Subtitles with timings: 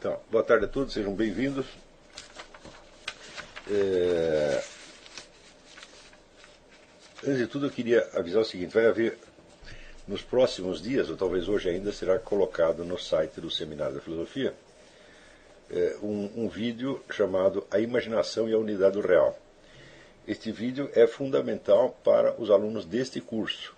[0.00, 1.66] Então, boa tarde a todos, sejam bem-vindos.
[3.70, 4.62] É...
[7.22, 9.18] Antes de tudo, eu queria avisar o seguinte: vai haver
[10.08, 14.54] nos próximos dias, ou talvez hoje ainda, será colocado no site do Seminário da Filosofia
[15.70, 19.38] é, um, um vídeo chamado A Imaginação e a Unidade do Real.
[20.26, 23.76] Este vídeo é fundamental para os alunos deste curso.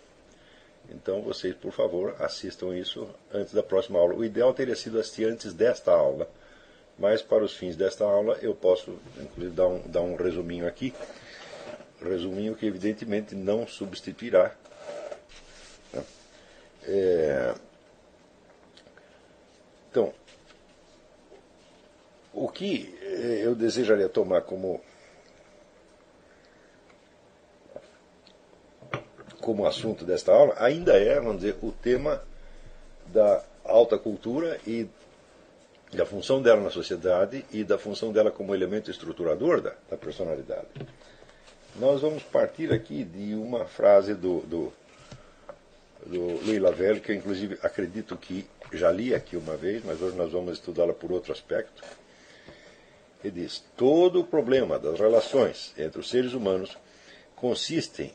[0.95, 4.15] Então vocês, por favor, assistam isso antes da próxima aula.
[4.15, 6.29] O ideal teria sido assistir antes desta aula,
[6.99, 10.95] mas para os fins desta aula eu posso, inclusive, dar um, dar um resuminho aqui.
[12.01, 14.55] Resuminho que evidentemente não substituirá.
[15.93, 16.05] Né?
[16.85, 17.55] É...
[19.91, 20.13] Então,
[22.33, 22.95] o que
[23.43, 24.81] eu desejaria tomar como
[29.43, 32.23] como assunto desta aula ainda é, vamos dizer, o tema
[33.09, 34.89] da alta cultura e
[35.93, 40.69] da função dela na sociedade e da função dela como elemento estruturador da, da personalidade.
[41.77, 44.73] Nós vamos partir aqui de uma frase do, do,
[46.07, 50.33] do Louis que eu inclusive acredito que já li aqui uma vez, mas hoje nós
[50.33, 51.83] vamos estudá-la por outro aspecto.
[53.23, 56.77] Ele diz: todo o problema das relações entre os seres humanos
[57.37, 58.15] consistem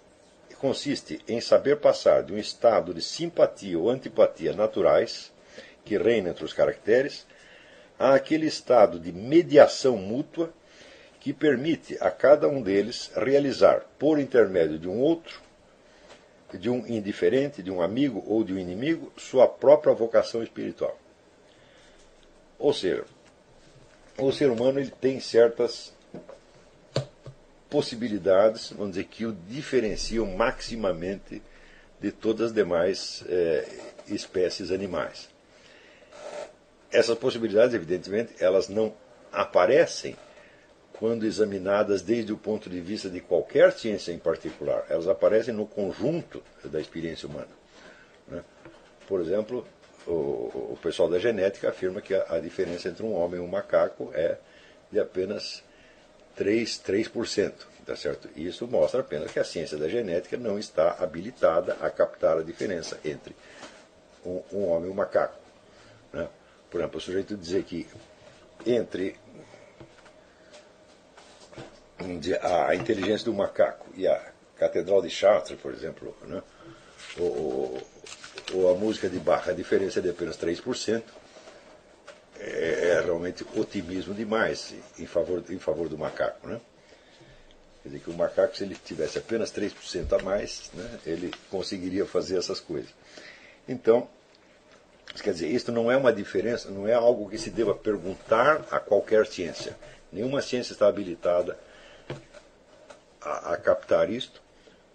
[0.60, 5.32] consiste em saber passar de um estado de simpatia ou antipatia naturais,
[5.86, 7.26] que reina entre os caracteres,
[7.98, 10.52] a aquele estado de mediação mútua
[11.20, 15.42] que permite a cada um deles realizar, por intermédio de um outro,
[16.54, 20.98] de um indiferente, de um amigo ou de um inimigo, sua própria vocação espiritual.
[22.58, 23.04] Ou seja,
[24.18, 25.94] o ser humano ele tem certas
[27.70, 31.42] possibilidades, vamos dizer, que o diferenciam maximamente
[32.00, 33.68] de todas as demais é,
[34.08, 35.30] espécies animais.
[36.92, 38.94] Essas possibilidades, evidentemente, elas não
[39.32, 40.16] aparecem
[40.94, 44.86] quando examinadas desde o ponto de vista de qualquer ciência em particular.
[44.89, 47.49] Elas aparecem no conjunto da experiência humana.
[48.28, 48.44] Né?
[49.08, 49.66] Por exemplo,
[50.08, 53.48] o, o, pessoal da genética afirma que a, a diferença entre um homem e um
[53.48, 54.38] macaco é
[54.92, 55.64] de apenas
[56.37, 57.53] 3%, 3%.
[57.86, 58.27] Tá certo?
[58.36, 62.99] Isso mostra apenas que a ciência da genética não está habilitada a captar a diferença
[63.05, 63.33] entre
[64.25, 65.39] um, um homem e um macaco.
[66.11, 66.27] Né?
[66.70, 67.87] Por exemplo, o sujeito dizer que
[68.65, 69.15] entre
[72.42, 76.43] a inteligência do macaco e a Catedral de Chartres, por exemplo, né?
[77.17, 77.81] ou,
[78.54, 81.04] ou, a música de Bach, a diferença é de apenas 3%,
[82.39, 86.48] é, é realmente otimismo demais em favor, em favor do macaco.
[86.48, 86.59] Né?
[87.83, 92.05] Quer dizer que o macaco, se ele tivesse apenas 3% a mais, né, ele conseguiria
[92.05, 92.89] fazer essas coisas.
[93.67, 94.09] Então,
[95.23, 98.80] quer dizer, isto não é uma diferença, não é algo que se deva perguntar a
[98.80, 99.77] qualquer ciência.
[100.11, 101.58] Nenhuma ciência está habilitada
[103.21, 104.42] a, a captar isto.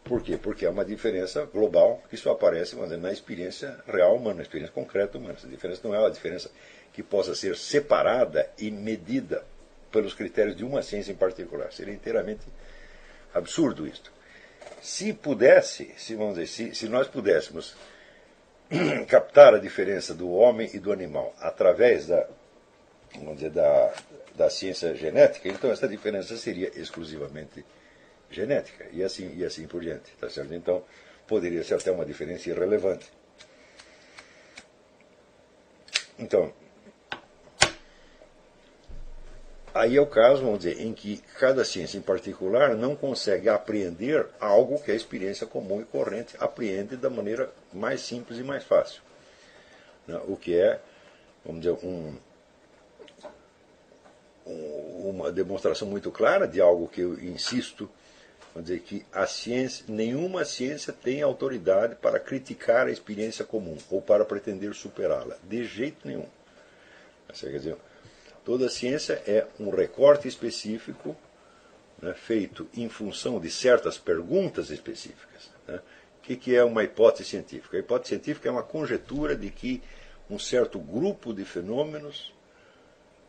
[0.04, 0.36] Por quê?
[0.36, 5.16] Porque é uma diferença global que só aparece na experiência real humana, na experiência concreta
[5.16, 5.34] humana.
[5.34, 6.50] Essa diferença não é uma diferença
[6.92, 9.44] que possa ser separada e medida
[9.91, 11.72] pelos critérios de uma ciência em particular.
[11.72, 12.42] Seria inteiramente
[13.34, 14.12] absurdo isto.
[14.80, 17.76] Se pudesse, se, vamos dizer, se, se nós pudéssemos
[19.08, 22.26] captar a diferença do homem e do animal através da,
[23.14, 23.92] vamos dizer, da,
[24.34, 27.64] da ciência genética, então essa diferença seria exclusivamente
[28.30, 30.54] genética e assim e assim por diante, tá certo?
[30.54, 30.82] Então
[31.26, 33.06] poderia ser até uma diferença irrelevante.
[36.19, 36.53] Então,
[39.75, 44.27] Aí é o caso, vamos dizer, em que cada ciência em particular não consegue apreender
[44.38, 49.00] algo que a experiência comum e corrente apreende da maneira mais simples e mais fácil.
[50.06, 50.21] Né?
[50.28, 50.78] O que é,
[51.43, 52.15] vamos dizer, um,
[54.47, 57.89] um, uma demonstração muito clara de algo que eu insisto,
[58.53, 64.03] vamos dizer, que a ciência, nenhuma ciência tem autoridade para criticar a experiência comum ou
[64.03, 66.27] para pretender superá-la, de jeito nenhum.
[67.28, 67.78] Quer dizer,
[68.44, 71.16] Toda ciência é um recorte específico
[72.00, 75.50] né, feito em função de certas perguntas específicas.
[75.66, 75.80] Né?
[76.18, 77.77] O que, que é uma hipótese científica?
[77.77, 79.83] A hipótese científica é uma conjetura de que
[80.28, 82.33] um certo grupo de fenômenos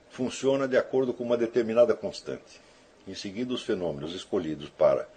[0.10, 2.62] funciona de acordo com uma determinada constante.
[3.08, 5.08] Em seguida, os fenômenos escolhidos para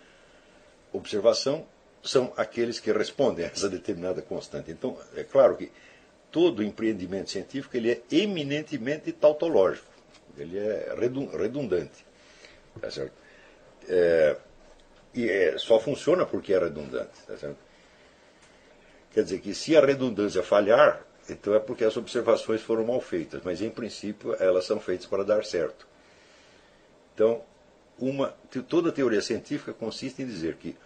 [0.92, 1.66] observação
[2.02, 4.70] são aqueles que respondem a essa determinada constante.
[4.70, 5.70] Então, é claro que
[6.31, 9.87] todo empreendimento científico ele é eminentemente tautológico,
[10.37, 10.94] ele é
[11.38, 12.05] redundante.
[12.81, 13.14] Tá certo?
[13.88, 14.37] É,
[15.14, 17.19] e é, só funciona porque é redundante.
[17.26, 17.58] Tá certo?
[19.12, 23.40] Quer dizer que se a redundância falhar, então é porque as observações foram mal feitas,
[23.43, 25.88] mas em princípio elas são feitas para dar certo.
[27.14, 27.43] Então,
[27.99, 28.34] uma,
[28.69, 30.76] toda teoria científica consiste em dizer que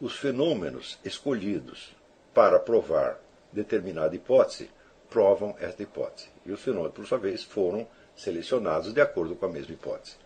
[0.00, 1.96] os fenômenos escolhidos
[2.32, 3.18] para provar
[3.54, 4.68] determinada hipótese
[5.08, 6.28] provam esta hipótese.
[6.44, 7.86] E os fenômenos, por sua vez, foram
[8.16, 10.16] selecionados de acordo com a mesma hipótese.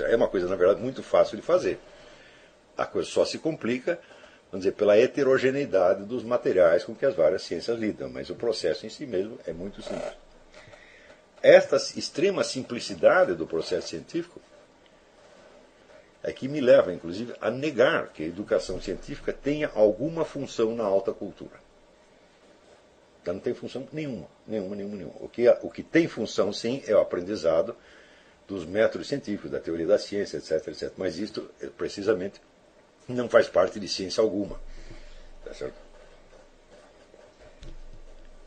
[0.00, 1.78] É uma coisa, na verdade, muito fácil de fazer.
[2.76, 3.98] A coisa só se complica,
[4.50, 8.86] vamos dizer, pela heterogeneidade dos materiais com que as várias ciências lidam, mas o processo
[8.86, 10.12] em si mesmo é muito simples.
[11.42, 14.40] Esta extrema simplicidade do processo científico
[16.22, 20.84] é que me leva, inclusive, a negar que a educação científica tenha alguma função na
[20.84, 21.69] alta cultura.
[23.24, 25.14] Ela não tem função nenhuma, nenhuma, nenhuma, nenhuma.
[25.20, 27.76] O que, o que tem função, sim, é o aprendizado
[28.48, 30.92] dos métodos científicos, da teoria da ciência, etc, etc.
[30.96, 32.40] Mas isto, precisamente,
[33.08, 34.60] não faz parte de ciência alguma.
[35.44, 35.90] Tá certo?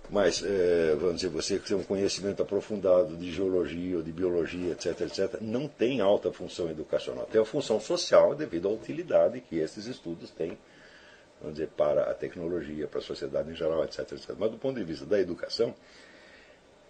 [0.10, 4.74] Mas, é, vamos dizer, você que tem um conhecimento aprofundado de geologia ou de biologia,
[4.74, 7.26] etc., etc., não tem alta função educacional.
[7.26, 10.58] Tem a função social devido à utilidade que esses estudos têm,
[11.44, 14.32] vamos dizer, para a tecnologia, para a sociedade em geral, etc., etc.
[14.40, 15.76] Mas do ponto de vista da educação,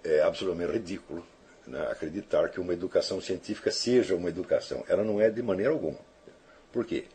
[0.03, 1.25] é absolutamente ridículo
[1.65, 4.85] né, acreditar que uma educação científica seja uma educação.
[4.87, 5.97] Ela não é de maneira alguma.
[6.71, 7.05] Por quê?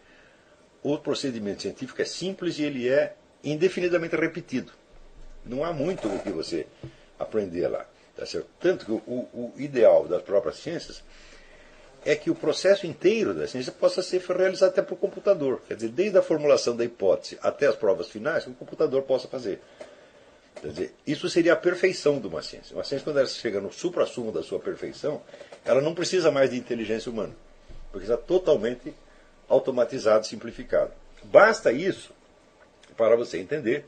[0.82, 3.14] O procedimento científico é simples e ele é
[3.44, 4.72] indefinidamente repetido.
[5.44, 6.66] Não há muito o que você
[7.18, 7.86] aprender lá.
[8.16, 8.48] Tá certo?
[8.58, 11.04] Tanto que o, o ideal das próprias ciências
[12.04, 15.60] é que o processo inteiro da ciência possa ser realizado até por computador.
[15.66, 19.28] Quer dizer, desde a formulação da hipótese até as provas finais, que o computador possa
[19.28, 19.60] fazer.
[20.60, 22.74] Quer dizer, isso seria a perfeição de uma ciência.
[22.74, 25.20] Uma ciência, quando ela chega no supra-sumo da sua perfeição,
[25.64, 27.34] ela não precisa mais de inteligência humana,
[27.92, 28.94] porque está totalmente
[29.48, 30.92] automatizado, simplificado.
[31.24, 32.12] Basta isso
[32.96, 33.84] para você entender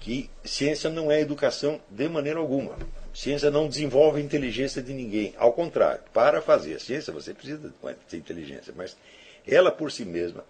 [0.00, 2.76] que ciência não é educação de maneira alguma.
[3.14, 5.32] Ciência não desenvolve a inteligência de ninguém.
[5.38, 7.72] Ao contrário, para fazer a ciência você precisa
[8.08, 8.96] ter inteligência, mas
[9.46, 10.44] ela por si mesma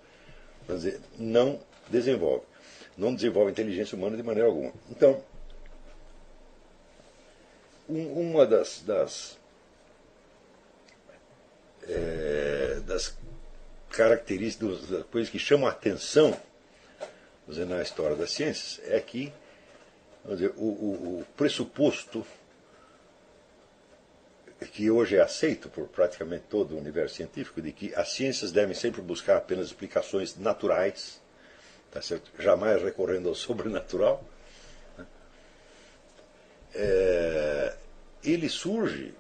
[0.66, 2.44] dizer, não desenvolve.
[2.96, 4.72] Não desenvolve a inteligência humana de maneira alguma.
[4.90, 5.22] Então,
[7.87, 9.38] um, uma das, das,
[11.87, 13.14] é, das
[13.90, 16.34] características, das coisas que chamam a atenção
[17.46, 19.31] dizer, na história das ciências é que
[20.25, 22.25] dizer, o, o, o pressuposto
[24.72, 28.74] que hoje é aceito por praticamente todo o universo científico, de que as ciências devem
[28.74, 31.20] sempre buscar apenas explicações naturais,
[31.90, 32.30] tá certo?
[32.38, 34.24] jamais recorrendo ao sobrenatural,
[34.96, 35.06] né?
[36.74, 37.76] é,
[38.22, 39.14] ele surge,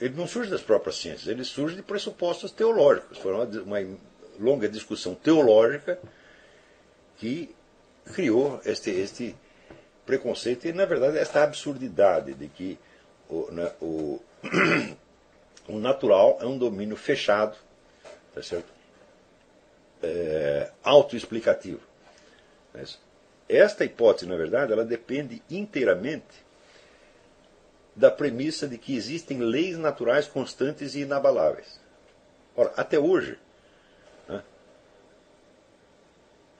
[0.00, 3.18] ele não surge das próprias ciências, ele surge de pressupostos teológicos.
[3.18, 3.98] Foi uma, uma
[4.38, 6.00] longa discussão teológica
[7.18, 7.54] que
[8.14, 9.36] criou este, este
[10.06, 12.78] preconceito e, na verdade, esta absurdidade de que
[13.28, 14.20] o, né, o,
[15.68, 17.56] o natural é um domínio fechado,
[18.34, 18.68] tá certo?
[20.02, 21.80] É, autoexplicativo.
[23.48, 26.44] Esta hipótese, na verdade, ela depende inteiramente
[27.94, 31.80] da premissa de que existem leis naturais constantes e inabaláveis.
[32.56, 33.38] Ora, até hoje,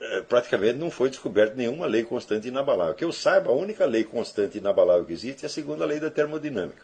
[0.01, 2.95] É, praticamente não foi descoberta nenhuma lei constante e inabalável.
[2.95, 6.01] Que eu saiba, a única lei constante e inabalável que existe é a segunda lei
[6.01, 6.83] da termodinâmica,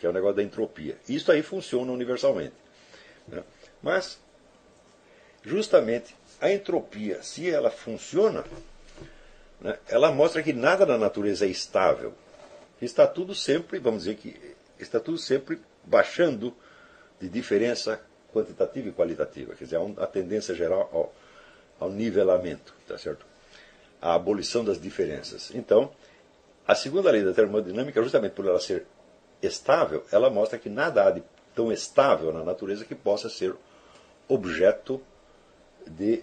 [0.00, 0.96] que é o negócio da entropia.
[1.08, 2.54] Isso aí funciona universalmente.
[3.28, 3.44] Né?
[3.80, 4.18] Mas,
[5.44, 8.42] justamente, a entropia, se ela funciona,
[9.60, 12.12] né, ela mostra que nada na natureza é estável.
[12.82, 16.52] Está tudo sempre, vamos dizer que está tudo sempre baixando
[17.20, 18.00] de diferença
[18.32, 19.54] quantitativa e qualitativa.
[19.54, 21.12] Quer dizer, há a tendência geral ao
[21.80, 23.24] ao nivelamento, tá certo?
[24.00, 25.50] A abolição das diferenças.
[25.54, 25.90] Então,
[26.66, 28.84] a segunda lei da termodinâmica, justamente por ela ser
[29.42, 31.22] estável, ela mostra que nada há de
[31.54, 33.54] tão estável na natureza que possa ser
[34.28, 35.00] objeto
[35.86, 36.22] de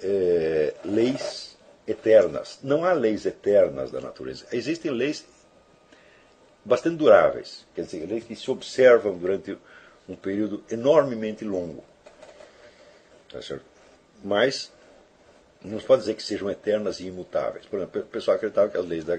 [0.00, 2.58] é, leis eternas.
[2.62, 4.46] Não há leis eternas da natureza.
[4.52, 5.24] Existem leis
[6.64, 9.56] bastante duráveis, quer dizer, leis que se observam durante
[10.08, 11.84] um período enormemente longo.
[13.30, 13.64] Tá certo?
[14.24, 14.72] Mas
[15.62, 17.66] não se pode dizer que sejam eternas e imutáveis.
[17.66, 19.18] Por exemplo, o pessoal acreditava que as leis da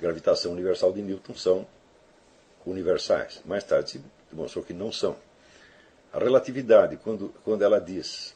[0.00, 1.66] gravitação universal de Newton são
[2.64, 3.40] universais.
[3.44, 5.16] Mais tarde se demonstrou que não são.
[6.12, 8.34] A relatividade, quando, quando ela diz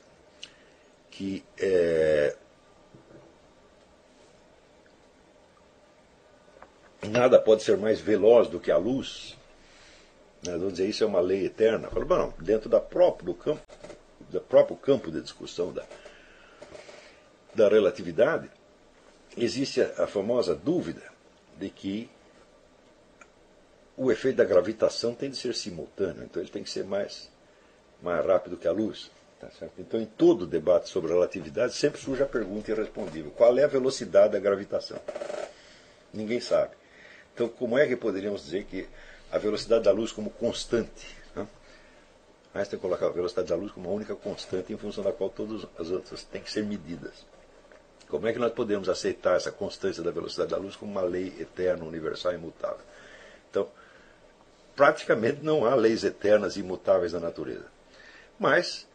[1.10, 2.36] que é,
[7.02, 9.36] nada pode ser mais veloz do que a luz,
[10.44, 11.88] né, vamos dizer, isso é uma lei eterna.
[11.88, 13.62] Falo, não, dentro da próprio, do campo,
[14.30, 15.84] do próprio campo de discussão da
[17.54, 18.50] da relatividade,
[19.36, 21.02] existe a, a famosa dúvida
[21.58, 22.10] de que
[23.96, 27.30] o efeito da gravitação tem de ser simultâneo, então ele tem que ser mais,
[28.02, 29.10] mais rápido que a luz.
[29.40, 29.48] Tá
[29.78, 34.32] então, em todo debate sobre relatividade, sempre surge a pergunta irrespondível: qual é a velocidade
[34.32, 34.98] da gravitação?
[36.12, 36.72] Ninguém sabe.
[37.34, 38.88] Então, como é que poderíamos dizer que
[39.30, 41.16] a velocidade da luz como constante?
[41.34, 41.46] Né?
[42.54, 45.66] Einstein coloca a velocidade da luz como a única constante em função da qual todas
[45.78, 47.26] as outras têm que ser medidas.
[48.08, 51.34] Como é que nós podemos aceitar essa constância da velocidade da luz como uma lei
[51.40, 52.84] eterna, universal e imutável?
[53.50, 53.68] Então,
[54.74, 57.66] praticamente não há leis eternas e imutáveis na natureza.
[58.38, 58.86] Mas,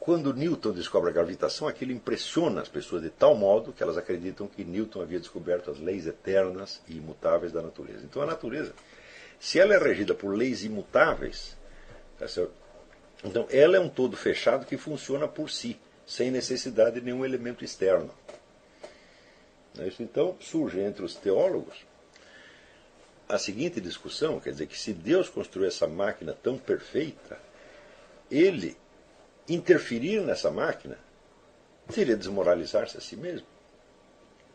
[0.00, 4.46] quando Newton descobre a gravitação, aquilo impressiona as pessoas de tal modo que elas acreditam
[4.46, 8.04] que Newton havia descoberto as leis eternas e imutáveis da natureza.
[8.04, 8.72] Então, a natureza,
[9.38, 11.56] se ela é regida por leis imutáveis,
[12.18, 12.26] tá
[13.24, 17.64] então ela é um todo fechado que funciona por si, sem necessidade de nenhum elemento
[17.64, 18.10] externo.
[19.78, 21.87] É então, surge entre os teólogos
[23.28, 27.38] a seguinte discussão, quer dizer que se Deus construiu essa máquina tão perfeita,
[28.30, 28.76] ele
[29.48, 30.98] interferir nessa máquina
[31.90, 33.46] seria desmoralizar-se a si mesmo.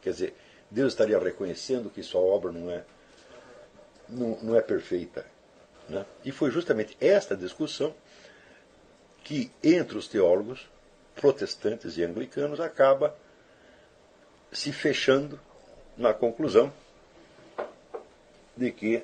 [0.02, 0.36] Quer dizer,
[0.70, 2.84] Deus estaria reconhecendo que sua obra não é,
[4.10, 5.26] não, não é perfeita.
[5.88, 6.06] Né?
[6.26, 7.94] E foi justamente esta discussão
[9.24, 10.68] que, entre os teólogos
[11.16, 13.16] protestantes e anglicanos, acaba
[14.52, 15.40] se fechando
[15.98, 16.72] na conclusão
[18.56, 19.04] de que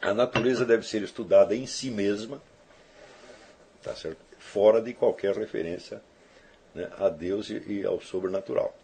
[0.00, 2.40] a natureza deve ser estudada em si mesma,
[3.82, 4.24] tá certo?
[4.38, 6.00] fora de qualquer referência
[6.74, 8.76] né, a Deus e, ao sobrenatural.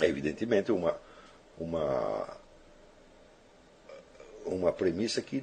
[0.00, 0.96] É evidentemente uma,
[1.58, 2.36] uma,
[4.46, 5.42] uma premissa que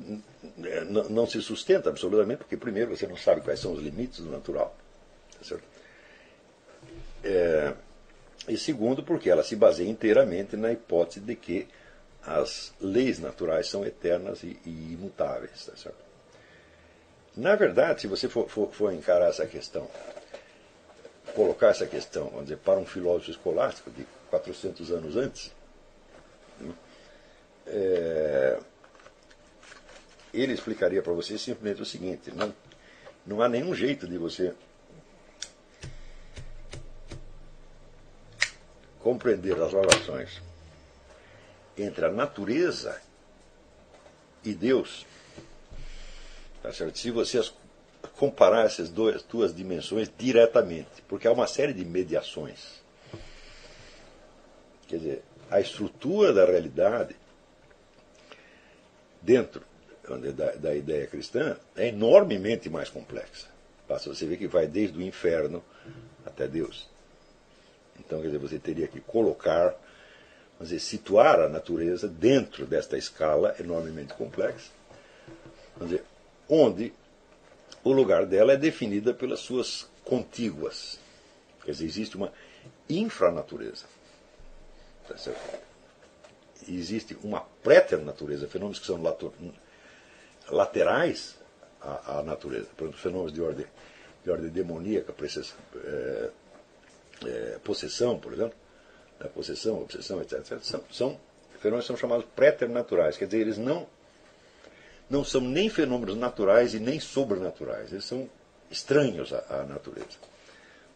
[1.10, 4.76] não se sustenta absolutamente, porque, primeiro, você não sabe quais são os limites do natural.
[5.38, 5.64] Tá certo?
[7.24, 7.74] É,
[8.48, 11.68] e segundo, porque ela se baseia inteiramente na hipótese de que
[12.25, 15.66] as leis naturais são eternas e, e imutáveis.
[15.66, 16.12] Tá certo?
[17.36, 19.88] Na verdade, se você for, for, for, encarar essa questão,
[21.34, 25.51] colocar essa questão, vamos dizer, para um filósofo escolástico de 400 anos antes,
[26.60, 26.74] né,
[27.68, 28.60] é,
[30.34, 32.54] ele explicaria para você simplesmente o seguinte: não,
[33.25, 34.54] não há nenhum jeito de você
[39.00, 40.50] compreender as relações
[41.78, 43.01] entre a natureza
[44.44, 45.06] e Deus,
[46.62, 46.98] tá certo?
[46.98, 47.42] se você
[48.18, 52.82] comparar essas duas, duas dimensões diretamente, porque há uma série de mediações.
[54.88, 57.16] Quer dizer, a estrutura da realidade
[59.22, 59.63] dentro
[60.36, 63.48] da, da ideia cristã é enormemente mais complexa.
[63.88, 65.63] Basta você ver que vai desde o inferno
[66.25, 66.90] até Deus.
[68.00, 69.75] Então, quer dizer, você teria que colocar
[70.63, 74.70] dizer, situar a natureza dentro desta escala enormemente complexa,
[75.80, 76.03] dizer,
[76.48, 76.94] onde
[77.84, 81.00] o lugar dela é definida pelas suas contíguas.
[81.63, 82.32] Quer dizer, existe uma
[82.89, 83.86] infranatureza.
[85.08, 85.15] Tá
[86.68, 89.01] existe uma préternatureza, fenômenos que são
[90.50, 91.38] laterais
[91.82, 92.68] à, à, natureza.
[92.77, 93.65] Por exemplo, fenômenos de ordem,
[94.24, 95.13] de ordem demoníaca,
[95.75, 96.30] é,
[97.25, 98.61] é, possessão, por exemplo
[99.22, 101.20] da possessão, obsessão, etc., etc., são, são
[101.60, 103.86] fenômenos são chamados préternaturais, quer dizer, eles não,
[105.10, 108.28] não são nem fenômenos naturais e nem sobrenaturais, eles são
[108.70, 110.18] estranhos à, à natureza.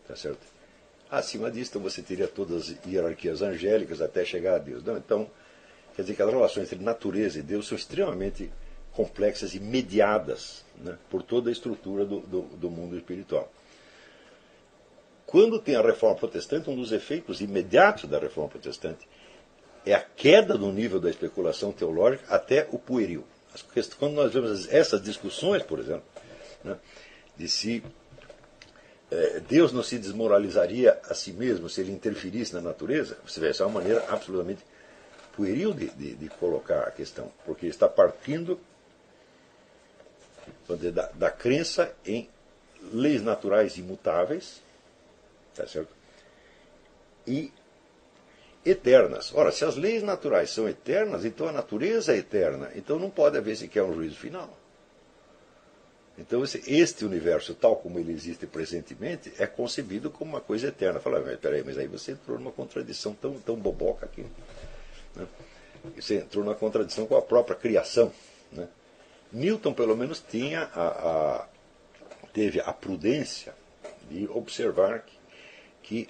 [0.08, 0.40] Tá certo?
[1.10, 4.84] Acima disso, então, você teria todas as hierarquias angélicas até chegar a Deus.
[4.84, 5.30] Não, então,
[5.96, 8.52] quer dizer que as relações entre natureza e Deus são extremamente
[8.92, 13.52] complexas e mediadas né, por toda a estrutura do, do, do mundo espiritual.
[15.36, 19.06] Quando tem a reforma protestante, um dos efeitos imediatos da reforma protestante
[19.86, 23.26] é a queda do nível da especulação teológica até o pueril.
[24.00, 26.06] Quando nós vemos essas discussões, por exemplo,
[26.64, 26.78] né,
[27.36, 27.84] de se
[29.12, 33.50] é, Deus não se desmoralizaria a si mesmo se ele interferisse na natureza, você vê,
[33.50, 34.64] essa é uma maneira absolutamente
[35.36, 38.58] pueril de, de, de colocar a questão, porque está partindo
[40.94, 42.30] da, da crença em
[42.94, 44.64] leis naturais imutáveis,
[45.56, 45.90] Tá certo?
[47.26, 47.52] E
[48.66, 49.32] eternas.
[49.34, 52.72] Ora, se as leis naturais são eternas, então a natureza é eterna.
[52.76, 54.50] Então não pode haver sequer um juízo final.
[56.18, 61.00] Então este universo, tal como ele existe presentemente, é concebido como uma coisa eterna.
[61.00, 64.26] Fala, mas peraí, mas aí você entrou numa contradição tão, tão boboca aqui.
[65.16, 65.28] Né?
[65.96, 68.12] Você entrou numa contradição com a própria criação.
[68.52, 68.68] Né?
[69.32, 71.48] Newton, pelo menos, tinha a, a,
[72.34, 73.54] teve a prudência
[74.10, 75.15] de observar que
[75.86, 76.10] que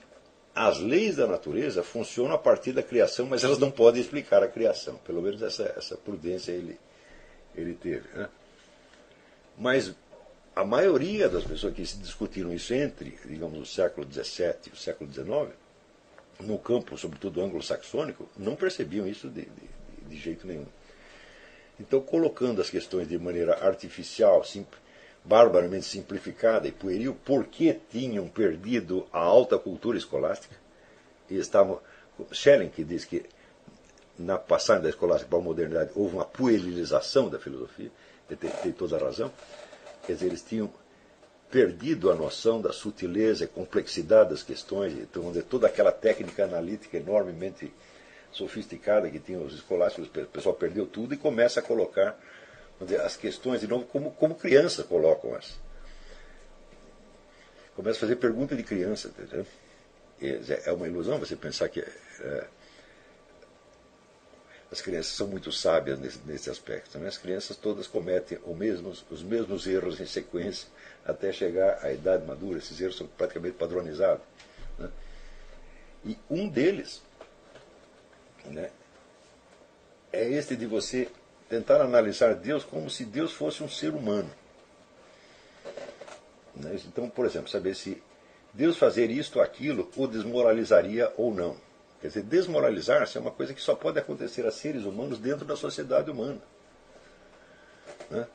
[0.55, 4.47] as leis da natureza funcionam a partir da criação, mas elas não podem explicar a
[4.47, 4.95] criação.
[5.05, 6.79] Pelo menos essa, essa prudência ele,
[7.53, 8.07] ele teve.
[8.13, 8.29] Né?
[9.57, 9.93] Mas
[10.55, 14.77] a maioria das pessoas que se discutiram isso entre, digamos, o século XVII e o
[14.77, 15.53] século XIX,
[16.39, 20.67] no campo, sobretudo anglo-saxônico, não percebiam isso de, de, de, jeito nenhum.
[21.77, 24.65] Então, colocando as questões de maneira artificial, sim,
[25.25, 30.55] barbaramente simplificada e pueril, porque tinham perdido a alta cultura escolástica
[31.29, 31.79] e estavam.
[32.31, 33.25] Schelling, que diz que
[34.17, 37.91] na passagem da escolástica para a modernidade houve uma puerilização da filosofia,
[38.29, 39.31] ele tem, tem toda a razão.
[40.05, 40.71] Quer dizer, eles tinham
[41.51, 47.73] perdido a noção da sutileza e complexidade das questões, então, toda aquela técnica analítica enormemente
[48.31, 52.19] sofisticada que tinham os escolásticos, o pessoal perdeu tudo e começa a colocar
[53.03, 55.57] as questões de novo como, como crianças colocam as.
[57.75, 59.09] Começa a fazer pergunta de criança.
[59.09, 59.45] Entendeu?
[60.65, 62.47] É uma ilusão você pensar que é,
[64.71, 66.97] as crianças são muito sábias nesse, nesse aspecto.
[66.97, 67.07] Né?
[67.07, 70.67] As crianças todas cometem mesmos, os mesmos erros em sequência
[71.05, 72.59] até chegar à idade madura.
[72.59, 74.23] Esses erros são praticamente padronizados.
[74.77, 74.89] Né?
[76.05, 77.01] E um deles
[78.45, 78.69] né,
[80.11, 81.09] é este de você
[81.49, 84.29] tentar analisar Deus como se Deus fosse um ser humano.
[86.55, 86.79] Né?
[86.85, 88.01] Então, por exemplo, saber se
[88.53, 91.57] Deus fazer isto ou aquilo o desmoralizaria ou não.
[92.01, 95.55] Quer dizer, desmoralizar-se é uma coisa que só pode acontecer a seres humanos dentro da
[95.55, 96.41] sociedade humana.
[98.09, 98.27] Né?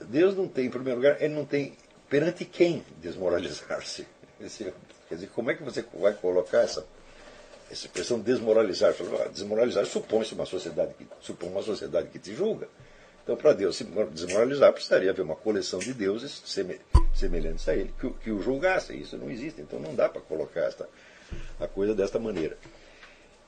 [0.00, 1.76] Deus não tem, em primeiro lugar, ele não tem
[2.08, 4.06] perante quem desmoralizar-se.
[4.38, 6.86] Quer dizer, como é que você vai colocar essa,
[7.70, 8.94] essa expressão desmoralizar?
[9.20, 12.68] Ah, desmoralizar supõe-se uma sociedade que supõe uma sociedade que te julga.
[13.22, 16.42] Então, para Deus se desmoralizar, precisaria haver uma coleção de deuses
[17.14, 19.00] semelhantes a ele que, que o julgassem.
[19.00, 19.60] Isso não existe.
[19.60, 20.88] Então, não dá para colocar esta,
[21.60, 22.58] a coisa desta maneira.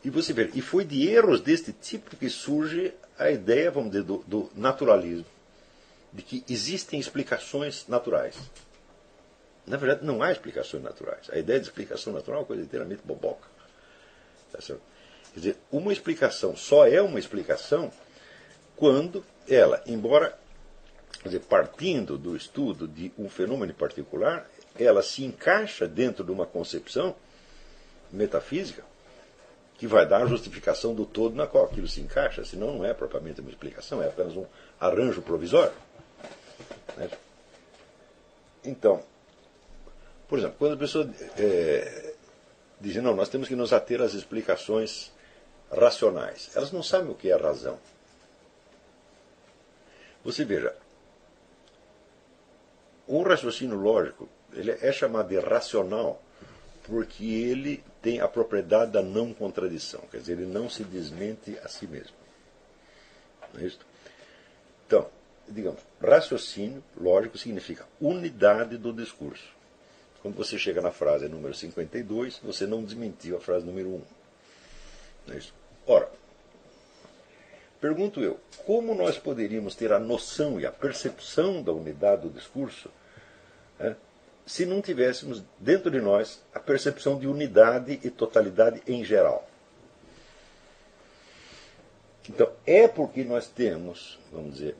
[0.05, 4.05] E você vê, e foi de erros deste tipo que surge a ideia, vamos dizer,
[4.05, 5.27] do, do naturalismo,
[6.13, 8.37] de que existem explicações naturais.
[9.67, 11.31] Na verdade, não há explicações naturais.
[11.31, 13.52] A ideia de explicação natural é uma coisa inteiramente boboca.
[14.53, 14.59] Tá
[15.33, 17.91] Quer dizer, uma explicação só é uma explicação
[18.77, 20.39] quando ela, embora
[21.25, 27.15] dizer, partindo do estudo de um fenômeno particular, ela se encaixa dentro de uma concepção
[28.11, 28.85] metafísica
[29.79, 32.95] que vai dar a justificação do todo na qual aquilo se encaixa, senão não é
[32.95, 34.47] propriamente uma explicação, é apenas um
[34.79, 35.75] arranjo provisório.
[36.97, 37.11] Né?
[38.65, 39.03] Então,
[40.29, 42.15] por exemplo, quando a pessoa é,
[42.83, 45.13] diz, não, nós temos que nos ater às explicações
[45.71, 47.79] racionais, elas não sabem o que é razão.
[50.25, 50.75] Você veja,
[53.07, 56.23] o raciocínio lógico ele é chamado de racional
[56.85, 61.69] porque ele tem a propriedade da não contradição, quer dizer, ele não se desmente a
[61.69, 62.17] si mesmo.
[63.55, 63.79] Não é isso?
[64.87, 65.09] Então,
[65.49, 69.62] digamos, raciocínio lógico significa unidade do discurso.
[70.23, 74.03] Quando você chega na frase número 52, você não desmentiu a frase número 1.
[75.27, 75.53] Não é isso?
[75.85, 76.09] Ora,
[77.81, 82.89] pergunto eu, como nós poderíamos ter a noção e a percepção da unidade do discurso
[83.81, 83.97] é,
[84.47, 89.49] se não tivéssemos dentro de nós a percepção de unidade e totalidade em geral.
[92.29, 94.77] Então, é porque nós temos, vamos dizer,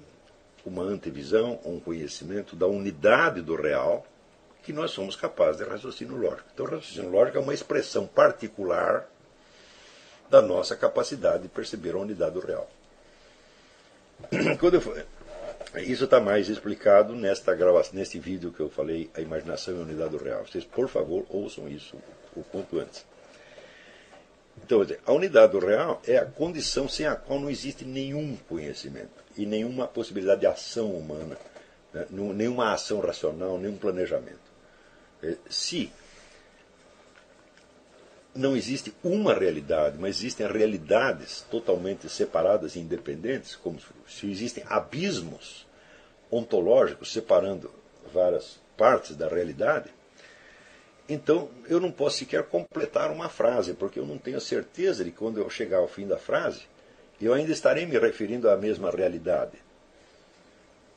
[0.65, 4.07] uma antevisão, um conhecimento da unidade do real,
[4.63, 6.49] que nós somos capazes de raciocínio lógico.
[6.55, 9.09] Então, raciocínio lógico é uma expressão particular
[10.31, 12.71] da nossa capacidade de perceber a unidade do real.
[14.33, 19.79] Eu, isso está mais explicado nesta gravação, neste vídeo que eu falei, a imaginação e
[19.79, 20.47] a unidade do real.
[20.47, 21.97] Vocês, por favor, ouçam isso
[22.37, 23.07] o quanto antes.
[24.63, 29.25] Então, a unidade do real é a condição sem a qual não existe nenhum conhecimento
[29.37, 31.39] e nenhuma possibilidade de ação humana,
[31.93, 32.07] né?
[32.11, 34.52] nenhuma ação racional, nenhum planejamento.
[35.23, 35.93] É, se
[38.35, 45.67] não existe uma realidade, mas existem realidades totalmente separadas e independentes, como se existem abismos
[46.31, 47.71] ontológicos separando
[48.13, 49.91] várias partes da realidade,
[51.09, 55.19] então eu não posso sequer completar uma frase, porque eu não tenho certeza de que
[55.19, 56.63] quando eu chegar ao fim da frase,
[57.21, 59.59] eu ainda estarei me referindo à mesma realidade.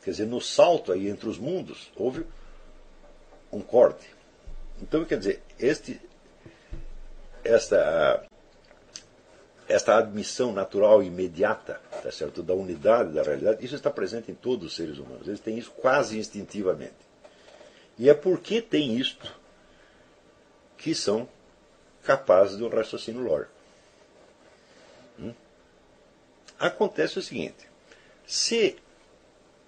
[0.03, 2.25] Quer dizer, no salto aí entre os mundos, houve
[3.51, 4.07] um corte.
[4.81, 6.01] Então, quer dizer, este
[7.45, 8.25] esta,
[9.67, 14.65] esta admissão natural imediata tá certo, da unidade da realidade, isso está presente em todos
[14.65, 15.27] os seres humanos.
[15.27, 16.93] Eles têm isso quase instintivamente.
[17.97, 19.33] E é porque tem isto
[20.77, 21.29] que são
[22.03, 23.51] capazes do raciocínio lógico.
[25.19, 25.33] Hum?
[26.59, 27.69] Acontece o seguinte:
[28.25, 28.75] se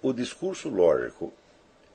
[0.02, 1.32] o discurso lógico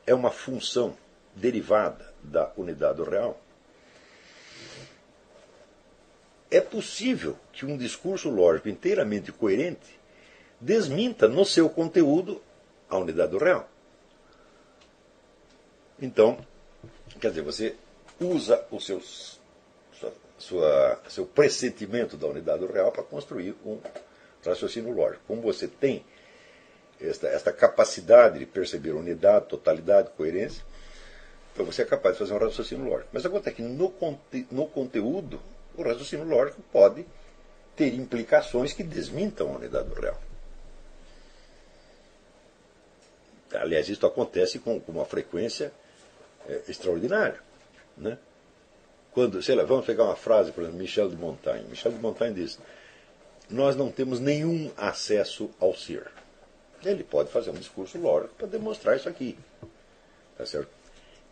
[0.06, 0.98] é uma função
[1.36, 3.40] derivada da unidade do real,
[6.50, 10.00] é possível que um discurso lógico inteiramente coerente
[10.62, 12.42] desminta no seu conteúdo
[12.88, 13.68] a unidade do real.
[16.00, 16.38] Então,
[17.20, 17.76] quer dizer, você
[18.20, 23.80] usa o seu, sua, sua, seu pressentimento da unidade do real para construir um
[24.46, 25.24] raciocínio lógico.
[25.28, 26.06] Como você tem
[27.02, 30.64] esta, esta capacidade de perceber unidade, totalidade, coerência,
[31.54, 33.10] então você é capaz de fazer um raciocínio lógico.
[33.14, 35.40] Mas acontece que no, conte, no conteúdo,
[35.78, 37.06] o raciocínio lógico pode
[37.76, 40.20] ter implicações que desmintam a unidade do real.
[43.54, 45.72] Aliás, isso acontece com, com uma frequência
[46.48, 47.40] é, extraordinária.
[47.96, 48.18] Né?
[49.12, 51.70] Quando, sei lá, vamos pegar uma frase, por exemplo, Michel de Montaigne.
[51.70, 52.60] Michel de Montaigne diz:
[53.48, 56.10] Nós não temos nenhum acesso ao ser.
[56.84, 59.38] Ele pode fazer um discurso lógico para demonstrar isso aqui.
[60.36, 60.83] Tá certo?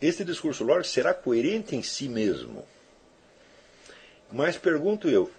[0.01, 2.65] Esse discurso lógico será coerente em si mesmo.
[4.31, 5.29] Mas pergunto eu,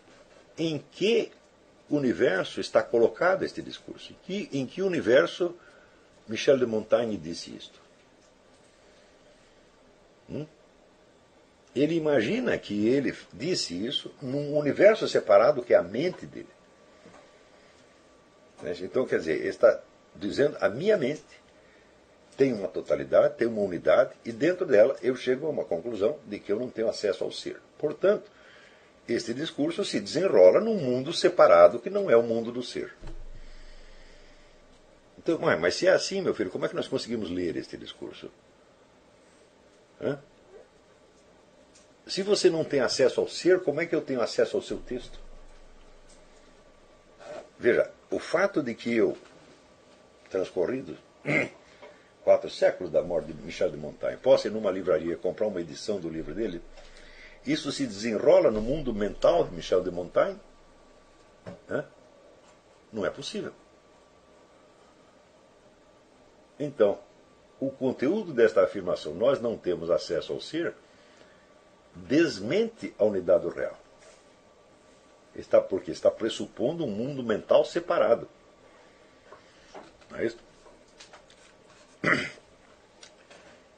[0.57, 1.33] em que
[1.91, 4.13] universo está colocado este discurso?
[4.13, 5.57] Em que, em que universo
[6.29, 7.81] Michel de Montaigne disse isto?
[10.31, 10.47] Hum?
[11.75, 16.49] Ele imagina que ele disse isso num universo separado que é a mente dele.
[18.63, 18.75] Né?
[18.83, 19.81] Então, quer dizer, ele está
[20.15, 21.42] dizendo a minha mente
[22.37, 26.39] tem uma totalidade, tem uma unidade, e dentro dela eu chego a uma conclusão de
[26.39, 27.61] que eu não tenho acesso ao ser.
[27.79, 28.31] Portanto,
[29.09, 32.95] este discurso se desenrola num mundo separado que não é o mundo do ser.
[35.19, 38.31] Então, mas se é assim, meu filho, como é que nós conseguimos ler este discurso?
[40.01, 40.19] Hã?
[42.07, 44.79] Se você não tem acesso ao ser, como é que eu tenho acesso ao seu
[44.79, 45.21] texto?
[47.59, 49.17] Veja, o fato de que eu,
[50.29, 50.99] transcorrido
[52.25, 56.01] quatro séculos da morte de Michel de Montaigne, possa ir numa livraria comprar uma edição
[56.01, 56.63] do livro dele,
[57.45, 60.39] isso se desenrola no mundo mental de Michel de Montaigne?
[62.93, 63.53] Não é possível.
[66.61, 66.99] Então,
[67.59, 70.75] o conteúdo desta afirmação, nós não temos acesso ao ser,
[71.95, 73.77] desmente a unidade do real.
[75.35, 78.29] Está porque está pressupondo um mundo mental separado.
[80.11, 80.39] Não é isso?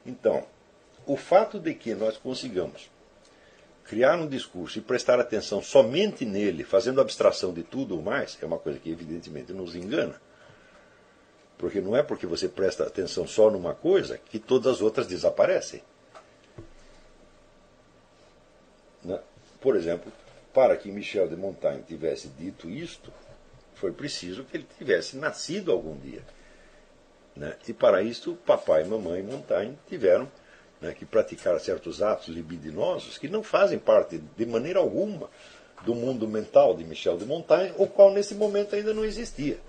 [0.05, 0.45] Então,
[1.05, 2.89] o fato de que nós consigamos
[3.85, 8.45] criar um discurso e prestar atenção somente nele, fazendo abstração de tudo o mais, é
[8.45, 10.19] uma coisa que evidentemente nos engana.
[11.57, 15.81] Porque não é porque você presta atenção só numa coisa que todas as outras desaparecem.
[19.03, 19.19] Né?
[19.61, 20.11] Por exemplo,
[20.53, 23.13] para que Michel de Montaigne tivesse dito isto,
[23.75, 26.23] foi preciso que ele tivesse nascido algum dia.
[27.35, 27.55] Né?
[27.67, 30.31] E para isso, papai e mamãe Montaigne tiveram
[30.79, 35.29] né, que praticar certos atos libidinosos que não fazem parte de maneira alguma
[35.83, 39.59] do mundo mental de Michel de Montaigne, o qual nesse momento ainda não existia.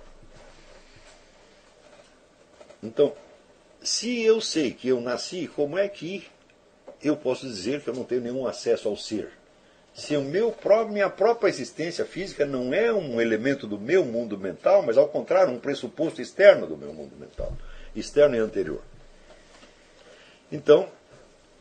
[2.82, 3.12] Então,
[3.82, 6.26] se eu sei que eu nasci, como é que
[7.02, 9.32] eu posso dizer que eu não tenho nenhum acesso ao ser?
[9.96, 14.36] Se o meu próprio, minha própria existência física não é um elemento do meu mundo
[14.36, 17.56] mental, mas ao contrário, um pressuposto externo do meu mundo mental,
[17.94, 18.82] externo e anterior.
[20.52, 20.86] Então,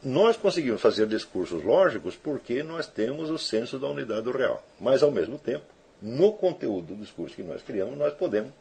[0.03, 4.61] nós conseguimos fazer discursos lógicos porque nós temos o senso da unidade do real.
[4.81, 5.63] Mas, ao mesmo tempo,
[6.01, 8.51] no conteúdo do discurso que nós criamos, nós podemos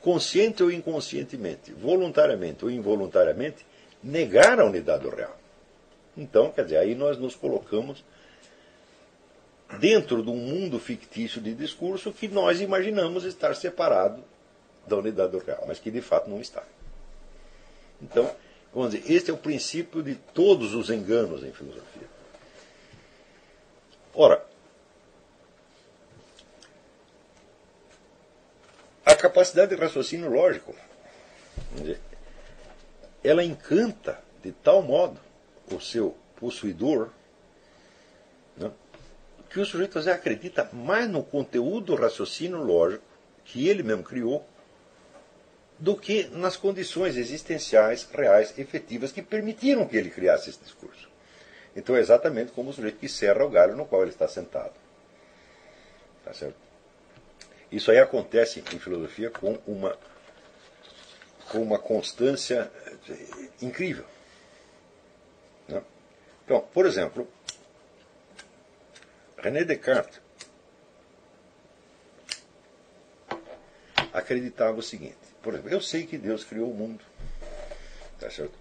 [0.00, 3.66] consciente ou inconscientemente, voluntariamente ou involuntariamente,
[4.02, 5.38] negar a unidade do real.
[6.16, 8.02] Então, quer dizer, aí nós nos colocamos
[9.78, 14.22] dentro de um mundo fictício de discurso que nós imaginamos estar separado
[14.86, 16.62] da unidade do real, mas que de fato não está.
[18.02, 18.34] Então,
[18.74, 22.08] vamos dizer, este é o princípio de todos os enganos em filosofia.
[24.14, 24.44] Ora,
[29.04, 30.74] a capacidade de raciocínio lógico,
[33.22, 35.20] ela encanta de tal modo
[35.70, 37.10] o seu possuidor
[38.56, 38.70] né,
[39.50, 43.04] que o sujeito vezes acredita mais no conteúdo do raciocínio lógico
[43.44, 44.46] que ele mesmo criou
[45.76, 51.10] do que nas condições existenciais reais, efetivas, que permitiram que ele criasse esse discurso.
[51.74, 54.74] Então é exatamente como o sujeito que serra o galho no qual ele está sentado.
[56.24, 56.56] Tá certo?
[57.72, 59.96] Isso aí acontece em filosofia com uma,
[61.48, 62.70] com uma constância
[63.08, 64.04] eh, incrível.
[65.66, 65.82] Né?
[66.44, 67.26] Então, por exemplo,
[69.42, 70.20] René Descartes
[74.12, 77.02] acreditava o seguinte: por exemplo, eu sei que Deus criou o mundo,
[78.18, 78.58] tá certo?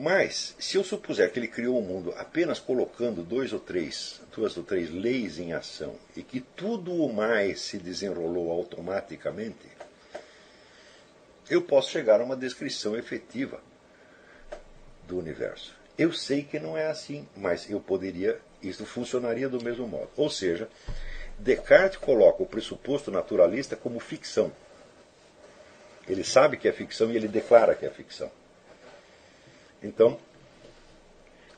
[0.00, 4.56] Mas, se eu supuser que ele criou o mundo apenas colocando dois ou três, duas
[4.56, 9.66] ou três leis em ação e que tudo o mais se desenrolou automaticamente,
[11.50, 13.60] eu posso chegar a uma descrição efetiva
[15.08, 15.74] do universo.
[15.96, 20.08] Eu sei que não é assim, mas eu poderia, isso funcionaria do mesmo modo.
[20.16, 20.68] Ou seja,
[21.38, 24.50] Descartes coloca o pressuposto naturalista como ficção.
[26.08, 28.30] Ele sabe que é ficção e ele declara que é ficção.
[29.82, 30.18] Então,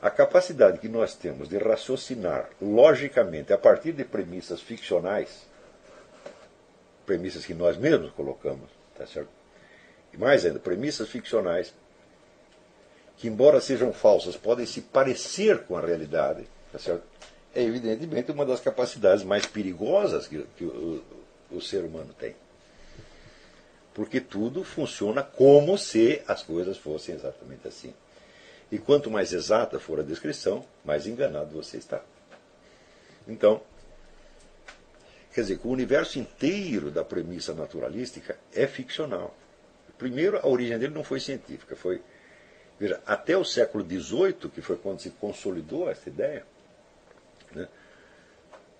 [0.01, 5.47] a capacidade que nós temos de raciocinar logicamente a partir de premissas ficcionais,
[7.05, 9.29] premissas que nós mesmos colocamos, tá certo?
[10.13, 11.73] E mais ainda, premissas ficcionais
[13.17, 17.03] que, embora sejam falsas, podem se parecer com a realidade, tá certo?
[17.53, 21.03] é evidentemente uma das capacidades mais perigosas que, que o,
[21.51, 22.35] o ser humano tem.
[23.93, 27.93] Porque tudo funciona como se as coisas fossem exatamente assim.
[28.71, 32.01] E quanto mais exata for a descrição, mais enganado você está.
[33.27, 33.61] Então,
[35.33, 39.35] quer dizer, o universo inteiro da premissa naturalística é ficcional.
[39.97, 42.01] Primeiro, a origem dele não foi científica, foi
[42.79, 46.43] Veja, até o século XVIII, que foi quando se consolidou essa ideia,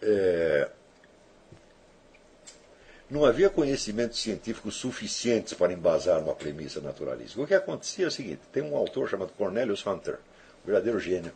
[0.01, 0.69] é,
[3.09, 7.41] não havia conhecimentos científicos suficientes para embasar uma premissa naturalista.
[7.41, 10.15] O que acontecia é o seguinte: tem um autor chamado Cornelius Hunter,
[10.63, 11.33] um verdadeiro gênio.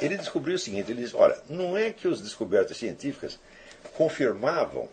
[0.00, 3.38] Ele descobriu o seguinte: ele diz, olha, não é que as descobertas científicas
[3.96, 4.88] confirmavam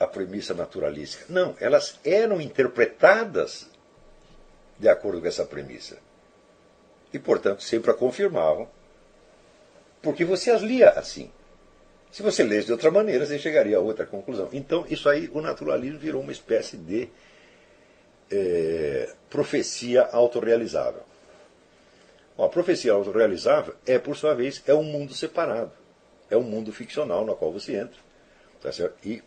[0.00, 1.26] a premissa naturalística.
[1.28, 3.68] Não, elas eram interpretadas
[4.78, 5.98] de acordo com essa premissa.
[7.12, 8.68] E, portanto, sempre a confirmavam,
[10.02, 11.30] porque você as lia assim.
[12.10, 14.48] Se você lesse de outra maneira, você chegaria a outra conclusão.
[14.52, 17.08] Então, isso aí, o naturalismo virou uma espécie de
[18.30, 21.02] é, profecia autorrealizável.
[22.36, 25.72] Bom, a profecia autorrealizável é, por sua vez, é um mundo separado.
[26.28, 27.98] É um mundo ficcional no qual você entra.
[28.60, 28.70] Tá?
[29.04, 29.22] E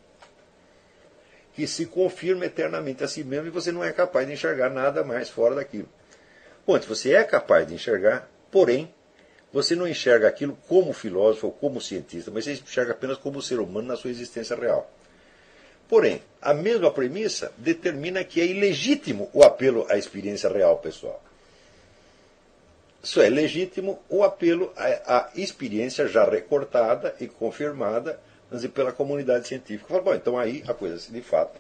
[1.54, 5.04] que se confirma eternamente a si mesmo e você não é capaz de enxergar nada
[5.04, 5.88] mais fora daquilo.
[6.66, 8.94] Ponto, você é capaz de enxergar, porém,
[9.54, 13.60] você não enxerga aquilo como filósofo ou como cientista, mas você enxerga apenas como ser
[13.60, 14.90] humano na sua existência real.
[15.88, 21.24] Porém, a mesma premissa determina que é ilegítimo o apelo à experiência real pessoal.
[23.04, 29.90] Só é legítimo o apelo à, experiência já recortada e confirmada dizer, pela comunidade científica.
[29.90, 31.60] Fala, bom, então aí a coisa de fato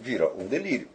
[0.00, 0.88] vira um delírio.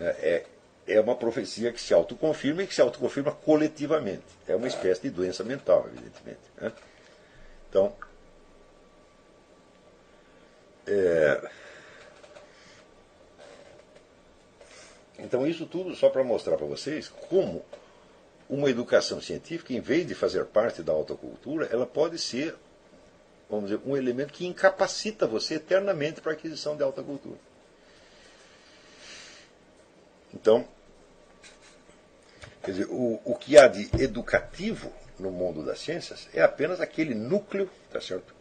[0.00, 0.46] É,
[0.92, 4.24] é, uma profecia que se autoconfirma e que se autoconfirma coletivamente.
[4.46, 6.40] É uma espécie de doença mental, evidentemente.
[6.60, 6.72] Né?
[7.68, 7.94] Então,
[10.86, 11.50] é,
[15.18, 17.64] então isso tudo só para mostrar para vocês como
[18.48, 22.54] uma educação científica, em vez de fazer parte da alta cultura, ela pode ser,
[23.48, 27.38] vamos dizer, um elemento que incapacita você eternamente para a aquisição de alta cultura.
[30.34, 30.66] Então,
[32.62, 37.14] quer dizer, o, o que há de educativo no mundo das ciências é apenas aquele
[37.14, 38.34] núcleo, tá certo?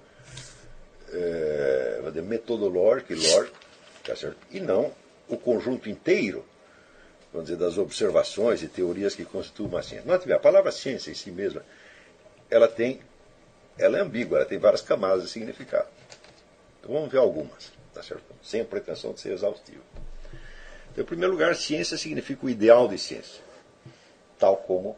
[1.14, 3.58] É, metodológico e lógico,
[4.04, 4.38] tá certo?
[4.52, 4.92] E não
[5.28, 6.46] o conjunto inteiro
[7.32, 10.06] vamos dizer, das observações e teorias que constituem uma ciência.
[10.06, 11.64] Note bem, a palavra ciência em si mesma,
[12.50, 13.00] ela tem,
[13.78, 15.88] ela é ambígua, ela tem várias camadas de significado.
[16.80, 18.24] Então vamos ver algumas, tá certo?
[18.44, 19.84] Sem a pretensão de ser exaustivo.
[20.92, 23.42] Então, em primeiro lugar, ciência significa o ideal de ciência,
[24.42, 24.98] tal como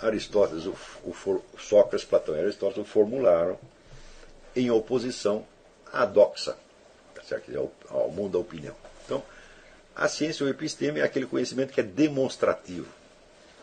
[0.00, 0.74] Aristóteles, o,
[1.04, 3.56] o Sócrates, Platão e Aristóteles formularam
[4.56, 5.46] em oposição
[5.92, 6.56] à doxa,
[7.14, 7.70] tá certo?
[7.88, 8.74] ao, mundo da opinião.
[9.04, 9.22] Então,
[9.94, 12.88] a ciência ou episteme é aquele conhecimento que é demonstrativo.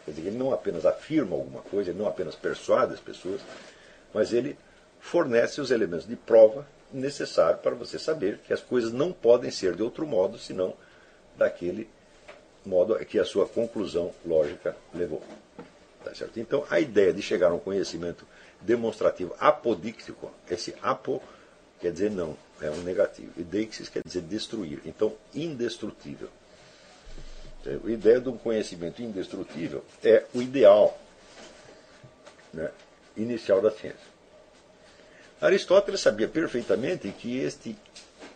[0.05, 3.41] Quer dizer, ele não apenas afirma alguma coisa, ele não apenas persuade as pessoas,
[4.13, 4.57] mas ele
[5.01, 9.75] fornece os elementos de prova necessários para você saber que as coisas não podem ser
[9.75, 10.73] de outro modo senão
[11.35, 11.89] daquele
[12.67, 15.23] modo que a sua conclusão lógica levou.
[16.03, 16.39] Tá certo?
[16.39, 18.25] Então, a ideia de chegar a um conhecimento
[18.62, 21.21] demonstrativo apodíctico, esse apo
[21.80, 23.32] quer dizer não, é um negativo.
[23.38, 24.82] E deixis quer dizer destruir.
[24.86, 26.30] Então, indestrutível.
[27.65, 30.97] A ideia de um conhecimento indestrutível é o ideal
[32.53, 32.71] né,
[33.15, 34.17] inicial da ciência.
[35.41, 37.75] Aristóteles sabia perfeitamente que este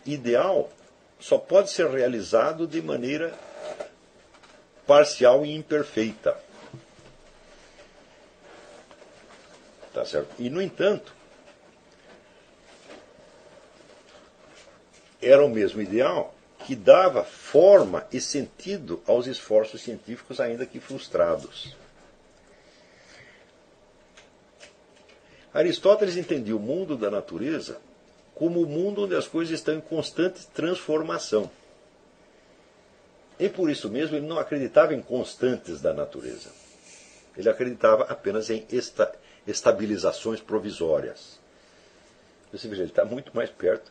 [0.04, 0.70] ideal
[1.18, 3.32] só pode ser realizado de maneira
[4.92, 6.36] parcial e imperfeita.
[9.94, 10.34] Tá certo?
[10.38, 11.14] E, no entanto,
[15.22, 21.74] era o mesmo ideal que dava forma e sentido aos esforços científicos, ainda que frustrados.
[25.54, 27.80] Aristóteles entendia o mundo da natureza
[28.34, 31.50] como o mundo onde as coisas estão em constante transformação.
[33.38, 36.50] E por isso mesmo ele não acreditava em constantes da natureza.
[37.36, 39.12] Ele acreditava apenas em esta,
[39.46, 41.40] estabilizações provisórias.
[42.52, 43.90] Você veja, ele está muito mais perto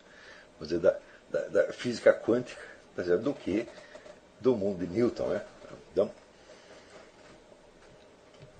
[0.61, 0.95] dizer, da,
[1.29, 2.61] da, da, física quântica
[2.95, 3.67] dizer, do que
[4.39, 5.27] do mundo de Newton.
[5.27, 5.41] Né?
[5.91, 6.11] Então,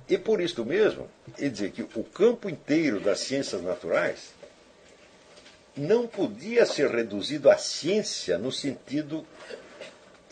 [0.09, 4.33] e por isso mesmo, ele dizia que o campo inteiro das ciências naturais
[5.77, 9.25] não podia ser reduzido à ciência no sentido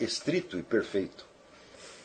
[0.00, 1.26] estrito e perfeito.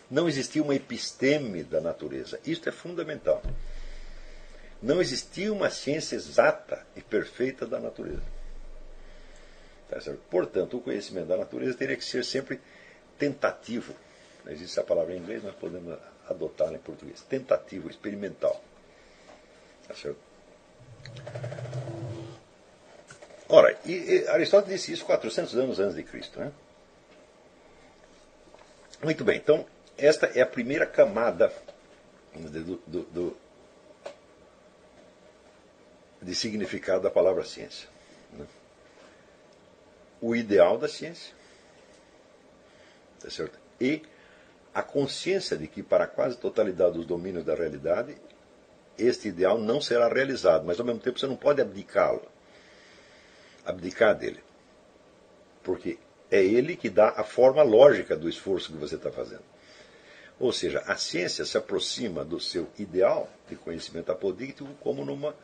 [0.09, 2.39] Não existia uma episteme da natureza.
[2.45, 3.41] Isto é fundamental.
[4.81, 8.21] Não existia uma ciência exata e perfeita da natureza.
[9.89, 12.59] Tá Portanto, o conhecimento da natureza teria que ser sempre
[13.17, 13.93] tentativo.
[14.47, 15.97] Existe a palavra em inglês, nós podemos
[16.29, 17.21] adotar em português.
[17.21, 18.61] Tentativo, experimental.
[19.87, 20.19] Tá certo?
[23.47, 26.39] Ora, e, e Aristóteles disse isso 400 anos antes de Cristo.
[26.39, 26.51] Né?
[29.03, 29.65] Muito bem, então,
[29.97, 31.51] esta é a primeira camada
[32.33, 33.37] do, do, do,
[36.21, 37.87] de significado da palavra ciência.
[38.33, 38.45] Né?
[40.21, 41.33] O ideal da ciência.
[43.19, 43.57] Tá certo?
[43.79, 44.01] E
[44.73, 48.17] a consciência de que, para quase totalidade dos domínios da realidade,
[48.97, 52.35] este ideal não será realizado, mas ao mesmo tempo você não pode abdicá-lo
[53.65, 54.41] abdicar dele.
[55.63, 55.97] Porque
[56.31, 59.43] é ele que dá a forma lógica do esforço que você está fazendo.
[60.39, 65.35] Ou seja, a ciência se aproxima do seu ideal de conhecimento apodíctico como numa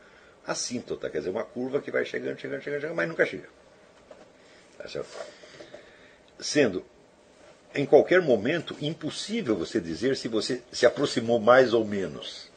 [0.45, 3.47] assíntota, quer dizer, uma curva que vai chegando, chegando, chegando, chegando mas nunca chega.
[4.77, 4.87] Tá
[6.39, 6.83] Sendo
[7.73, 12.49] em qualquer momento impossível você dizer se você se aproximou mais ou menos.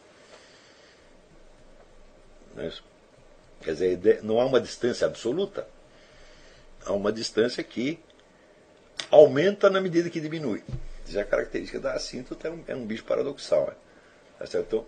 [2.57, 2.73] Não é?
[3.63, 5.67] Quer dizer, não há uma distância absoluta.
[6.85, 7.99] Há uma distância que
[9.15, 10.63] aumenta na medida que diminui.
[11.07, 13.67] Isso é a característica da assíntota, é um, é um bicho paradoxal.
[13.67, 14.47] Né?
[14.47, 14.59] Tá?
[14.59, 14.85] Então,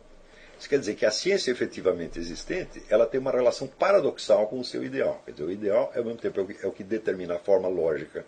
[0.59, 4.65] isso quer dizer que a ciência efetivamente existente ela tem uma relação paradoxal com o
[4.65, 5.23] seu ideal.
[5.25, 7.39] Quer dizer, o ideal, ao mesmo tempo, é o que, é o que determina a
[7.39, 8.25] forma lógica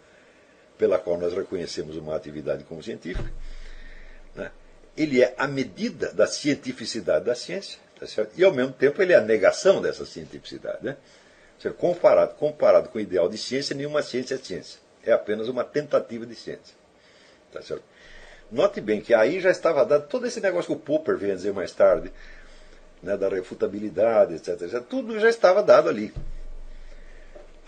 [0.76, 3.32] pela qual nós reconhecemos uma atividade como científica,
[4.36, 4.52] né?
[4.96, 8.06] ele é a medida da cientificidade da ciência, tá
[8.36, 10.84] e ao mesmo tempo ele é a negação dessa cientificidade.
[10.84, 10.96] Né?
[11.58, 14.87] Seja, comparado, comparado com o ideal de ciência, nenhuma ciência é ciência.
[15.08, 16.76] É apenas uma tentativa de ciência.
[17.52, 17.84] Tá certo?
[18.50, 21.52] Note bem que aí já estava dado todo esse negócio que o Popper vem dizer
[21.52, 22.10] mais tarde,
[23.02, 24.82] né, da refutabilidade, etc, etc.
[24.82, 26.12] Tudo já estava dado ali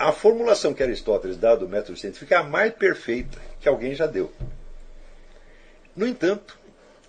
[0.00, 4.06] a formulação que Aristóteles dá do método científico é a mais perfeita que alguém já
[4.06, 4.32] deu.
[5.94, 6.58] No entanto,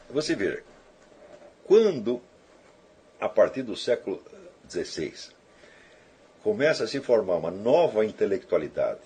[0.10, 0.62] você veja,
[1.64, 2.22] quando,
[3.18, 4.22] a partir do século
[4.70, 5.14] XVI,
[6.44, 9.00] começa a se formar uma nova intelectualidade,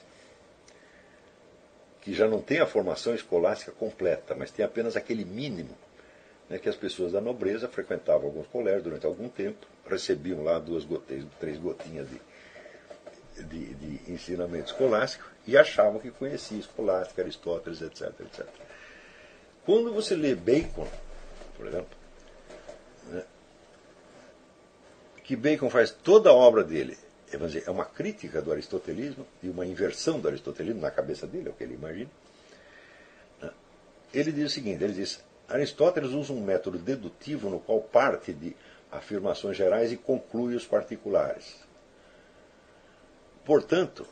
[2.06, 5.76] que já não tem a formação escolástica completa, mas tem apenas aquele mínimo
[6.48, 10.86] né, que as pessoas da nobreza frequentavam alguns colégios durante algum tempo, recebiam lá duas
[10.86, 12.22] gotinhas, três gotinhas de
[13.44, 18.48] de, de ensinamento escolástico e achavam que conhecia escolástica, Aristóteles, etc, etc.
[19.66, 20.88] Quando você lê Bacon,
[21.58, 21.98] por exemplo,
[23.08, 23.24] né,
[25.24, 26.98] que Bacon faz toda a obra dele,
[27.32, 31.50] é, dizer, é uma crítica do aristotelismo e uma inversão do aristotelismo na cabeça dele,
[31.50, 32.10] é o que ele imagina.
[33.42, 33.52] Né,
[34.14, 38.56] ele diz o seguinte: ele diz, Aristóteles usa um método dedutivo no qual parte de
[38.92, 41.64] afirmações gerais e conclui os particulares.
[43.44, 44.08] Portanto,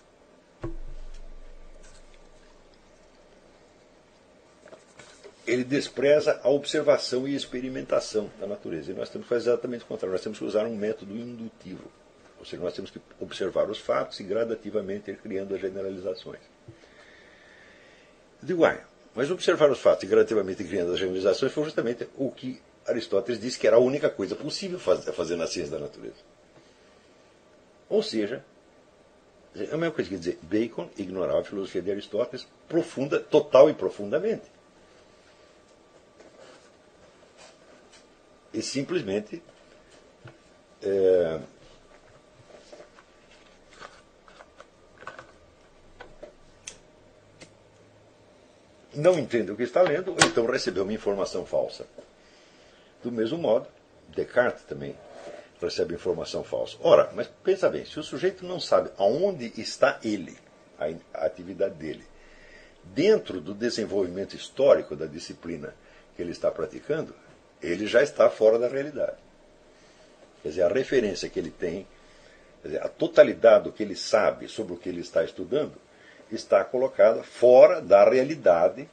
[5.46, 8.92] ele despreza a observação e experimentação da natureza.
[8.92, 10.14] E nós temos que fazer exatamente o contrário.
[10.14, 11.92] Nós temos que usar um método indutivo.
[12.44, 16.42] Ou seja, nós temos que observar os fatos e gradativamente ir criando as generalizações.
[18.42, 18.78] Eu digo, ah,
[19.16, 23.40] mas observar os fatos e gradativamente ir criando as generalizações foi justamente o que Aristóteles
[23.40, 26.18] disse que era a única coisa possível fazer na ciência da natureza.
[27.88, 28.44] Ou seja,
[29.56, 33.74] é a mesma coisa que dizer, Bacon ignorava a filosofia de Aristóteles profunda, total e
[33.74, 34.52] profundamente.
[38.54, 39.42] E simplesmente
[40.82, 41.40] é,
[48.96, 51.86] não entende o que está lendo, ou então recebeu uma informação falsa.
[53.04, 53.68] Do mesmo modo,
[54.10, 54.96] Descartes também
[55.62, 56.78] recebe informação falsa.
[56.82, 60.38] Ora, mas pensa bem, se o sujeito não sabe aonde está ele,
[61.14, 62.04] a atividade dele,
[62.84, 65.74] dentro do desenvolvimento histórico da disciplina
[66.16, 67.16] que ele está praticando,
[67.62, 69.18] ele já está fora da realidade.
[70.42, 71.88] Quer dizer, a referência que ele tem,
[72.64, 75.74] dizer, a totalidade do que ele sabe sobre o que ele está estudando,
[76.36, 78.90] está colocada fora da realidade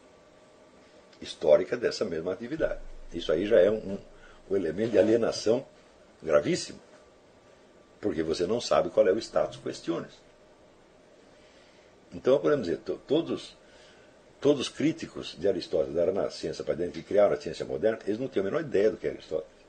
[1.20, 2.80] histórica dessa mesma atividade.
[3.12, 3.98] Isso aí já é um,
[4.50, 5.64] um elemento de alienação
[6.22, 6.80] gravíssimo,
[8.00, 10.12] porque você não sabe qual é o status questiones.
[12.12, 13.56] Então, podemos dizer, todos,
[14.40, 18.18] todos os críticos de Aristóteles na ciência para dentro e criaram a ciência moderna, eles
[18.18, 19.60] não tinham a menor ideia do que é Aristóteles.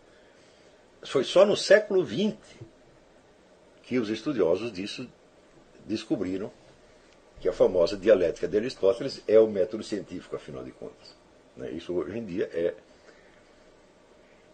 [1.04, 2.36] Foi só no século XX
[3.84, 5.08] que os estudiosos disso
[5.86, 6.52] descobriram
[7.42, 11.16] que a famosa dialética de Aristóteles é o método científico, afinal de contas.
[11.58, 11.72] Né?
[11.72, 12.76] Isso hoje em dia é,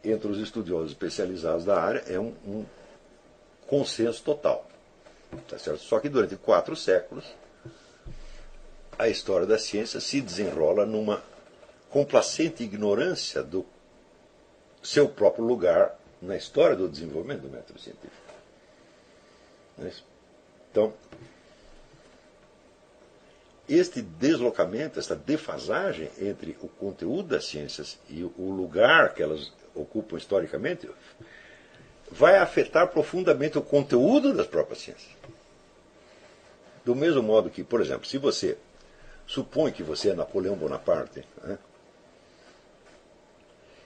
[0.04, 2.66] entre os estudiosos especializados da área, é um, um
[3.68, 4.68] consenso total.
[5.48, 5.80] Tá certo?
[5.80, 7.26] Só que durante quatro séculos,
[8.98, 11.22] a história da ciência se desenrola numa
[11.90, 13.66] complacente ignorância do
[14.82, 18.16] seu próprio lugar na história do desenvolvimento do método científico.
[19.80, 19.92] É
[20.72, 20.94] então,
[23.68, 30.18] este deslocamento, esta defasagem entre o conteúdo das ciências e o lugar que elas ocupam
[30.18, 30.89] historicamente,
[32.09, 35.11] vai afetar profundamente o conteúdo das próprias ciências.
[36.86, 38.57] Do mesmo modo que, por exemplo, se você
[39.26, 41.59] supõe que você é Napoleão Bonaparte, né,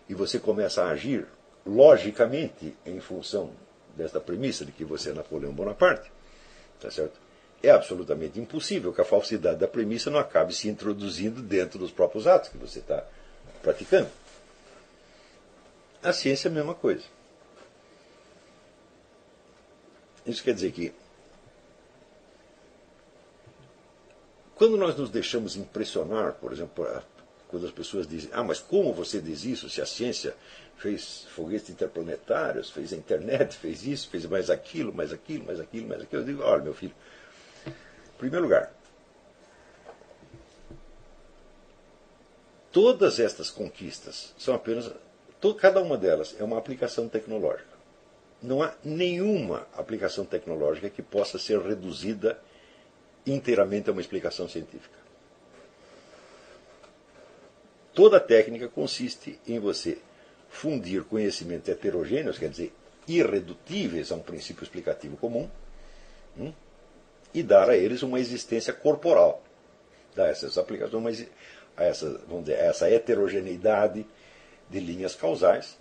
[0.07, 1.25] e você começa a agir
[1.65, 3.51] logicamente em função
[3.95, 6.11] desta premissa de que você é Napoleão Bonaparte,
[6.79, 7.19] tá certo?
[7.63, 12.25] É absolutamente impossível que a falsidade da premissa não acabe se introduzindo dentro dos próprios
[12.25, 13.05] atos que você está
[13.61, 14.09] praticando.
[16.01, 17.03] A ciência é a mesma coisa.
[20.25, 20.91] Isso quer dizer que
[24.55, 26.85] quando nós nos deixamos impressionar, por exemplo,
[27.47, 30.35] quando as pessoas dizem, ah, mas como você diz isso se a ciência
[30.77, 35.87] fez foguetes interplanetários, fez a internet, fez isso, fez mais aquilo, mais aquilo, mais aquilo,
[35.87, 36.21] mais aquilo.
[36.21, 36.93] Eu digo, olha, meu filho,
[38.21, 38.71] primeiro lugar,
[42.71, 44.91] todas estas conquistas são apenas,
[45.59, 47.71] cada uma delas é uma aplicação tecnológica.
[48.39, 52.39] Não há nenhuma aplicação tecnológica que possa ser reduzida
[53.25, 55.01] inteiramente a uma explicação científica.
[57.91, 59.97] Toda técnica consiste em você
[60.47, 62.71] fundir conhecimentos heterogêneos, quer dizer,
[63.07, 65.49] irredutíveis a um princípio explicativo comum,
[66.37, 66.53] hum,
[67.33, 69.43] e dar a eles uma existência corporal.
[70.15, 71.25] Dar essas aplicações,
[71.77, 74.05] a essa, vamos dizer, essa heterogeneidade
[74.69, 75.77] de linhas causais,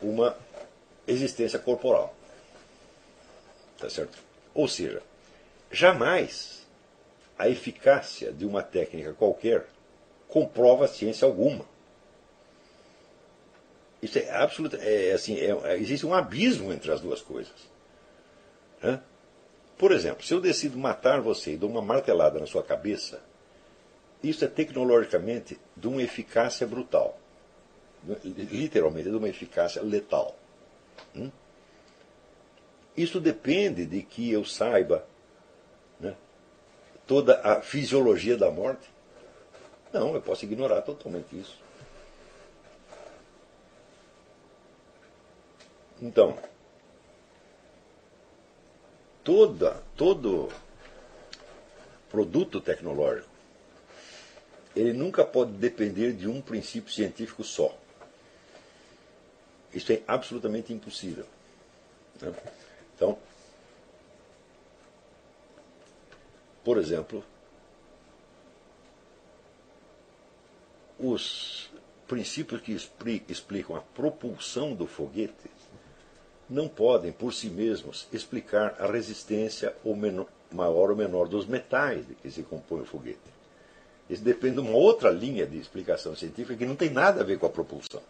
[0.00, 0.36] uma
[1.06, 2.14] existência corporal.
[3.78, 4.18] Tá certo?
[4.54, 5.02] Ou seja,
[5.70, 6.66] jamais
[7.38, 9.66] a eficácia de uma técnica qualquer
[10.28, 11.64] comprova ciência alguma.
[14.02, 14.76] Isso é absoluto.
[14.76, 17.54] É, assim, é, existe um abismo entre as duas coisas.
[18.82, 19.02] Hã?
[19.80, 23.18] Por exemplo, se eu decido matar você e dou uma martelada na sua cabeça,
[24.22, 27.18] isso é tecnologicamente de uma eficácia brutal.
[28.22, 30.36] Literalmente, de uma eficácia letal.
[31.16, 31.30] Hum?
[32.94, 35.02] Isso depende de que eu saiba
[35.98, 36.14] né,
[37.06, 38.86] toda a fisiologia da morte.
[39.94, 41.58] Não, eu posso ignorar totalmente isso.
[46.02, 46.38] Então,
[49.24, 50.48] toda, todo
[52.10, 53.28] produto tecnológico,
[54.74, 57.76] ele nunca pode depender de um princípio científico só.
[59.72, 61.26] Isso é absolutamente impossível.
[62.20, 62.32] Né?
[62.94, 63.18] Então,
[66.64, 67.24] por exemplo,
[70.98, 71.70] os
[72.06, 72.72] princípios que
[73.28, 75.50] explicam a propulsão do foguete
[76.50, 82.06] não podem, por si mesmos, explicar a resistência ou menor, maior ou menor dos metais
[82.06, 83.18] de que se compõe o foguete.
[84.08, 87.38] Isso depende de uma outra linha de explicação científica que não tem nada a ver
[87.38, 88.02] com a propulsão.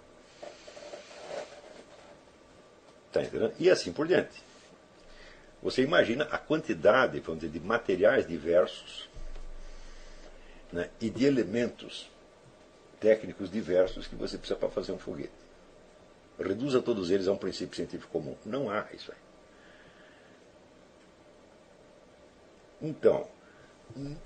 [3.08, 3.52] Está entendendo?
[3.58, 4.42] E assim por diante.
[5.62, 9.08] Você imagina a quantidade vamos dizer, de materiais diversos
[10.72, 12.08] né, e de elementos
[12.98, 15.39] técnicos diversos que você precisa para fazer um foguete.
[16.42, 18.36] Reduza todos eles a um princípio científico comum.
[18.44, 19.18] Não há isso aí.
[22.88, 23.28] Então,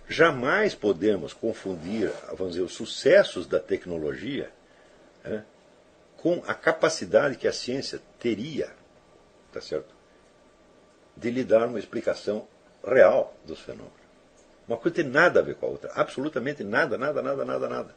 [0.09, 4.51] jamais podemos confundir, vamos dizer, os sucessos da tecnologia
[5.25, 5.45] né,
[6.17, 8.71] com a capacidade que a ciência teria,
[9.53, 9.93] tá certo?
[11.17, 12.47] De lhe dar uma explicação
[12.87, 14.05] real dos fenômenos.
[14.69, 15.93] Uma coisa tem nada a ver com a outra.
[15.95, 17.95] Absolutamente nada, nada, nada, nada, nada.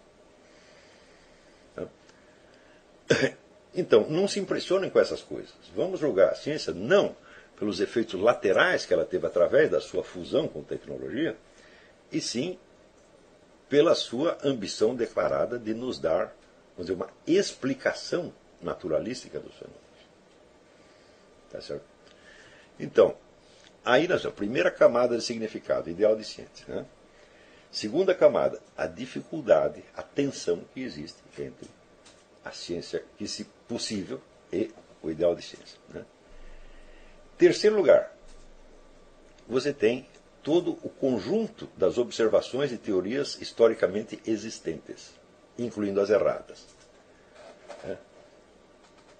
[3.75, 5.53] Então, não se impressionem com essas coisas.
[5.75, 7.15] Vamos julgar a ciência não
[7.57, 11.35] pelos efeitos laterais que ela teve através da sua fusão com tecnologia,
[12.11, 12.57] e sim
[13.67, 16.33] pela sua ambição declarada de nos dar
[16.77, 19.81] vamos dizer, uma explicação naturalística dos fenômenos.
[21.51, 21.83] Tá certo?
[22.79, 23.17] Então,
[23.83, 26.65] aí nós a primeira camada de significado, ideal de ciência.
[26.67, 26.85] Né?
[27.71, 31.67] Segunda camada, a dificuldade, a tensão que existe entre
[32.47, 34.21] a ciência que se possível
[34.51, 34.71] e
[35.01, 35.77] o ideal de ciência.
[35.89, 36.03] Né?
[37.37, 38.11] Terceiro lugar,
[39.47, 40.07] você tem
[40.41, 45.13] todo o conjunto das observações e teorias historicamente existentes,
[45.57, 46.65] incluindo as erradas.
[47.83, 47.97] É.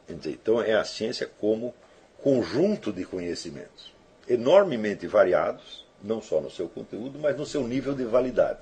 [0.10, 1.76] Então é a ciência como
[2.24, 3.94] conjunto de conhecimentos,
[4.28, 8.60] enormemente variados, não só no seu conteúdo, mas no seu nível de validade.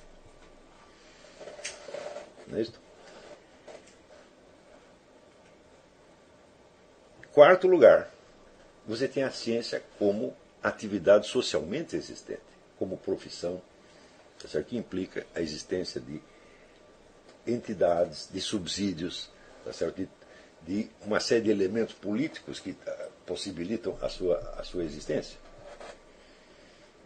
[2.47, 2.84] Não é isso?
[7.35, 8.09] Quarto lugar,
[8.87, 10.33] você tem a ciência como
[10.63, 12.39] atividade socialmente existente,
[12.79, 13.61] como profissão,
[14.41, 14.67] tá certo?
[14.67, 16.21] que implica a existência de
[17.45, 19.29] entidades, de subsídios,
[19.65, 19.97] tá certo?
[19.97, 20.09] De,
[20.61, 25.37] de uma série de elementos políticos que uh, possibilitam a sua, a sua existência.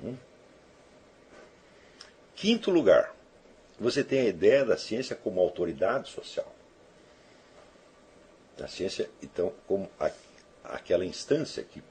[0.03, 0.15] Hum?
[2.36, 3.15] Quinto lugar,
[3.80, 6.59] você tem a ideia da ciência como autoridade social.
[8.62, 10.12] A ciência, então, como a,
[10.64, 11.82] aquela instância que,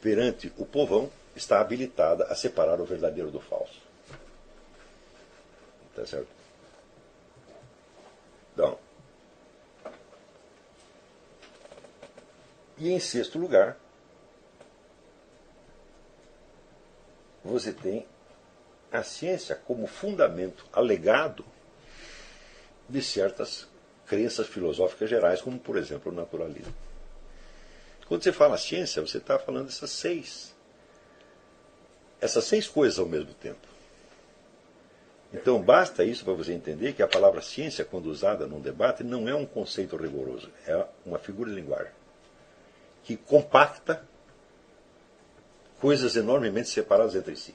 [0.00, 3.80] perante o povão, está habilitada a separar o verdadeiro do falso.
[5.94, 6.28] Tá certo?
[8.52, 8.78] Então.
[12.78, 13.78] E em sexto lugar,
[17.44, 18.06] você tem
[18.90, 21.44] a ciência como fundamento alegado
[22.88, 23.66] de certas
[24.12, 26.74] crenças filosóficas gerais, como, por exemplo, o naturalismo.
[28.06, 30.54] Quando você fala ciência, você está falando dessas seis.
[32.20, 33.66] Essas seis coisas ao mesmo tempo.
[35.32, 39.26] Então, basta isso para você entender que a palavra ciência, quando usada num debate, não
[39.26, 41.92] é um conceito rigoroso, é uma figura de linguagem
[43.02, 44.06] que compacta
[45.80, 47.54] coisas enormemente separadas entre si.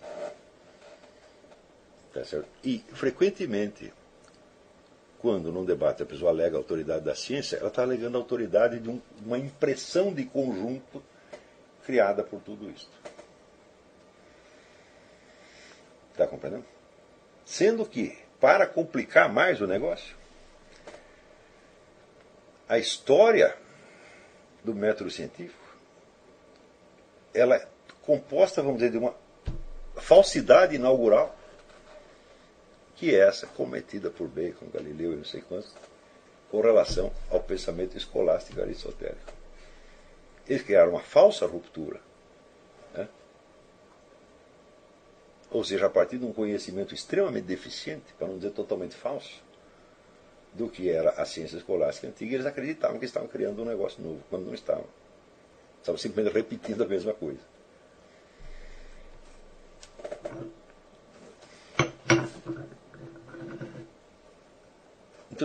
[2.11, 2.21] Tá
[2.63, 3.93] e, frequentemente,
[5.19, 8.79] quando num debate a pessoa alega a autoridade da ciência, ela está alegando a autoridade
[8.79, 11.03] de um, uma impressão de conjunto
[11.85, 12.89] criada por tudo isso.
[16.11, 16.65] Está compreendendo?
[17.45, 20.15] Sendo que, para complicar mais o negócio,
[22.67, 23.55] a história
[24.63, 25.67] do método científico
[27.33, 27.67] ela é
[28.01, 29.13] composta, vamos dizer, de uma
[29.95, 31.35] falsidade inaugural
[32.97, 35.71] que é essa cometida por Bacon, Galileu e não sei quantos,
[36.49, 39.33] com relação ao pensamento escolástico aristotélico.
[40.47, 41.99] Eles criaram uma falsa ruptura.
[42.93, 43.07] Né?
[45.51, 49.43] Ou seja, a partir de um conhecimento extremamente deficiente, para não dizer totalmente falso,
[50.53, 54.23] do que era a ciência escolástica antiga, eles acreditavam que estavam criando um negócio novo,
[54.29, 54.85] quando não estavam.
[55.79, 57.41] Estavam simplesmente repetindo a mesma coisa.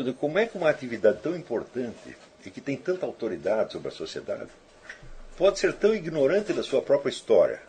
[0.00, 2.16] Então, como é que uma atividade tão importante
[2.46, 4.48] e que tem tanta autoridade sobre a sociedade
[5.36, 7.60] pode ser tão ignorante da sua própria história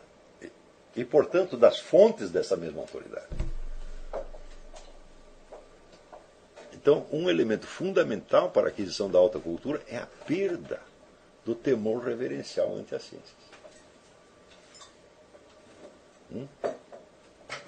[0.95, 3.27] e, portanto, das fontes dessa mesma autoridade?
[6.71, 10.79] Então, um elemento fundamental para a aquisição da alta cultura é a perda
[11.43, 13.43] do temor reverencial ante as ciências.
[16.31, 16.47] Hum?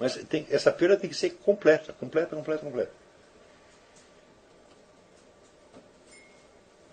[0.00, 3.05] Mas tem, essa perda tem que ser completa, completa, completa, completa.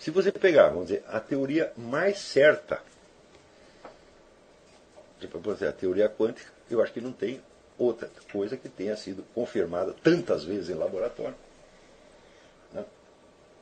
[0.04, 2.82] Se você pegar, vamos dizer, a teoria mais certa,
[5.18, 7.41] tipo, a teoria quântica, eu acho que não tem
[7.78, 11.38] outra coisa que tenha sido confirmada tantas vezes em laboratório.
[12.74, 12.84] Né?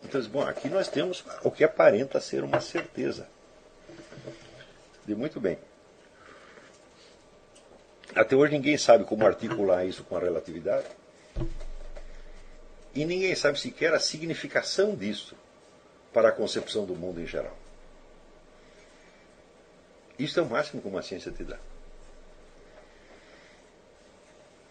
[0.03, 3.27] Então, bom, aqui nós temos o que aparenta ser uma certeza.
[5.05, 5.59] De muito bem.
[8.15, 10.87] Até hoje ninguém sabe como articular isso com a relatividade.
[12.95, 15.35] E ninguém sabe sequer a significação disso
[16.13, 17.55] para a concepção do mundo em geral.
[20.17, 21.57] Isto é o máximo que uma ciência te dá.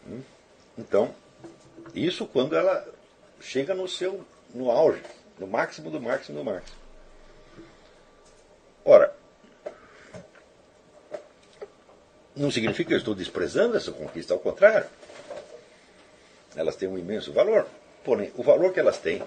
[0.06, 0.22] Hum?
[0.78, 1.14] Então,
[1.94, 2.86] isso quando ela
[3.40, 4.24] chega no seu
[4.54, 5.02] no auge,
[5.38, 6.76] No máximo do máximo do máximo.
[8.84, 9.14] Ora,
[12.36, 14.88] não significa que eu estou desprezando essa conquista, ao contrário.
[16.54, 17.66] Elas têm um imenso valor.
[18.04, 19.22] Porém, o valor que elas têm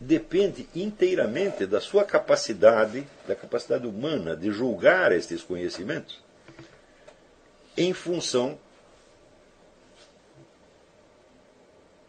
[0.00, 6.22] depende inteiramente da sua capacidade, da capacidade humana de julgar estes conhecimentos
[7.76, 8.58] em função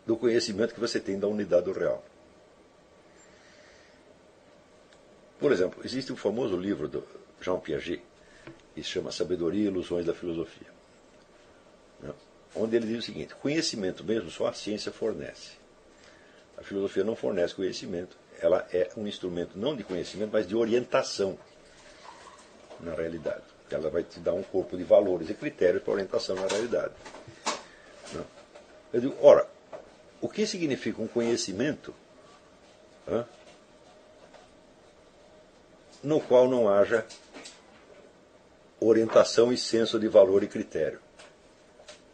[0.05, 2.03] do conhecimento que você tem da unidade do real.
[5.39, 7.03] Por exemplo, existe o famoso livro do
[7.39, 8.01] Jean Piaget,
[8.73, 10.67] que se chama Sabedoria e Ilusões da Filosofia,
[12.01, 12.13] né?
[12.55, 15.59] onde ele diz o seguinte: conhecimento mesmo só a ciência fornece.
[16.59, 21.39] A filosofia não fornece conhecimento, ela é um instrumento não de conhecimento, mas de orientação
[22.81, 23.43] na realidade.
[23.71, 26.93] Ela vai te dar um corpo de valores e critérios para orientação na realidade.
[28.13, 28.23] Né?
[28.91, 29.47] Eu digo, ora,
[30.19, 31.93] o que significa um conhecimento
[36.03, 37.05] no qual não haja
[38.79, 40.99] orientação e senso de valor e critério?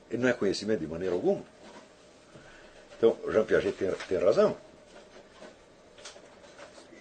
[0.10, 1.44] Ele não é conhecimento de maneira alguma.
[2.98, 4.56] Então, Jean Piaget tem, tem razão.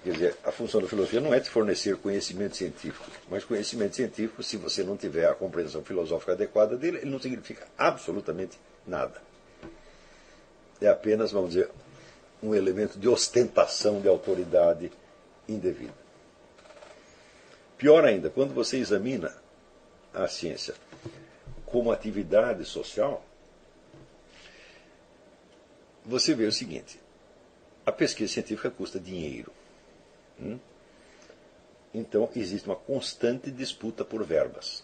[0.05, 4.43] Quer dizer, a função da filosofia não é te fornecer conhecimento científico, mas conhecimento científico,
[4.43, 9.23] se você não tiver a compreensão filosófica adequada dele, ele não significa absolutamente nada.
[10.79, 11.71] É apenas, vamos dizer,
[12.43, 14.93] um elemento de ostentação de autoridade
[15.49, 15.95] indevida.
[17.79, 19.35] Pior ainda, quando você examina
[20.13, 20.75] a ciência
[21.65, 23.25] como atividade social,
[26.05, 27.01] você vê o seguinte:
[27.85, 29.53] a pesquisa científica custa dinheiro.
[30.41, 30.59] Hum?
[31.93, 34.83] Então, existe uma constante disputa por verbas.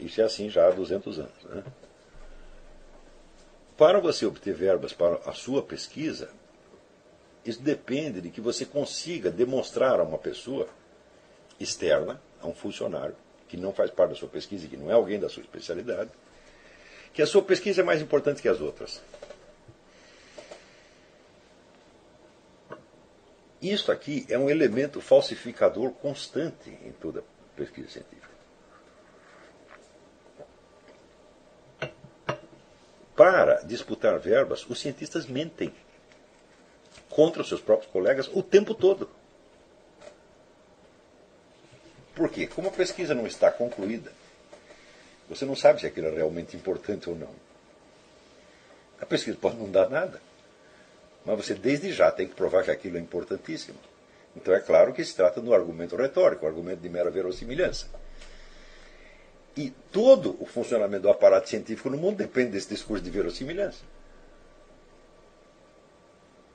[0.00, 1.44] Isso é assim já há 200 anos.
[1.44, 1.62] Né?
[3.76, 6.30] Para você obter verbas para a sua pesquisa,
[7.44, 10.68] isso depende de que você consiga demonstrar a uma pessoa
[11.60, 13.16] externa, a um funcionário,
[13.48, 16.10] que não faz parte da sua pesquisa e que não é alguém da sua especialidade,
[17.14, 19.00] que a sua pesquisa é mais importante que as outras.
[23.62, 27.24] Isto aqui é um elemento falsificador constante em toda
[27.56, 28.34] pesquisa científica.
[33.16, 35.72] Para disputar verbas, os cientistas mentem
[37.08, 39.08] contra os seus próprios colegas o tempo todo.
[42.12, 42.48] Por quê?
[42.48, 44.12] Como a pesquisa não está concluída,
[45.34, 47.30] você não sabe se aquilo é realmente importante ou não.
[49.00, 50.20] A pesquisa pode não dar nada.
[51.24, 53.78] Mas você desde já tem que provar que aquilo é importantíssimo.
[54.36, 57.88] Então é claro que se trata do argumento retórico, argumento de mera verossimilhança.
[59.56, 63.82] E todo o funcionamento do aparato científico no mundo depende desse discurso de verossimilhança.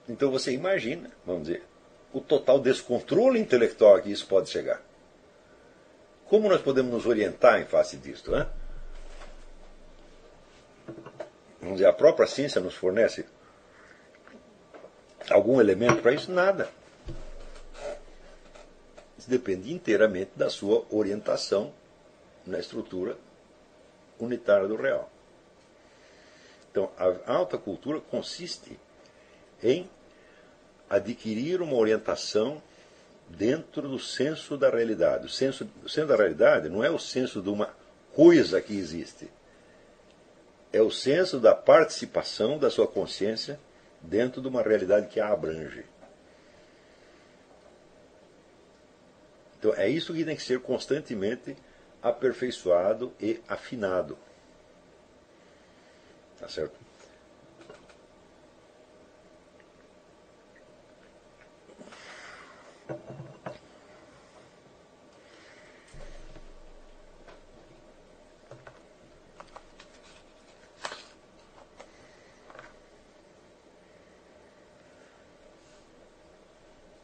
[0.08, 1.64] Então você imagina, vamos dizer,
[2.12, 4.82] o total descontrole intelectual a que isso pode chegar.
[6.28, 8.32] Como nós podemos nos orientar em face disto?
[8.32, 8.48] Né?
[11.62, 13.26] Vamos dizer, a própria ciência nos fornece
[15.30, 16.32] algum elemento para isso?
[16.32, 16.70] Nada.
[19.18, 21.74] Isso depende inteiramente da sua orientação
[22.46, 23.18] na estrutura
[24.18, 25.12] unitária do real.
[26.72, 28.80] Então, a alta cultura consiste
[29.62, 29.90] em
[30.90, 32.62] adquirir uma orientação
[33.28, 35.26] dentro do senso da realidade.
[35.26, 37.74] O senso, o senso da realidade não é o senso de uma
[38.14, 39.30] coisa que existe.
[40.72, 43.60] É o senso da participação da sua consciência
[44.02, 45.84] dentro de uma realidade que a abrange.
[49.58, 51.56] Então é isso que tem que ser constantemente
[52.02, 54.18] aperfeiçoado e afinado.
[56.40, 56.89] Tá certo?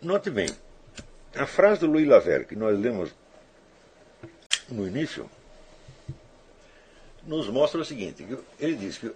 [0.06, 0.56] Note bem,
[1.36, 3.12] a frase do Louis Laverne que nós lemos
[4.70, 5.28] no início
[7.24, 8.24] nos mostra o seguinte:
[8.60, 9.12] ele diz que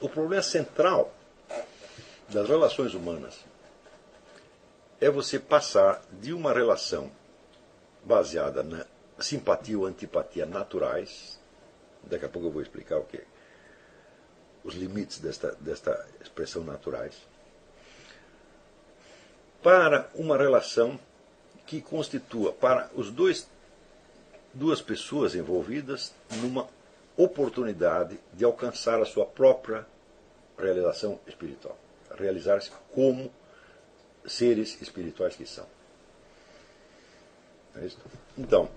[0.00, 1.14] o problema central
[2.28, 3.44] das relações humanas
[5.00, 7.08] é você passar de uma relação
[8.02, 8.84] baseada na
[9.20, 11.38] simpatia ou antipatia naturais,
[12.02, 13.22] daqui a pouco eu vou explicar o que
[14.64, 17.14] os limites desta, desta expressão naturais,
[19.66, 20.96] para uma relação
[21.66, 23.48] que constitua para os dois
[24.54, 26.68] duas pessoas envolvidas numa
[27.16, 29.84] oportunidade de alcançar a sua própria
[30.56, 31.76] realização espiritual.
[32.16, 33.28] realizar-se como
[34.24, 35.66] seres espirituais que são.
[37.74, 37.88] É
[38.38, 38.70] então,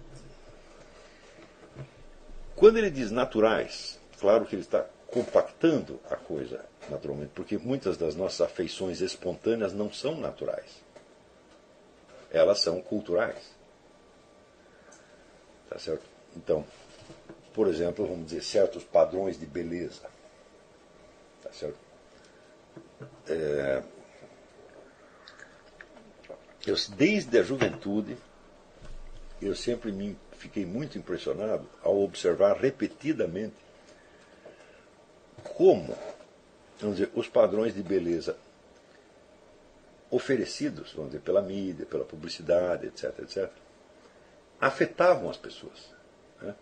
[2.56, 8.16] quando ele diz naturais, claro que ele está compactando a coisa naturalmente, porque muitas das
[8.16, 10.84] nossas afeições espontâneas não são naturais.
[12.32, 13.56] Elas são culturais.
[15.70, 16.04] Tá certo?
[16.36, 16.66] Então,
[17.54, 20.08] por exemplo, vamos dizer, certos padrões de beleza.
[21.44, 21.78] Tá certo?
[23.28, 23.84] É,
[26.66, 28.18] eu, desde a juventude,
[29.42, 33.69] eu sempre me fiquei muito impressionado ao observar repetidamente
[35.60, 35.94] como
[36.80, 38.38] vamos dizer, os padrões de beleza
[40.10, 43.52] oferecidos, vamos dizer, pela mídia, pela publicidade, etc., etc.,
[44.62, 45.94] afetavam as pessoas.
[46.42, 46.56] Né?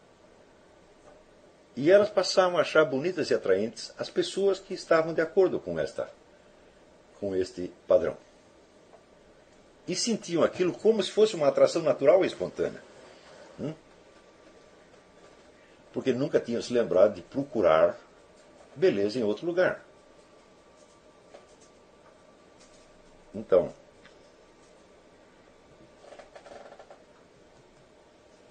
[1.75, 5.79] E elas passavam a achar bonitas e atraentes as pessoas que estavam de acordo com
[5.79, 6.09] esta
[7.19, 8.17] com este padrão.
[9.87, 12.81] E sentiam aquilo como se fosse uma atração natural e espontânea.
[13.59, 13.75] Hum?
[15.93, 17.95] Porque nunca tinham se lembrado de procurar
[18.77, 19.83] beleza em outro lugar.
[23.33, 23.73] Então,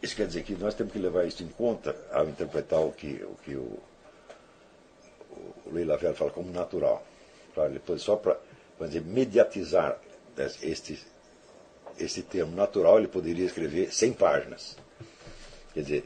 [0.03, 3.25] isso quer dizer que nós temos que levar isso em conta ao interpretar o que
[3.25, 3.79] o, que o,
[5.67, 7.05] o fala como natural.
[7.73, 8.39] Depois só para
[9.05, 9.99] mediatizar
[10.63, 11.03] este,
[11.99, 14.77] este termo natural, ele poderia escrever 100 páginas.
[15.73, 16.05] Quer dizer,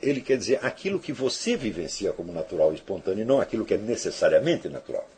[0.00, 3.74] ele quer dizer aquilo que você vivencia como natural e espontâneo, e não aquilo que
[3.74, 5.08] é necessariamente natural.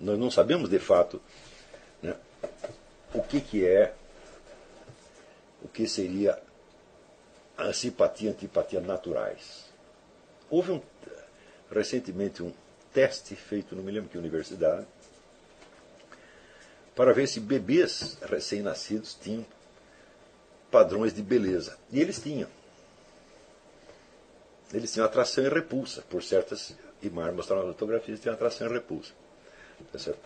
[0.00, 1.20] Nós não sabemos de fato
[2.02, 2.14] né,
[3.14, 3.92] o que, que é,
[5.62, 6.38] o que seria
[7.56, 9.66] a simpatia e antipatia naturais.
[10.48, 10.82] Houve um,
[11.70, 12.52] recentemente um
[12.92, 14.86] teste feito, não me lembro que universidade,
[16.94, 19.44] para ver se bebês recém-nascidos tinham
[20.70, 21.76] padrões de beleza.
[21.92, 22.48] E eles tinham.
[24.72, 29.12] Eles tinham atração e repulsa por certas imagens, mostraram fotografias, tinham atração e repulsa.
[29.92, 30.20] Tá certo?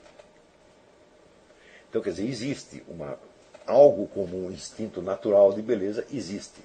[1.89, 3.19] Então, quer dizer, existe uma,
[3.67, 6.61] algo como um instinto natural de beleza, existe.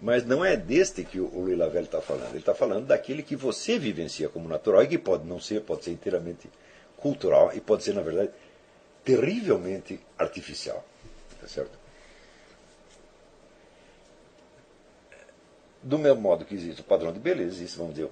[0.00, 2.30] Mas não é deste que o Louis Lavelle está falando.
[2.30, 5.84] Ele está falando daquele que você vivencia como natural e que pode não ser, pode
[5.84, 6.48] ser inteiramente
[6.96, 8.30] cultural e pode ser, na verdade,
[9.04, 10.84] terrivelmente artificial.
[11.40, 11.81] Tá certo?
[15.82, 18.08] Do mesmo modo que existe o padrão de beleza, existe, vamos dizer,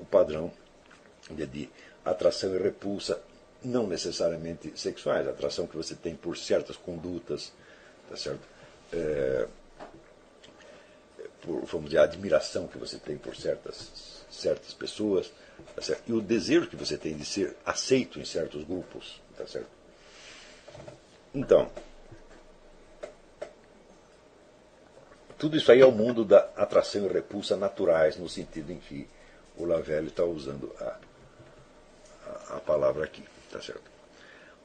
[0.00, 0.50] o, padrão
[1.30, 1.70] de,
[2.04, 3.22] atração e repulsa,
[3.62, 7.52] não necessariamente sexuais, atração que você tem por certas condutas,
[8.08, 8.40] tá certo?
[8.92, 9.46] É,
[11.42, 15.30] por, vamos dizer, a admiração que você tem por certas, certas pessoas,
[15.76, 16.02] tá certo?
[16.08, 19.20] e o desejo que você tem de ser aceito em certos grupos.
[19.36, 19.70] Tá certo?
[21.34, 21.70] Então,
[25.42, 29.08] tudo isso aí é o mundo da atração e repulsa naturais, no sentido em que
[29.56, 30.98] o Lavelle está usando a,
[32.26, 33.24] a, a, palavra aqui.
[33.50, 33.82] Tá certo?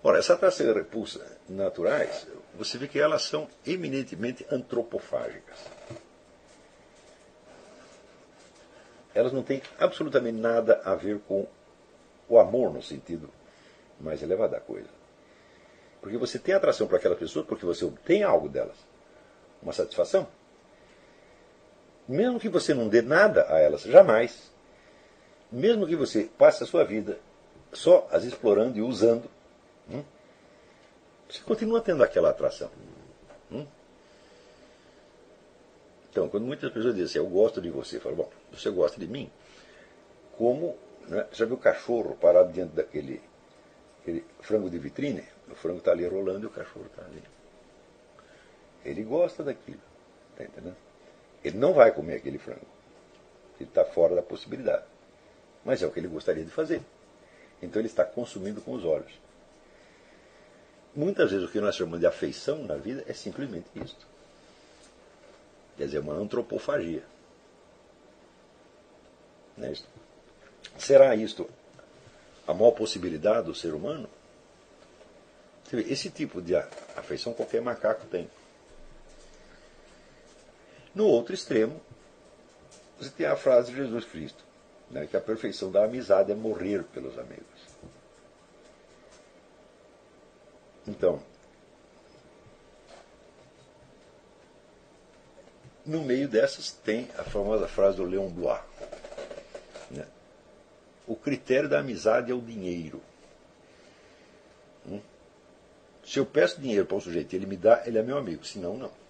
[0.03, 5.57] Ora, essa atração e repulsa naturais, você vê que elas são eminentemente antropofágicas.
[9.15, 11.47] Elas não têm absolutamente nada a ver com
[12.30, 13.32] o amor no sentido
[13.99, 14.89] mais elevado da coisa.
[16.01, 18.78] Porque você tem atração para aquela pessoa porque você obtém algo delas.
[19.59, 20.28] Uma satisfação.
[22.07, 24.51] Mesmo que você não dê nada a elas, jamais.
[25.51, 27.19] Mesmo que você passe a sua vida
[27.73, 29.29] só as explorando e usando,
[29.89, 30.03] hum,
[31.29, 32.71] você continua tendo aquela atração.
[33.51, 33.65] Hum?
[36.09, 38.99] Então, quando muitas pessoas dizem assim, eu gosto de você, eu falo, bom, você gosta
[38.99, 39.29] de mim?
[40.37, 40.77] Como,
[41.07, 43.21] né, já viu o cachorro parado diante daquele
[44.07, 47.21] aquele frango de vitrine, o frango está ali rolando e o cachorro está ali.
[48.85, 49.81] Ele gosta daquilo,
[50.37, 50.77] tá entendendo?
[51.47, 52.67] Ele não vai comer aquele frango.
[53.59, 54.83] Ele está fora da possibilidade.
[55.63, 56.81] Mas é o que ele gostaria de fazer.
[57.61, 59.11] Então ele está consumindo com os olhos.
[60.93, 64.05] Muitas vezes o que nós chamamos de afeição na vida é simplesmente isto.
[65.77, 67.03] Quer dizer, uma antropofagia.
[69.61, 69.87] É isto?
[70.77, 71.49] Será isto
[72.45, 74.09] a maior possibilidade do ser humano?
[75.71, 78.29] Esse tipo de afeição qualquer macaco tem.
[80.97, 81.79] No outro extremo,
[82.97, 84.43] você tem a frase de Jesus Cristo,
[84.89, 87.45] né, que a perfeição da amizade é morrer pelos amigos.
[90.87, 91.21] Então,
[95.85, 98.61] no meio dessas tem a famosa frase do Leon Blois.
[99.91, 100.07] Né?
[101.05, 103.03] O critério da amizade é o dinheiro.
[106.03, 108.43] Se eu peço dinheiro para um sujeito e ele me dá, ele é meu amigo,
[108.43, 109.06] senão não.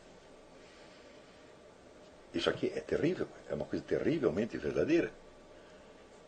[2.37, 5.11] Isso aqui é terrível, é uma coisa terrivelmente verdadeira.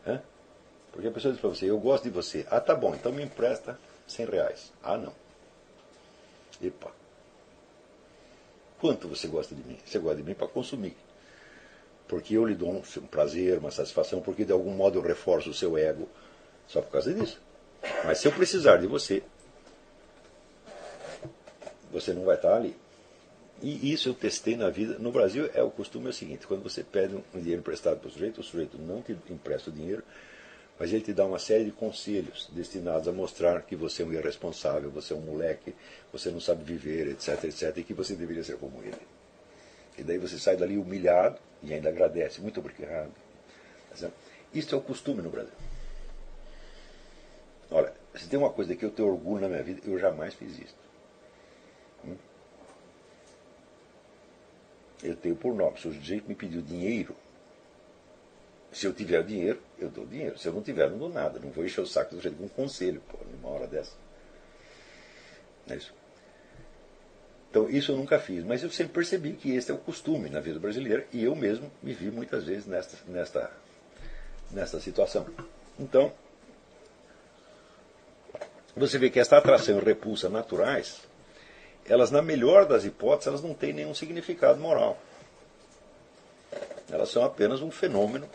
[0.04, 0.20] Hã?
[0.90, 2.44] Porque a pessoa diz para você, eu gosto de você.
[2.50, 4.72] Ah, tá bom, então me empresta 100 reais.
[4.82, 5.14] Ah, não.
[6.60, 6.90] Epa.
[8.80, 9.78] Quanto você gosta de mim?
[9.86, 10.96] Você gosta de mim para consumir.
[12.08, 15.54] Porque eu lhe dou um prazer, uma satisfação, porque de algum modo eu reforço o
[15.54, 16.08] seu ego
[16.66, 17.40] só por causa disso.
[18.04, 19.22] Mas se eu precisar de você,
[21.92, 22.76] você não vai estar ali.
[23.62, 24.98] E isso eu testei na vida.
[24.98, 28.08] No Brasil, é o costume é o seguinte: quando você pede um dinheiro emprestado para
[28.08, 30.02] o sujeito, o sujeito não te empresta o dinheiro,
[30.78, 34.12] mas ele te dá uma série de conselhos destinados a mostrar que você é um
[34.12, 35.74] irresponsável, você é um moleque,
[36.10, 38.96] você não sabe viver, etc, etc, e que você deveria ser como ele.
[39.98, 42.40] E daí você sai dali humilhado e ainda agradece.
[42.40, 43.12] Muito obrigado.
[43.98, 44.08] Tá
[44.54, 45.52] isso é o costume no Brasil.
[47.70, 50.58] Olha, se tem uma coisa que eu tenho orgulho na minha vida, eu jamais fiz
[50.58, 50.74] isso.
[55.02, 57.16] Eu tenho por nome, se o sujeito me pediu dinheiro,
[58.72, 60.38] se eu tiver dinheiro, eu dou dinheiro.
[60.38, 61.40] Se eu não tiver, não dou nada.
[61.40, 63.92] Não vou encher o saco do sujeito com um conselho, pô, numa hora dessa.
[65.68, 65.92] É isso.
[67.50, 70.38] Então, isso eu nunca fiz, mas eu sempre percebi que esse é o costume na
[70.38, 73.50] vida brasileira e eu mesmo me vi muitas vezes nesta, nesta,
[74.52, 75.26] nesta situação.
[75.76, 76.12] Então,
[78.76, 81.00] você vê que esta atração e repulsa naturais,
[81.86, 84.98] elas, na melhor das hipóteses, elas não têm nenhum significado moral.
[86.90, 88.28] Elas são apenas um fenômeno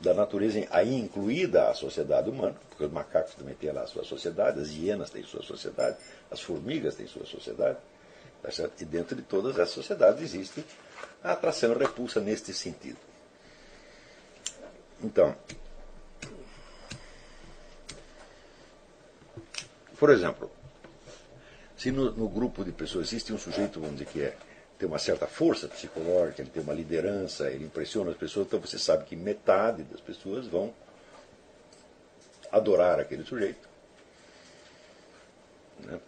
[0.00, 4.04] da natureza, aí incluída a sociedade humana, porque os macacos também têm lá a sua
[4.04, 5.96] sociedade, as hienas têm sua sociedade,
[6.30, 7.78] as formigas têm sua sociedade,
[8.42, 10.64] tá e dentro de todas essas sociedades existe
[11.24, 12.98] a atração e repulsa neste sentido.
[15.02, 15.34] Então,
[19.98, 20.50] Por exemplo,
[21.76, 24.36] se no, no, grupo de pessoas existe um sujeito, vamos dizer, que é,
[24.78, 28.78] tem uma certa força psicológica, ele tem uma liderança, ele impressiona as pessoas, então você
[28.78, 30.72] sabe que metade das pessoas vão
[32.50, 33.68] adorar aquele sujeito.
[35.80, 36.00] Né?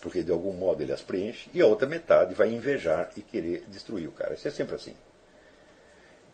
[0.00, 3.64] Porque de algum modo ele as preenche, e a outra metade vai invejar e querer
[3.68, 4.34] destruir o cara.
[4.34, 4.94] Isso é sempre assim.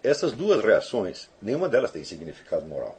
[0.03, 2.97] Essas duas reações, nenhuma delas tem significado moral.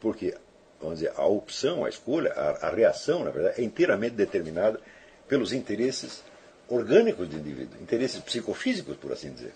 [0.00, 0.36] Porque
[0.82, 4.80] vamos dizer, a opção, a escolha, a, a reação, na verdade, é inteiramente determinada
[5.28, 6.22] pelos interesses
[6.68, 9.54] orgânicos do indivíduo, interesses psicofísicos, por assim dizer.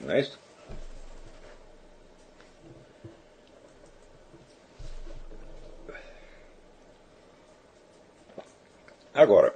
[0.00, 0.38] Não é isso?
[9.14, 9.54] Agora,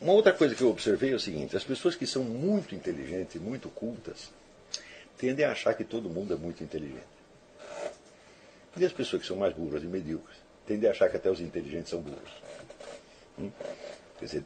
[0.00, 3.40] uma outra coisa que eu observei é o seguinte: as pessoas que são muito inteligentes,
[3.40, 4.30] muito cultas,
[5.20, 7.04] tendem a achar que todo mundo é muito inteligente.
[8.76, 11.40] E as pessoas que são mais burras e medíocres tendem a achar que até os
[11.40, 12.30] inteligentes são burros.
[13.38, 13.50] Hum?
[14.18, 14.44] Quer dizer,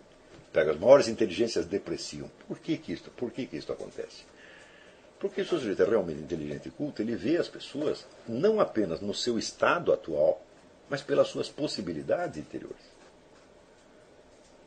[0.52, 2.28] pega as maiores inteligências depreciam.
[2.48, 3.10] Por que, que isso?
[3.12, 4.24] Por que, que isso acontece?
[5.20, 9.00] Porque se o sujeito é realmente inteligente e culto, ele vê as pessoas não apenas
[9.00, 10.44] no seu estado atual,
[10.88, 12.84] mas pelas suas possibilidades interiores.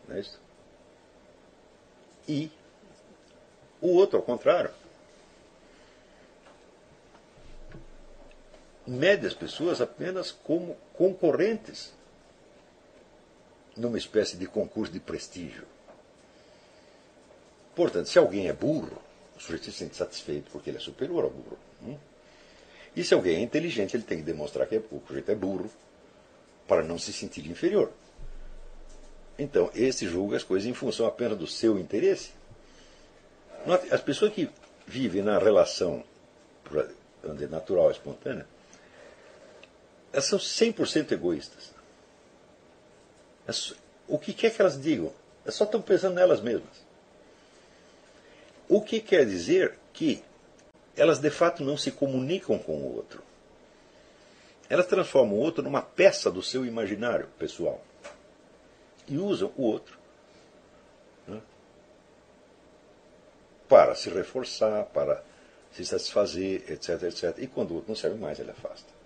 [0.07, 0.39] Não é isso?
[2.27, 2.49] E
[3.81, 4.71] o outro, ao contrário,
[8.87, 11.93] mede as pessoas apenas como concorrentes
[13.75, 15.65] numa espécie de concurso de prestígio.
[17.75, 18.99] Portanto, se alguém é burro,
[19.35, 21.59] o sujeito se sente satisfeito porque ele é superior ao burro.
[21.83, 21.97] Hum?
[22.95, 25.69] E se alguém é inteligente, ele tem que demonstrar que é, o sujeito é burro
[26.67, 27.91] para não se sentir inferior.
[29.37, 32.31] Então, esse julga as coisas em função apenas do seu interesse.
[33.91, 34.49] As pessoas que
[34.87, 36.03] vivem na relação
[37.49, 38.47] natural, espontânea,
[40.17, 41.71] elas são 100% egoístas.
[44.07, 45.13] O que quer que elas digam?
[45.43, 46.83] Elas só estão pensando nelas mesmas.
[48.67, 50.23] O que quer dizer que
[50.95, 53.21] elas de fato não se comunicam com o outro.
[54.67, 57.79] Elas transformam o outro numa peça do seu imaginário pessoal.
[59.07, 59.99] E usam o outro
[61.27, 61.39] né,
[63.69, 65.23] para se reforçar, para
[65.71, 67.37] se satisfazer, etc, etc.
[67.37, 68.96] E quando o outro não serve mais, ele afasta.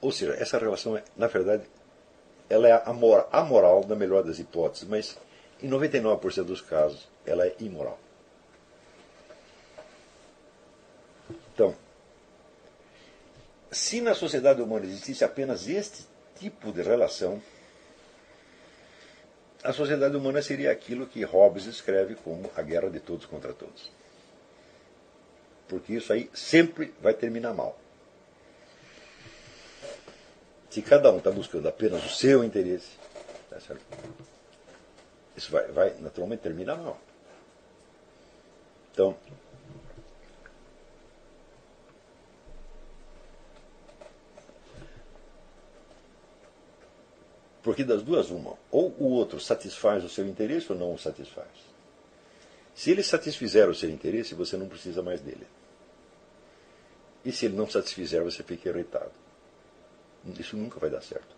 [0.00, 1.64] Ou seja, essa relação, é, na verdade,
[2.48, 2.82] ela é
[3.32, 5.16] amoral na melhor das hipóteses, mas
[5.62, 7.98] em 99% dos casos ela é imoral.
[11.54, 11.74] Então,
[13.70, 16.06] se na sociedade humana existisse apenas este
[16.38, 17.40] tipo de relação,
[19.62, 23.90] a sociedade humana seria aquilo que Hobbes escreve como a guerra de todos contra todos.
[25.68, 27.78] Porque isso aí sempre vai terminar mal.
[30.70, 32.90] Se cada um está buscando apenas o seu interesse,
[33.50, 33.58] tá
[35.36, 36.98] isso vai, vai naturalmente terminar mal.
[38.92, 39.16] Então,
[47.62, 48.56] Porque das duas, uma.
[48.70, 51.46] Ou o outro satisfaz o seu interesse ou não o satisfaz.
[52.74, 55.46] Se ele satisfizer o seu interesse, você não precisa mais dele.
[57.24, 59.12] E se ele não satisfizer, você fica irritado.
[60.24, 61.34] Isso nunca vai dar certo.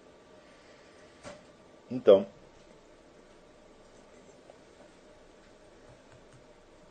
[1.90, 2.26] Então,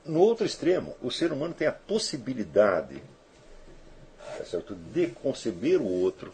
[0.06, 3.02] no outro extremo, o ser humano tem a possibilidade
[4.38, 6.34] tá certo, de conceber o outro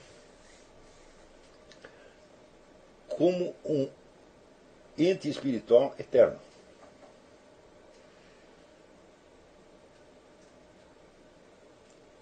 [3.10, 3.90] como um
[4.98, 6.40] ente espiritual eterno.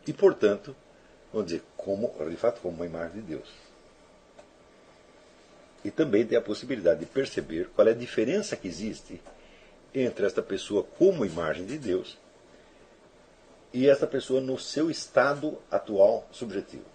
[0.07, 0.75] E, portanto,
[1.35, 3.49] vamos dizer, como, de fato, como uma imagem de Deus.
[5.83, 9.21] E também tem a possibilidade de perceber qual é a diferença que existe
[9.93, 12.17] entre esta pessoa como imagem de Deus
[13.73, 16.85] e esta pessoa no seu estado atual subjetivo.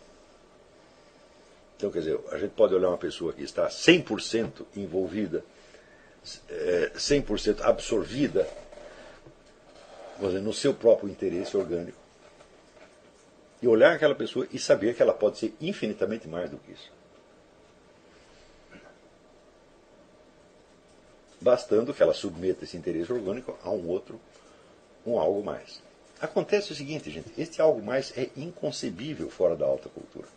[1.77, 5.45] Então, quer dizer, a gente pode olhar uma pessoa que está 100% envolvida,
[6.25, 8.49] 100% é, absorvida
[10.19, 12.00] dizer, no seu próprio interesse orgânico,
[13.63, 16.91] e olhar aquela pessoa e saber que ela pode ser infinitamente mais do que isso.
[21.41, 24.21] Bastando que ela submeta esse interesse orgânico a um outro,
[25.07, 25.83] um algo mais.
[26.21, 30.29] Acontece o seguinte, gente, este algo mais é inconcebível fora da alta cultura.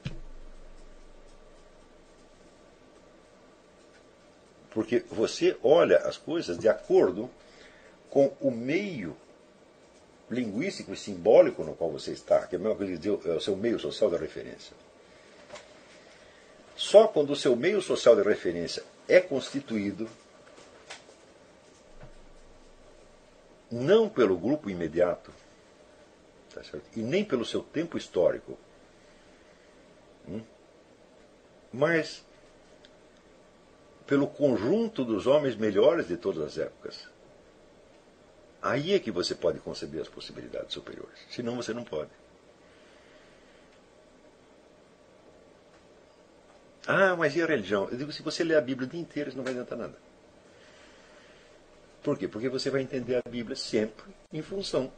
[4.71, 7.29] Porque você olha as coisas de acordo
[8.09, 9.15] com o meio
[10.33, 14.17] linguístico e simbólico no qual você está, que é, é o seu meio social de
[14.17, 14.75] referência.
[16.75, 20.09] Só quando o seu meio social de referência é constituído
[23.71, 25.31] não pelo grupo imediato,
[26.53, 26.61] tá
[26.95, 28.57] e nem pelo seu tempo histórico,
[30.27, 30.41] hum,
[31.71, 32.23] mas
[34.05, 37.12] pelo conjunto dos homens melhores de todas as épocas.
[38.63, 41.19] Aí é que você pode conceber as possibilidades superiores.
[41.29, 42.09] Senão você não pode.
[46.87, 47.89] Ah, mas e a religião?
[47.91, 49.97] Eu digo, se você ler a Bíblia o dia inteiro, isso não vai adiantar nada.
[52.01, 52.25] Por quê?
[52.25, 54.89] Porque você vai entender a Bíblia sempre em função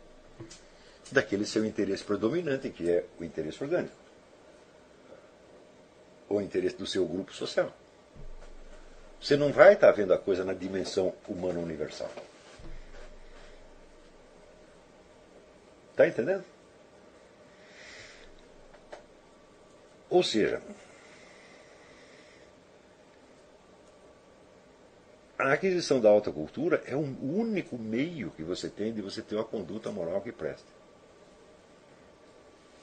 [1.12, 3.96] daquele seu interesse predominante, que é o interesse orgânico.
[6.30, 7.76] Ou o interesse do seu grupo social.
[9.20, 12.12] Você não vai estar vendo a coisa na dimensão humana universal.
[15.96, 16.44] Está entendendo?
[20.10, 20.62] Ou seja,
[25.40, 29.36] a aquisição da alta cultura é um único meio que você tem de você ter
[29.36, 30.68] uma conduta moral que preste.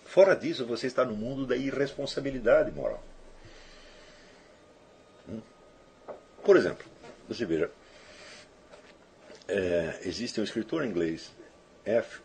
[0.06, 3.02] Fora disso, você está no mundo da irresponsabilidade moral.
[6.42, 6.86] Por exemplo,
[7.28, 7.70] você veja,
[9.46, 11.30] é, existe um escritor inglês,
[11.84, 12.22] F.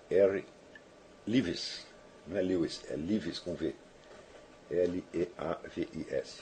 [1.28, 1.86] Lewis,
[2.26, 3.76] não é Lewis, é Lewis com V,
[4.70, 6.42] L-E-A-V-I-S,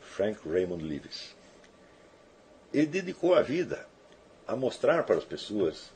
[0.00, 1.34] Frank Raymond Lewis.
[2.72, 3.86] Ele dedicou a vida
[4.46, 5.90] a mostrar para as pessoas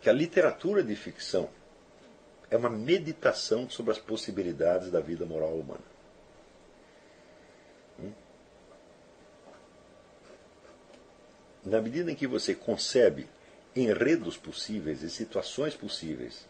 [0.00, 1.48] que a literatura de ficção
[2.50, 5.92] é uma meditação sobre as possibilidades da vida moral humana.
[11.64, 13.28] na medida em que você concebe
[13.74, 16.46] enredos possíveis e situações possíveis,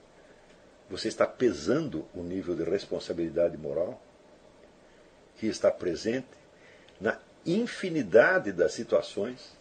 [0.92, 3.98] você está pesando o nível de responsabilidade moral
[5.38, 6.28] que está presente
[7.00, 9.56] na infinidade das situações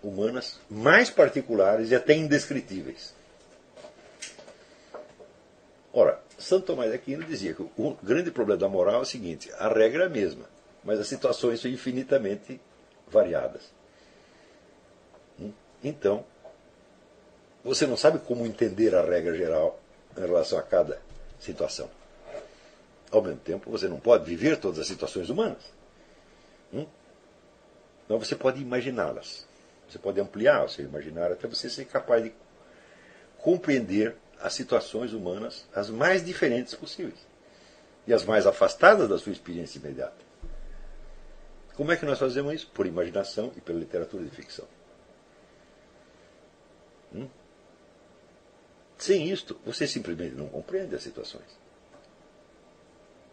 [0.00, 3.12] humanas mais particulares e até indescritíveis.
[5.92, 9.50] Ora, Santo Tomás de Aquino dizia que o grande problema da moral é o seguinte:
[9.54, 10.44] a regra é a mesma,
[10.84, 12.60] mas as situações são infinitamente
[13.08, 13.62] variadas.
[15.82, 16.24] Então,
[17.64, 19.80] você não sabe como entender a regra geral
[20.16, 21.00] em relação a cada
[21.38, 21.90] situação.
[23.10, 25.62] Ao mesmo tempo, você não pode viver todas as situações humanas.
[26.72, 26.86] Hum?
[28.04, 29.46] Então você pode imaginá-las.
[29.88, 32.32] Você pode ampliar o seu imaginário até você ser capaz de
[33.38, 37.26] compreender as situações humanas as mais diferentes possíveis
[38.06, 40.26] e as mais afastadas da sua experiência imediata.
[41.76, 42.70] Como é que nós fazemos isso?
[42.72, 44.66] Por imaginação e pela literatura de ficção.
[47.14, 47.28] Hum?
[48.98, 51.66] Sem isto, você simplesmente não compreende as situações.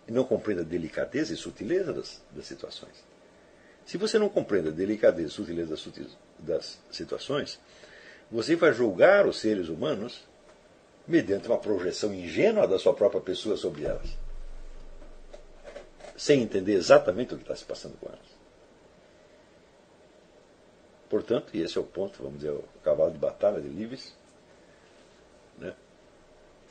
[0.08, 3.04] e não compreende a delicadeza e sutileza das, das situações.
[3.86, 5.90] Se você não compreende a delicadeza e sutileza das,
[6.40, 7.60] das situações,
[8.30, 10.26] você vai julgar os seres humanos
[11.08, 14.18] mediante uma projeção ingênua da sua própria pessoa sobre elas,
[16.18, 18.34] sem entender exatamente o que está se passando com elas.
[21.10, 24.23] Portanto, e esse é o ponto, vamos dizer, o cavalo de batalha de Lives, né?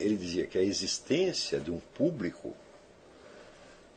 [0.03, 2.53] Ele dizia que a existência de um público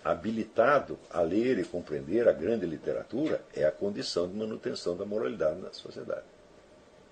[0.05, 5.61] habilitado a ler e compreender a grande literatura é a condição de manutenção da moralidade
[5.61, 6.25] na sociedade.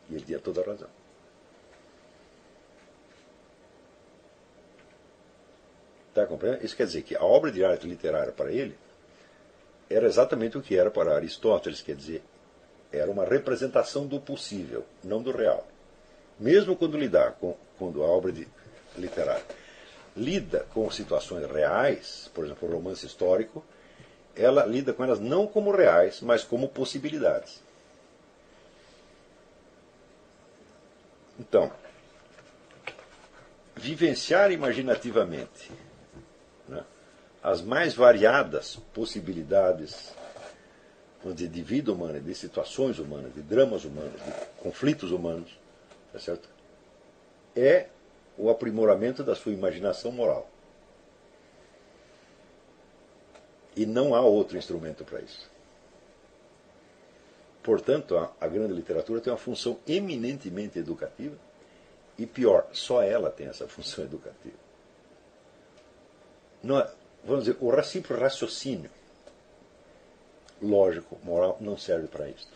[0.08, 0.88] E ele tinha toda a razão.
[6.10, 6.64] Está compreendendo?
[6.64, 8.78] Isso quer dizer que a obra de arte literária para ele
[9.90, 12.22] era exatamente o que era para Aristóteles, quer dizer,
[12.92, 15.66] era uma representação do possível, não do real.
[16.38, 18.46] Mesmo quando lidar com quando a obra de
[18.96, 19.44] literária
[20.16, 23.64] lida com situações reais, por exemplo, o romance histórico,
[24.36, 27.62] ela lida com elas não como reais, mas como possibilidades.
[31.38, 31.70] Então,
[33.74, 35.70] vivenciar imaginativamente
[36.68, 36.84] né,
[37.42, 40.12] as mais variadas possibilidades
[41.24, 44.32] dizer, de vida humana, de situações humanas, de dramas humanos, de
[44.62, 45.50] conflitos humanos,
[46.12, 46.48] tá certo?
[47.56, 47.86] é
[48.36, 50.48] o aprimoramento da sua imaginação moral.
[53.76, 55.50] E não há outro instrumento para isso.
[57.62, 61.36] Portanto, a, a, grande literatura tem uma função eminentemente educativa
[62.18, 64.56] e pior, só ela tem essa função educativa.
[66.62, 66.90] É,
[67.24, 68.90] vamos dizer, o simples raciocínio
[70.64, 72.48] lógico, moral, não serve para isso.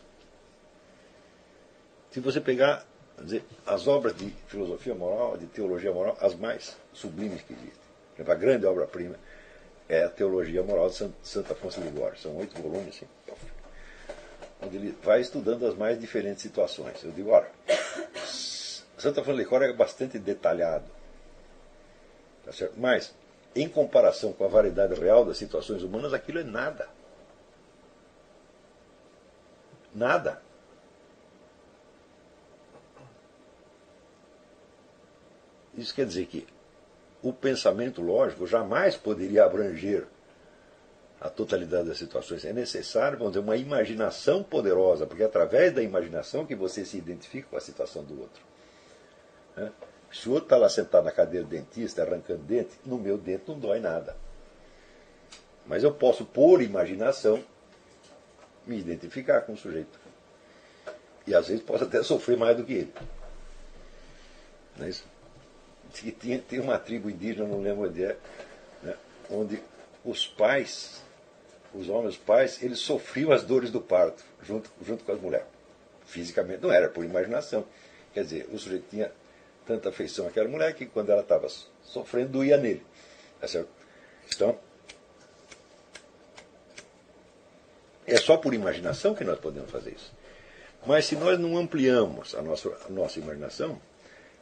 [2.10, 2.86] Se você pegar
[3.24, 7.88] dizer, as obras de filosofia moral, de teologia moral, as mais sublimes que existem.
[8.26, 9.16] A grande obra-prima
[9.88, 12.18] é a Teologia Moral de Santo Afonso de Ligório.
[12.18, 13.06] São oito volumes, assim,
[14.60, 17.02] onde ele vai estudando as mais diferentes situações.
[17.04, 17.50] Eu digo, olha,
[18.26, 20.84] Santo Afonso de Ligório é bastante detalhado.
[22.44, 22.74] Tá certo?
[22.76, 23.14] Mas,
[23.54, 26.88] em comparação com a variedade real das situações humanas, aquilo é nada.
[29.94, 30.42] Nada.
[35.78, 36.44] Isso quer dizer que
[37.22, 40.06] o pensamento lógico jamais poderia abranger
[41.20, 42.44] a totalidade das situações.
[42.44, 46.96] É necessário, vamos dizer, uma imaginação poderosa, porque é através da imaginação que você se
[46.96, 48.42] identifica com a situação do outro.
[49.56, 49.72] Né?
[50.12, 53.44] Se o outro está lá sentado na cadeira do dentista, arrancando dente, no meu dente
[53.46, 54.16] não dói nada.
[55.64, 57.44] Mas eu posso, por imaginação,
[58.66, 59.98] me identificar com o sujeito.
[61.24, 62.94] E às vezes posso até sofrer mais do que ele.
[64.76, 65.04] Não é isso?
[65.92, 68.16] Que tinha, tinha uma tribo indígena, não lembro onde é,
[68.82, 68.96] né,
[69.30, 69.62] onde
[70.04, 71.02] os pais,
[71.74, 75.46] os homens pais, eles sofriam as dores do parto, junto, junto com as mulheres.
[76.06, 77.66] Fisicamente não era, por imaginação.
[78.14, 79.12] Quer dizer, o sujeito tinha
[79.66, 81.46] tanta afeição àquela mulher que quando ela estava
[81.82, 82.84] sofrendo, doía nele.
[83.40, 83.68] Tá certo?
[84.34, 84.58] Então,
[88.06, 90.12] é só por imaginação que nós podemos fazer isso.
[90.86, 93.78] Mas se nós não ampliamos a nossa, a nossa imaginação,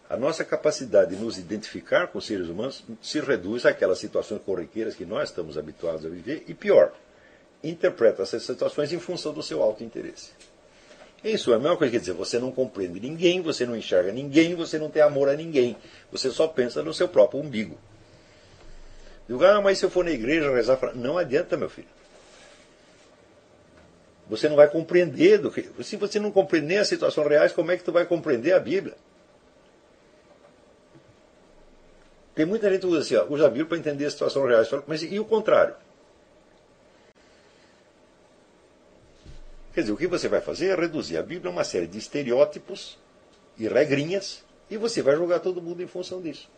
[0.09, 5.05] a nossa capacidade de nos identificar com seres humanos se reduz àquelas situações corriqueiras que
[5.05, 6.93] nós estamos habituados a viver e, pior,
[7.63, 10.31] interpreta essas situações em função do seu alto interesse.
[11.25, 14.55] Isso é a mesma coisa que dizer, você não compreende ninguém, você não enxerga ninguém,
[14.55, 15.77] você não tem amor a ninguém.
[16.13, 17.77] Você só pensa no seu próprio umbigo.
[19.29, 21.89] Digo, ah, mas se eu for na igreja rezar, não adianta, meu filho.
[24.29, 25.69] Você não vai compreender do que.
[25.83, 28.95] Se você não compreender as situações reais, como é que tu vai compreender a Bíblia?
[32.37, 34.63] Tem muita gente que usa assim, ó, usa a Bíblia para entender a situação real.
[34.87, 35.75] Mas e o contrário?
[39.73, 41.97] Quer dizer, o que você vai fazer é reduzir a Bíblia a uma série de
[41.97, 42.99] estereótipos
[43.57, 46.51] e regrinhas e você vai julgar todo mundo em função disso.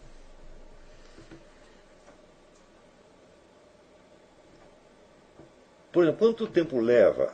[5.92, 7.32] Por exemplo, quanto tempo leva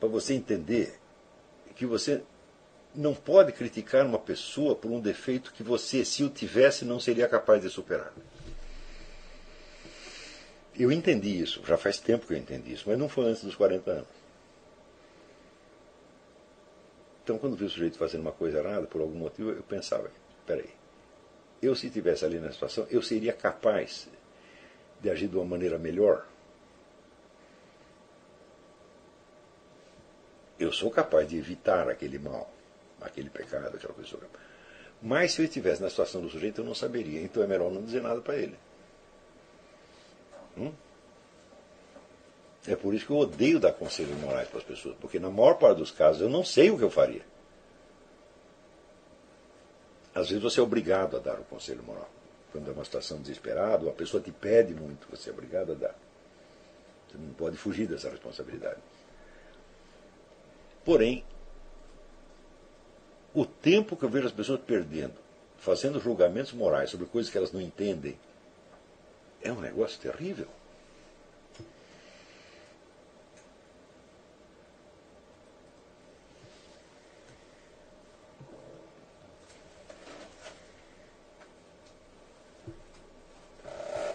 [0.00, 0.98] para você entender
[1.76, 2.24] que você
[2.94, 7.28] não pode criticar uma pessoa por um defeito que você, se o tivesse, não seria
[7.28, 8.12] capaz de superar.
[10.74, 13.54] Eu entendi isso, já faz tempo que eu entendi isso, mas não foi antes dos
[13.54, 14.20] 40 anos.
[17.22, 20.10] Então, quando vi o sujeito fazendo uma coisa errada, por algum motivo, eu pensava:
[20.46, 20.70] peraí,
[21.62, 24.08] eu se estivesse ali na situação, eu seria capaz
[25.00, 26.26] de agir de uma maneira melhor?
[30.58, 32.50] Eu sou capaz de evitar aquele mal
[33.00, 34.18] aquele pecado, aquela coisa.
[35.02, 37.22] Mas se eu estivesse na situação do sujeito, eu não saberia.
[37.22, 38.58] Então é melhor não dizer nada para ele.
[40.56, 40.72] Hum?
[42.66, 45.54] É por isso que eu odeio dar conselhos morais para as pessoas, porque na maior
[45.54, 47.22] parte dos casos eu não sei o que eu faria.
[50.14, 52.08] Às vezes você é obrigado a dar o um conselho moral.
[52.52, 55.94] Quando é uma situação desesperada, uma pessoa te pede muito, você é obrigado a dar.
[57.08, 58.80] Você não pode fugir dessa responsabilidade.
[60.84, 61.24] Porém,
[63.34, 65.14] o tempo que eu vejo as pessoas perdendo,
[65.58, 68.18] fazendo julgamentos morais sobre coisas que elas não entendem,
[69.42, 70.48] é um negócio terrível.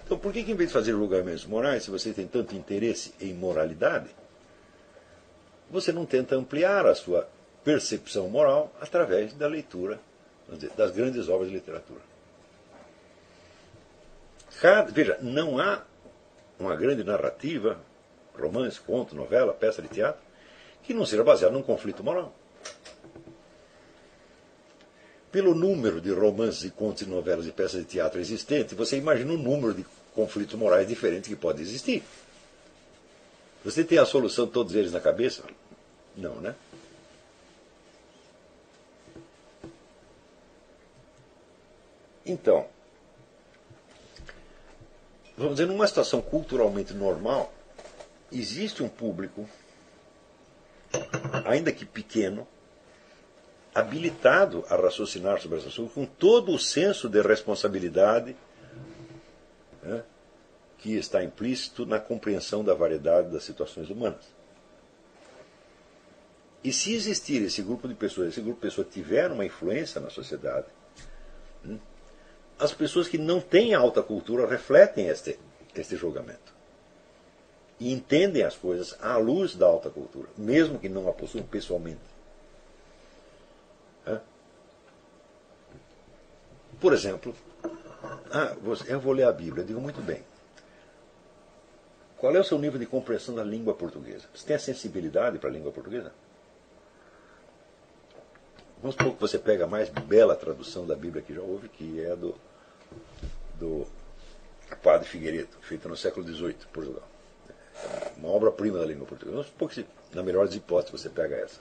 [0.05, 3.13] Então, por que, que em vez de fazer julgamentos morais, se você tem tanto interesse
[3.19, 4.09] em moralidade,
[5.69, 7.27] você não tenta ampliar a sua
[7.65, 9.99] percepção moral através da leitura
[10.77, 11.99] das grandes obras de literatura?
[14.61, 15.81] Cada, veja, não há
[16.59, 17.77] uma grande narrativa,
[18.33, 20.21] romance, conto, novela, peça de teatro,
[20.83, 22.33] que não seja baseada num conflito moral.
[25.31, 29.33] Pelo número de romances e contos e novelas e peças de teatro existentes, você imagina
[29.33, 32.03] o número de conflitos morais diferentes que pode existir.
[33.65, 35.43] Você tem a solução de todos eles na cabeça?
[36.15, 36.55] Não, né?
[42.25, 42.65] Então,
[45.37, 47.53] vamos dizer, numa situação culturalmente normal,
[48.31, 49.47] existe um público,
[51.45, 52.47] ainda que pequeno,
[53.73, 58.35] habilitado a raciocinar sobre esse assunto com todo o senso de responsabilidade
[59.83, 60.03] né,
[60.77, 64.33] que está implícito na compreensão da variedade das situações humanas.
[66.63, 70.09] E se existir esse grupo de pessoas, esse grupo de pessoas tiver uma influência na
[70.09, 70.65] sociedade,
[71.63, 71.77] hum,
[72.59, 75.39] as pessoas que não têm alta cultura refletem este,
[75.75, 76.53] este julgamento.
[77.79, 82.15] E entendem as coisas à luz da alta cultura, mesmo que não a possuam pessoalmente.
[86.79, 87.33] Por exemplo,
[88.31, 88.55] ah,
[88.87, 89.63] eu vou ler a Bíblia.
[89.63, 90.21] Eu digo muito bem.
[92.17, 94.25] Qual é o seu nível de compreensão da língua portuguesa?
[94.33, 96.11] Você tem a sensibilidade para a língua portuguesa?
[98.85, 101.99] Vamos supor que você pega a mais bela tradução da Bíblia que já houve, que
[102.01, 102.35] é do,
[103.55, 103.87] do
[104.83, 107.01] Padre Figueiredo, feita no século XVIII, Portugal.
[108.15, 109.37] Uma obra-prima da língua portuguesa.
[109.37, 111.59] Vamos supor que, na melhor das hipóteses, você pega essa.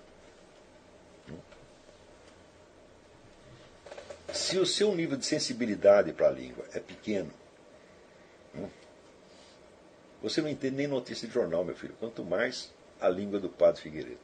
[4.30, 7.30] Se o seu nível de sensibilidade para a língua é pequeno,
[10.22, 12.70] você não entende nem notícia de jornal, meu filho, quanto mais
[13.00, 14.23] a língua do Padre Figueiredo.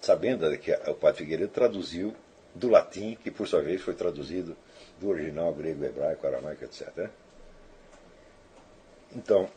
[0.00, 2.14] Sabendo que o Padre Figueiredo traduziu
[2.54, 4.56] do latim, que por sua vez foi traduzido
[4.98, 6.88] do original grego, hebraico, aramaico, etc.
[6.96, 7.10] Né?
[9.14, 9.48] Então,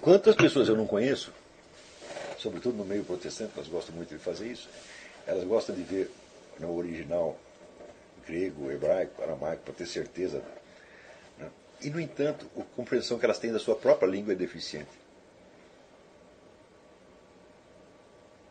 [0.00, 1.32] quantas pessoas eu não conheço
[2.44, 4.68] sobretudo no meio protestante, elas gostam muito de fazer isso.
[5.26, 6.10] Elas gostam de ver
[6.60, 7.38] no original
[8.26, 10.42] grego, hebraico, aramaico, para ter certeza.
[11.38, 11.48] Né?
[11.80, 14.90] E, no entanto, a compreensão que elas têm da sua própria língua é deficiente.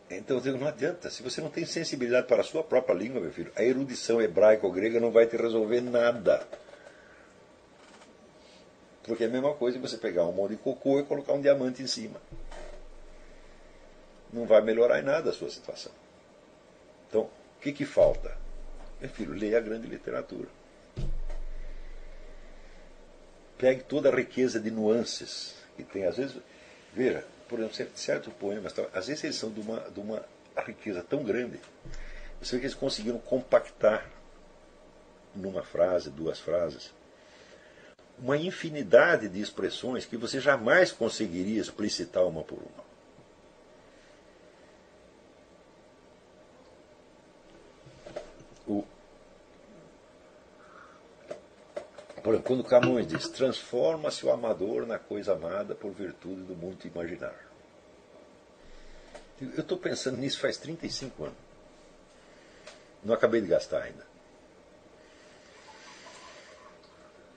[0.10, 1.10] Então eu digo, não adianta.
[1.10, 4.66] Se você não tem sensibilidade para a sua própria língua, meu filho, a erudição hebraica
[4.66, 6.48] ou grega não vai te resolver nada.
[9.04, 11.82] Porque é a mesma coisa você pegar um monte de cocô e colocar um diamante
[11.82, 12.22] em cima
[14.34, 15.92] não vai melhorar em nada a sua situação.
[17.08, 18.36] Então, o que, que falta?
[19.00, 20.50] Meu filho, leia a grande literatura.
[23.58, 26.06] Pegue toda a riqueza de nuances que tem.
[26.06, 26.36] Às vezes,
[26.94, 27.24] veja,
[27.54, 30.26] por exemplo, certos poemas, às vezes eles são de uma, de uma
[30.66, 31.60] riqueza tão grande.
[32.42, 34.10] Você vê que eles conseguiram compactar
[35.36, 36.92] numa frase, duas frases,
[38.18, 42.84] uma infinidade de expressões que você jamais conseguiria explicitar uma por uma.
[48.66, 48.84] O,
[52.24, 56.88] por exemplo, quando Camões diz: transforma-se o amador na coisa amada por virtude do muito
[56.88, 57.36] imaginar.
[59.42, 61.38] Eu estou pensando nisso faz 35 anos.
[63.04, 64.08] Não acabei de gastar ainda.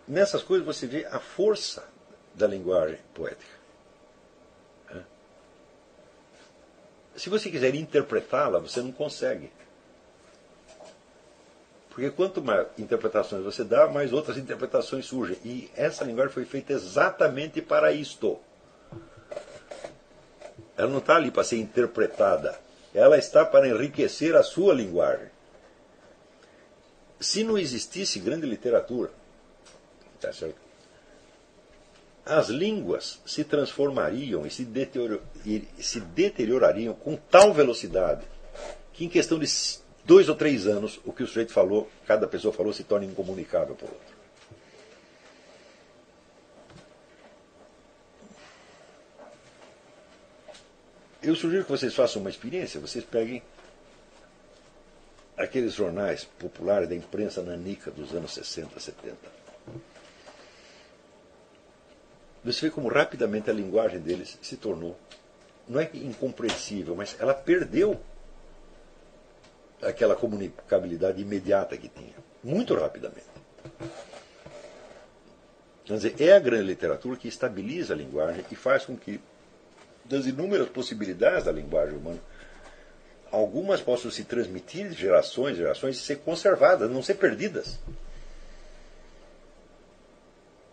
[0.07, 1.89] Nessas coisas você vê a força
[2.33, 3.57] da linguagem poética.
[7.17, 9.51] Se você quiser interpretá-la, você não consegue.
[11.97, 15.39] Porque quanto mais interpretações você dá, mais outras interpretações surgem.
[15.43, 18.39] E essa linguagem foi feita exatamente para isto.
[20.77, 22.61] Ela não está ali para ser interpretada.
[22.95, 25.29] Ela está para enriquecer a sua linguagem.
[27.19, 29.11] se não existisse grande literatura,
[30.21, 30.61] tá certo?
[32.27, 38.27] as línguas se transformariam e se, deterior, e se deteriorariam com tal velocidade
[38.93, 39.47] que em questão de
[40.07, 43.75] dois ou três anos o que o sujeito falou, cada pessoa falou, se torna incomunicável
[43.75, 44.17] para o outro.
[51.21, 53.43] Eu sugiro que vocês façam uma experiência, vocês peguem
[55.37, 59.17] aqueles jornais populares da imprensa nanica dos anos 60, 70.
[62.45, 64.97] Você vê como rapidamente a linguagem deles se tornou,
[65.69, 68.01] não é incompreensível, mas ela perdeu
[69.83, 73.27] aquela comunicabilidade imediata que tinha, muito rapidamente.
[75.85, 79.21] Quer dizer, é a grande literatura que estabiliza a linguagem e faz com que,
[80.05, 82.21] das inúmeras possibilidades da linguagem humana,
[83.31, 87.79] algumas possam se transmitir de gerações em gerações e ser conservadas, não ser perdidas.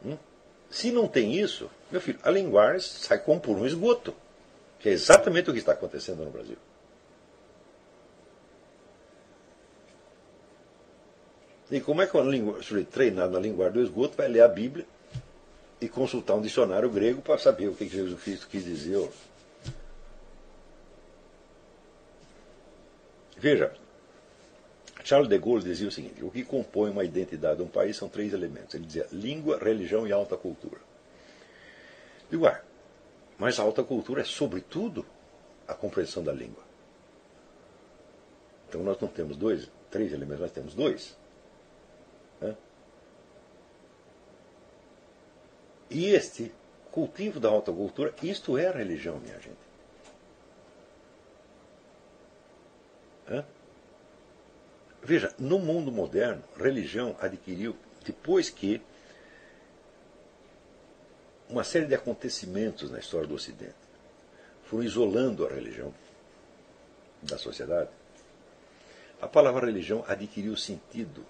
[0.04, 0.18] Hum?
[0.70, 4.16] Se não tem isso, meu filho, a linguagem sai como por um esgoto,
[4.80, 6.58] que é exatamente o que está acontecendo no Brasil.
[11.74, 14.86] E como é que um sujeito treinado na linguagem do esgoto vai ler a Bíblia
[15.82, 19.10] e consultar um dicionário grego para saber o que Jesus Cristo quis dizer?
[23.36, 23.74] Veja,
[25.04, 28.08] Charles de Gaulle dizia o seguinte: o que compõe uma identidade de um país são
[28.08, 28.76] três elementos.
[28.76, 30.80] Ele dizia língua, religião e alta cultura.
[32.30, 32.62] Digo, ah,
[33.36, 35.04] mas a alta cultura é, sobretudo,
[35.68, 36.64] a compreensão da língua.
[38.70, 41.23] Então nós não temos dois, três elementos, nós temos dois.
[45.94, 46.52] E este
[46.92, 49.64] cultivo da alta cultura, isto é a religião, minha gente.
[55.04, 58.82] Veja, no mundo moderno, religião adquiriu, depois que
[61.48, 63.76] uma série de acontecimentos na história do Ocidente
[64.64, 65.94] foram isolando a religião
[67.22, 67.90] da sociedade,
[69.22, 71.24] a palavra religião adquiriu o sentido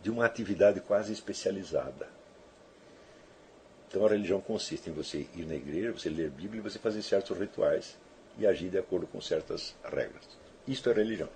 [0.00, 2.21] de uma atividade quase especializada.
[3.92, 6.78] Então a religião consiste em você ir na igreja, você ler a Bíblia e você
[6.78, 7.94] fazer certos rituais
[8.38, 10.26] e agir de acordo com certas regras.
[10.66, 11.28] Isto é religião.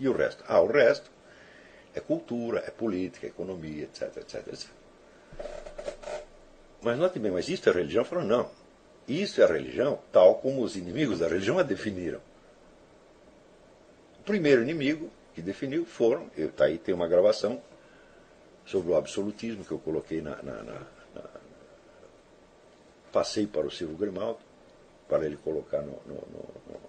[0.00, 0.42] E o resto?
[0.48, 1.10] Ah, o resto
[1.94, 4.70] é cultura, é política, é economia, etc, etc, etc.
[6.80, 8.06] Mas note bem, mas isto é religião?
[8.06, 8.50] Falou, não.
[9.06, 12.22] Isso é religião tal como os inimigos da religião a definiram.
[14.20, 17.60] O primeiro inimigo que definiu foram, está aí, tem uma gravação
[18.64, 20.95] sobre o absolutismo que eu coloquei na, na, na, na
[23.16, 24.40] passei para o Silvio Grimaldo,
[25.08, 26.80] para ele colocar no, no, no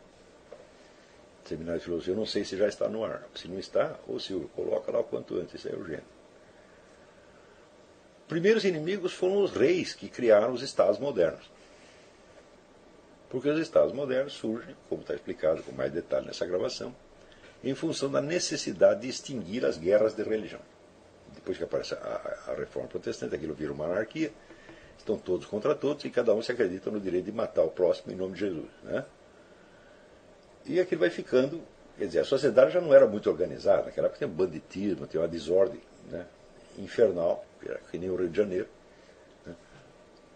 [1.45, 3.23] Seminário de Filosofia, eu não sei se já está no ar.
[3.33, 6.03] Se não está, ou Silvio, coloca lá o quanto antes, isso é urgente.
[8.27, 11.49] Primeiros inimigos foram os reis que criaram os estados modernos.
[13.29, 16.93] Porque os estados modernos surgem, como está explicado com mais detalhe nessa gravação,
[17.63, 20.61] em função da necessidade de extinguir as guerras de religião.
[21.33, 24.33] Depois que aparece a, a reforma protestante, aquilo vira uma anarquia,
[24.97, 28.11] estão todos contra todos e cada um se acredita no direito de matar o próximo
[28.11, 28.69] em nome de Jesus.
[28.83, 29.05] Né?
[30.65, 31.61] E aquilo vai ficando.
[31.97, 35.27] Quer dizer, a sociedade já não era muito organizada, naquela época tinha banditismo, tinha uma
[35.27, 36.25] desordem né,
[36.77, 37.43] infernal,
[37.89, 38.67] que nem o Rio de Janeiro.
[39.45, 39.55] Né,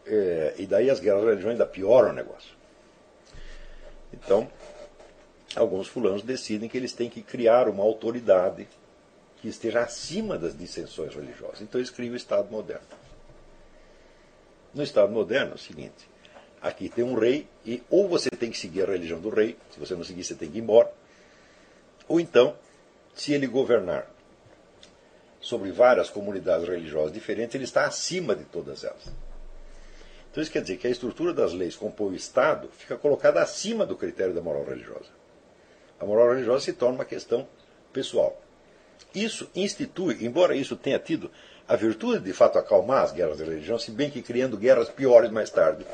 [0.08, 2.56] é, e daí as guerras de religião ainda pioram o negócio.
[4.12, 4.50] Então,
[5.56, 8.68] alguns fulanos decidem que eles têm que criar uma autoridade
[9.42, 11.62] que esteja acima das dissensões religiosas.
[11.62, 12.86] Então eles criam o Estado moderno.
[14.74, 16.10] No Estado moderno é o seguinte:
[16.62, 19.80] aqui tem um rei e ou você tem que seguir a religião do rei, se
[19.80, 20.92] você não seguir, você tem que ir embora.
[22.08, 22.56] Ou então,
[23.16, 24.10] se ele governar
[25.40, 29.12] sobre várias comunidades religiosas diferentes, ele está acima de todas elas.
[30.32, 33.86] Então isso quer dizer que a estrutura das leis compõe o Estado fica colocada acima
[33.86, 35.10] do critério da moral religiosa.
[36.00, 37.48] A moral religiosa se torna uma questão
[37.92, 38.42] pessoal.
[39.14, 41.30] Isso institui, embora isso tenha tido
[41.72, 45.32] a virtude de fato acalmar as guerras de religião, se bem que criando guerras piores
[45.32, 45.86] mais tarde.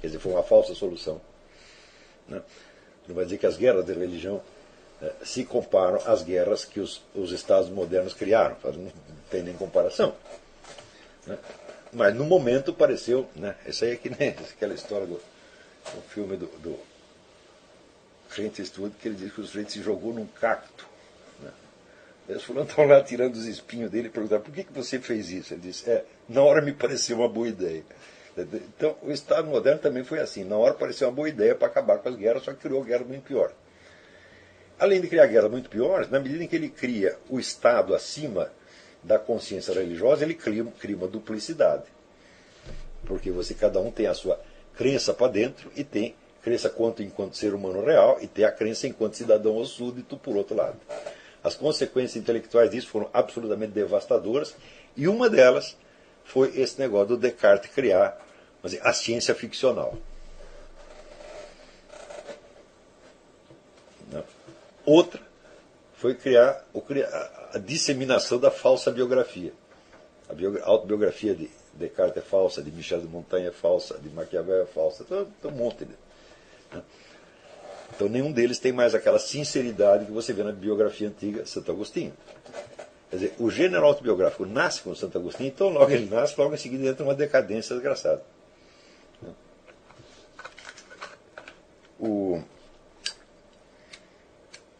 [0.00, 1.20] Quer dizer, foi uma falsa solução.
[2.26, 2.42] Né?
[3.06, 4.42] Não vai dizer que as guerras de religião
[5.00, 8.56] eh, se comparam às guerras que os, os Estados modernos criaram.
[8.64, 8.90] Não
[9.30, 10.16] tem nem comparação.
[11.24, 11.38] Né?
[11.92, 13.28] Mas no momento pareceu.
[13.36, 13.54] Né?
[13.64, 16.76] Isso aí é que nem aquela história do, do filme do, do
[18.30, 20.89] Clint Eastwood, que ele diz que o sujeito se jogou num cacto
[22.36, 25.30] os fulanos estão lá tirando os espinhos dele e perguntaram por que, que você fez
[25.30, 25.54] isso?
[25.54, 27.82] Ele disse, é, na hora me pareceu uma boa ideia.
[28.36, 30.44] Então, o Estado moderno também foi assim.
[30.44, 33.04] Na hora pareceu uma boa ideia para acabar com as guerras, só que criou guerra
[33.04, 33.52] bem pior.
[34.78, 38.50] Além de criar guerras muito piores, na medida em que ele cria o Estado acima
[39.02, 41.84] da consciência religiosa, ele cria, cria uma duplicidade.
[43.04, 44.40] Porque você, cada um tem a sua
[44.74, 48.86] crença para dentro e tem crença quanto enquanto ser humano real e tem a crença
[48.86, 50.78] enquanto cidadão ou súdito por outro lado.
[51.42, 54.54] As consequências intelectuais disso foram absolutamente devastadoras
[54.96, 55.76] e uma delas
[56.24, 58.20] foi esse negócio do Descartes criar
[58.62, 59.96] dizer, a ciência ficcional.
[64.84, 65.20] Outra
[65.94, 66.64] foi criar
[67.52, 69.52] a disseminação da falsa biografia.
[70.28, 74.66] A autobiografia de Descartes é falsa, de Michel de Montaigne é falsa, de Maquiavel é
[74.66, 75.84] falsa, tem um monte.
[75.84, 75.92] De,
[76.72, 76.82] né?
[78.00, 81.70] Então nenhum deles tem mais aquela sinceridade que você vê na biografia antiga de Santo
[81.70, 82.14] Agostinho.
[83.10, 86.56] Quer dizer, o gênero autobiográfico nasce com Santo Agostinho, então logo ele nasce, logo em
[86.56, 88.22] seguida entra uma decadência desgraçada.
[91.98, 92.42] O...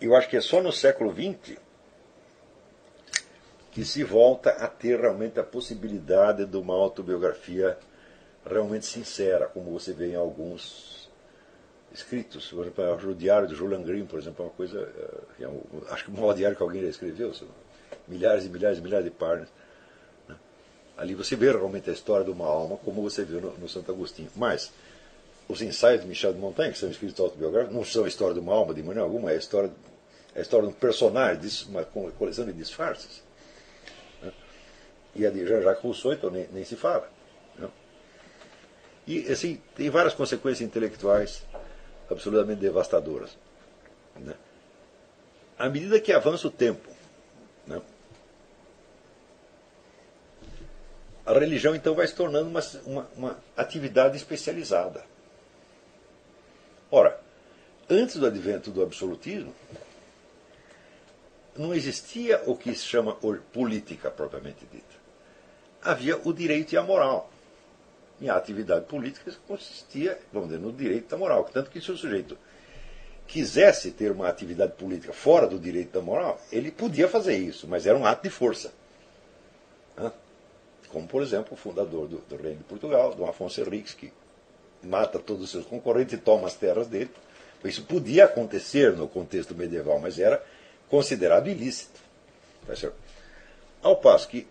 [0.00, 1.58] Eu acho que é só no século XX
[3.70, 7.76] que se volta a ter realmente a possibilidade de uma autobiografia
[8.46, 10.89] realmente sincera, como você vê em alguns
[11.92, 12.48] escritos.
[12.48, 14.80] Por exemplo, o diário de Julian Green, por exemplo, é uma coisa.
[15.38, 17.32] É, é um, acho que o maior diário que alguém já escreveu,
[18.06, 19.48] milhares e milhares e milhares de páginas.
[20.28, 20.36] Né?
[20.96, 23.90] Ali você vê realmente a história de uma alma, como você viu no, no Santo
[23.90, 24.30] Agostinho.
[24.36, 24.72] Mas
[25.48, 28.40] os ensaios de Michel de Montaigne, que são escritos autobiográficos, não são a história de
[28.40, 29.70] uma alma de maneira alguma, é a história,
[30.34, 33.22] é a história de um personagem, uma coleção de disfarces.
[34.22, 34.32] Né?
[35.16, 37.10] E a de Jean-Jacques Rousseau, então, nem, nem se fala.
[37.58, 37.68] Né?
[39.06, 41.42] E, assim, tem várias consequências intelectuais
[42.10, 43.36] absolutamente devastadoras.
[44.16, 44.34] Né?
[45.58, 46.88] À medida que avança o tempo,
[47.66, 47.80] né?
[51.24, 55.04] a religião então vai se tornando uma, uma, uma atividade especializada.
[56.90, 57.20] Ora,
[57.88, 59.54] antes do advento do absolutismo,
[61.56, 63.14] não existia o que se chama
[63.52, 65.00] política propriamente dita.
[65.82, 67.30] Havia o direito e a moral.
[68.20, 71.44] E a atividade política consistia, vamos dizer, no direito da moral.
[71.44, 72.36] Tanto que se o sujeito
[73.26, 77.86] quisesse ter uma atividade política fora do direito da moral, ele podia fazer isso, mas
[77.86, 78.72] era um ato de força.
[80.90, 84.12] Como, por exemplo, o fundador do, do Reino de Portugal, Dom Afonso Henriques, que
[84.82, 87.10] mata todos os seus concorrentes e toma as terras dele.
[87.64, 90.42] Isso podia acontecer no contexto medieval, mas era
[90.88, 92.00] considerado ilícito.
[92.66, 92.74] Tá
[93.82, 94.46] Ao passo que,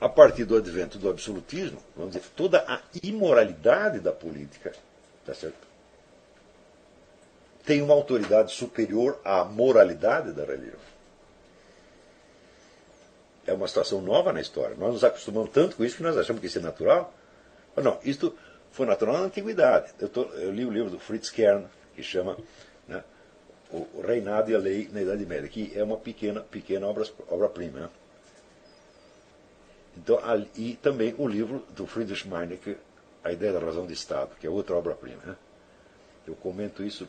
[0.00, 4.72] a partir do advento do absolutismo, vamos dizer, toda a imoralidade da política
[5.26, 5.34] tá
[7.66, 10.80] tem uma autoridade superior à moralidade da religião.
[13.46, 14.74] É uma situação nova na história.
[14.76, 17.12] Nós nos acostumamos tanto com isso que nós achamos que isso é natural.
[17.76, 18.34] Não, isto
[18.72, 19.92] foi natural na antiguidade.
[20.00, 22.36] Eu, tô, eu, li o livro do Fritz Kern, que chama
[22.88, 23.04] né,
[23.70, 27.28] O Reinado e a Lei na Idade Média, que é uma pequena, pequena obra-prima.
[27.28, 27.88] Obra né?
[29.96, 30.18] Então,
[30.56, 32.76] e também o livro do Friedrich Meinecke,
[33.24, 35.22] A Ideia da Razão de Estado, que é outra obra-prima.
[35.24, 35.36] Né?
[36.26, 37.08] Eu comento isso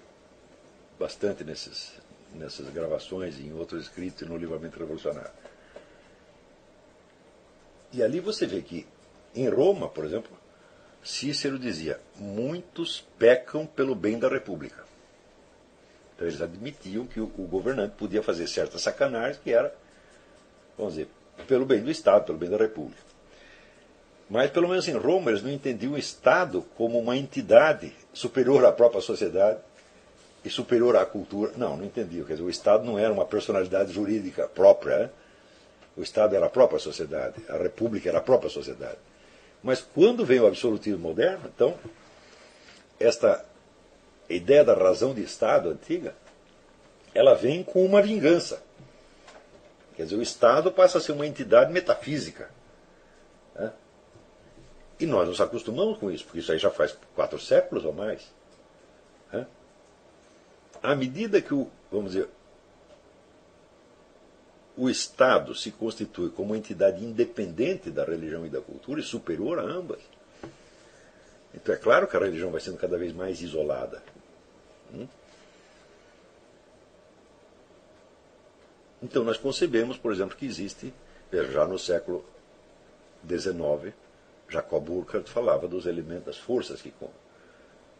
[0.99, 1.94] bastante nesses,
[2.34, 5.32] nessas gravações em outros escritos no Livramento Revolucionário.
[7.94, 8.88] E ali você vê que,
[9.36, 10.32] em Roma, por exemplo,
[11.03, 14.84] Cícero dizia: muitos pecam pelo bem da República.
[16.16, 19.76] Então eles admitiam que o governante podia fazer certas sacanagens que era,
[20.78, 21.10] vamos dizer,
[21.45, 23.01] pelo bem do Estado, pelo bem da República.
[24.30, 28.72] Mas, pelo menos em Roma, eles não entendiam o Estado como uma entidade superior à
[28.72, 29.59] própria sociedade
[30.43, 31.51] e superior à cultura.
[31.57, 32.26] Não, não entendiam.
[32.26, 34.99] Quer dizer, o Estado não era uma personalidade jurídica própria.
[34.99, 35.09] Né?
[35.97, 38.97] O Estado era a própria sociedade, a República era a própria sociedade.
[39.61, 41.76] Mas quando vem o absolutismo moderno, então,
[42.99, 43.43] esta
[44.30, 46.15] ideia da razão de Estado antiga,
[47.13, 48.63] ela vem com uma vingança.
[50.02, 52.49] Quer dizer, o Estado passa a ser uma entidade metafísica.
[53.53, 53.72] Né?
[54.99, 58.34] E nós nos acostumamos com isso, porque isso aí já faz quatro séculos ou mais.
[59.32, 59.45] Né?
[60.82, 62.28] À medida que o, vamos dizer,
[64.76, 69.60] o Estado se constitui como uma entidade independente da religião e da cultura e superior
[69.60, 70.02] a ambas.
[71.53, 74.02] Então é claro que a religião vai sendo cada vez mais isolada.
[74.91, 75.07] Hum?
[79.02, 80.94] Então nós concebemos, por exemplo, que existe,
[81.32, 82.23] já no século
[83.28, 83.94] XIX,
[84.48, 86.94] Jacob Burckhardt falava dos elementos, das forças que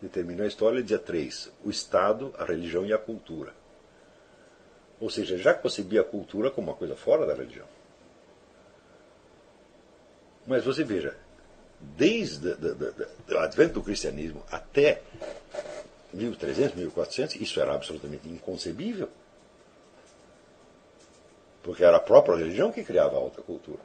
[0.02, 3.54] determinam a história, ele dizia três: o Estado, a religião e a cultura.
[5.00, 7.66] Ou seja, já concebia a cultura como uma coisa fora da religião.
[10.46, 11.16] Mas você veja,
[11.80, 12.48] desde
[13.30, 15.02] o advento do cristianismo até
[16.14, 19.10] 1300, 1400, isso era absolutamente inconcebível.
[21.64, 23.80] Porque era a própria religião que criava a alta cultura.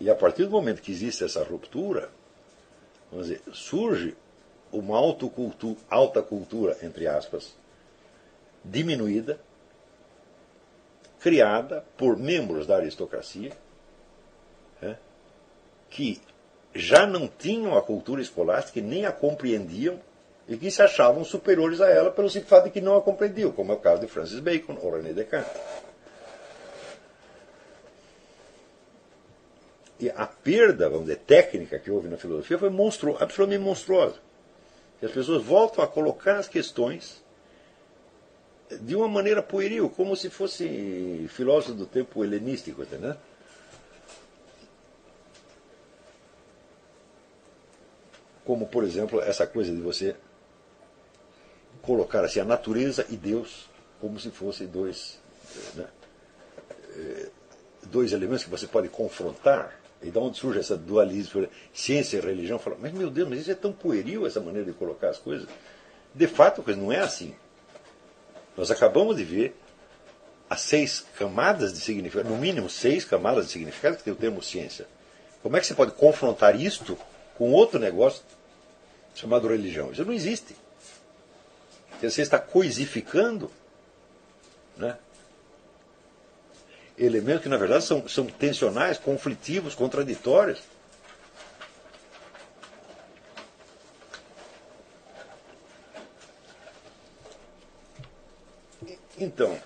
[0.00, 2.10] E a partir do momento que existe essa ruptura,
[3.10, 4.14] vamos dizer, surge
[4.72, 7.54] uma alta cultura, entre aspas,
[8.64, 9.38] diminuída,
[11.20, 13.52] criada por membros da aristocracia,
[14.82, 14.98] né,
[15.88, 16.20] que
[16.74, 20.00] já não tinham a cultura escolástica e nem a compreendiam
[20.48, 23.50] e que se achavam superiores a ela pelo simples fato de que não a compreendiam,
[23.50, 25.60] como é o caso de Francis Bacon ou René Descartes.
[29.98, 34.16] E a perda, vamos dizer, técnica que houve na filosofia foi monstru absolutamente monstruosa.
[35.02, 37.22] As pessoas voltam a colocar as questões
[38.80, 43.14] de uma maneira pueril, como se fosse filósofo do tempo helenístico, entendeu?
[48.44, 50.16] Como, por exemplo, essa coisa de você
[51.84, 53.68] colocar assim, a natureza e Deus
[54.00, 55.18] como se fossem dois,
[55.74, 55.86] né,
[56.96, 57.28] eh,
[57.84, 59.80] dois elementos que você pode confrontar.
[60.02, 62.58] E de onde surge essa dualismo, ciência e religião?
[62.58, 65.48] Fala, mas meu Deus, mas isso é tão pueril essa maneira de colocar as coisas.
[66.14, 67.34] De fato, a coisa não é assim.
[68.54, 69.56] Nós acabamos de ver
[70.48, 74.42] as seis camadas de significado, no mínimo seis camadas de significado que tem o termo
[74.42, 74.86] ciência.
[75.42, 76.98] Como é que você pode confrontar isto
[77.36, 78.22] com outro negócio
[79.14, 79.90] chamado religião?
[79.90, 80.54] Isso não existe.
[82.10, 83.50] Você está coisificando
[84.76, 84.96] né,
[86.98, 90.62] elementos que, na verdade, são, são tensionais, conflitivos, contraditórios.
[99.16, 99.58] Então,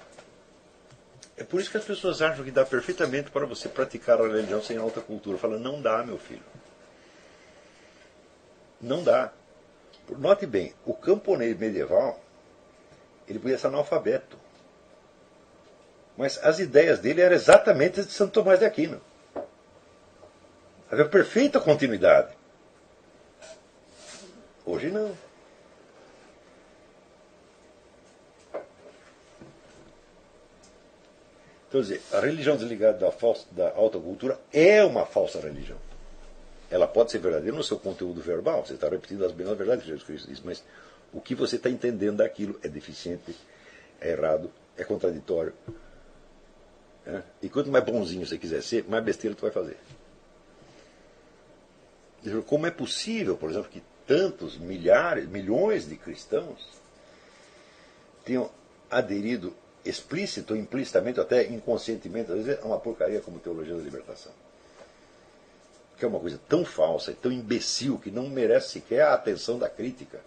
[1.37, 4.63] é por isso que as pessoas acham que dá perfeitamente para você praticar a religião
[4.63, 5.39] sem alta cultura.
[5.39, 6.43] Fala, não dá, meu filho.
[8.81, 9.33] Não dá.
[10.11, 12.21] Note bem, o camponês medieval,
[13.29, 14.39] ele podia ser analfabeto.
[16.17, 19.01] Mas as ideias dele eram exatamente as de Santo Tomás de Aquino.
[20.91, 22.37] Havia perfeita continuidade.
[24.65, 25.15] Hoje não.
[31.69, 35.77] Então, dizer, a religião desligada da, falsa, da alta cultura é uma falsa religião.
[36.71, 39.91] Ela pode ser verdadeira no seu conteúdo verbal, você está repetindo as mesmas verdades que
[39.91, 40.65] Jesus Cristo disse, mas
[41.13, 43.35] o que você está entendendo daquilo é deficiente,
[44.01, 45.53] é errado, é contraditório.
[47.07, 47.23] É?
[47.43, 49.77] E quanto mais bonzinho você quiser ser, mais besteira tu vai fazer.
[52.47, 56.69] Como é possível, por exemplo, que tantos milhares, milhões de cristãos
[58.25, 58.51] tenham
[58.91, 59.55] aderido
[59.85, 64.33] explícito ou implicitamente, até inconscientemente, às vezes, a uma porcaria como teologia da libertação?
[65.99, 69.59] que é uma coisa tão falsa e tão imbecil que não merece sequer a atenção
[69.59, 70.21] da crítica.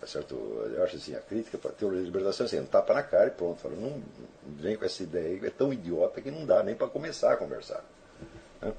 [0.00, 0.34] Tá certo?
[0.34, 3.02] Eu acho assim, a crítica para a teoria da libertação é assim, um tapa na
[3.02, 3.60] cara e pronto.
[3.60, 4.00] Fala, não
[4.46, 7.84] vem com essa ideia é tão idiota que não dá nem para começar a conversar.
[8.62, 8.72] Né?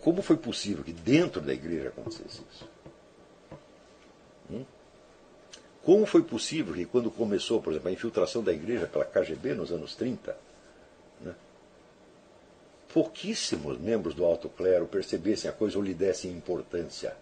[0.00, 2.68] Como foi possível que dentro da igreja acontecesse isso?
[4.50, 4.64] Hum?
[5.82, 9.72] Como foi possível que, quando começou, por exemplo, a infiltração da igreja pela KGB nos
[9.72, 10.36] anos 30, né,
[12.92, 17.16] pouquíssimos membros do alto clero percebessem a coisa ou lhe dessem importância?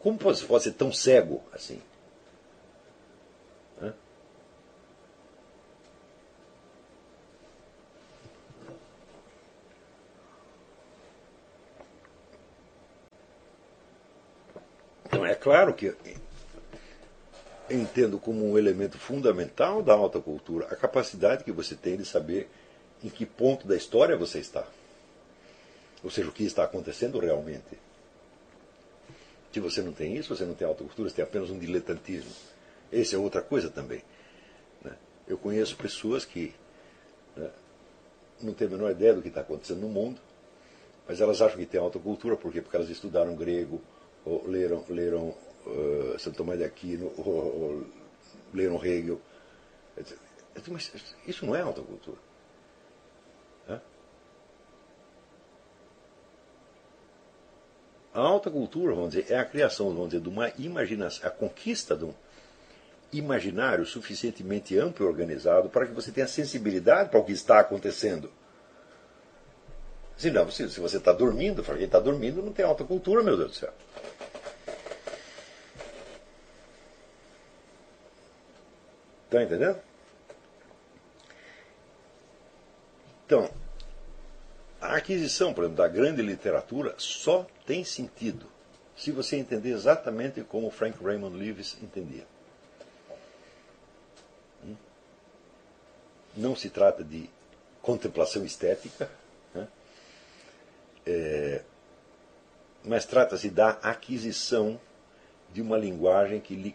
[0.00, 1.80] Como pode, pode ser tão cego assim?
[3.80, 3.92] Né?
[15.06, 15.96] Então é claro que
[17.68, 22.48] entendo como um elemento fundamental da alta cultura a capacidade que você tem de saber
[23.06, 24.66] em que ponto da história você está.
[26.02, 27.78] Ou seja, o que está acontecendo realmente.
[29.52, 32.30] Se você não tem isso, você não tem alta cultura, você tem apenas um diletantismo.
[32.92, 34.02] Essa é outra coisa também.
[34.82, 34.92] Né?
[35.26, 36.52] Eu conheço pessoas que
[37.36, 37.48] né,
[38.42, 40.20] não têm a menor ideia do que está acontecendo no mundo,
[41.08, 42.60] mas elas acham que têm alta cultura, por quê?
[42.60, 43.80] Porque elas estudaram grego,
[44.24, 45.28] ou leram, leram
[45.64, 47.86] uh, Santo Tomás de Aquino, ou, ou
[48.52, 49.20] leram Hegel.
[50.68, 50.92] Mas
[51.26, 52.25] isso não é alta cultura.
[58.16, 61.94] A alta cultura, vamos dizer, é a criação, vamos dizer, de uma imaginação, a conquista
[61.94, 62.14] de um
[63.12, 68.32] imaginário suficientemente amplo e organizado para que você tenha sensibilidade para o que está acontecendo.
[70.16, 73.36] Se não, se, se você está dormindo, quem está dormindo não tem alta cultura, meu
[73.36, 73.72] Deus do céu.
[79.26, 79.78] Está entendendo?
[83.26, 83.50] Então,
[84.80, 88.46] a aquisição, por exemplo, da grande literatura só tem sentido
[88.96, 92.26] se você entender exatamente como Frank Raymond Lewis entendia.
[94.64, 94.74] Hum?
[96.36, 97.28] Não se trata de
[97.82, 99.10] contemplação estética,
[99.54, 99.68] né?
[101.06, 101.62] é,
[102.82, 104.80] mas trata-se da aquisição
[105.52, 106.74] de uma linguagem que lhe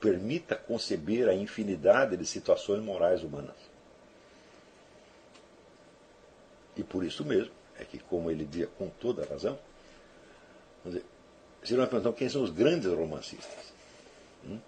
[0.00, 3.56] permita conceber a infinidade de situações morais humanas.
[6.78, 9.58] E por isso mesmo é que, como ele dizia com toda razão,
[10.84, 11.04] dizer,
[11.62, 13.72] se nós perguntamos quem são os grandes romancistas,
[14.44, 14.60] hum?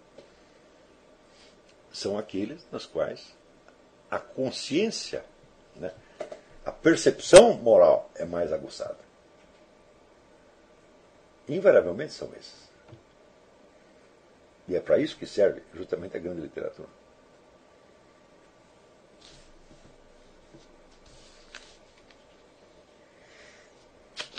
[1.93, 3.35] são aqueles nas quais
[4.11, 5.25] a consciência,
[5.77, 5.93] né,
[6.65, 8.99] a percepção moral é mais aguçada.
[11.49, 12.69] Invariavelmente são esses.
[14.69, 16.89] E é para isso que serve justamente a grande literatura.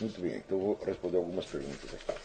[0.01, 2.19] Muito bem, então vou responder algumas perguntas aqui.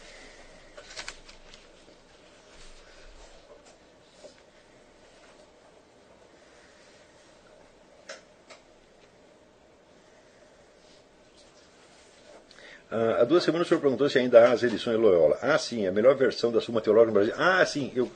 [12.89, 15.37] Ah, há duas semanas o senhor perguntou se ainda há as edições Loyola.
[15.39, 17.33] Ah, sim, a melhor versão da Suma Teológica no Brasil.
[17.37, 18.09] Ah, sim, eu,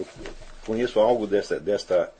[0.00, 0.06] eu
[0.66, 2.12] conheço algo desta, desta,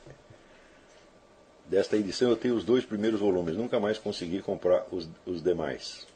[1.66, 2.30] desta edição.
[2.30, 3.56] Eu tenho os dois primeiros volumes.
[3.56, 6.09] Nunca mais consegui comprar os, os demais.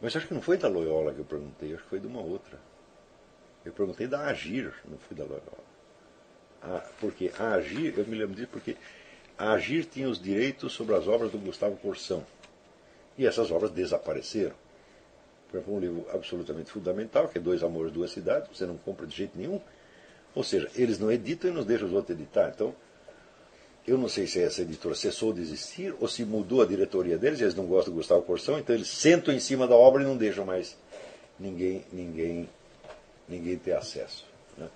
[0.00, 2.20] Mas acho que não foi da Loyola que eu perguntei, acho que foi de uma
[2.20, 2.58] outra.
[3.64, 5.66] Eu perguntei da Agir, não fui da Loyola.
[6.62, 8.76] Ah, porque a Agir, eu me lembro disso porque
[9.38, 12.24] a Agir tinha os direitos sobre as obras do Gustavo Corsão.
[13.18, 14.54] E essas obras desapareceram.
[15.48, 19.06] Por exemplo, um livro absolutamente fundamental, que é Dois Amores, Duas Cidades, você não compra
[19.06, 19.60] de jeito nenhum.
[20.34, 22.50] Ou seja, eles não editam e nos deixam os outros editar.
[22.54, 22.74] Então,
[23.86, 27.40] eu não sei se essa editora cessou de existir ou se mudou a diretoria deles,
[27.40, 30.16] eles não gostam do Gustavo Corsão, então eles sentam em cima da obra e não
[30.16, 30.76] deixam mais
[31.38, 32.48] ninguém, ninguém,
[33.28, 34.26] ninguém ter acesso.
[34.58, 34.68] Né?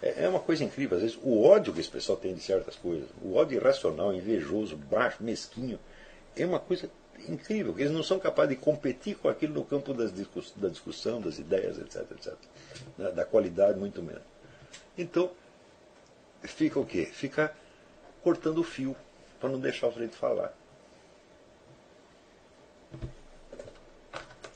[0.00, 2.76] É, é uma coisa incrível, às vezes, o ódio que esse pessoal tem de certas
[2.76, 5.78] coisas, o ódio irracional, invejoso, baixo, mesquinho,
[6.36, 6.88] é uma coisa
[7.28, 11.20] incrível, eles não são capazes de competir com aquilo no campo das discuss da discussão,
[11.20, 12.34] das ideias, etc, etc.
[12.96, 14.22] Da, da qualidade, muito menos.
[14.96, 15.30] Então,
[16.44, 17.06] fica o quê?
[17.06, 17.54] Fica
[18.22, 18.96] cortando o fio,
[19.38, 20.54] para não deixar o sujeito falar.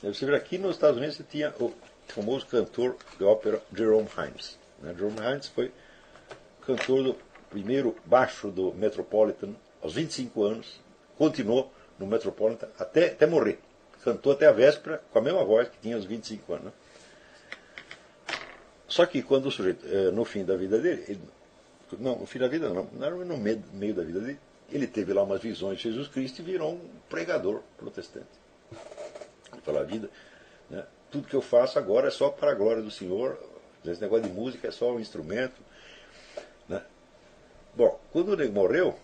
[0.01, 1.73] Você vê aqui nos Estados Unidos você tinha o
[2.07, 4.57] famoso cantor de ópera Jerome Hines.
[4.79, 4.93] Né?
[4.93, 5.71] Jerome Hines foi
[6.65, 7.17] cantor do
[7.49, 10.79] primeiro baixo do Metropolitan aos 25 anos,
[11.17, 13.59] continuou no Metropolitan até, até morrer.
[14.03, 16.65] Cantou até a véspera com a mesma voz que tinha aos 25 anos.
[16.65, 16.71] Né?
[18.87, 21.21] Só que quando o sujeito, eh, no fim da vida dele, ele,
[21.99, 22.85] não, no fim da vida não,
[23.25, 24.39] no meio, meio da vida dele,
[24.69, 28.27] ele teve lá umas visões de Jesus Cristo e virou um pregador protestante.
[29.63, 30.09] Pela vida,
[30.69, 30.85] né?
[31.11, 33.39] tudo que eu faço agora é só para a glória do Senhor,
[33.83, 35.61] esse negócio de música é só um instrumento.
[36.67, 36.81] Né?
[37.75, 38.97] Bom, quando ele morreu,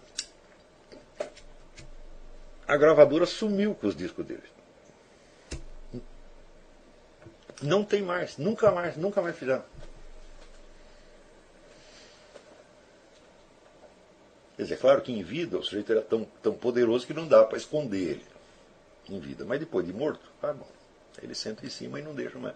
[2.68, 4.44] a gravadora sumiu com os discos dele.
[7.62, 9.64] Não tem mais, nunca mais, nunca mais fizeram.
[14.62, 17.28] Quer dizer, é claro que em vida o sujeito era tão, tão poderoso que não
[17.28, 18.26] dá para esconder ele
[19.10, 19.44] em vida.
[19.44, 20.68] Mas depois de morto, ah, bom,
[21.20, 22.54] ele senta em cima e não deixa mais.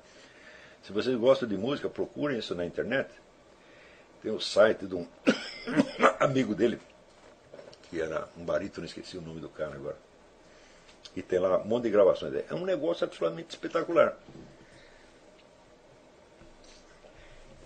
[0.84, 3.10] Se vocês gostam de música, procurem isso na internet.
[4.22, 5.08] Tem o site de um
[6.22, 6.80] amigo dele,
[7.90, 9.98] que era um barítono, esqueci o nome do cara agora.
[11.16, 12.36] E tem lá um monte de gravações.
[12.48, 14.16] É um negócio absolutamente espetacular.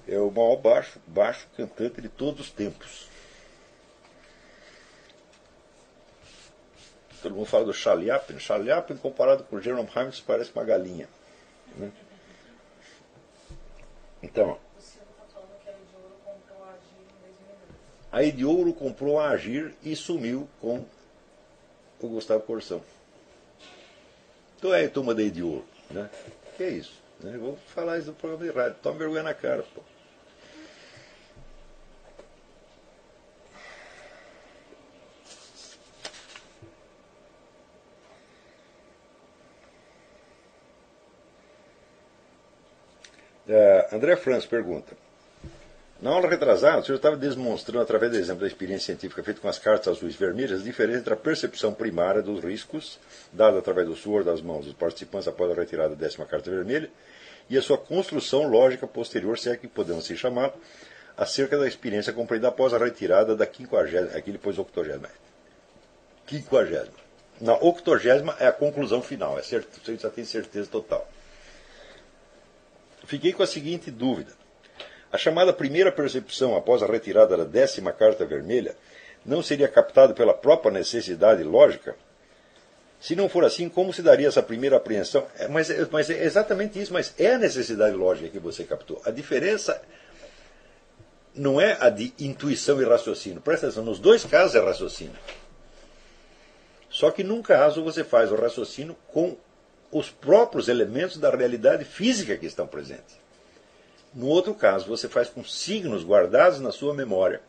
[0.08, 3.10] É o maior baixo, baixo cantante de todos os tempos.
[7.22, 8.40] Todo mundo fala do Chaliapin.
[8.40, 11.08] Chaliapin, comparado com o Jerome Hymes, parece uma galinha.
[11.76, 11.92] Né?
[14.24, 14.58] Então.
[18.12, 20.84] A Ediouro comprou a Agir e sumiu com
[22.00, 22.82] o Gustavo Corsão.
[24.58, 25.66] Então é, turma da Ediouro.
[25.92, 26.10] Né?
[26.58, 27.00] Que é isso?
[27.20, 27.38] Né?
[27.38, 28.78] Vou falar isso no programa de rádio.
[28.82, 29.82] Toma vergonha na cara, pô.
[43.50, 44.96] Uh, André Franz pergunta.
[46.00, 49.48] Na aula retrasada, o senhor estava demonstrando, através do exemplo da experiência científica feita com
[49.48, 53.00] as cartas azuis e vermelhas, a diferença entre a percepção primária dos riscos,
[53.34, 56.92] dada através do suor das mãos dos participantes após a retirada da décima carta vermelha,
[57.50, 60.54] e a sua construção lógica posterior, se é que podemos se chamar,
[61.18, 65.10] acerca da experiência compreendida após a retirada da quinquagésima, aqui depois octogésima.
[66.28, 67.00] quinquagésima.
[67.42, 71.10] Na octogésima é a conclusão final, é certo, você já tem certeza total.
[73.10, 74.34] Fiquei com a seguinte dúvida.
[75.12, 78.76] A chamada primeira percepção após a retirada da décima carta vermelha
[79.26, 81.96] não seria captada pela própria necessidade lógica?
[83.02, 85.26] Se não for assim, como se daria essa primeira apreensão?
[85.40, 89.02] É, mas, é, mas é exatamente isso, mas é a necessidade lógica que você captou.
[89.04, 89.82] A diferença
[91.34, 93.42] não é a de intuição e raciocínio.
[93.42, 95.18] Presta atenção, nos dois casos é raciocínio.
[96.92, 99.36] Só que num caso você faz o raciocínio com
[99.92, 103.18] os próprios elementos da realidade física que estão presentes.
[104.14, 107.42] No outro caso, você faz com signos guardados na sua memória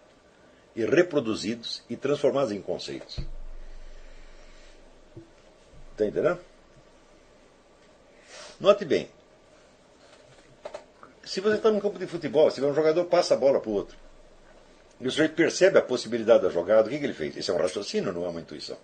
[0.74, 3.18] e reproduzidos e transformados em conceitos.
[5.92, 6.38] Está entendendo?
[8.58, 9.08] Note bem.
[11.24, 13.74] Se você está num campo de futebol, se um jogador passa a bola para o
[13.74, 13.96] outro,
[15.00, 17.36] e o sujeito percebe a possibilidade da jogada, o que, que ele fez?
[17.36, 18.76] Isso é um raciocínio, não é uma intuição.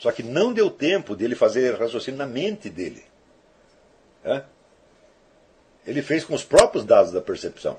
[0.00, 3.04] Só que não deu tempo dele fazer raciocínio na mente dele.
[4.24, 4.42] É?
[5.86, 7.78] Ele fez com os próprios dados da percepção.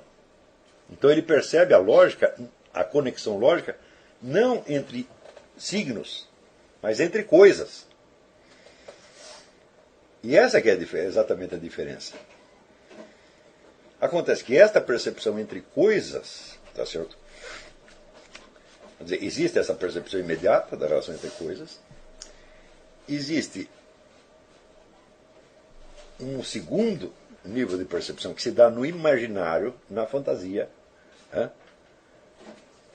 [0.87, 2.35] Então ele percebe a lógica,
[2.71, 3.75] a conexão lógica,
[4.21, 5.09] não entre
[5.57, 6.29] signos,
[6.79, 7.87] mas entre coisas.
[10.21, 12.13] E essa que é exatamente a diferença.
[13.99, 17.17] Acontece que esta percepção entre coisas, tá certo?
[18.99, 21.79] Quer dizer, existe essa percepção imediata da relação entre coisas,
[23.07, 23.69] existe
[26.19, 27.13] um segundo
[27.43, 30.69] nível de percepção que se dá no imaginário, na fantasia.
[31.33, 31.49] Né?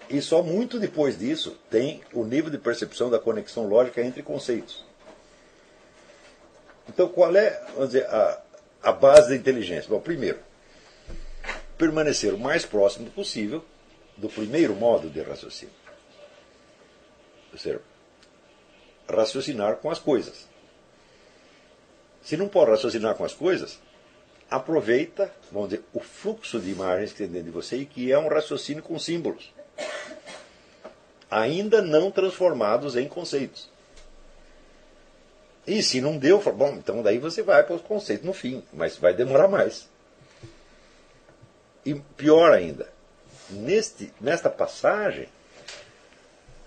[0.08, 4.84] E só muito depois disso tem o nível de percepção da conexão lógica entre conceitos.
[6.88, 8.40] Então, qual é vamos dizer, a,
[8.82, 9.88] a base da inteligência?
[9.88, 10.38] Bom, primeiro,
[11.76, 13.64] permanecer o mais próximo possível
[14.16, 15.74] do primeiro modo de raciocínio.
[17.52, 17.80] Ou seja,
[19.08, 20.46] raciocinar com as coisas.
[22.22, 23.78] Se não pode raciocinar com as coisas,
[24.50, 28.18] aproveita, vamos dizer, o fluxo de imagens que tem dentro de você e que é
[28.18, 29.52] um raciocínio com símbolos,
[31.30, 33.68] ainda não transformados em conceitos.
[35.66, 38.96] E se não deu, bom, então daí você vai para os conceitos no fim, mas
[38.96, 39.88] vai demorar mais.
[41.84, 42.88] E pior ainda,
[43.50, 45.28] neste, nesta passagem,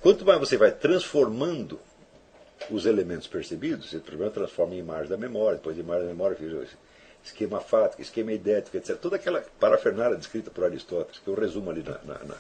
[0.02, 1.80] quanto mais você vai transformando
[2.70, 6.38] os elementos percebidos, você primeiro transforma em imagem da memória, depois de imagem da memória,
[7.24, 8.98] esquema fático, esquema idético, etc.
[8.98, 12.36] Toda aquela parafernália descrita por Aristóteles, que eu resumo ali na, na, na,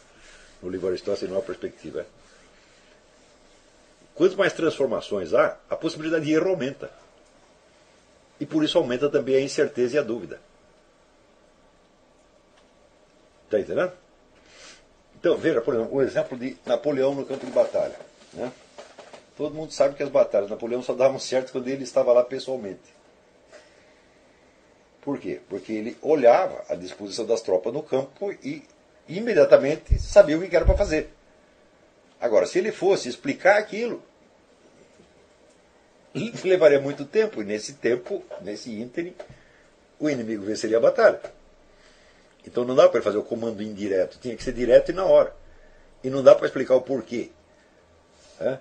[0.61, 2.05] no livro Aristóteles em nova perspectiva.
[4.15, 6.91] Quanto mais transformações há, a possibilidade de erro aumenta.
[8.39, 10.39] E por isso aumenta também a incerteza e a dúvida.
[13.45, 13.91] Está entendendo?
[15.19, 17.99] Então, veja, por exemplo, o exemplo de Napoleão no campo de batalha.
[18.33, 18.51] Né?
[19.39, 22.25] Todo mundo sabe que as batalhas de Napoleão só davam certo quando ele estava lá
[22.25, 22.93] pessoalmente.
[24.99, 25.39] Por quê?
[25.47, 28.61] Porque ele olhava a disposição das tropas no campo e
[29.07, 31.09] imediatamente sabia o que era para fazer.
[32.19, 34.03] Agora, se ele fosse explicar aquilo,
[36.43, 39.15] levaria muito tempo, e nesse tempo, nesse ínterim,
[39.97, 41.21] o inimigo venceria a batalha.
[42.45, 45.33] Então não dá para fazer o comando indireto, tinha que ser direto e na hora.
[46.03, 47.31] E não dá para explicar o porquê.
[48.41, 48.57] É?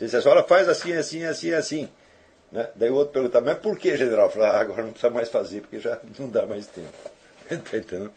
[0.00, 1.88] Se você só faz assim, assim, assim, assim.
[2.50, 2.70] Né?
[2.74, 4.30] Daí o outro pergunta, mas por que, general?
[4.30, 6.88] Fala, ah, agora não precisa mais fazer, porque já não dá mais tempo.
[7.70, 8.12] Tá entendendo?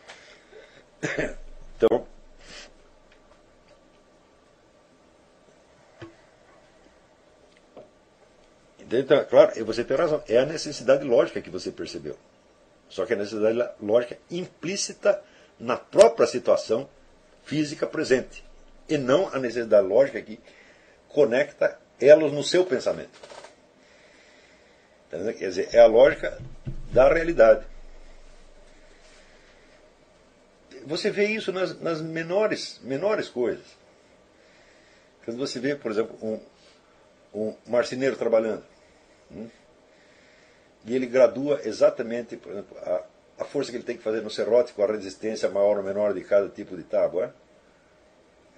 [1.75, 2.07] Então.
[8.89, 12.15] Então, claro, você tem razão, é a necessidade lógica que você percebeu.
[12.87, 15.21] Só que a necessidade lógica implícita
[15.59, 16.87] na própria situação
[17.43, 18.45] física presente.
[18.87, 20.39] E não a necessidade lógica que
[21.13, 23.17] conecta elos no seu pensamento.
[25.09, 26.37] Quer dizer, é a lógica
[26.91, 27.65] da realidade.
[30.85, 33.65] Você vê isso nas, nas menores, menores coisas.
[35.23, 36.39] Quando você vê, por exemplo, um,
[37.33, 38.63] um marceneiro trabalhando.
[39.31, 39.47] Hum,
[40.85, 43.05] e ele gradua exatamente, por exemplo, a,
[43.39, 46.13] a força que ele tem que fazer no serrote com a resistência maior ou menor
[46.13, 47.33] de cada tipo de tábua.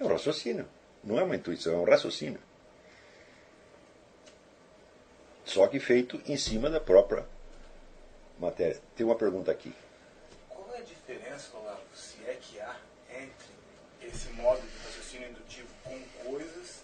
[0.00, 0.66] É um raciocínio.
[1.06, 2.40] Não é uma intuição, é um raciocínio.
[5.44, 7.24] Só que feito em cima da própria
[8.40, 8.80] matéria.
[8.96, 9.72] Tem uma pergunta aqui.
[10.48, 12.74] Qual é a diferença, Olavo, se é que há
[13.08, 16.82] entre esse modo de raciocínio indutivo com coisas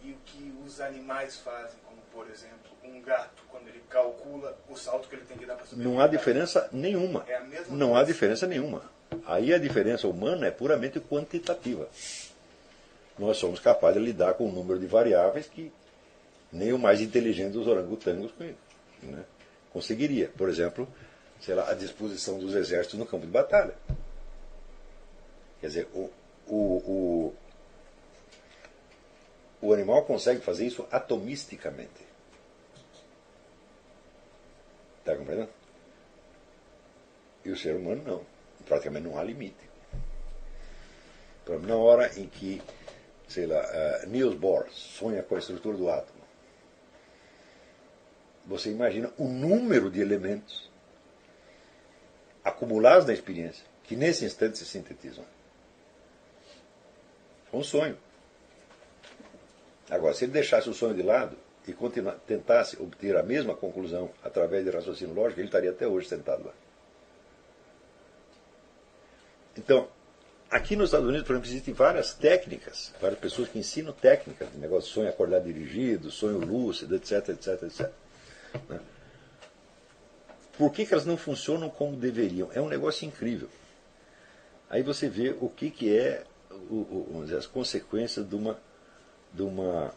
[0.00, 4.76] e o que os animais fazem, como por exemplo um gato, quando ele calcula o
[4.76, 5.82] salto que ele tem que dar para subir?
[5.82, 7.24] Não há diferença nenhuma.
[7.26, 8.00] É a mesma Não coisa.
[8.02, 8.88] há diferença nenhuma.
[9.26, 11.88] Aí a diferença humana é puramente quantitativa.
[13.18, 15.72] Nós somos capazes de lidar com um número de variáveis que
[16.52, 18.32] nem o mais inteligente dos orangotangos
[19.02, 19.24] né,
[19.72, 20.30] conseguiria.
[20.36, 20.88] Por exemplo,
[21.40, 23.74] sei lá, a disposição dos exércitos no campo de batalha.
[25.60, 26.10] Quer dizer, o,
[26.46, 27.34] o, o,
[29.60, 32.06] o animal consegue fazer isso atomisticamente.
[35.00, 35.50] Está compreendendo?
[37.44, 38.36] E o ser humano não.
[38.66, 39.54] Praticamente não há limite.
[41.62, 42.60] Na hora em que,
[43.28, 46.20] sei lá, uh, Niels Bohr sonha com a estrutura do átomo,
[48.46, 50.70] você imagina o número de elementos
[52.44, 55.24] acumulados na experiência que nesse instante se sintetizam.
[57.50, 57.98] Foi um sonho.
[59.90, 61.36] Agora, se ele deixasse o sonho de lado
[61.66, 61.74] e
[62.26, 66.52] tentasse obter a mesma conclusão através de raciocínio lógico, ele estaria até hoje sentado lá.
[69.56, 69.88] Então,
[70.50, 74.58] aqui nos Estados Unidos, por exemplo, existem várias técnicas, várias pessoas que ensinam técnicas de
[74.58, 77.90] negócio de sonho acordar dirigido, sonho lúcido, etc, etc, etc.
[78.68, 78.80] Né?
[80.56, 82.50] Por que, que elas não funcionam como deveriam?
[82.54, 83.48] É um negócio incrível.
[84.70, 88.58] Aí você vê o que, que é o, o, dizer, as consequências de uma,
[89.32, 89.92] de uma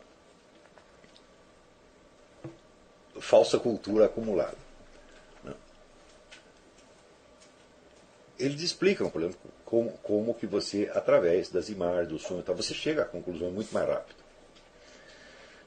[3.20, 4.69] falsa cultura acumulada.
[8.40, 13.02] Eles explicam, por exemplo, como, como que você, através das imagens, do som, você chega
[13.02, 14.24] à conclusão muito mais rápido.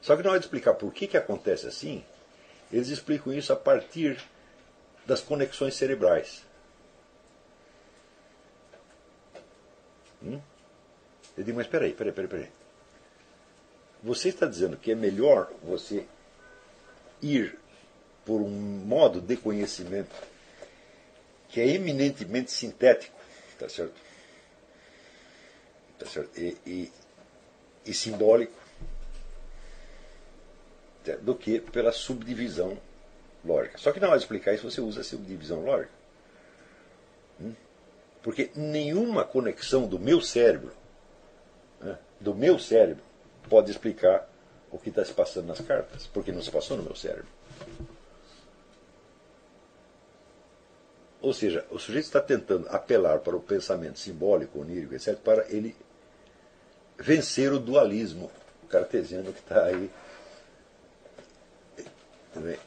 [0.01, 2.03] Só que na hora de explicar por que, que acontece assim,
[2.73, 4.19] eles explicam isso a partir
[5.07, 6.45] das conexões cerebrais.
[10.23, 10.41] Hum?
[11.37, 12.49] Eu digo, mas peraí, peraí, peraí, peraí.
[14.03, 16.07] Você está dizendo que é melhor você
[17.21, 17.59] ir
[18.25, 20.32] por um modo de conhecimento
[21.53, 23.15] que é eminentemente sintético,
[23.59, 24.01] tá certo?
[25.99, 26.41] Tá certo?
[26.41, 26.93] E, e,
[27.85, 28.59] e simbólico,
[31.05, 31.15] tá?
[31.17, 32.79] do que pela subdivisão
[33.45, 33.77] lógica.
[33.77, 35.93] Só que hora de explicar isso, você usa a subdivisão lógica.
[37.39, 37.55] Hum?
[38.23, 40.73] Porque nenhuma conexão do meu cérebro,
[41.81, 43.05] né, do meu cérebro,
[43.51, 44.27] pode explicar
[44.71, 47.29] o que está se passando nas cartas, porque não se passou no meu cérebro.
[51.23, 55.77] Ou seja, o sujeito está tentando apelar para o pensamento simbólico, onírico, etc., para ele
[56.99, 58.29] vencer o dualismo
[58.69, 59.89] cartesiano que está aí
[62.35, 62.59] também,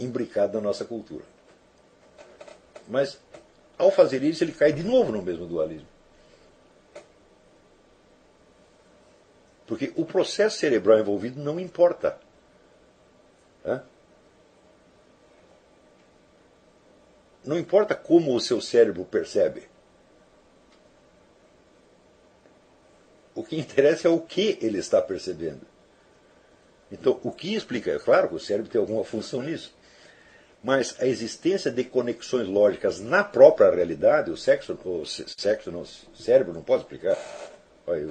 [0.00, 1.24] imbricado na nossa cultura.
[2.88, 3.20] Mas,
[3.78, 5.86] ao fazer isso, ele cai de novo no mesmo dualismo.
[9.64, 12.18] Porque o processo cerebral envolvido não importa.
[13.64, 13.82] Hã?
[17.44, 19.68] Não importa como o seu cérebro percebe.
[23.34, 25.62] O que interessa é o que ele está percebendo.
[26.90, 27.90] Então, o que explica?
[27.90, 29.74] É claro que o cérebro tem alguma função nisso.
[30.62, 35.70] Mas a existência de conexões lógicas na própria realidade, o sexo, o sexo
[36.14, 37.18] cérebro não pode explicar.
[37.86, 38.08] Olha,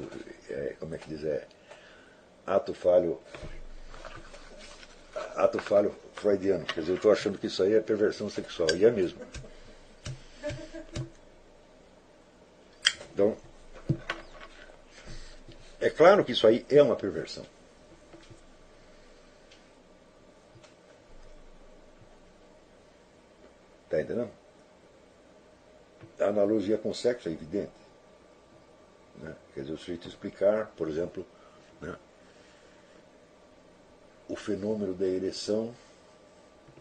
[0.49, 1.23] é, como é que diz?
[1.23, 1.47] É,
[2.45, 3.19] ato falho.
[5.35, 6.65] Ato falho freudiano.
[6.65, 8.69] Quer dizer, eu estou achando que isso aí é perversão sexual.
[8.75, 9.19] E é mesmo.
[13.13, 13.37] Então,
[15.79, 17.45] é claro que isso aí é uma perversão.
[23.85, 24.31] Está entendendo?
[26.19, 27.71] A analogia com sexo é evidente.
[29.17, 29.35] Né?
[29.53, 31.25] Quer dizer, o sujeito explicar, por exemplo,
[31.79, 31.95] né,
[34.33, 35.73] o fenômeno da ereção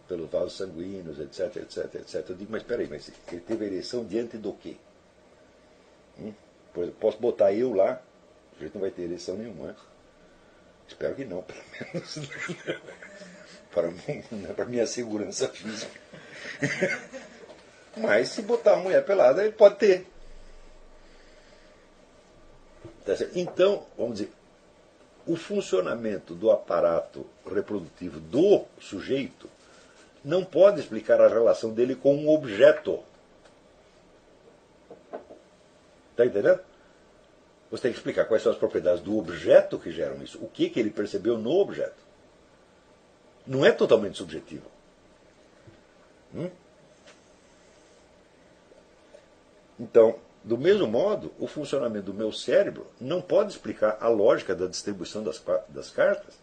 [0.07, 2.29] pelos vasos sanguíneos, etc, etc, etc.
[2.29, 4.75] Eu digo, mas espera aí, mas ele teve ereção diante do quê?
[6.19, 6.33] Hum?
[6.73, 8.01] Por exemplo, posso botar eu lá,
[8.51, 9.67] o sujeito não vai ter ereção nenhuma.
[9.67, 9.75] Né?
[10.87, 11.63] Espero que não, pelo
[11.93, 12.19] menos.
[13.71, 15.99] para, né, para minha segurança física.
[17.95, 20.07] Mas se botar a mulher pelada, ele pode ter.
[23.05, 24.31] Tá então, vamos dizer,
[25.25, 29.49] o funcionamento do aparato reprodutivo do sujeito
[30.23, 33.03] não pode explicar a relação dele com um objeto.
[36.11, 36.59] Está entendendo?
[37.71, 40.37] Você tem que explicar quais são as propriedades do objeto que geram isso.
[40.43, 42.03] O que, que ele percebeu no objeto.
[43.47, 44.69] Não é totalmente subjetivo.
[46.35, 46.49] Hum?
[49.79, 54.67] Então, do mesmo modo, o funcionamento do meu cérebro não pode explicar a lógica da
[54.67, 56.35] distribuição das, das cartas.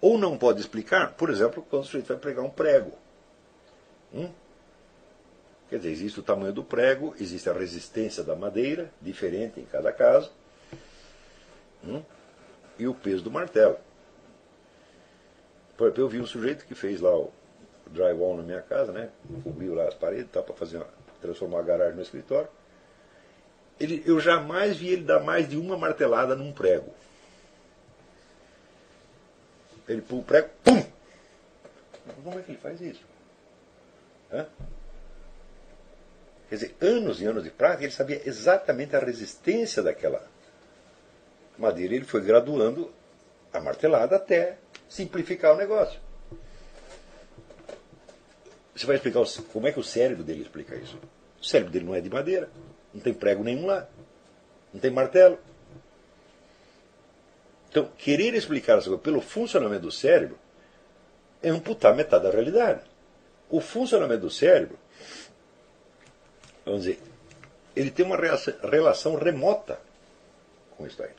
[0.00, 2.92] Ou não pode explicar, por exemplo, quando o sujeito vai pregar um prego.
[4.12, 4.30] Hum?
[5.68, 9.92] Quer dizer, existe o tamanho do prego, existe a resistência da madeira, diferente em cada
[9.92, 10.32] caso.
[11.84, 12.02] hum,
[12.78, 13.76] e o peso do martelo.
[15.76, 17.32] Por exemplo, eu vi um sujeito que fez lá o
[17.86, 19.10] drywall na minha casa, né?
[19.44, 20.86] Cobriu lá as paredes tá, para fazer uma,
[21.20, 22.48] transformar a garagem no escritório.
[23.78, 26.92] Ele, eu jamais vi ele dar mais de uma martelada num prego.
[29.88, 30.84] Ele pula o prego, pum!
[32.22, 33.04] Como é que ele faz isso?
[34.32, 34.46] Hã?
[36.48, 40.26] Quer dizer, anos e anos de prática, ele sabia exatamente a resistência daquela
[41.58, 41.94] madeira.
[41.94, 42.90] Ele foi graduando
[43.52, 44.56] a martelada até
[44.88, 46.00] simplificar o negócio.
[48.78, 50.96] Você vai explicar como é que o cérebro dele explica isso?
[51.40, 52.48] O cérebro dele não é de madeira,
[52.94, 53.88] não tem prego nenhum lá,
[54.72, 55.36] não tem martelo.
[57.68, 60.38] Então, querer explicar essa coisa pelo funcionamento do cérebro
[61.42, 62.82] é amputar metade da realidade.
[63.50, 64.78] O funcionamento do cérebro
[66.64, 67.00] vamos dizer,
[67.74, 69.80] ele tem uma relação remota
[70.76, 71.10] com isso aí.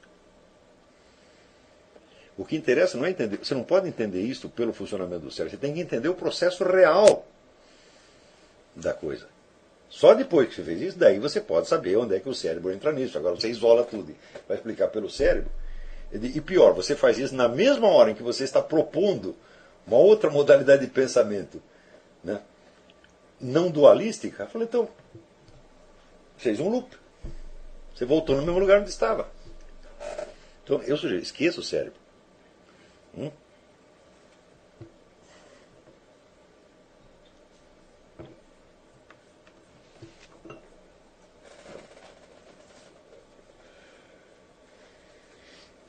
[2.38, 5.57] O que interessa não é entender, você não pode entender isso pelo funcionamento do cérebro,
[5.57, 7.27] você tem que entender o processo real
[8.81, 9.27] da coisa.
[9.89, 12.72] Só depois que você fez isso, daí você pode saber onde é que o cérebro
[12.72, 13.18] entra nisso.
[13.18, 14.15] Agora você isola tudo
[14.47, 15.49] vai explicar pelo cérebro.
[16.11, 19.35] E pior, você faz isso na mesma hora em que você está propondo
[19.85, 21.61] uma outra modalidade de pensamento
[22.23, 22.41] né?
[23.39, 24.43] não dualística.
[24.43, 24.88] Eu falei, então,
[26.38, 26.95] fez um loop.
[27.95, 29.30] Você voltou no mesmo lugar onde estava.
[30.64, 31.99] Então, eu sugiro, esqueça o cérebro.
[33.18, 33.31] Hum?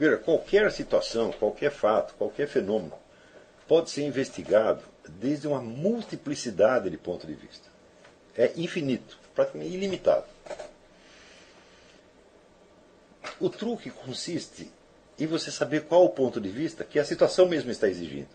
[0.00, 2.94] Veja, qualquer situação, qualquer fato, qualquer fenômeno
[3.68, 7.68] pode ser investigado desde uma multiplicidade de pontos de vista.
[8.34, 10.24] É infinito, praticamente ilimitado.
[13.38, 14.72] O truque consiste
[15.18, 18.30] em você saber qual o ponto de vista que a situação mesmo está exigindo.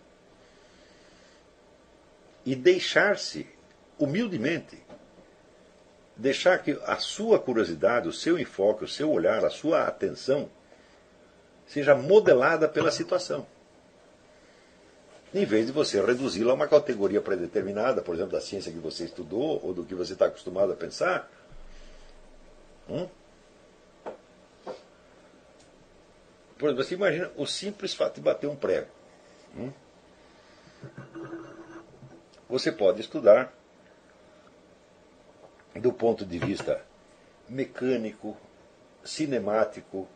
[2.46, 3.48] E deixar-se,
[3.98, 4.78] humildemente,
[6.16, 10.48] deixar que a sua curiosidade, o seu enfoque, o seu olhar, a sua atenção
[11.68, 13.46] seja modelada pela situação.
[15.34, 19.04] Em vez de você reduzi-la a uma categoria predeterminada, por exemplo, da ciência que você
[19.04, 21.30] estudou ou do que você está acostumado a pensar.
[22.90, 23.08] Hum?
[26.58, 28.88] Por exemplo, você imagina o simples fato de bater um prego.
[29.58, 29.74] Hum?
[32.48, 33.54] Você pode estudar
[35.76, 36.82] do ponto de vista
[37.50, 38.38] mecânico,
[39.04, 40.08] cinemático,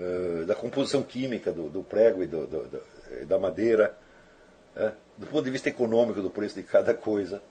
[0.00, 2.82] uh, da composição química do, do prego e do, do,
[3.26, 3.96] da madeira,
[4.76, 7.42] uh, do ponto de vista econômico do preço de cada coisa.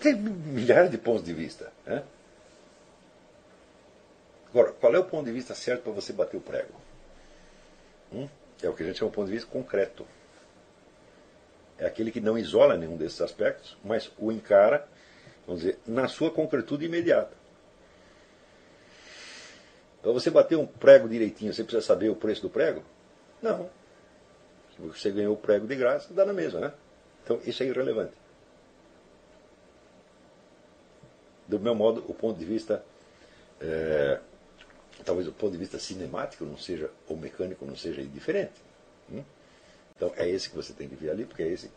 [0.00, 1.72] Tem milhares de pontos de vista.
[1.86, 2.02] Né?
[4.50, 6.74] Agora, qual é o ponto de vista certo para você bater o prego?
[8.12, 8.28] Hum?
[8.62, 10.06] É o que a gente chama de ponto de vista concreto.
[11.78, 14.88] É aquele que não isola nenhum desses aspectos, mas o encara,
[15.46, 17.36] vamos dizer, na sua concretude imediata.
[20.06, 22.80] Para você bater um prego direitinho, você precisa saber o preço do prego?
[23.42, 23.68] Não.
[24.72, 26.72] Se você ganhou o prego de graça, dá na mesma, né?
[27.24, 28.12] Então isso é irrelevante.
[31.48, 32.84] Do meu modo, o ponto de vista
[33.60, 34.20] é,
[35.04, 38.62] talvez o ponto de vista cinemático não seja, ou mecânico não seja diferente.
[39.10, 39.24] Hum?
[39.96, 41.68] Então é esse que você tem que ver ali, porque é esse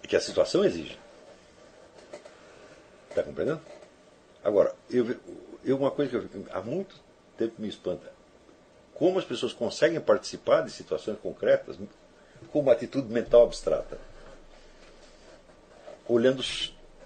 [0.00, 0.96] que a situação exige.
[3.10, 3.60] Está compreendendo?
[4.44, 5.16] Agora, eu,
[5.64, 6.96] eu, uma coisa que eu, há muito
[7.36, 8.12] tempo me espanta.
[8.94, 11.76] Como as pessoas conseguem participar de situações concretas
[12.52, 13.98] com uma atitude mental abstrata.
[16.06, 16.42] Olhando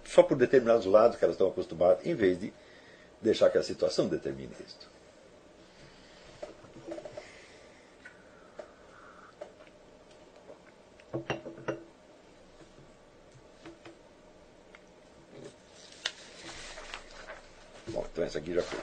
[0.04, 2.52] só por determinados lados que elas estão acostumadas, em vez de
[3.20, 4.88] deixar que a situação determine isto.
[17.88, 18.78] Bom, então essa aqui já foi.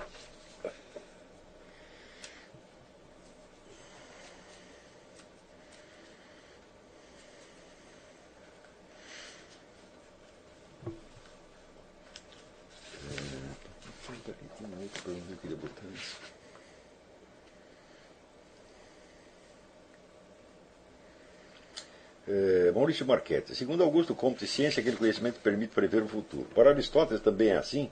[22.85, 23.55] Maurício Marchetti.
[23.55, 26.47] Segundo Augusto Comte, ciência é aquele conhecimento que permite prever o futuro.
[26.53, 27.89] Para Aristóteles também é assim.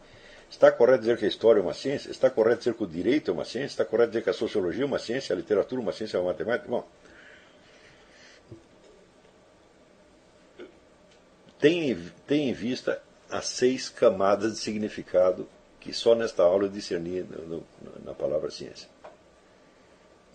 [0.53, 2.11] Está correto dizer que a história é uma ciência?
[2.11, 3.73] Está correto dizer que o direito é uma ciência?
[3.73, 6.21] Está correto dizer que a sociologia é uma ciência, a literatura é uma ciência, a
[6.21, 6.69] matemática?
[6.69, 6.87] Bom,
[11.59, 11.97] tem,
[12.27, 13.01] tem em vista
[13.31, 15.49] as seis camadas de significado
[15.79, 17.65] que só nesta aula eu discerni no, no,
[18.05, 18.87] na palavra ciência.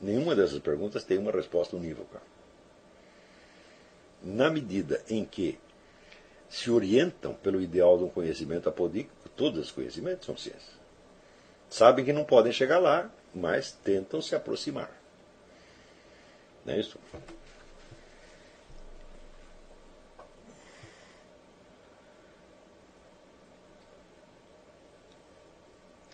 [0.03, 2.21] Nenhuma dessas perguntas tem uma resposta unívoca.
[4.21, 5.61] Na medida em que
[6.49, 10.79] se orientam pelo ideal de um conhecimento apodíquico, todos os conhecimentos são ciências.
[11.69, 14.91] Sabem que não podem chegar lá, mas tentam se aproximar.
[16.65, 16.99] Não é isso?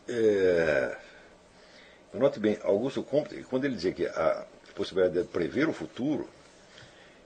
[0.09, 0.97] É...
[2.13, 6.29] Note bem, Augusto Comte, quando ele dizia que a possibilidade de prever o futuro,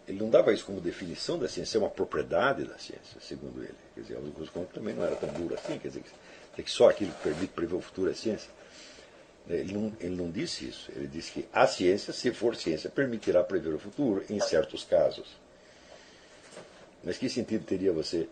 [0.09, 3.75] ele não dava isso como definição da ciência, é uma propriedade da ciência, segundo ele.
[3.95, 6.03] Quer dizer, Augusto Comte também não era tão duro assim, quer dizer,
[6.57, 8.51] que só aquilo que permite prever o futuro é ciência.
[9.51, 10.91] Ele não, ele não disse isso.
[10.97, 15.37] Ele disse que a ciência, se for ciência, permitirá prever o futuro em certos casos.
[17.05, 18.29] Mas que sentido teria você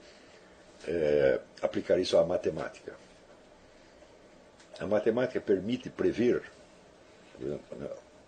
[0.86, 2.94] é, aplicar isso à matemática?
[4.78, 6.42] A matemática permite prever
[7.38, 7.58] né,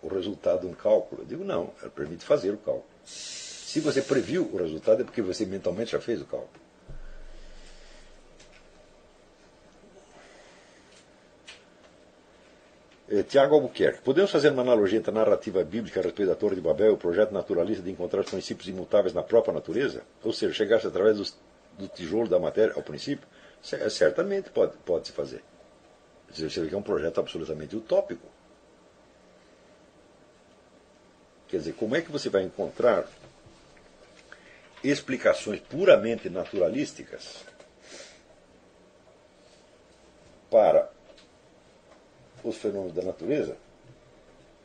[0.03, 1.23] o resultado de um cálculo?
[1.23, 2.98] Eu digo não, ela permite fazer o cálculo.
[3.05, 6.69] Se você previu o resultado, é porque você mentalmente já fez o cálculo.
[13.11, 14.01] Eh, Tiago Albuquerque.
[14.01, 16.93] Podemos fazer uma analogia entre a narrativa bíblica a respeito da Torre de Babel e
[16.93, 20.03] o projeto naturalista de encontrar os princípios imutáveis na própria natureza?
[20.23, 21.25] Ou seja, chegar-se através do,
[21.79, 23.27] do, tijolo da matéria ao princípio?
[23.61, 25.43] Certamente pode, pode se fazer.
[26.29, 28.27] Você vê que é um projeto absolutamente utópico.
[31.49, 33.07] Quer dizer, como é que você vai encontrar
[34.83, 37.43] explicações puramente naturalísticas
[40.49, 40.89] para
[42.43, 43.57] os fenômenos da natureza,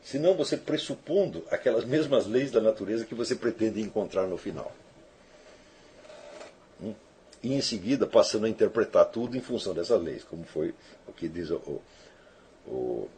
[0.03, 4.73] senão você pressupondo aquelas mesmas leis da natureza que você pretende encontrar no final.
[6.81, 6.95] Hum?
[7.43, 10.75] E em seguida passando a interpretar tudo em função dessas leis, como foi
[11.07, 11.83] o que diz o,
[12.67, 13.09] o,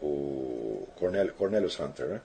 [0.00, 2.06] o Cornelius, Cornelius Hunter.
[2.06, 2.20] Né?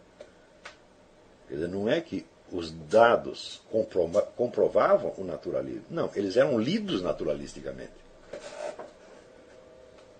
[1.67, 5.85] Não é que os dados comprova, comprovavam o naturalismo.
[5.89, 7.91] Não, eles eram lidos naturalisticamente.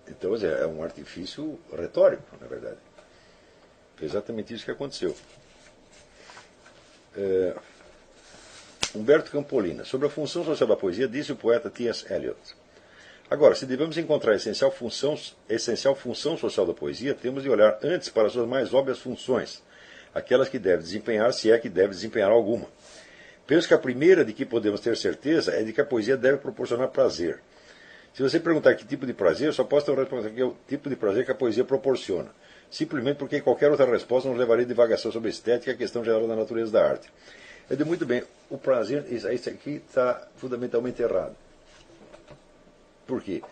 [0.08, 2.78] Então é um artifício retórico, na verdade.
[3.96, 5.14] Foi exatamente isso que aconteceu.
[7.16, 7.56] É,
[8.94, 9.84] Humberto Campolina.
[9.84, 12.12] Sobre a função social da poesia, disse o poeta T.S.
[12.12, 12.38] Eliot.
[13.34, 17.80] Agora, se devemos encontrar a essencial função, essencial função social da poesia, temos de olhar
[17.82, 19.60] antes para suas mais óbvias funções,
[20.14, 22.68] aquelas que deve desempenhar, se é que deve desempenhar alguma.
[23.44, 26.38] Penso que a primeira de que podemos ter certeza é de que a poesia deve
[26.38, 27.40] proporcionar prazer.
[28.12, 30.54] Se você perguntar que tipo de prazer, só posso ter uma resposta que é o
[30.68, 32.30] tipo de prazer que a poesia proporciona.
[32.70, 36.28] Simplesmente porque qualquer outra resposta nos levaria a sobre a estética e a questão geral
[36.28, 37.10] da natureza da arte.
[37.68, 41.34] Eu digo muito bem, o prazer, isso aqui está fundamentalmente errado.
[43.06, 43.42] Por quê?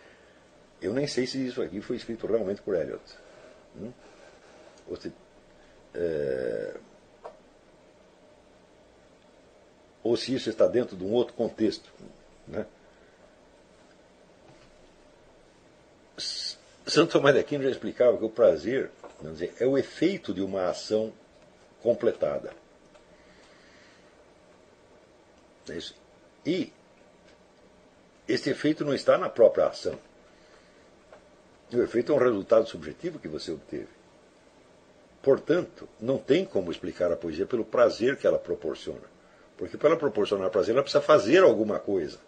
[0.80, 3.02] Eu nem sei se isso aqui foi escrito realmente por Eliot.
[3.76, 3.92] Hum?
[4.88, 5.12] Ou se,
[5.94, 6.76] é,
[10.02, 11.90] ou se isso está dentro de um outro contexto.
[12.48, 12.66] Né?
[16.16, 18.90] Santo Tomás de Aquino já explicava que o prazer
[19.30, 21.12] dizer, é o efeito de uma ação
[21.80, 22.52] completada.
[25.68, 25.78] É
[26.44, 26.72] e
[28.34, 29.98] esse efeito não está na própria ação.
[31.72, 33.88] O efeito é um resultado subjetivo que você obteve.
[35.22, 39.12] Portanto, não tem como explicar a poesia pelo prazer que ela proporciona.
[39.56, 42.18] Porque para ela proporcionar prazer, ela precisa fazer alguma coisa.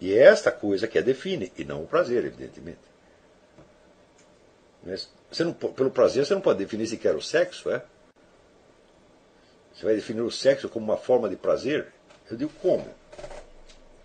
[0.00, 2.80] E é esta coisa que a define, e não o prazer, evidentemente.
[4.82, 7.82] Mas você não, pelo prazer, você não pode definir sequer o sexo, é?
[9.72, 11.93] Você vai definir o sexo como uma forma de prazer?
[12.30, 12.86] Eu digo como?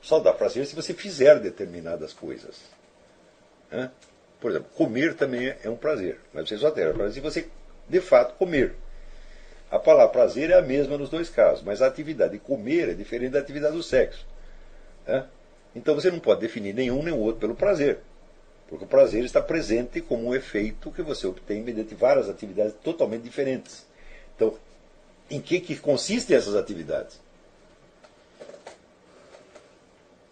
[0.01, 2.61] Só dá prazer se você fizer determinadas coisas.
[3.71, 3.89] É?
[4.39, 7.47] Por exemplo, comer também é um prazer, mas você só terá prazer se você,
[7.87, 8.75] de fato, comer.
[9.69, 12.93] A palavra prazer é a mesma nos dois casos, mas a atividade de comer é
[12.93, 14.25] diferente da atividade do sexo.
[15.05, 15.25] É?
[15.75, 17.99] Então você não pode definir nenhum nem o outro pelo prazer.
[18.67, 23.23] Porque o prazer está presente como um efeito que você obtém mediante várias atividades totalmente
[23.23, 23.85] diferentes.
[24.35, 24.55] Então,
[25.29, 27.19] em que, que consistem essas atividades?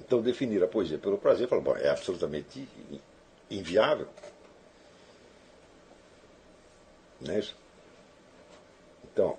[0.08, 2.66] Então, definir a poesia pelo prazer fala, bom, é absolutamente
[3.52, 4.08] inviável.
[7.20, 7.54] Não é isso?
[9.04, 9.38] Então,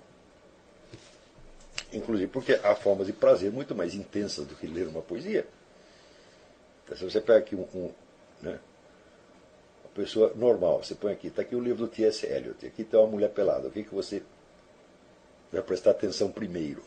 [1.91, 5.47] inclusive porque há formas de prazer muito mais intensas do que ler uma poesia.
[6.85, 7.91] Então, se você pega aqui um, um
[8.39, 8.59] né,
[9.83, 12.27] uma pessoa normal, você põe aqui, está aqui o livro do T.S.
[12.27, 14.21] Eliot, aqui tem uma mulher pelada, o que, que você
[15.51, 16.83] vai prestar atenção primeiro?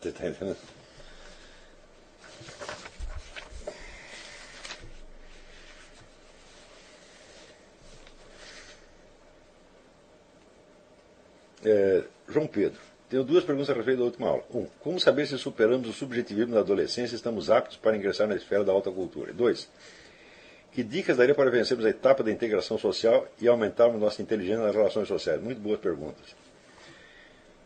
[0.00, 0.83] Você está entendendo?
[11.64, 12.78] É, João Pedro,
[13.08, 14.44] tenho duas perguntas a respeito da última aula.
[14.52, 18.34] Um, como saber se superamos o subjetivismo da adolescência e estamos aptos para ingressar na
[18.34, 19.32] esfera da alta cultura?
[19.32, 19.68] Dois,
[20.72, 24.74] que dicas daria para vencermos a etapa da integração social e aumentarmos nossa inteligência nas
[24.74, 25.40] relações sociais?
[25.40, 26.34] Muito boas perguntas.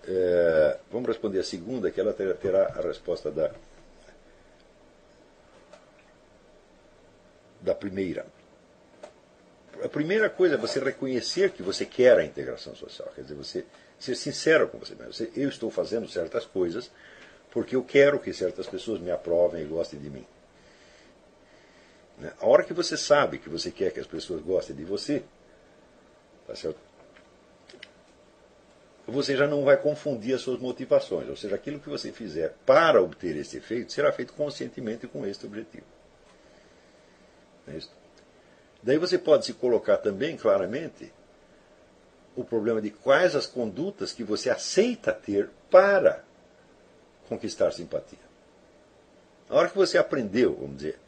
[0.07, 3.51] É, vamos responder a segunda, que ela terá a resposta da,
[7.61, 8.27] da primeira.
[9.83, 13.11] A primeira coisa é você reconhecer que você quer a integração social.
[13.15, 13.65] Quer dizer, você
[13.99, 15.29] ser sincero com você mesmo.
[15.37, 16.91] Eu estou fazendo certas coisas
[17.51, 20.27] porque eu quero que certas pessoas me aprovem e gostem de mim.
[22.19, 22.33] Né?
[22.41, 25.23] A hora que você sabe que você quer que as pessoas gostem de você,
[26.47, 26.89] tá certo?
[29.11, 31.29] você já não vai confundir as suas motivações.
[31.29, 35.47] Ou seja, aquilo que você fizer para obter esse efeito será feito conscientemente com este
[35.47, 35.87] objetivo.
[37.67, 37.79] É?
[38.83, 41.13] Daí você pode se colocar também claramente
[42.39, 46.23] o problema de quais as condutas que você aceita ter para
[47.29, 48.21] conquistar simpatia.
[49.51, 51.01] A hora que você aprendeu, vamos dizer,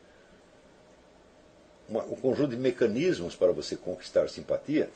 [1.88, 4.90] uma, um conjunto de mecanismos para você conquistar simpatia,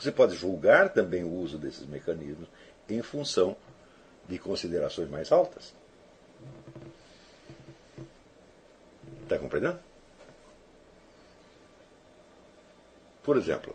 [0.00, 2.48] você pode julgar também o uso desses mecanismos
[2.88, 3.56] em função
[4.28, 5.74] de considerações mais altas.
[9.24, 9.80] Está compreendendo?
[13.24, 13.74] Por exemplo,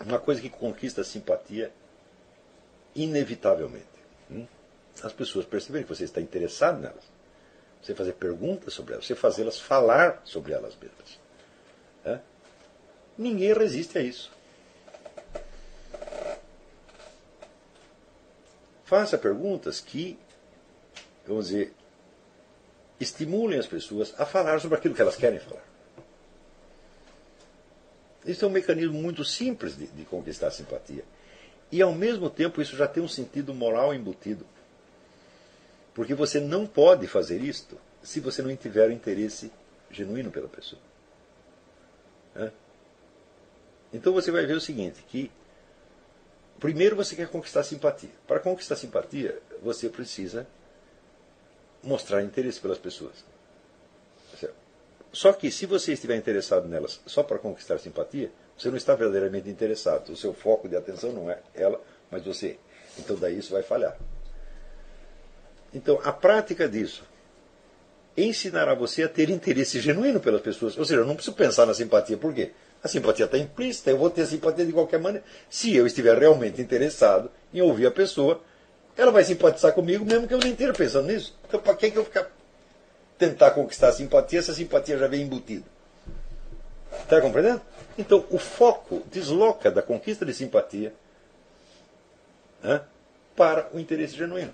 [0.00, 1.72] uma coisa que conquista a simpatia
[2.94, 3.86] inevitavelmente.
[4.30, 4.46] Hum?
[5.02, 7.04] As pessoas perceberem que você está interessado nelas.
[7.82, 11.18] Você fazer perguntas sobre elas, você fazê-las falar sobre elas mesmas.
[12.04, 12.20] É?
[13.18, 14.30] Ninguém resiste a isso.
[18.84, 20.18] Faça perguntas que,
[21.26, 21.72] vamos dizer,
[23.00, 25.71] estimulem as pessoas a falar sobre aquilo que elas querem falar.
[28.24, 31.04] Isso é um mecanismo muito simples de, de conquistar simpatia.
[31.70, 34.46] E, ao mesmo tempo, isso já tem um sentido moral embutido.
[35.94, 39.50] Porque você não pode fazer isto se você não tiver um interesse
[39.90, 40.80] genuíno pela pessoa.
[43.92, 45.30] Então você vai ver o seguinte, que
[46.58, 48.10] primeiro você quer conquistar simpatia.
[48.26, 50.46] Para conquistar simpatia, você precisa
[51.82, 53.24] mostrar interesse pelas pessoas.
[55.12, 59.48] Só que se você estiver interessado nelas só para conquistar simpatia, você não está verdadeiramente
[59.48, 60.10] interessado.
[60.10, 61.80] O seu foco de atenção não é ela,
[62.10, 62.56] mas você.
[62.98, 63.96] Então daí isso vai falhar.
[65.74, 67.04] Então a prática disso
[68.16, 70.78] ensinará você a ter interesse genuíno pelas pessoas.
[70.78, 72.16] Ou seja, eu não preciso pensar na simpatia.
[72.16, 72.52] Por quê?
[72.82, 75.24] A simpatia está implícita, eu vou ter simpatia de qualquer maneira.
[75.48, 78.42] Se eu estiver realmente interessado em ouvir a pessoa,
[78.96, 81.38] ela vai simpatizar comigo mesmo que eu nem esteja pensando nisso.
[81.46, 82.30] Então, para que, que eu ficar
[83.22, 85.64] tentar conquistar a simpatia se a simpatia já vem embutida?
[87.04, 87.62] Está compreendendo?
[87.96, 90.92] Então, o foco desloca da conquista de simpatia
[92.60, 92.82] né,
[93.36, 94.52] para o interesse genuíno.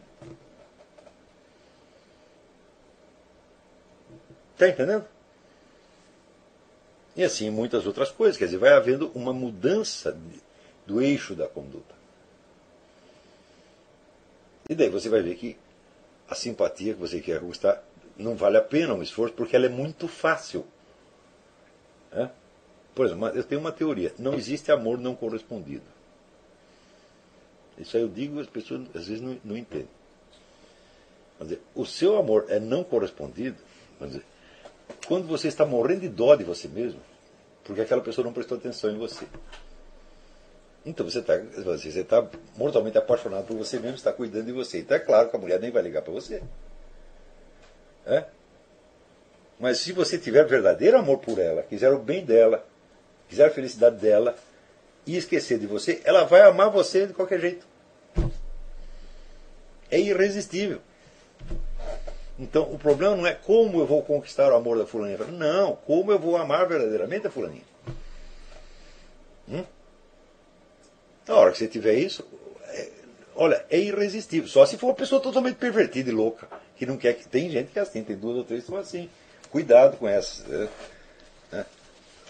[4.53, 5.07] Está entendendo?
[7.16, 8.36] E assim muitas outras coisas.
[8.36, 10.43] Quer dizer, vai havendo uma mudança de,
[10.86, 11.95] do eixo da conduta.
[14.69, 15.57] E daí você vai ver que
[16.28, 17.88] a simpatia que você quer conquistar
[18.19, 20.66] não vale a pena um esforço, porque ela é muito fácil.
[22.12, 22.28] É?
[22.95, 25.85] Por exemplo, eu tenho uma teoria: não existe amor não correspondido.
[27.78, 29.89] Isso aí eu digo, as pessoas às vezes não, não entendem.
[31.40, 33.57] Dizer, o seu amor é não correspondido.
[34.01, 34.24] Dizer,
[35.07, 37.01] quando você está morrendo de dó de você mesmo,
[37.62, 39.27] porque aquela pessoa não prestou atenção em você.
[40.85, 42.27] Então você está você tá
[42.57, 44.81] mortalmente apaixonado por você mesmo, está cuidando de você.
[44.81, 46.43] Então é claro que a mulher nem vai ligar para você.
[48.09, 48.24] É?
[49.60, 52.66] Mas se você tiver verdadeiro amor por ela, quiser o bem dela,
[53.28, 54.35] quiser a felicidade dela,
[55.06, 57.66] e esquecer de você, ela vai amar você de qualquer jeito.
[59.90, 60.80] É irresistível.
[62.39, 65.18] Então, o problema não é como eu vou conquistar o amor da fulaninha.
[65.26, 67.64] Não, como eu vou amar verdadeiramente a fulaninha.
[69.48, 69.64] Hum?
[71.26, 72.24] Na hora que você tiver isso,
[72.68, 72.89] é,
[73.35, 74.48] olha, é irresistível.
[74.48, 76.48] Só se for uma pessoa totalmente pervertida e louca,
[76.78, 77.28] que não quer que.
[77.28, 79.10] Tem gente que é assim, tem duas ou três que são assim.
[79.50, 80.46] Cuidado com essas.
[80.46, 80.68] Né?
[81.50, 81.66] né?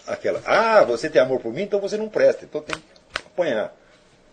[0.07, 3.73] Aquela, ah, você tem amor por mim, então você não presta, então tem que apanhar.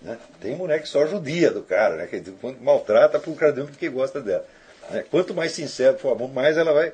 [0.00, 0.18] Né?
[0.40, 2.06] Tem mulher que só judia do cara, né?
[2.06, 2.22] que
[2.60, 4.46] maltrata por causa porque gosta dela.
[4.90, 5.04] Né?
[5.10, 6.92] Quanto mais sincero for o amor, mais ela vai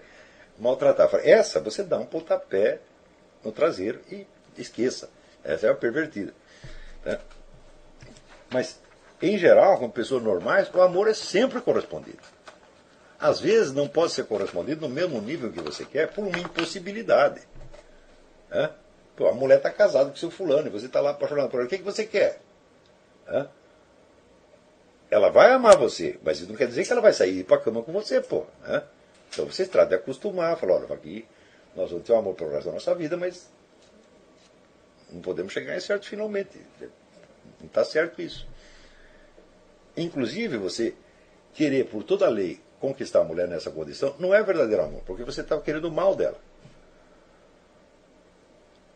[0.58, 1.08] maltratar.
[1.22, 2.80] Essa você dá um pontapé
[3.44, 4.26] no traseiro e
[4.58, 5.08] esqueça.
[5.44, 6.32] Essa é a pervertida.
[7.04, 7.18] Né?
[8.50, 8.80] Mas,
[9.20, 12.18] em geral, com pessoas normais, o amor é sempre correspondido.
[13.22, 17.40] Às vezes não pode ser correspondido no mesmo nível que você quer por uma impossibilidade.
[18.50, 18.68] Né?
[19.14, 21.66] Pô, a mulher está casada com seu fulano e você está lá apaixonado por ela.
[21.66, 22.40] O que, que você quer?
[25.08, 27.60] ela vai amar você, mas isso não quer dizer que ela vai sair para a
[27.60, 28.44] cama com você, pô.
[28.62, 28.82] Né?
[29.30, 31.24] Então você trata de acostumar, falar, olha, aqui
[31.76, 33.48] nós vamos ter um amor pelo resto da nossa vida, mas
[35.10, 36.58] não podemos chegar em certo finalmente.
[37.60, 38.48] Não está certo isso.
[39.96, 40.94] Inclusive, você
[41.54, 45.22] querer, por toda a lei, conquistar a mulher nessa condição, não é verdadeiro amor, porque
[45.22, 46.36] você está querendo o mal dela.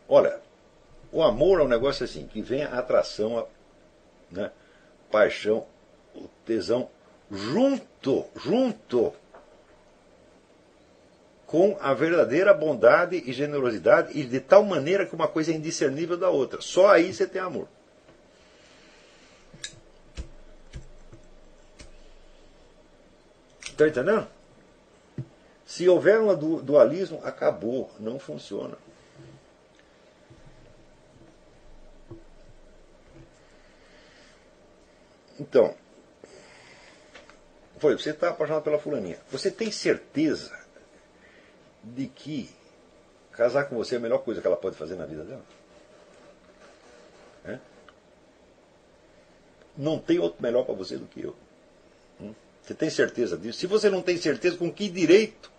[0.09, 0.41] Olha,
[1.09, 3.45] o amor é um negócio assim, que vem a atração, a
[4.29, 4.51] né,
[5.09, 5.65] paixão,
[6.13, 6.89] o tesão,
[7.31, 9.13] junto, junto
[11.45, 16.17] com a verdadeira bondade e generosidade, e de tal maneira que uma coisa é indiscernível
[16.17, 16.59] da outra.
[16.59, 17.69] Só aí você tem amor.
[23.77, 24.27] Está entendendo?
[25.63, 28.75] Se houver um dualismo, acabou, não funciona.
[35.39, 35.75] Então,
[37.77, 39.19] foi, você está apaixonado pela fulaninha.
[39.29, 40.59] Você tem certeza
[41.83, 42.49] de que
[43.31, 45.45] casar com você é a melhor coisa que ela pode fazer na vida dela?
[47.45, 47.59] É?
[49.77, 51.35] Não tem outro melhor para você do que eu.
[52.67, 53.59] Você tem certeza disso?
[53.59, 55.49] Se você não tem certeza, com que direito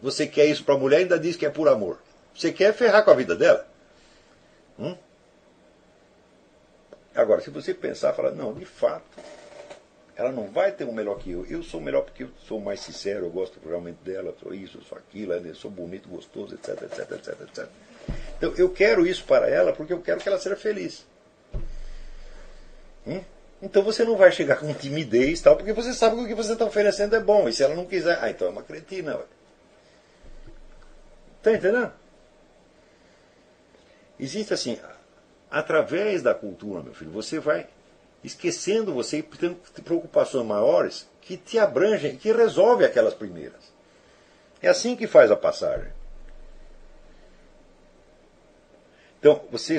[0.00, 1.98] você quer isso para a mulher e ainda diz que é por amor?
[2.34, 3.68] Você quer ferrar com a vida dela?
[4.78, 4.96] Hum?
[7.14, 9.20] Agora, se você pensar, falar, não, de fato,
[10.16, 11.44] ela não vai ter um melhor que eu.
[11.44, 14.96] Eu sou melhor porque eu sou mais sincero, eu gosto realmente dela, sou isso, sou
[14.96, 17.68] aquilo, eu sou bonito, gostoso, etc, etc, etc, etc.
[18.38, 21.04] Então, eu quero isso para ela porque eu quero que ela seja feliz.
[23.06, 23.22] Hum?
[23.62, 26.54] Então você não vai chegar com timidez tal, porque você sabe que o que você
[26.54, 27.48] está oferecendo é bom.
[27.48, 29.20] E se ela não quiser, ah, então é uma cretina.
[31.38, 31.92] Está entendendo?
[34.18, 34.78] Existe assim,
[35.48, 37.68] através da cultura, meu filho, você vai
[38.24, 43.72] esquecendo você e tendo preocupações maiores que te abrangem, que resolvem aquelas primeiras.
[44.60, 45.90] É assim que faz a passagem.
[49.18, 49.78] Então, você,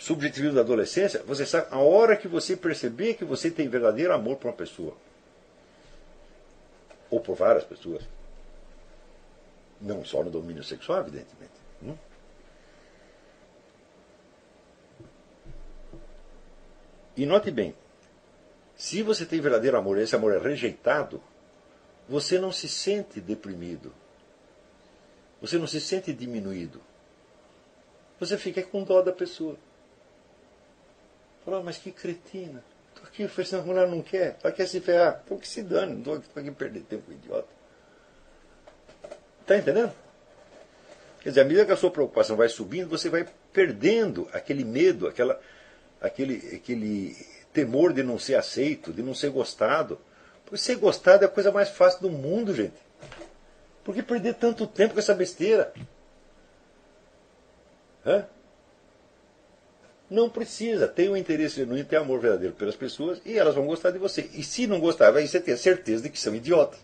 [0.00, 4.36] subjetivismo da adolescência, você sabe a hora que você perceber que você tem verdadeiro amor
[4.36, 4.96] por uma pessoa,
[7.10, 8.02] ou por várias pessoas,
[9.80, 11.52] não só no domínio sexual, evidentemente.
[11.82, 11.96] Hum?
[17.16, 17.74] E note bem,
[18.76, 21.22] se você tem verdadeiro amor e esse amor é rejeitado,
[22.08, 23.92] você não se sente deprimido.
[25.40, 26.80] Você não se sente diminuído.
[28.18, 29.56] Você fica com dó da pessoa.
[31.50, 32.62] Fala, mas que cretina.
[32.94, 34.38] Estou aqui oferecendo a mulher não quer.
[34.40, 35.20] Ela quer se ferrar.
[35.24, 35.94] Então que se dane.
[35.94, 37.48] Não estou aqui perder tempo, idiota.
[39.40, 39.92] Está entendendo?
[41.20, 45.08] Quer dizer, à medida que a sua preocupação vai subindo, você vai perdendo aquele medo,
[45.08, 45.40] aquela,
[46.00, 47.16] aquele, aquele
[47.52, 50.00] temor de não ser aceito, de não ser gostado.
[50.44, 52.78] Porque ser gostado é a coisa mais fácil do mundo, gente.
[53.82, 55.72] Por que perder tanto tempo com essa besteira?
[58.06, 58.24] Hã?
[60.10, 60.88] Não precisa.
[60.88, 64.28] Tem um interesse genuíno, tem amor verdadeiro pelas pessoas e elas vão gostar de você.
[64.34, 66.80] E se não gostar, aí você tem a certeza de que são idiotas.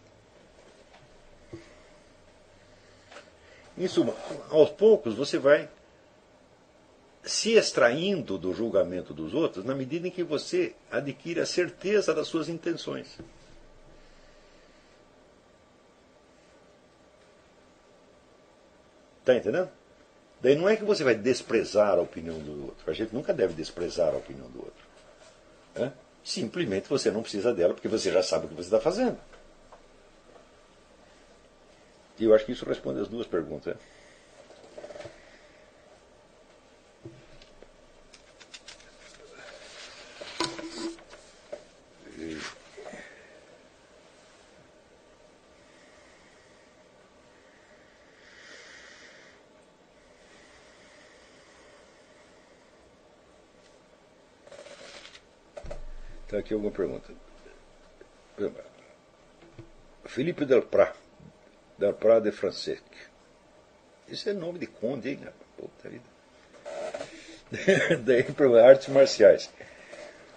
[3.76, 4.14] Em suma,
[4.48, 5.68] aos poucos você vai
[7.24, 12.28] se extraindo do julgamento dos outros na medida em que você adquire a certeza das
[12.28, 13.18] suas intenções.
[19.18, 19.68] Está entendendo?
[20.46, 22.88] Daí não é que você vai desprezar a opinião do outro.
[22.88, 25.92] A gente nunca deve desprezar a opinião do outro.
[26.22, 29.18] Simplesmente você não precisa dela porque você já sabe o que você está fazendo.
[32.16, 33.74] E eu acho que isso responde as duas perguntas.
[33.74, 33.80] Né?
[56.38, 57.12] Aqui alguma pergunta.
[60.04, 60.94] Felipe Delprat,
[61.78, 62.84] Delprat de Francesc.
[64.08, 65.20] Isso é nome de conde, hein?
[65.56, 66.04] Puta vida.
[68.04, 69.50] Daí para artes marciais.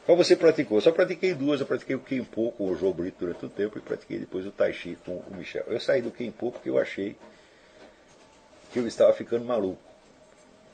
[0.05, 0.81] Qual você praticou?
[0.81, 1.59] Só pratiquei duas.
[1.59, 4.51] Eu pratiquei o Kenpo com o João Brito durante um tempo e pratiquei depois o
[4.51, 5.65] Tai Chi com o Michel.
[5.67, 7.15] Eu saí do Kenpo porque eu achei
[8.71, 9.81] que eu estava ficando maluco.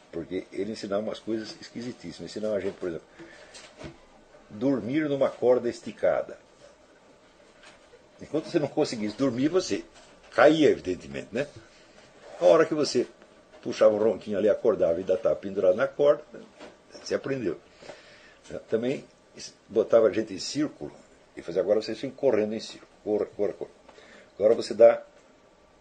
[0.10, 2.32] Porque ele ensinava umas coisas esquisitíssimas.
[2.32, 3.08] Ensinava a gente, por exemplo,
[4.50, 6.38] dormir numa corda esticada.
[8.22, 9.84] Enquanto você não conseguisse dormir, você
[10.32, 11.48] caía, evidentemente, né?
[12.40, 13.08] A hora que você
[13.62, 16.24] puxava o ronquinho ali, acordava e ainda estava pendurado na corda,
[17.04, 17.60] você aprendeu.
[18.70, 19.04] Também
[19.68, 20.92] botava a gente em círculo
[21.36, 22.92] e fazia agora vocês ficam correndo em círculo.
[23.04, 23.72] Corra, corra, corra.
[24.38, 25.04] Agora você dá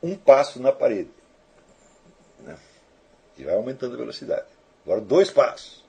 [0.03, 1.11] um passo na parede.
[2.41, 2.57] Né?
[3.37, 4.47] E vai aumentando a velocidade.
[4.85, 5.84] Agora dois passos.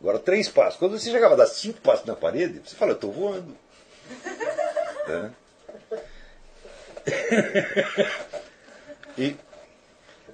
[0.00, 0.78] Agora três passos.
[0.78, 3.54] Quando você chegava a dar cinco passos na parede, você fala, eu estou voando.
[5.06, 5.34] né?
[9.16, 9.36] e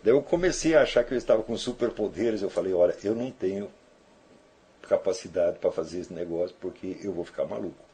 [0.03, 2.43] daí eu comecei a achar que eu estava com superpoderes.
[2.43, 3.71] Eu falei, olha, eu não tenho
[4.83, 7.85] capacidade para fazer esse negócio porque eu vou ficar maluco.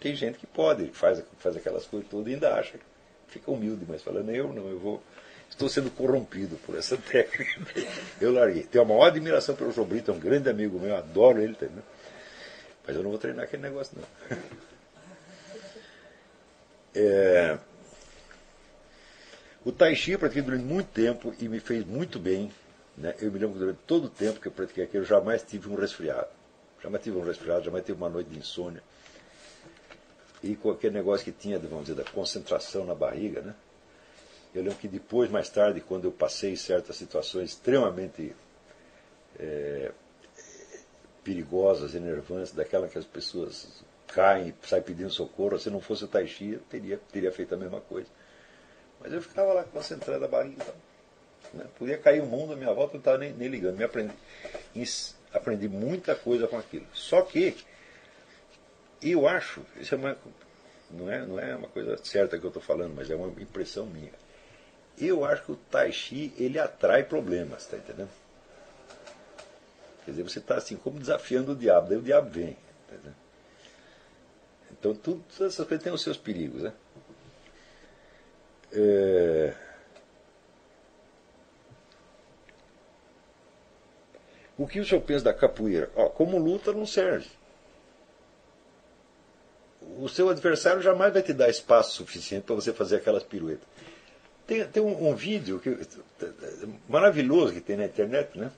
[0.00, 2.78] Tem gente que pode, faz, faz aquelas coisas todas e ainda acha,
[3.28, 5.02] fica humilde, mas falando, eu não, eu vou.
[5.52, 7.60] Estou sendo corrompido por essa técnica.
[8.18, 8.62] Eu larguei.
[8.62, 11.84] Tenho a maior admiração pelo João Brito, é um grande amigo meu, adoro ele também.
[12.86, 14.38] Mas eu não vou treinar aquele negócio, não.
[16.94, 17.58] É...
[19.64, 22.52] O Tai Chi eu pratiquei durante muito tempo e me fez muito bem.
[22.98, 23.14] Né?
[23.18, 25.70] Eu me lembro que durante todo o tempo que eu pratiquei aquilo, eu jamais tive
[25.70, 26.28] um resfriado.
[26.82, 28.82] Jamais tive um resfriado, jamais tive uma noite de insônia.
[30.42, 33.54] E qualquer negócio que tinha, vamos dizer, da concentração na barriga, né?
[34.54, 38.34] Eu lembro que depois, mais tarde, quando eu passei certas situações extremamente
[39.38, 39.90] é,
[41.24, 46.08] perigosas, enervantes, daquela que as pessoas caem e saem pedindo socorro, se não fosse o
[46.08, 48.08] Tai Chi, eu teria, teria feito a mesma coisa.
[49.00, 50.62] Mas eu ficava lá concentrado na barriga.
[50.62, 50.74] Então,
[51.54, 51.66] né?
[51.78, 53.76] Podia cair o mundo à minha volta, eu não estava nem, nem ligando.
[53.76, 54.12] Me aprendi,
[55.32, 56.86] aprendi muita coisa com aquilo.
[56.92, 57.56] Só que
[59.02, 60.16] eu acho, isso é uma,
[60.90, 63.86] não, é, não é uma coisa certa que eu estou falando, mas é uma impressão
[63.86, 64.12] minha.
[64.98, 68.10] Eu acho que o Tai Chi ele atrai problemas, tá entendendo?
[70.04, 72.56] Quer dizer, você está assim, como desafiando o diabo, daí o diabo vem.
[72.88, 72.96] Tá
[74.70, 76.62] então, tudo, todas essas coisas têm os seus perigos.
[76.62, 76.72] Né?
[78.72, 79.54] É...
[84.58, 85.90] O que o senhor pensa da capoeira?
[85.94, 87.28] Ó, como luta não serve.
[89.98, 93.66] O seu adversário jamais vai te dar espaço suficiente para você fazer aquelas piruetas.
[94.46, 95.76] Tem, tem um, um, vídeo que,
[96.88, 98.50] maravilhoso que tem na internet, né?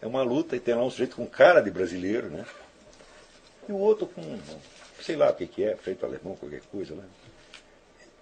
[0.00, 2.46] É uma luta e tem lá um sujeito com cara de brasileiro, né?
[3.68, 4.22] E o outro com,
[5.00, 7.04] sei lá o que, que é, feito alemão, qualquer coisa lá.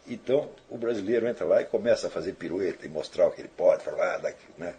[0.06, 3.50] Então o brasileiro entra lá e começa a fazer pirueta e mostrar o que ele
[3.54, 4.74] pode, falar, daqui, né?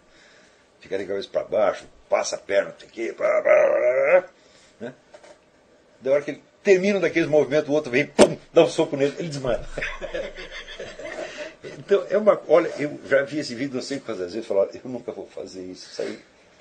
[0.80, 4.28] Fica de cabeça para baixo, passa a perna, o quê, blá, blá, blá,
[4.80, 4.94] né?
[6.00, 9.14] Da hora que ele termina daqueles movimentos, o outro vem, pum, dá um soco nele,
[9.18, 9.60] ele desmaia.
[11.90, 12.40] então, é uma.
[12.46, 15.64] Olha, eu já vi esse vídeo não sei quantas vezes, falar, eu nunca vou fazer
[15.64, 16.20] isso, sair,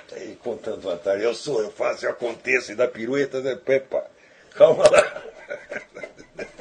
[0.10, 1.24] sair contando vantagem.
[1.24, 3.56] Eu sou, eu faço, eu aconteço, e dá pirueta, né?
[3.56, 4.10] Pepa,
[4.56, 5.24] calma lá.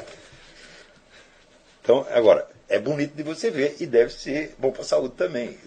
[1.80, 5.58] Então, agora, é bonito de você ver e deve ser bom para a saúde também.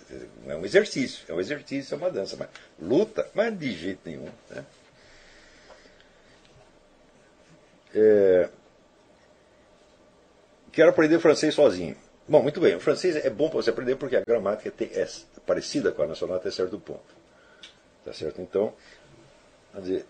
[0.45, 2.37] É um exercício, é um exercício, é uma dança.
[2.37, 2.47] Mas
[2.79, 4.29] luta, mas de jeito nenhum.
[4.51, 4.65] Né?
[7.95, 8.49] É...
[10.71, 11.97] Quero aprender francês sozinho.
[12.27, 12.75] Bom, muito bem.
[12.75, 15.07] O francês é bom para você aprender porque a gramática é
[15.45, 17.21] parecida com a nacional até certo ponto.
[18.05, 18.41] Tá certo?
[18.41, 18.73] Então,
[19.73, 20.05] quer dizer,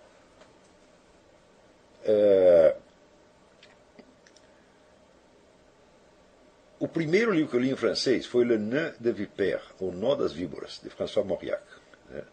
[2.03, 2.75] é...
[6.79, 10.15] O primeiro livro que eu li em francês foi Le Nœud de Vipère, O Nó
[10.15, 11.61] das Víboras, de François Mauriac.
[12.09, 12.23] Né?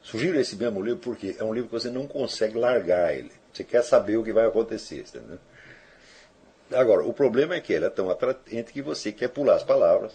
[0.00, 3.32] Sugiro esse mesmo livro porque é um livro que você não consegue largar ele.
[3.52, 5.00] Você quer saber o que vai acontecer.
[5.00, 5.40] Entendeu?
[6.72, 10.12] Agora, o problema é que ele é tão atraente que você quer pular as palavras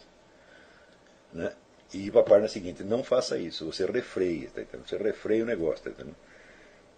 [1.34, 1.52] né?
[1.94, 2.84] e ir para a página seguinte.
[2.84, 5.92] Não faça isso, você refreia, tá você refreia o negócio.
[5.92, 6.04] Tá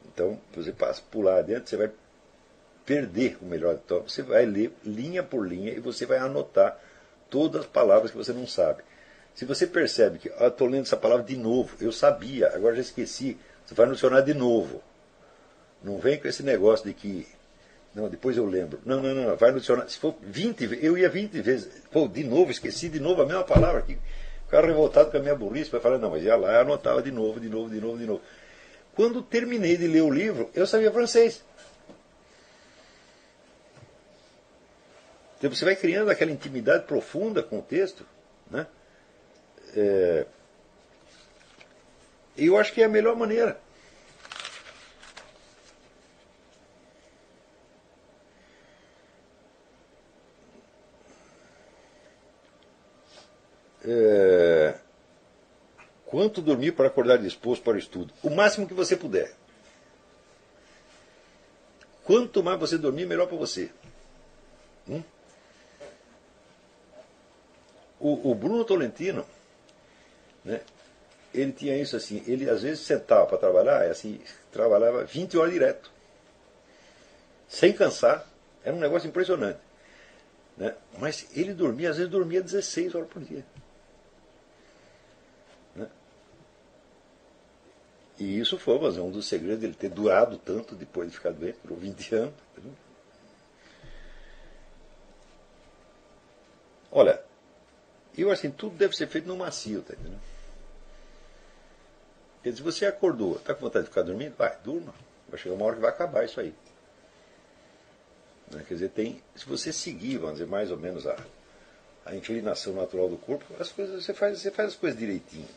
[0.05, 1.91] então, você passa pular adiante, você vai
[2.85, 3.79] perder o melhor.
[3.83, 6.79] Então, você vai ler linha por linha e você vai anotar
[7.29, 8.83] todas as palavras que você não sabe.
[9.35, 12.81] Se você percebe que estou ah, lendo essa palavra de novo, eu sabia, agora já
[12.81, 14.81] esqueci, você vai no de novo.
[15.83, 17.27] Não vem com esse negócio de que.
[17.97, 18.79] Não, depois eu lembro.
[18.85, 19.89] Não, não, não, vai no dicionário.
[19.89, 21.67] Se for 20 vezes, eu ia 20 vezes.
[21.91, 23.97] Pô, de novo, esqueci de novo a mesma palavra aqui.
[24.45, 27.09] Ficava revoltado com a minha burrice, vai falar, não, mas ia lá e anotava de
[27.09, 28.21] novo, de novo, de novo, de novo.
[28.95, 31.43] Quando terminei de ler o livro, eu sabia francês.
[35.39, 38.05] Então você vai criando aquela intimidade profunda com o texto.
[38.51, 38.67] Né?
[39.75, 40.27] É...
[42.37, 43.59] Eu acho que é a melhor maneira.
[53.89, 54.75] É...
[56.05, 58.13] Quanto dormir para acordar disposto para o estudo?
[58.21, 59.33] O máximo que você puder.
[62.03, 63.69] Quanto mais você dormir, melhor para você.
[64.87, 65.03] Hum?
[67.99, 69.25] O, o, Bruno Tolentino,
[70.45, 70.61] né,
[71.33, 75.91] ele tinha isso assim, ele às vezes sentava para trabalhar, assim, trabalhava 20 horas direto.
[77.47, 78.25] sem cansar.
[78.63, 79.59] Era um negócio impressionante.
[80.55, 80.75] Né?
[80.99, 83.45] Mas ele dormia, às vezes dormia 16 horas por dia.
[88.19, 91.57] E isso foi mas, um dos segredos dele ter durado tanto depois de ficar doente,
[91.59, 92.33] por 20 anos.
[96.91, 97.21] Olha,
[98.17, 100.19] eu assim, tudo deve ser feito no macio, tá entendendo?
[102.41, 104.35] Quer dizer, você acordou, está com vontade de ficar dormindo?
[104.35, 104.93] Vai, durma.
[105.27, 106.53] Vai chegar uma hora que vai acabar isso aí.
[108.51, 108.63] Né?
[108.67, 111.17] Quer dizer, tem, se você seguir, vamos dizer, mais ou menos a,
[112.05, 115.47] a inclinação natural do corpo, as coisas, você, faz, você faz as coisas direitinho.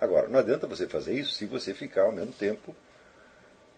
[0.00, 2.74] Agora, não adianta você fazer isso se você ficar ao mesmo tempo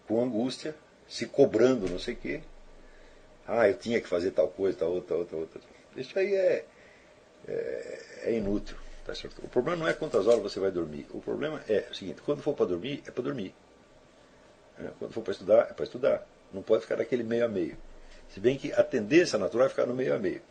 [0.07, 0.75] com angústia,
[1.07, 2.41] se cobrando não sei o quê.
[3.47, 5.61] Ah, eu tinha que fazer tal coisa, tal outra, outra, outra.
[5.95, 6.65] Isso aí é,
[7.47, 8.77] é, é inútil.
[9.05, 9.43] Tá certo?
[9.43, 11.07] O problema não é quantas horas você vai dormir.
[11.11, 13.55] O problema é o seguinte: quando for para dormir, é para dormir.
[14.77, 16.27] É, quando for para estudar, é para estudar.
[16.53, 17.75] Não pode ficar naquele meio a meio.
[18.29, 20.41] Se bem que a tendência natural é ficar no meio a meio.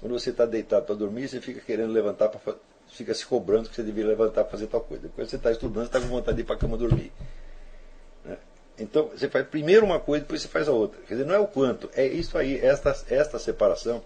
[0.00, 2.54] Quando você está deitado para dormir, você fica querendo levantar, pra,
[2.90, 5.04] fica se cobrando que você deveria levantar para fazer tal coisa.
[5.04, 7.12] Depois você está estudando, está com vontade de ir para a cama dormir.
[8.24, 8.36] Né?
[8.78, 11.00] Então, você faz primeiro uma coisa, depois você faz a outra.
[11.02, 14.02] Quer dizer, não é o quanto, é isso aí, esta, esta separação.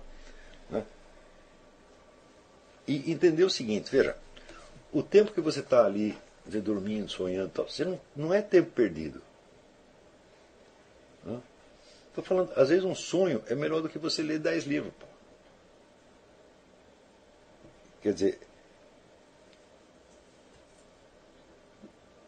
[0.70, 0.84] Né?
[2.86, 4.16] E entender o seguinte, veja,
[4.92, 9.22] o tempo que você está ali dormindo, sonhando, tal, você não, não é tempo perdido.
[12.12, 14.92] Estou falando, às vezes um sonho é melhor do que você ler dez livros.
[15.00, 15.06] Pô.
[18.02, 18.40] Quer dizer,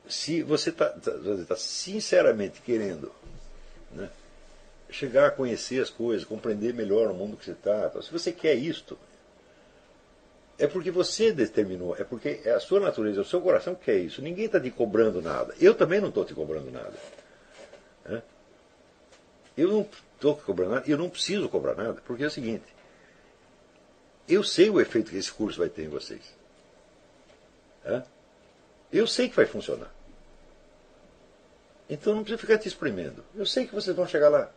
[0.09, 1.13] se você está tá,
[1.49, 3.11] tá sinceramente querendo
[3.91, 4.09] né,
[4.91, 8.55] chegar a conhecer as coisas, compreender melhor o mundo que você está, se você quer
[8.55, 8.99] isto,
[10.59, 13.99] é porque você determinou, é porque é a sua natureza, o seu coração que quer
[13.99, 14.23] isso.
[14.23, 15.55] Ninguém está te cobrando nada.
[15.61, 16.95] Eu também não estou te cobrando nada.
[18.05, 18.23] Né?
[19.57, 22.65] Eu não estou cobrando nada, eu não preciso cobrar nada, porque é o seguinte,
[24.29, 26.23] eu sei o efeito que esse curso vai ter em vocês.
[28.93, 29.93] Eu sei que vai funcionar.
[31.89, 33.23] Então não precisa ficar te experimento.
[33.35, 34.51] Eu sei que vocês vão chegar lá.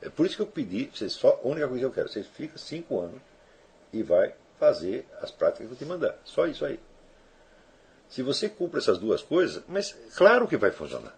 [0.00, 2.26] É por isso que eu pedi, vocês só, a única coisa que eu quero, vocês
[2.26, 3.20] ficam cinco anos
[3.92, 6.16] e vai fazer as práticas que eu te mandar.
[6.24, 6.78] Só isso aí.
[8.08, 11.14] Se você cumpre essas duas coisas, mas claro que vai funcionar.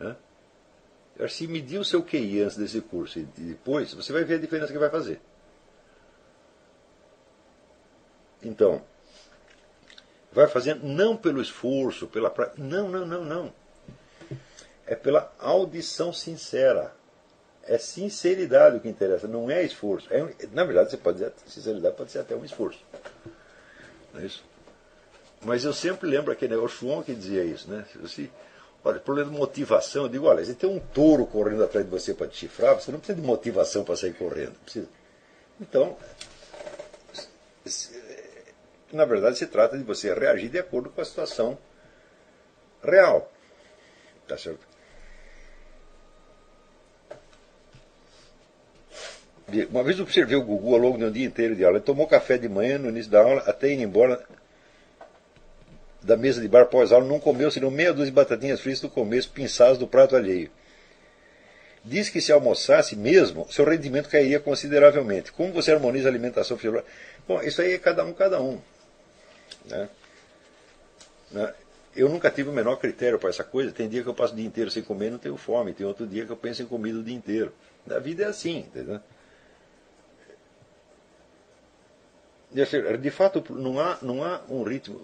[0.00, 1.28] É?
[1.28, 4.72] Se medir o seu QI antes desse curso e depois, você vai ver a diferença
[4.72, 5.20] que vai fazer.
[8.42, 8.82] Então,
[10.30, 12.62] vai fazendo não pelo esforço, pela prática.
[12.62, 13.52] Não, não, não, não.
[14.86, 16.94] É pela audição sincera.
[17.64, 20.06] É sinceridade o que interessa, não é esforço.
[20.12, 22.78] É, na verdade, você pode dizer, sinceridade pode ser até um esforço.
[24.14, 24.44] Não é isso?
[25.42, 27.84] Mas eu sempre lembro aquele o Schwon que dizia isso, né?
[27.92, 28.30] Se você
[28.86, 32.14] Olha, problema de motivação, eu digo, olha, você tem um touro correndo atrás de você
[32.14, 34.54] para te chifrar, você não precisa de motivação para sair correndo.
[34.60, 34.86] Precisa.
[35.60, 35.96] Então,
[38.92, 41.58] na verdade, se trata de você reagir de acordo com a situação
[42.80, 43.28] real.
[44.28, 44.64] Tá certo?
[49.70, 51.78] Uma vez eu observei o Gugu ao longo de um dia inteiro de aula.
[51.78, 54.24] Ele tomou café de manhã no início da aula, até ir embora
[56.02, 59.30] da mesa de bar pós-aula não comeu senão meia dúzia de batatinhas fritas do começo,
[59.30, 60.50] pinçadas do prato alheio.
[61.84, 65.30] Diz que se almoçasse mesmo, seu rendimento cairia consideravelmente.
[65.30, 66.90] Como você harmoniza a alimentação fisiológica?
[67.26, 68.60] Bom, isso aí é cada um, cada um.
[69.64, 69.88] Né?
[71.30, 71.54] né?
[71.94, 73.70] Eu nunca tive o menor critério para essa coisa.
[73.70, 75.72] Tem dia que eu passo o dia inteiro sem comer e não tenho fome.
[75.72, 77.52] Tem outro dia que eu penso em comida o dia inteiro.
[77.88, 79.00] A vida é assim, entendeu?
[82.98, 85.00] De fato, não há, não há um ritmo.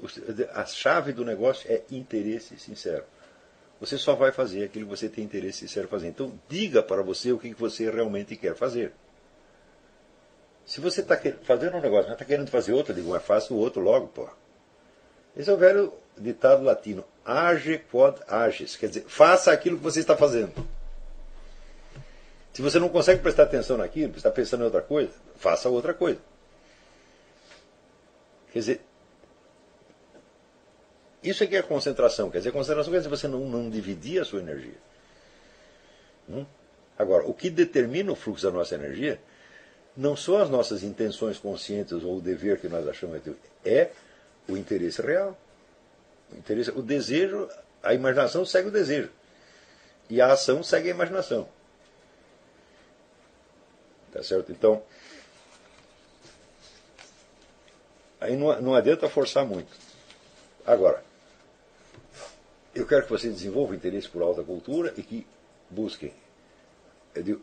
[0.54, 3.04] A chave do negócio é interesse sincero.
[3.78, 6.08] Você só vai fazer aquilo que você tem interesse sincero fazer.
[6.08, 8.92] Então, diga para você o que você realmente quer fazer.
[10.64, 13.58] Se você está fazendo um negócio, mas está querendo fazer outro, digo, mas faça o
[13.58, 14.28] outro logo, pô.
[15.36, 17.04] Esse é o velho ditado latino.
[17.24, 18.76] Age quod ages.
[18.76, 20.66] Quer dizer, faça aquilo que você está fazendo.
[22.52, 26.20] Se você não consegue prestar atenção naquilo, está pensando em outra coisa, faça outra coisa.
[28.52, 28.80] Quer dizer,
[31.22, 32.30] isso aqui é concentração.
[32.30, 34.76] Quer dizer, concentração quer dizer você não, não dividir a sua energia.
[36.28, 36.44] Hum?
[36.98, 39.18] Agora, o que determina o fluxo da nossa energia
[39.96, 43.20] não são as nossas intenções conscientes ou o dever que nós achamos
[43.64, 43.90] é
[44.48, 45.36] o interesse real.
[46.30, 47.48] O, interesse, o desejo,
[47.82, 49.10] a imaginação segue o desejo.
[50.10, 51.48] E a ação segue a imaginação.
[54.12, 54.52] Tá certo?
[54.52, 54.82] Então,
[58.22, 59.70] Aí não, não adianta forçar muito.
[60.64, 61.02] Agora,
[62.74, 65.26] eu quero que você desenvolva interesse por alta cultura e que
[65.68, 66.12] busquem
[67.14, 67.42] Eu digo,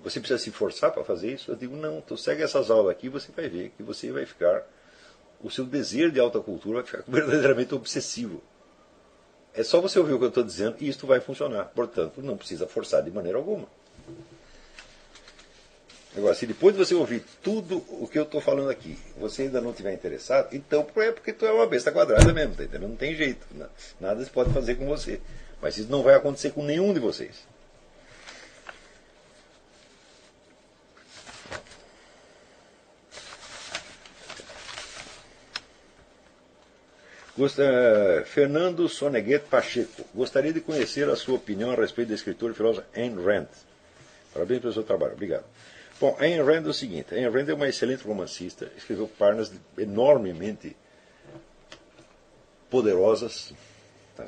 [0.00, 1.50] você precisa se forçar para fazer isso?
[1.50, 4.66] Eu digo, não, então segue essas aulas aqui você vai ver que você vai ficar.
[5.42, 8.42] O seu desejo de alta cultura vai ficar verdadeiramente obsessivo.
[9.54, 11.66] É só você ouvir o que eu estou dizendo e isto vai funcionar.
[11.74, 13.66] Portanto, não precisa forçar de maneira alguma.
[16.16, 19.60] Agora, se depois de você ouvir tudo o que eu estou falando aqui, você ainda
[19.60, 22.88] não estiver interessado, então é porque tu é uma besta quadrada mesmo, tá entendendo?
[22.88, 23.44] Não tem jeito.
[24.00, 25.20] Nada se pode fazer com você.
[25.60, 27.52] Mas isso não vai acontecer com nenhum de vocês.
[38.26, 40.04] Fernando Soneguet Pacheco.
[40.14, 43.48] Gostaria de conhecer a sua opinião a respeito da escritora e filósofa Ayn Rand.
[44.32, 45.14] Parabéns pelo seu trabalho.
[45.14, 45.44] Obrigado.
[46.00, 47.14] Bom, Ayn Rand é o seguinte.
[47.14, 48.70] Ayn Rand é uma excelente romancista.
[48.76, 50.76] Escreveu páginas enormemente
[52.68, 53.52] poderosas.
[54.16, 54.26] Tá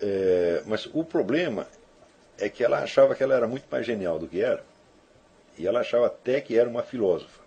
[0.00, 1.66] é, mas o problema
[2.38, 4.64] é que ela achava que ela era muito mais genial do que era.
[5.58, 7.40] E ela achava até que era uma filósofa.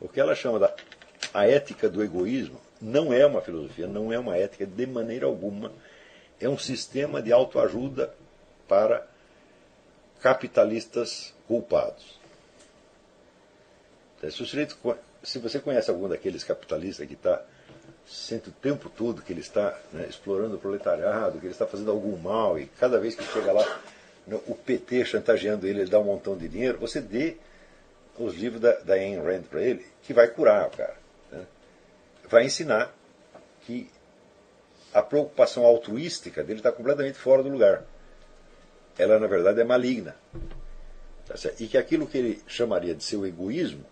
[0.00, 0.74] O que ela chama da
[1.32, 5.72] a ética do egoísmo não é uma filosofia, não é uma ética de maneira alguma.
[6.40, 8.14] É um sistema de autoajuda
[8.68, 9.06] para
[10.24, 12.18] capitalistas culpados.
[14.22, 14.78] Se, sujeito,
[15.22, 17.44] se você conhece algum daqueles capitalistas que está
[18.06, 21.90] sente o tempo todo que ele está né, explorando o proletariado, que ele está fazendo
[21.90, 23.80] algum mal, e cada vez que chega lá,
[24.26, 27.36] no, o PT chantageando ele, ele dá um montão de dinheiro, você dê
[28.18, 31.04] os livros da, da Ayn Rand para ele, que vai curar o cara
[32.28, 32.92] vai ensinar
[33.62, 33.90] que
[34.92, 37.84] a preocupação altruística dele está completamente fora do lugar.
[38.98, 40.16] Ela, na verdade, é maligna.
[41.26, 43.84] Tá e que aquilo que ele chamaria de seu egoísmo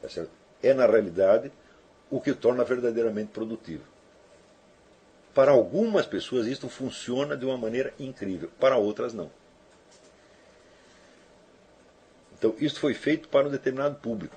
[0.00, 0.26] tá
[0.62, 1.50] é, na realidade,
[2.10, 3.84] o que o torna verdadeiramente produtivo.
[5.34, 9.30] Para algumas pessoas isso funciona de uma maneira incrível, para outras não.
[12.36, 14.34] Então, isso foi feito para um determinado público.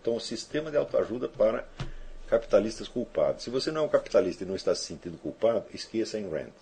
[0.00, 1.66] Então, o sistema de autoajuda para
[2.28, 3.44] capitalistas culpados.
[3.44, 6.52] Se você não é um capitalista e não está se sentindo culpado, esqueça em Rand.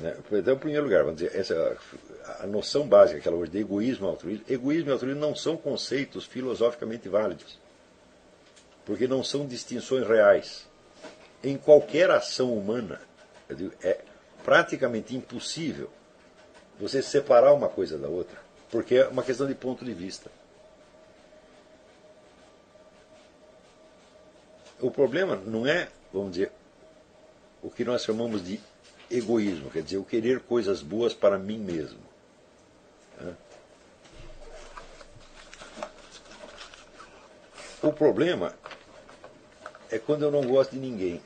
[0.00, 0.16] Né?
[0.32, 1.76] Então, em primeiro lugar, vamos dizer, essa,
[2.40, 6.24] a noção básica, aquela hoje de egoísmo e altruísmo, egoísmo e altruísmo não são conceitos
[6.24, 7.58] filosoficamente válidos,
[8.86, 10.66] porque não são distinções reais.
[11.44, 13.00] Em qualquer ação humana,
[13.54, 14.00] digo, é
[14.42, 15.90] praticamente impossível
[16.78, 18.38] você separar uma coisa da outra,
[18.70, 20.30] porque é uma questão de ponto de vista.
[24.80, 26.50] O problema não é, vamos dizer,
[27.62, 28.58] o que nós chamamos de
[29.10, 31.98] egoísmo, quer dizer, o querer coisas boas para mim mesmo.
[37.82, 38.54] O problema
[39.90, 41.20] é quando eu não gosto de ninguém.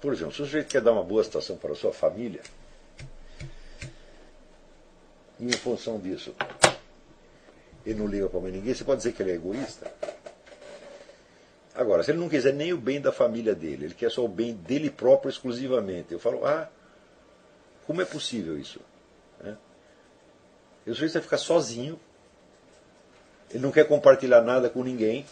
[0.00, 2.42] Por exemplo, se o sujeito quer dar uma boa situação para a sua família,
[5.38, 6.34] e em função disso
[7.84, 9.90] ele não liga para mais ninguém, você pode dizer que ele é egoísta?
[11.80, 14.28] Agora, se ele não quiser nem o bem da família dele, ele quer só o
[14.28, 16.68] bem dele próprio exclusivamente, eu falo, ah,
[17.86, 18.78] como é possível isso?
[19.42, 19.54] É.
[20.86, 21.98] O sujeito vai ficar sozinho,
[23.48, 25.24] ele não quer compartilhar nada com ninguém,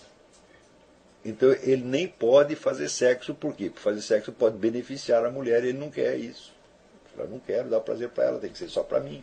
[1.23, 3.69] então ele nem pode fazer sexo, por quê?
[3.69, 6.55] Porque fazer sexo pode beneficiar a mulher, ele não quer isso.
[7.15, 9.23] Eu não quero dar prazer para ela, tem que ser só para mim.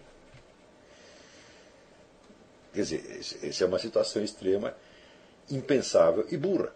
[2.72, 4.76] Quer dizer, essa é uma situação extrema,
[5.50, 6.72] impensável e burra.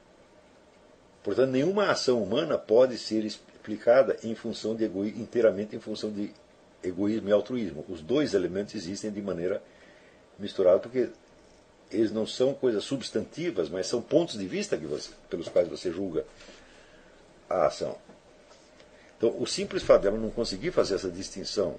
[1.24, 6.32] Portanto, nenhuma ação humana pode ser explicada em função de egoísmo, inteiramente em função de
[6.84, 7.86] egoísmo e altruísmo.
[7.90, 9.62] Os dois elementos existem de maneira
[10.38, 11.10] misturada, porque
[11.92, 16.26] eles não são coisas substantivas, mas são pontos de vista você, pelos quais você julga
[17.50, 17.98] a ação.
[19.18, 21.78] Então, o simples fato dela não conseguir fazer essa distinção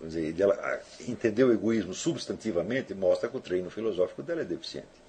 [0.00, 5.05] dizer, dela entender o egoísmo substantivamente, mostra que o treino filosófico dela é deficiente.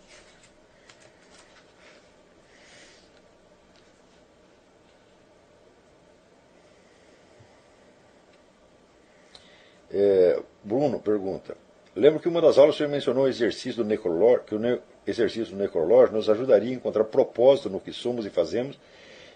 [9.99, 11.57] É, Bruno pergunta:
[11.95, 15.55] Lembro que uma das aulas o senhor mencionou o exercício do necrológio, que o exercício
[15.55, 18.79] do necrológio nos ajudaria a encontrar propósito no que somos e fazemos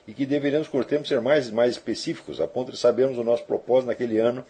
[0.07, 3.43] e que deveríamos, o tempo, ser mais mais específicos, a ponto de sabermos o nosso
[3.43, 4.45] propósito naquele ano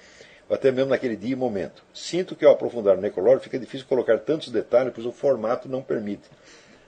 [0.49, 1.81] até mesmo naquele dia e momento.
[1.93, 5.81] Sinto que ao aprofundar no necrológio fica difícil colocar tantos detalhes, pois o formato não
[5.81, 6.29] permite.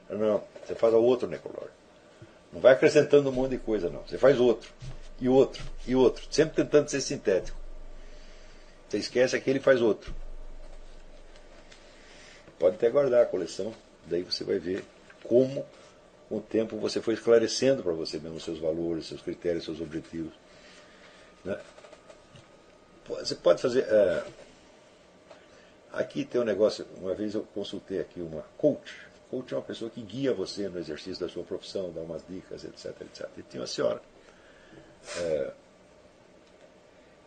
[0.10, 1.72] Não, você faz outro necrológio.
[2.52, 4.02] Não vai acrescentando um monte de coisa, não.
[4.06, 4.69] Você faz outro,
[5.22, 7.62] e outro, e outro, sempre tentando ser sintético.
[8.93, 10.13] Você esquece aquele e faz outro.
[12.59, 13.73] Pode até guardar a coleção,
[14.05, 14.85] daí você vai ver
[15.23, 15.65] como
[16.30, 20.31] com o tempo você foi esclarecendo para você mesmo seus valores, seus critérios, seus objetivos.
[21.43, 21.59] Né?
[23.07, 23.81] Você pode fazer.
[23.81, 24.23] É,
[25.91, 28.95] aqui tem um negócio, uma vez eu consultei aqui uma coach.
[29.31, 32.63] Coach é uma pessoa que guia você no exercício da sua profissão, dá umas dicas,
[32.63, 32.95] etc.
[33.01, 33.27] etc.
[33.39, 33.99] E tinha uma senhora,
[35.17, 35.51] é,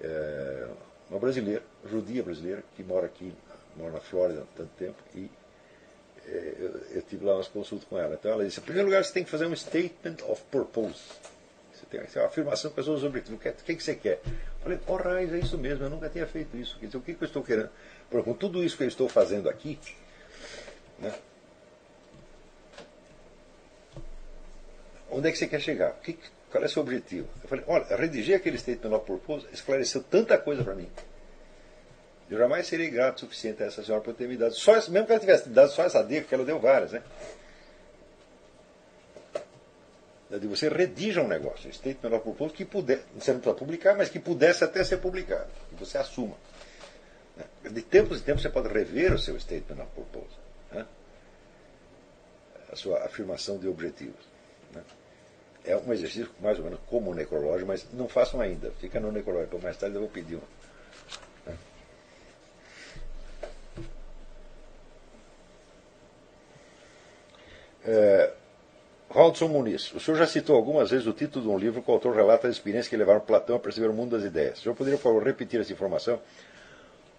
[0.03, 0.69] é,
[1.11, 3.33] uma brasileira, judia brasileira, que mora aqui,
[3.77, 5.31] mora na Flórida há tanto tempo, e
[6.27, 8.15] é, eu, eu, tive lá umas consultas com ela.
[8.15, 11.01] Então ela disse: em primeiro lugar, você tem que fazer um statement of purpose.
[11.73, 13.39] Você tem que fazer uma afirmação com as suas objetivos.
[13.39, 14.21] O que, que você quer?
[14.25, 16.77] Eu falei: Raiz, é isso mesmo, eu nunca tinha feito isso.
[16.81, 17.71] Quer dizer, o que, que eu estou querendo?
[18.11, 19.79] Por com tudo isso que eu estou fazendo aqui,
[20.99, 21.15] né,
[25.11, 25.93] onde é que você quer chegar?
[26.01, 26.19] Que,
[26.51, 27.29] qual é o seu objetivo?
[27.43, 30.91] Eu falei: olha, redigir aquele statement of purpose esclareceu tanta coisa para mim.
[32.31, 34.55] Eu jamais serei grato o suficiente a essa senhora por ter me dado.
[34.55, 37.03] Só, mesmo que ela tivesse dado só essa dica, que ela deu várias, né?
[40.29, 44.09] De você redija um negócio, statement of purpose que puder, você não precisa publicar, mas
[44.09, 46.35] que pudesse até ser publicado, que você assuma.
[47.63, 50.37] De tempos em tempos você pode rever o seu statement of purpose,
[50.73, 50.85] né?
[52.73, 54.36] a sua afirmação de objetivos.
[55.67, 59.11] É um exercício mais ou menos como o necrológio, mas não façam ainda, fica no
[59.11, 60.41] necrológio, mais tarde eu vou pedir um.
[67.85, 68.33] É,
[69.13, 71.95] Waldson Muniz, o senhor já citou algumas vezes o título de um livro que o
[71.95, 74.59] autor relata as experiências que levaram Platão a perceber o mundo das ideias.
[74.59, 76.21] O senhor poderia, por favor, repetir essa informação?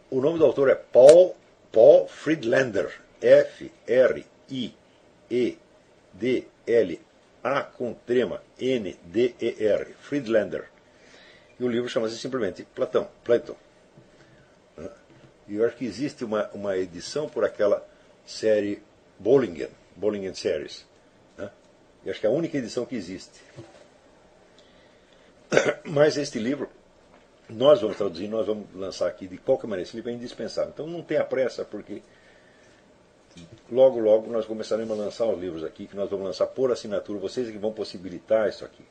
[0.10, 1.36] O nome do autor é Paul,
[1.72, 3.02] Paul Friedlander.
[7.48, 9.96] F-R-I-E-D-L-A com trema N-D-E-R.
[10.02, 10.70] Friedlander.
[11.60, 13.08] E o livro chama-se simplesmente Platão.
[13.24, 13.56] Plato.
[15.48, 17.88] E eu acho que existe uma, uma edição por aquela
[18.26, 18.84] série
[19.18, 20.86] Bollingen Bowling Series.
[21.38, 21.50] Né?
[22.06, 23.40] E acho que é a única edição que existe.
[25.86, 26.70] Mas este livro,
[27.50, 29.88] nós vamos traduzir, nós vamos lançar aqui de qualquer maneira.
[29.88, 30.72] Esse livro é indispensável.
[30.72, 32.04] Então não tenha pressa, porque
[33.72, 37.20] logo, logo nós começaremos a lançar os livros aqui, que nós vamos lançar por assinatura.
[37.20, 38.84] Vocês é que vão possibilitar isso aqui.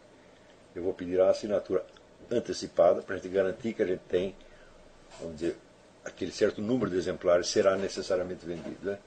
[0.74, 1.84] Eu vou pedir a assinatura
[2.30, 4.34] antecipada para a gente garantir que a gente tem,
[5.20, 5.56] vamos dizer,
[6.04, 8.78] aquele certo número de exemplares será necessariamente vendido.
[8.82, 8.98] Né?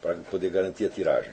[0.00, 1.32] para poder garantir a tiragem.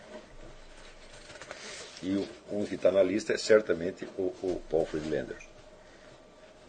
[2.01, 5.37] E um que está na lista é certamente o, o Paul Friedlander.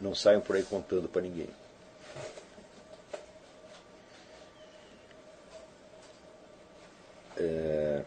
[0.00, 1.48] Não saiam por aí contando para ninguém.
[7.44, 8.02] É...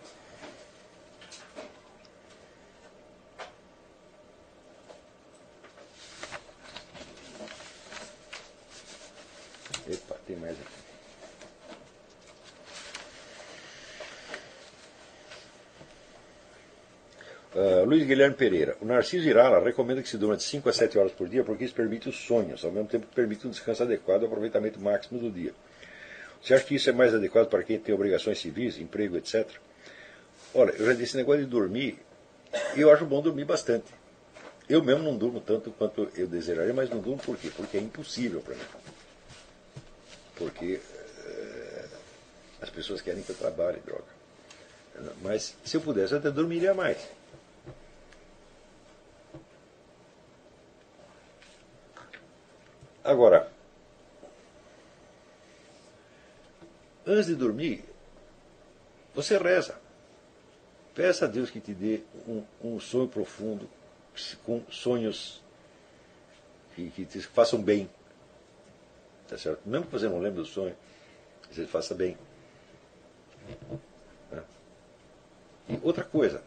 [9.90, 10.77] Epa, tem mais aqui.
[17.56, 18.75] Uh, Luiz Guilherme Pereira.
[18.82, 21.64] O Narciso Irala recomenda que se durma de 5 a 7 horas por dia porque
[21.64, 25.19] isso permite os sonhos, ao mesmo tempo que permite um descanso adequado e aproveitamento máximo
[25.19, 25.53] do dia.
[26.41, 29.49] Você acha que isso é mais adequado para quem tem obrigações civis, emprego, etc?
[30.53, 31.99] Olha, eu já disse esse negócio de dormir,
[32.75, 33.85] e eu acho bom dormir bastante.
[34.69, 37.49] Eu mesmo não durmo tanto quanto eu desejaria, mas não durmo por quê?
[37.56, 38.61] Porque é impossível para mim.
[40.35, 40.80] Porque
[41.25, 41.85] é,
[42.61, 44.17] as pessoas querem que eu trabalhe, droga.
[45.22, 46.98] Mas se eu pudesse, eu até dormiria mais.
[53.03, 53.49] Agora,
[57.08, 57.84] antes de dormir,
[59.16, 59.80] você reza.
[60.94, 63.69] Peça a Deus que te dê um, um sonho profundo,
[64.44, 65.42] com sonhos
[66.76, 67.90] que, que te façam bem.
[69.27, 69.61] Tá certo?
[69.66, 70.76] Mesmo que você não lembre do sonho,
[71.50, 72.18] você faça bem.
[74.32, 74.44] Né?
[75.69, 76.44] E outra coisa,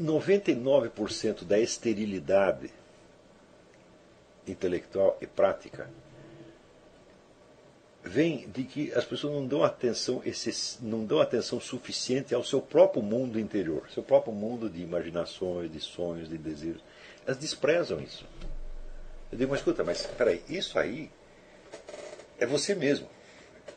[0.00, 2.70] 99% da esterilidade
[4.46, 5.90] intelectual e prática
[8.04, 10.22] vem de que as pessoas não dão atenção
[10.80, 15.80] não dão atenção suficiente ao seu próprio mundo interior, seu próprio mundo de imaginações, de
[15.80, 16.82] sonhos, de desejos.
[17.26, 18.24] Elas desprezam isso.
[19.30, 21.10] Eu digo, mas escuta, mas peraí, isso aí
[22.38, 23.08] é você mesmo.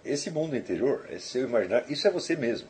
[0.03, 2.69] Esse mundo interior, esse seu imaginário, isso é você mesmo.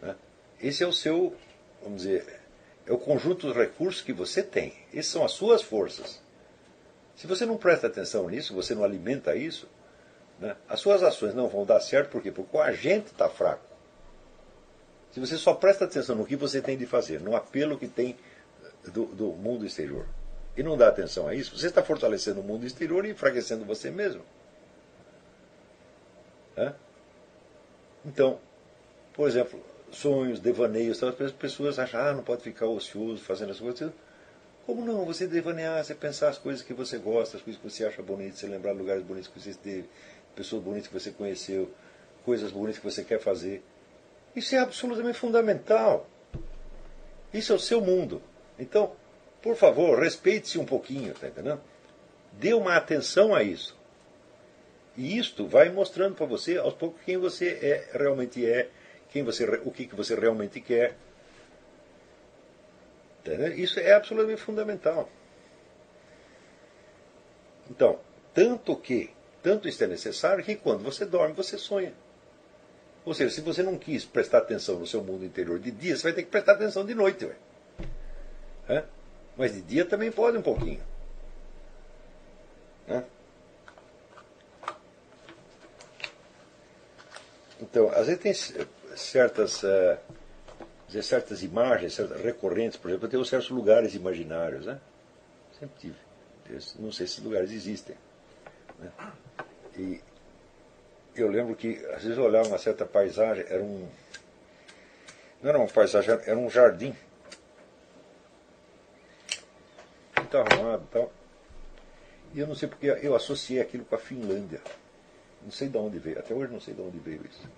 [0.00, 0.14] Né?
[0.60, 1.34] Esse é o seu,
[1.82, 2.40] vamos dizer,
[2.86, 4.74] é o conjunto de recursos que você tem.
[4.92, 6.20] Essas são as suas forças.
[7.16, 9.68] Se você não presta atenção nisso, você não alimenta isso,
[10.40, 12.32] né, as suas ações não vão dar certo, por quê?
[12.32, 13.62] Porque o agente está fraco.
[15.12, 18.16] Se você só presta atenção no que você tem de fazer, no apelo que tem
[18.92, 20.06] do, do mundo exterior,
[20.56, 23.90] e não dá atenção a isso, você está fortalecendo o mundo exterior e enfraquecendo você
[23.90, 24.22] mesmo.
[28.04, 28.38] Então,
[29.12, 29.60] por exemplo,
[29.90, 31.02] sonhos, devaneios.
[31.02, 33.92] As pessoas acham, ah, não pode ficar ocioso fazendo as coisas.
[34.66, 35.04] Como não?
[35.04, 38.38] Você devanear, você pensar as coisas que você gosta, as coisas que você acha bonitas,
[38.38, 39.88] você lembrar lugares bonitos que você esteve,
[40.34, 41.70] pessoas bonitas que você conheceu,
[42.24, 43.62] coisas bonitas que você quer fazer.
[44.34, 46.08] Isso é absolutamente fundamental.
[47.32, 48.22] Isso é o seu mundo.
[48.58, 48.92] Então,
[49.42, 51.60] por favor, respeite-se um pouquinho, tá entendendo?
[52.32, 53.76] Dê uma atenção a isso.
[54.96, 58.68] E isto vai mostrando para você, aos poucos, quem você é, realmente é,
[59.08, 60.96] quem você, o que, que você realmente quer.
[63.20, 63.52] Entendeu?
[63.54, 65.08] Isso é absolutamente fundamental.
[67.70, 67.98] Então,
[68.34, 69.10] tanto que,
[69.42, 71.92] tanto isso é necessário que quando você dorme, você sonha.
[73.04, 76.02] Ou seja, se você não quis prestar atenção no seu mundo interior de dia, você
[76.02, 77.30] vai ter que prestar atenção de noite.
[78.68, 78.84] Ué.
[79.36, 80.82] Mas de dia também pode um pouquinho.
[82.86, 83.04] Né?
[87.60, 88.34] Então, às vezes tem
[88.96, 89.98] certas, uh,
[91.02, 94.66] certas imagens certas recorrentes, por exemplo, eu tenho certos lugares imaginários.
[94.66, 94.78] Né?
[95.58, 95.96] Sempre tive.
[96.78, 97.96] Não sei se lugares existem.
[98.78, 98.90] Né?
[99.76, 100.00] E
[101.14, 103.88] eu lembro que, às vezes, eu olhava uma certa paisagem, era um.
[105.42, 106.94] Não era uma paisagem, era um jardim.
[110.16, 111.12] Muito arrumado e tal.
[112.32, 114.60] E eu não sei porque eu associei aquilo com a Finlândia.
[115.42, 117.48] Não sei de onde veio, até hoje não sei de onde veio isso.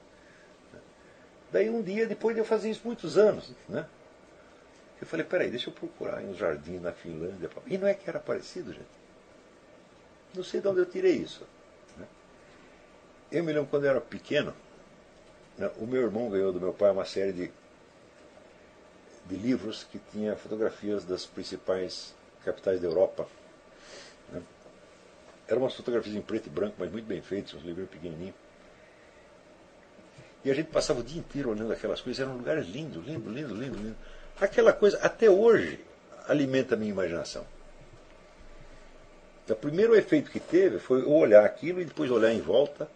[1.50, 3.86] Daí um dia, depois de eu fazer isso muitos anos, né?
[5.00, 7.50] Eu falei, peraí, deixa eu procurar em um jardim na Finlândia.
[7.66, 8.86] E não é que era parecido, gente.
[10.34, 11.47] Não sei de onde eu tirei isso.
[13.32, 14.54] Eu me lembro quando eu era pequeno,
[15.56, 17.50] né, o meu irmão ganhou do meu pai uma série de,
[19.24, 23.26] de livros que tinha fotografias das principais capitais da Europa.
[24.30, 24.42] Né.
[25.48, 28.34] Eram umas fotografias em preto e branco, mas muito bem feitas, uns livros pequenininhos.
[30.44, 33.58] E a gente passava o dia inteiro olhando aquelas coisas, eram lugares lindos, lindos, lindos,
[33.58, 33.98] lindos, lindos.
[34.38, 35.80] Aquela coisa, até hoje,
[36.28, 37.46] alimenta a minha imaginação.
[39.42, 42.86] Então, o primeiro efeito que teve foi olhar aquilo e depois olhar em volta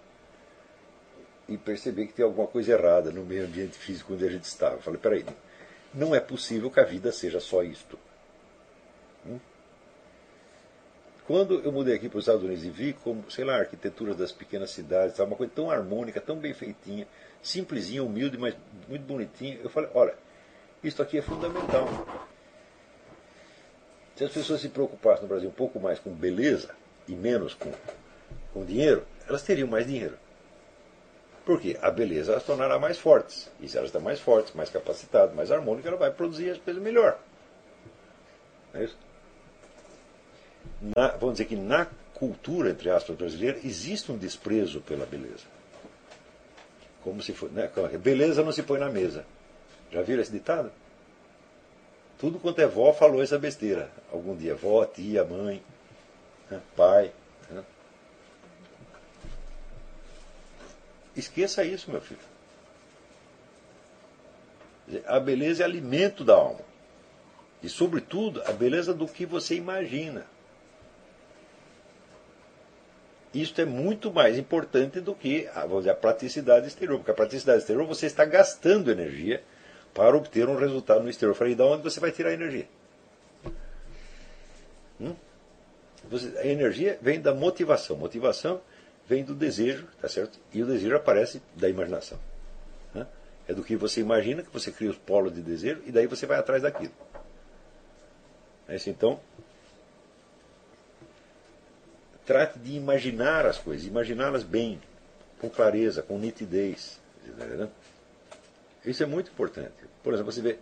[1.48, 4.76] e perceber que tem alguma coisa errada no meio ambiente físico onde a gente estava.
[4.76, 5.24] Eu falei, peraí,
[5.94, 7.98] não é possível que a vida seja só isto.
[9.24, 9.38] Hum?
[11.26, 14.14] Quando eu mudei aqui para os Estados Unidos e vi como, sei lá, a arquitetura
[14.14, 17.06] das pequenas cidades, uma coisa tão harmônica, tão bem feitinha,
[17.42, 18.54] simplesinha, humilde, mas
[18.88, 20.14] muito bonitinha, eu falei, olha,
[20.82, 21.88] isso aqui é fundamental.
[24.14, 26.74] Se as pessoas se preocupassem no Brasil um pouco mais com beleza
[27.08, 27.72] e menos com,
[28.52, 30.16] com dinheiro, elas teriam mais dinheiro.
[31.46, 33.48] Porque a beleza as tornará mais fortes.
[33.60, 36.82] E se elas estão mais fortes, mais capacitadas, mais harmônicas, ela vai produzir as coisas
[36.82, 37.16] melhor.
[38.74, 38.98] É isso?
[40.80, 45.44] Na, vamos dizer que na cultura, entre aspas, brasileira, existe um desprezo pela beleza.
[47.04, 47.70] Como se for, né?
[48.02, 49.24] Beleza não se põe na mesa.
[49.92, 50.72] Já viram esse ditado?
[52.18, 53.88] Tudo quanto é vó falou essa besteira.
[54.12, 55.62] Algum dia, vó, tia, mãe,
[56.50, 56.60] né?
[56.74, 57.12] pai.
[57.48, 57.62] Né?
[61.16, 62.20] Esqueça isso, meu filho.
[65.06, 66.60] A beleza é alimento da alma.
[67.62, 70.26] E, sobretudo, a beleza do que você imagina.
[73.32, 77.58] Isto é muito mais importante do que a, dizer, a praticidade exterior, porque a praticidade
[77.58, 79.42] exterior você está gastando energia
[79.92, 81.32] para obter um resultado no exterior.
[81.32, 82.68] Eu falei, de onde você vai tirar a energia?
[85.00, 85.14] Hum?
[86.08, 87.96] Você, a energia vem da motivação.
[87.96, 88.60] Motivação
[89.08, 90.38] vem do desejo, tá certo?
[90.52, 92.18] E o desejo aparece da imaginação.
[92.94, 93.06] Né?
[93.48, 96.26] É do que você imagina que você cria os polos de desejo e daí você
[96.26, 96.92] vai atrás daquilo.
[98.68, 99.20] É isso, então,
[102.24, 104.80] trate de imaginar as coisas, imaginá-las bem,
[105.40, 107.00] com clareza, com nitidez.
[107.24, 107.68] Né?
[108.84, 109.72] Isso é muito importante.
[110.02, 110.58] Por exemplo, você vê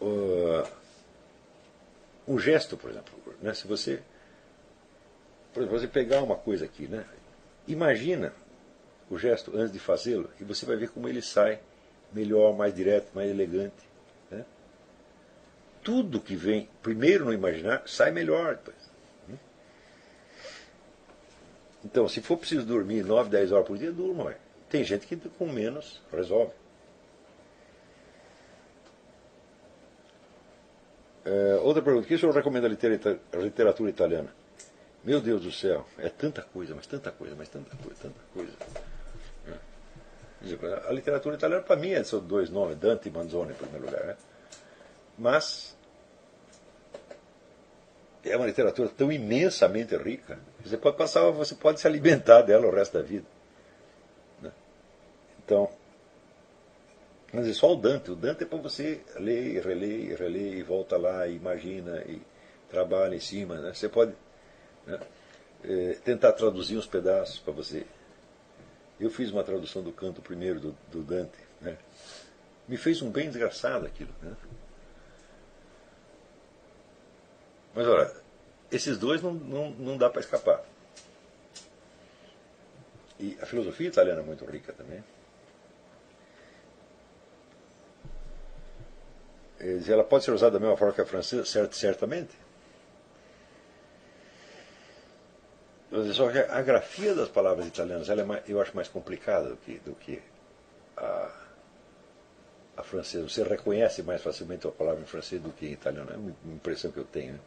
[0.00, 0.66] uh,
[2.26, 3.12] um gesto, por exemplo,
[3.42, 3.52] né?
[3.52, 4.02] se você
[5.52, 7.04] por exemplo, você pegar uma coisa aqui, né?
[7.66, 8.32] Imagina
[9.10, 11.60] o gesto antes de fazê-lo e você vai ver como ele sai
[12.12, 13.88] melhor, mais direto, mais elegante.
[14.30, 14.44] Né?
[15.82, 18.90] Tudo que vem primeiro no imaginar sai melhor depois.
[19.26, 19.38] Né?
[21.84, 24.34] Então, se for preciso dormir 9, 10 horas por dia, durma.
[24.68, 26.52] Tem gente que com menos resolve.
[31.24, 34.32] É, outra pergunta: que o senhor recomenda a literatura italiana?
[35.08, 38.52] Meu Deus do céu, é tanta coisa, mas tanta coisa, mas tanta coisa, tanta coisa.
[39.46, 40.86] É.
[40.86, 44.04] A literatura italiana, para mim, é são dois nomes, Dante e Manzoni, em primeiro lugar.
[44.04, 44.16] Né?
[45.16, 45.74] Mas
[48.22, 50.38] é uma literatura tão imensamente rica.
[50.62, 53.24] Você pode passar, você pode se alimentar dela o resto da vida.
[54.42, 54.52] Né?
[55.42, 55.70] Então,
[57.28, 58.10] Quer dizer, só o Dante.
[58.10, 62.20] O Dante é para você ler, reler, reler, e volta lá, e imagina, e
[62.68, 63.56] trabalha em cima.
[63.56, 63.72] Né?
[63.72, 64.12] Você pode
[64.88, 65.00] né,
[65.64, 67.86] é, tentar traduzir uns pedaços para você.
[68.98, 71.38] Eu fiz uma tradução do canto primeiro do, do Dante.
[71.60, 71.76] Né?
[72.66, 74.10] Me fez um bem desgraçado aquilo.
[74.20, 74.34] Né?
[77.74, 78.12] Mas olha,
[78.72, 80.64] esses dois não, não, não dá para escapar.
[83.20, 85.02] E a filosofia italiana é muito rica também.
[89.88, 92.47] Ela pode ser usada da mesma forma que a francesa, certamente.
[96.12, 99.56] Só que a grafia das palavras italianas ela é mais, eu acho mais complicada do
[99.56, 100.20] que, do que
[100.96, 101.30] a,
[102.76, 103.26] a francesa.
[103.26, 106.10] Você reconhece mais facilmente a palavra em francês do que em italiano.
[106.12, 107.34] É uma impressão que eu tenho.
[107.34, 107.40] Né?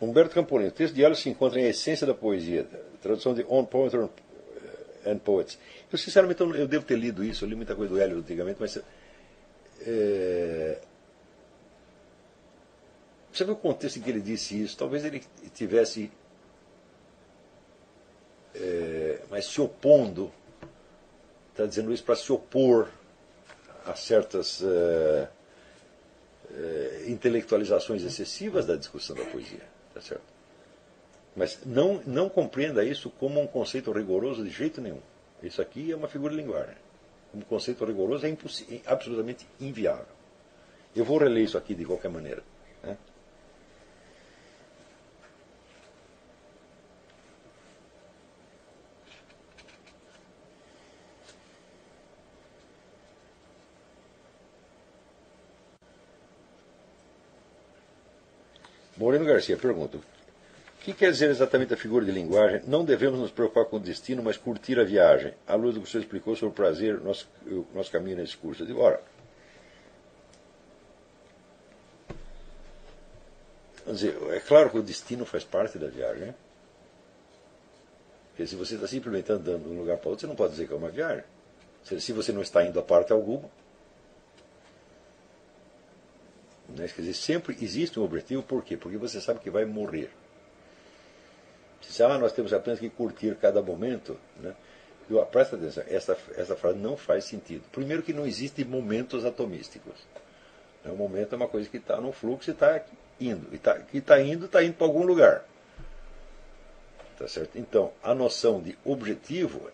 [0.00, 2.66] Humberto Campolino, o texto de Alice se encontra em essência da poesia,
[3.00, 4.08] tradução de On Poetry
[5.06, 5.58] and Poets.
[5.90, 8.80] Eu, sinceramente, eu devo ter lido isso, eu li muita coisa do Hélio antigamente, mas.
[9.80, 10.78] É,
[13.36, 14.76] você vê o contexto em que ele disse isso?
[14.76, 15.22] Talvez ele
[15.52, 16.10] tivesse.
[18.54, 20.32] É, mas se opondo,
[21.50, 22.88] está dizendo isso para se opor
[23.84, 25.28] a certas é,
[26.54, 29.66] é, intelectualizações excessivas da discussão da poesia.
[29.92, 30.22] Tá certo?
[31.34, 35.00] Mas não, não compreenda isso como um conceito rigoroso de jeito nenhum.
[35.42, 36.76] Isso aqui é uma figura de linguagem.
[37.32, 40.06] Como conceito rigoroso é, é absolutamente inviável.
[40.94, 42.44] Eu vou reler isso aqui de qualquer maneira.
[42.82, 42.96] Né?
[59.04, 60.02] Moreno Garcia pergunta: O
[60.80, 62.62] que quer dizer exatamente a figura de linguagem?
[62.66, 65.86] Não devemos nos preocupar com o destino, mas curtir a viagem, à luz do que
[65.86, 67.28] o senhor explicou sobre o prazer, nosso,
[67.74, 68.64] nosso caminho nesse curso.
[68.64, 69.02] Eu ora,
[73.86, 76.28] dizer, é claro que o destino faz parte da viagem.
[76.28, 76.34] Né?
[78.30, 80.66] Porque se você está simplesmente andando de um lugar para outro, você não pode dizer
[80.66, 81.24] que é uma viagem.
[81.82, 83.50] Se você não está indo a parte alguma,
[86.74, 86.88] Né?
[86.88, 88.76] Quer dizer, sempre existe um objetivo, por quê?
[88.76, 90.10] Porque você sabe que vai morrer.
[91.80, 94.54] Se ah, nós temos apenas que curtir cada momento, né?
[95.08, 97.62] Eu, presta atenção, essa, essa frase não faz sentido.
[97.70, 99.94] Primeiro que não existem momentos atomísticos.
[100.82, 100.94] O né?
[100.94, 102.82] momento é uma coisa que está no fluxo e está
[103.20, 103.54] indo.
[103.54, 105.44] E tá, que está indo, está indo para algum lugar.
[107.18, 107.58] Tá certo?
[107.58, 109.70] Então, a noção de objetivo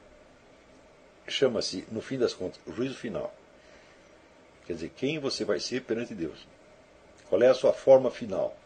[1.28, 3.32] chama-se, no fim das contas, o juízo final.
[4.66, 6.44] Quer dizer, quem você vai ser perante Deus.
[7.30, 8.56] Qual é a sua forma final?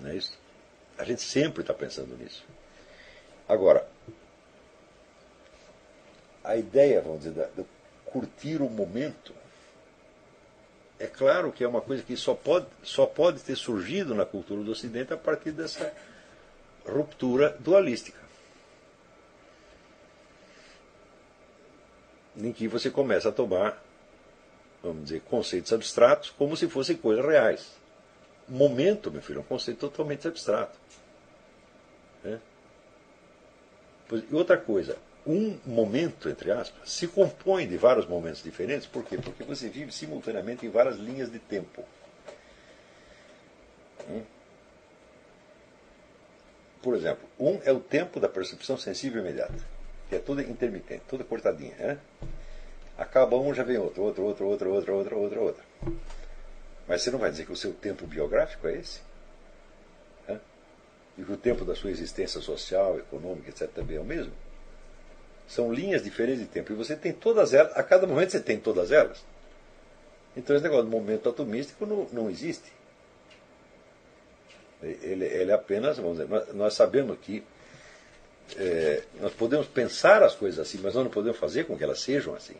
[0.00, 0.36] Não é isso?
[0.98, 2.44] A gente sempre está pensando nisso.
[3.48, 3.88] Agora,
[6.42, 7.64] a ideia, vamos dizer, de
[8.04, 9.32] curtir o momento,
[10.98, 14.62] é claro que é uma coisa que só pode, só pode ter surgido na cultura
[14.62, 15.94] do Ocidente a partir dessa
[16.84, 18.18] ruptura dualística.
[22.36, 23.80] Em que você começa a tomar
[24.82, 27.72] vamos dizer, conceitos abstratos como se fossem coisas reais.
[28.48, 30.76] Momento, meu filho, é um conceito totalmente abstrato.
[32.24, 32.40] Né?
[34.30, 39.18] E outra coisa, um momento, entre aspas, se compõe de vários momentos diferentes, por quê?
[39.18, 41.84] Porque você vive simultaneamente em várias linhas de tempo.
[44.08, 44.22] Hum?
[46.82, 49.54] Por exemplo, um é o tempo da percepção sensível imediata,
[50.08, 51.76] que é toda intermitente, toda cortadinha.
[51.76, 51.98] Né?
[53.00, 55.64] Acaba um, já vem outro, outro, outro, outro, outro, outro, outro, outro.
[56.86, 59.00] Mas você não vai dizer que o seu tempo biográfico é esse?
[61.16, 64.32] E que o tempo da sua existência social, econômica, etc., também é o mesmo?
[65.48, 66.72] São linhas diferentes de tempo.
[66.72, 69.24] E você tem todas elas, a cada momento você tem todas elas.
[70.36, 72.70] Então esse negócio do momento atomístico não, não existe.
[74.82, 77.42] Ele, ele é apenas, vamos dizer, nós, nós sabemos que
[78.56, 82.00] é, nós podemos pensar as coisas assim, mas nós não podemos fazer com que elas
[82.00, 82.56] sejam assim.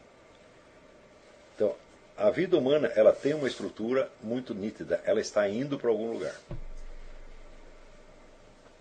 [1.61, 1.77] Então,
[2.17, 6.35] a vida humana ela tem uma estrutura muito nítida, ela está indo para algum lugar.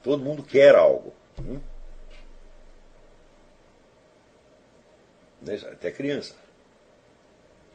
[0.01, 1.13] Todo mundo quer algo.
[1.41, 1.59] Hum?
[5.73, 6.33] Até criança.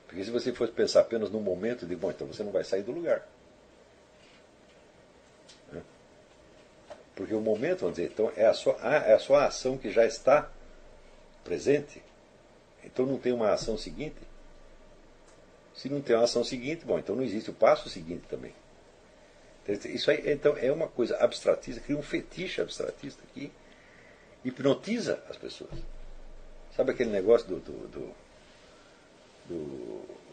[0.07, 2.83] Porque se você fosse pensar apenas no momento de, bom, então você não vai sair
[2.83, 3.29] do lugar.
[7.15, 8.73] Porque o momento, vamos dizer, então é a sua,
[9.07, 10.51] é a sua ação que já está
[11.45, 12.03] presente.
[12.83, 14.34] Então não tem uma ação seguinte.
[15.75, 18.55] Se não tem uma ação seguinte, bom, então não existe o passo seguinte também.
[19.87, 23.51] Isso aí, então, é uma coisa abstratista, cria um fetiche abstratista que
[24.45, 25.73] hipnotiza as pessoas.
[26.77, 28.15] Sabe aquele negócio do, do, do,
[29.49, 30.25] do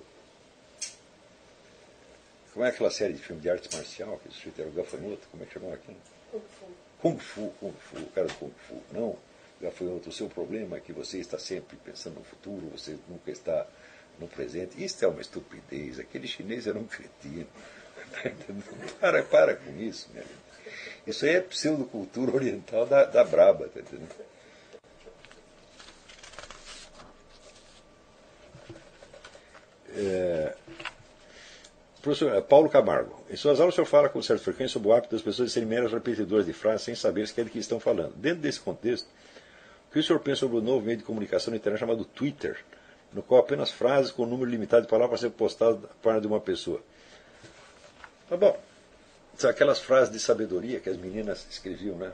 [2.54, 5.28] como é aquela série de filme de arte marcial que o era o gafanhoto?
[5.32, 5.98] Como é que chamava aquilo?
[6.32, 6.66] Kung Fu.
[7.02, 8.82] Kung Fu, Kung Fu, o cara do Kung Fu.
[8.92, 9.18] Não,
[9.62, 13.66] gafanhoto, o seu problema é que você está sempre pensando no futuro, você nunca está
[14.20, 14.84] no presente.
[14.84, 16.00] Isso é uma estupidez.
[16.00, 17.48] Aquele chinês era um cretino.
[19.00, 20.10] para, para com isso.
[21.06, 24.32] Isso aí é pseudocultura oriental da, da braba, tá entendendo?
[29.94, 30.56] É,
[32.02, 34.94] professor é, Paulo Camargo, em suas aulas o senhor fala com certa frequência sobre o
[34.94, 37.60] hábito das pessoas de serem meras repetidoras de frases sem saber se é de que
[37.60, 38.14] estão falando.
[38.16, 39.08] Dentro desse contexto,
[39.90, 42.64] o que o senhor pensa sobre o novo meio de comunicação na internet chamado Twitter,
[43.14, 46.40] no qual apenas frases com um número limitado de palavras ser postadas para de uma
[46.40, 46.82] pessoa?
[48.30, 48.58] Tá bom.
[49.44, 52.12] Aquelas frases de sabedoria que as meninas escreviam né,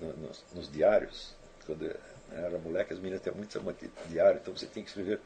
[0.00, 1.34] nos, nos diários.
[1.66, 1.96] Quando eu
[2.32, 5.20] era moleque, as meninas tinham muito de diário, então você tem que escrever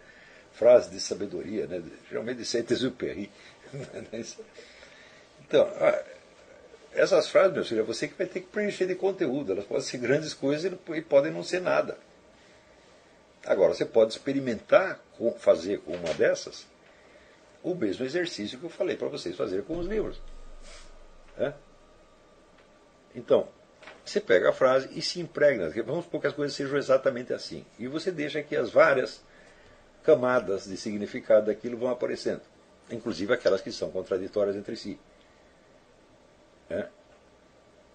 [0.52, 3.30] frases de sabedoria, né, geralmente de Saint-Exupéry.
[5.46, 5.68] então,
[6.92, 9.52] essas frases, meu filho, é você que vai ter que preencher de conteúdo.
[9.52, 11.96] Elas podem ser grandes coisas e podem não ser nada.
[13.44, 15.00] Agora, você pode experimentar
[15.38, 16.66] fazer com uma dessas
[17.62, 20.20] o mesmo exercício que eu falei para vocês fazer com os livros.
[21.38, 21.52] É?
[23.14, 23.48] Então,
[24.04, 25.70] você pega a frase e se impregna.
[25.84, 27.64] Vamos supor que as coisas sejam exatamente assim.
[27.78, 29.22] E você deixa que as várias
[30.02, 32.42] camadas de significado daquilo vão aparecendo.
[32.90, 34.98] Inclusive aquelas que são contraditórias entre si.
[36.68, 36.88] É?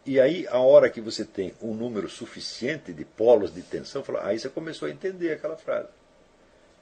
[0.05, 4.23] E aí, a hora que você tem um número suficiente de polos de tensão, fala,
[4.23, 5.89] aí você começou a entender aquela frase.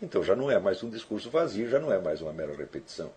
[0.02, 3.10] Então já não é mais um discurso vazio, já não é mais uma mera repetição.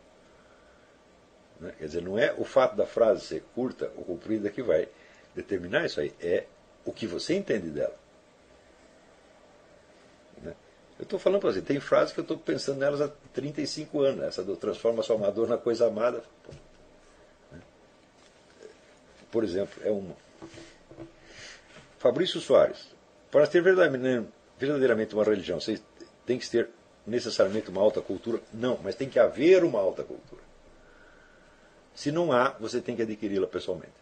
[1.59, 1.75] Né?
[1.76, 4.89] Quer dizer, não é o fato da frase ser curta ou comprida que vai
[5.35, 6.44] determinar isso aí, é
[6.85, 7.97] o que você entende dela.
[10.41, 10.55] Né?
[11.01, 14.25] Eu estou falando para você, tem frases que eu estou pensando nelas há 35 anos,
[14.25, 16.23] essa do transforma sua amador na coisa amada.
[16.49, 16.59] Né?
[19.36, 20.16] Por exemplo, é uma.
[21.98, 22.89] Fabrício Soares,
[23.31, 25.78] para ter verdadeiramente uma religião, você
[26.24, 26.70] tem que ter
[27.06, 28.40] necessariamente uma alta cultura?
[28.50, 30.40] Não, mas tem que haver uma alta cultura.
[31.94, 33.92] Se não há, você tem que adquiri-la pessoalmente,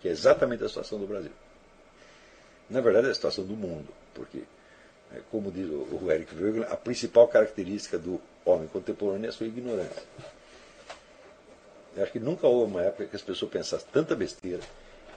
[0.00, 1.30] que é exatamente a situação do Brasil.
[2.68, 4.42] Na verdade, é a situação do mundo, porque,
[5.14, 9.46] é, como diz o Eric Wegener, a principal característica do homem contemporâneo é a sua
[9.46, 10.02] ignorância.
[11.96, 14.62] Eu acho que nunca houve uma época que as pessoas pensassem tanta besteira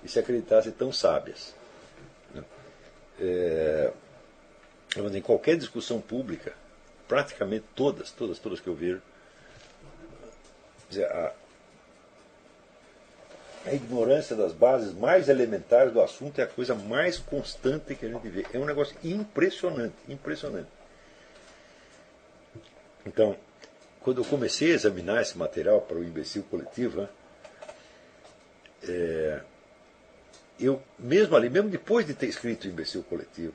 [0.03, 1.53] e se acreditassem tão sábias.
[2.33, 2.43] Né?
[3.19, 3.91] É,
[4.97, 6.53] em qualquer discussão pública,
[7.07, 9.01] praticamente todas, todas, todas que eu vejo,
[10.97, 11.33] a,
[13.65, 18.09] a ignorância das bases mais elementares do assunto é a coisa mais constante que a
[18.09, 18.45] gente vê.
[18.53, 20.67] É um negócio impressionante, impressionante.
[23.05, 23.35] Então,
[24.03, 27.09] quando eu comecei a examinar esse material para o imbecil coletivo, né,
[28.83, 29.41] é,
[30.59, 33.53] eu mesmo ali, mesmo depois de ter escrito o imbecil coletivo,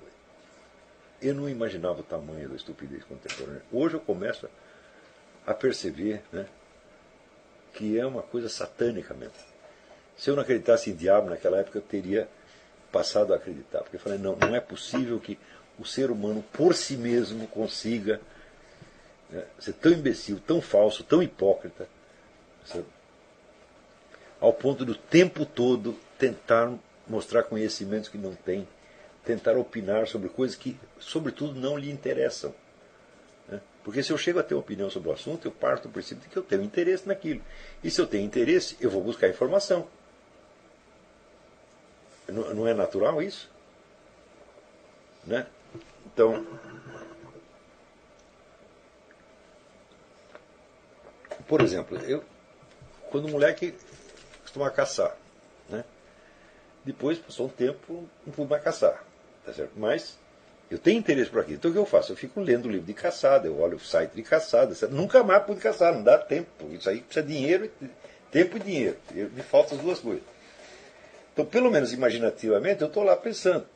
[1.20, 3.62] eu não imaginava o tamanho da estupidez contemporânea.
[3.72, 4.48] Hoje eu começo
[5.46, 6.46] a perceber né,
[7.74, 9.34] que é uma coisa satânica mesmo.
[10.16, 12.28] Se eu não acreditasse em diabo naquela época, eu teria
[12.90, 13.80] passado a acreditar.
[13.80, 15.38] Porque eu falei, não, não é possível que
[15.78, 18.20] o ser humano por si mesmo consiga
[19.30, 21.88] né, ser tão imbecil, tão falso, tão hipócrita,
[22.64, 22.86] sabe?
[24.40, 26.72] ao ponto do tempo todo tentar
[27.06, 28.66] mostrar conhecimentos que não tem
[29.28, 32.54] tentar opinar sobre coisas que, sobretudo, não lhe interessam.
[33.46, 33.60] Né?
[33.84, 36.30] Porque se eu chego a ter opinião sobre o assunto, eu parto do princípio de
[36.30, 37.42] que eu tenho interesse naquilo.
[37.84, 39.86] E se eu tenho interesse, eu vou buscar informação.
[42.26, 43.50] Não, não é natural isso?
[45.26, 45.46] Né?
[46.06, 46.46] Então,
[51.48, 52.22] por exemplo, eu,
[53.10, 53.74] quando o moleque
[54.42, 55.16] costuma caçar,
[55.68, 55.84] né?
[56.84, 59.04] depois, passou um tempo, não pude mais caçar.
[59.44, 59.72] Tá certo?
[59.76, 60.18] Mas
[60.70, 61.56] eu tenho interesse por aquilo.
[61.56, 62.12] Então o que eu faço?
[62.12, 64.74] Eu fico lendo livro de caçada, eu olho o site de caçada.
[64.74, 64.92] Certo?
[64.92, 66.50] Nunca mais pude caçar, não dá tempo.
[66.72, 67.70] Isso aí precisa de dinheiro,
[68.30, 68.96] tempo e dinheiro.
[69.10, 70.22] Me faltam as duas coisas.
[71.32, 73.66] Então, pelo menos imaginativamente, eu estou lá pensando.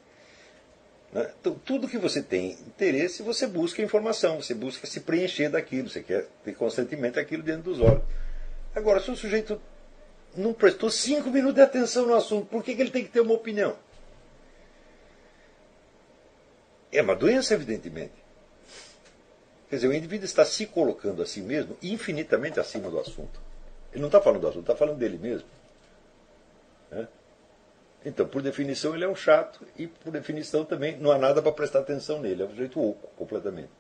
[1.13, 1.31] Né?
[1.39, 6.03] Então, tudo que você tem interesse, você busca informação, você busca se preencher daquilo, você
[6.03, 8.03] quer ter constantemente aquilo dentro dos olhos.
[8.75, 9.61] Agora, se o sujeito
[10.35, 13.21] não prestou cinco minutos de atenção no assunto, por que, que ele tem que ter
[13.21, 13.77] uma opinião?
[16.91, 18.13] É uma doença, evidentemente.
[19.69, 23.41] Quer dizer, o indivíduo está se colocando a si mesmo infinitamente acima do assunto.
[23.91, 25.47] Ele não está falando do assunto, está falando dele mesmo.
[28.05, 31.53] Então, por definição, ele é um chato e, por definição, também não há nada para
[31.53, 32.43] prestar atenção nele.
[32.43, 33.71] É um jeito oco, completamente.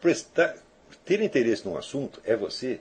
[0.00, 0.56] Prestar,
[1.04, 2.80] ter interesse num assunto é você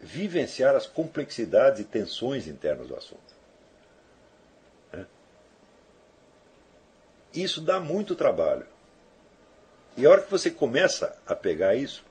[0.00, 3.34] vivenciar as complexidades e tensões internas do assunto.
[4.92, 5.04] É.
[7.32, 8.66] Isso dá muito trabalho.
[9.96, 12.04] E a hora que você começa a pegar isso,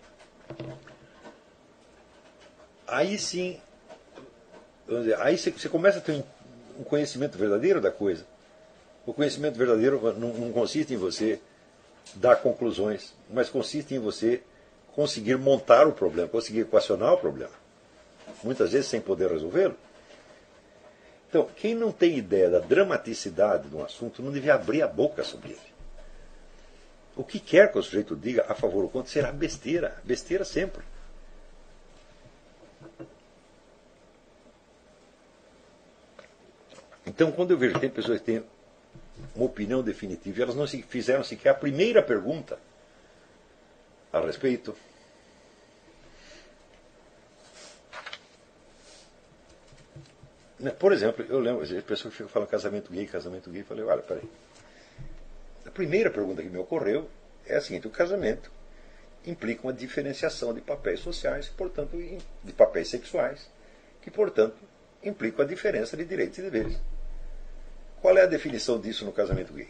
[2.88, 3.62] aí sim,
[4.88, 6.24] dizer, aí você começa a ter um
[6.84, 8.26] conhecimento verdadeiro da coisa.
[9.06, 11.40] O conhecimento verdadeiro não, não consiste em você
[12.16, 14.42] dar conclusões, mas consiste em você
[14.96, 17.54] conseguir montar o problema, conseguir equacionar o problema.
[18.44, 19.76] Muitas vezes sem poder resolvê-lo.
[21.30, 25.24] Então, quem não tem ideia da dramaticidade de um assunto não devia abrir a boca
[25.24, 25.74] sobre ele.
[27.16, 29.98] O que quer que o sujeito diga a favor ou contra será besteira.
[30.04, 30.84] Besteira sempre.
[37.06, 38.44] Então, quando eu vejo que tem pessoas que têm
[39.36, 42.58] uma opinião definitiva e elas não se fizeram sequer a primeira pergunta
[44.12, 44.76] a respeito,
[50.60, 53.84] né, por exemplo, eu lembro, as pessoas ficam falando casamento gay, casamento gay, eu falei,
[53.84, 54.30] olha, peraí.
[55.66, 57.10] A primeira pergunta que me ocorreu
[57.46, 58.52] é a seguinte: o casamento
[59.26, 63.50] implica uma diferenciação de papéis sociais, portanto, de papéis sexuais,
[64.02, 64.58] que, portanto,
[65.02, 66.78] implica a diferença de direitos e deveres.
[68.04, 69.70] Qual é a definição disso no casamento gay?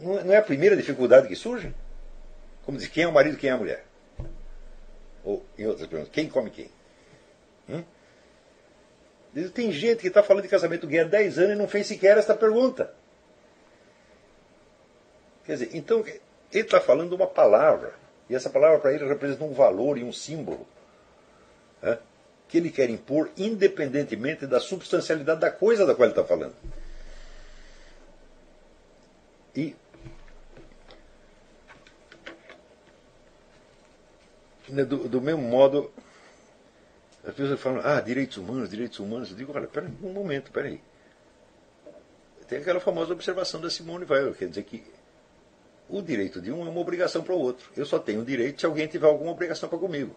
[0.00, 1.74] Não é a primeira dificuldade que surge?
[2.64, 3.84] Como diz, quem é o marido quem é a mulher?
[5.22, 6.70] Ou, em outras perguntas, quem come quem?
[7.68, 7.84] Hum?
[9.52, 12.16] Tem gente que está falando de casamento gay há 10 anos e não fez sequer
[12.16, 12.94] esta pergunta.
[15.44, 16.20] Quer dizer, então, ele
[16.52, 17.92] está falando uma palavra.
[18.30, 20.66] E essa palavra para ele representa um valor e um símbolo.
[21.82, 21.98] Né?
[22.52, 26.54] Que ele quer impor, independentemente da substancialidade da coisa da qual ele está falando.
[29.56, 29.74] E
[34.68, 35.90] né, do, do mesmo modo,
[37.24, 39.30] as pessoas falam, ah, direitos humanos, direitos humanos.
[39.30, 40.78] Eu digo, olha, pera, um momento, peraí.
[42.46, 44.84] Tem aquela famosa observação da Simone Weil, quer dizer que
[45.88, 47.70] o direito de um é uma obrigação para o outro.
[47.74, 50.14] Eu só tenho direito se alguém tiver alguma obrigação para comigo.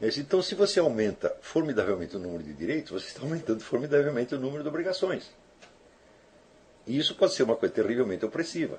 [0.00, 4.62] Então, se você aumenta formidavelmente o número de direitos, você está aumentando formidavelmente o número
[4.62, 5.30] de obrigações.
[6.86, 8.78] E isso pode ser uma coisa terrivelmente opressiva.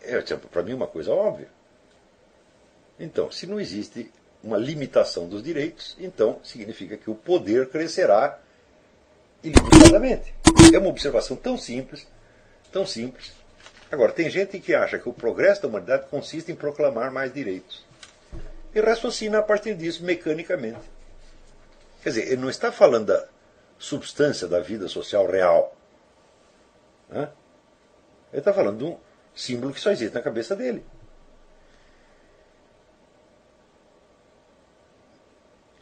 [0.00, 1.48] É, para mim, uma coisa óbvia.
[2.98, 4.10] Então, se não existe
[4.42, 8.38] uma limitação dos direitos, então significa que o poder crescerá
[9.42, 10.32] ilimitadamente.
[10.72, 12.06] É uma observação tão simples,
[12.72, 13.32] tão simples.
[13.90, 17.91] Agora, tem gente que acha que o progresso da humanidade consiste em proclamar mais direitos
[18.74, 20.80] e raciocina a partir disso mecanicamente.
[22.02, 23.28] Quer dizer, ele não está falando da
[23.78, 25.76] substância da vida social real.
[27.08, 27.30] Né?
[28.32, 28.98] Ele está falando de um
[29.34, 30.84] símbolo que só existe na cabeça dele.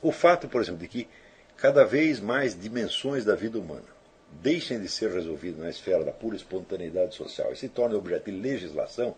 [0.02, 1.08] O fato, por exemplo, de que
[1.56, 3.84] cada vez mais dimensões da vida humana
[4.30, 8.36] deixem de ser resolvidas na esfera da pura espontaneidade social e se tornem objeto de
[8.36, 9.14] legislação,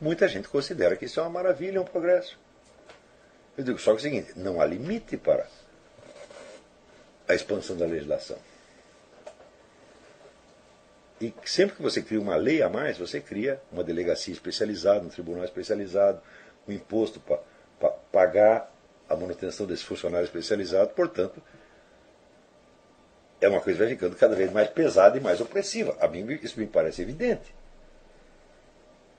[0.00, 2.38] Muita gente considera que isso é uma maravilha, um progresso.
[3.56, 5.46] Eu digo só é o seguinte: não há limite para
[7.28, 8.38] a expansão da legislação.
[11.20, 15.10] E sempre que você cria uma lei a mais, você cria uma delegacia especializada, um
[15.10, 16.20] tribunal especializado,
[16.66, 18.72] um imposto para pagar
[19.06, 20.90] a manutenção desse funcionário especializado.
[20.94, 21.42] Portanto,
[23.38, 25.94] é uma coisa que vai ficando cada vez mais pesada e mais opressiva.
[26.00, 27.54] A mim isso me parece evidente.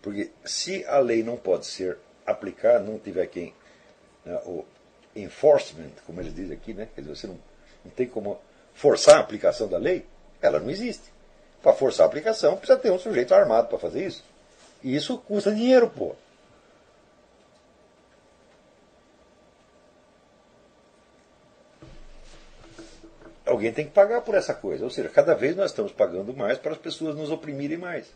[0.02, 3.54] Porque se a lei não pode ser aplicada, não tiver quem.
[4.26, 4.66] Né, o
[5.16, 7.40] enforcement, como eles dizem aqui, né, quer dizer, você não,
[7.86, 8.40] não tem como
[8.74, 10.06] forçar a aplicação da lei,
[10.42, 11.12] ela não existe.
[11.62, 14.24] Para forçar a aplicação, precisa ter um sujeito armado para fazer isso.
[14.84, 16.16] E isso custa dinheiro, pô.
[23.46, 24.84] Alguém tem que pagar por essa coisa.
[24.84, 28.12] Ou seja, cada vez nós estamos pagando mais para as pessoas nos oprimirem mais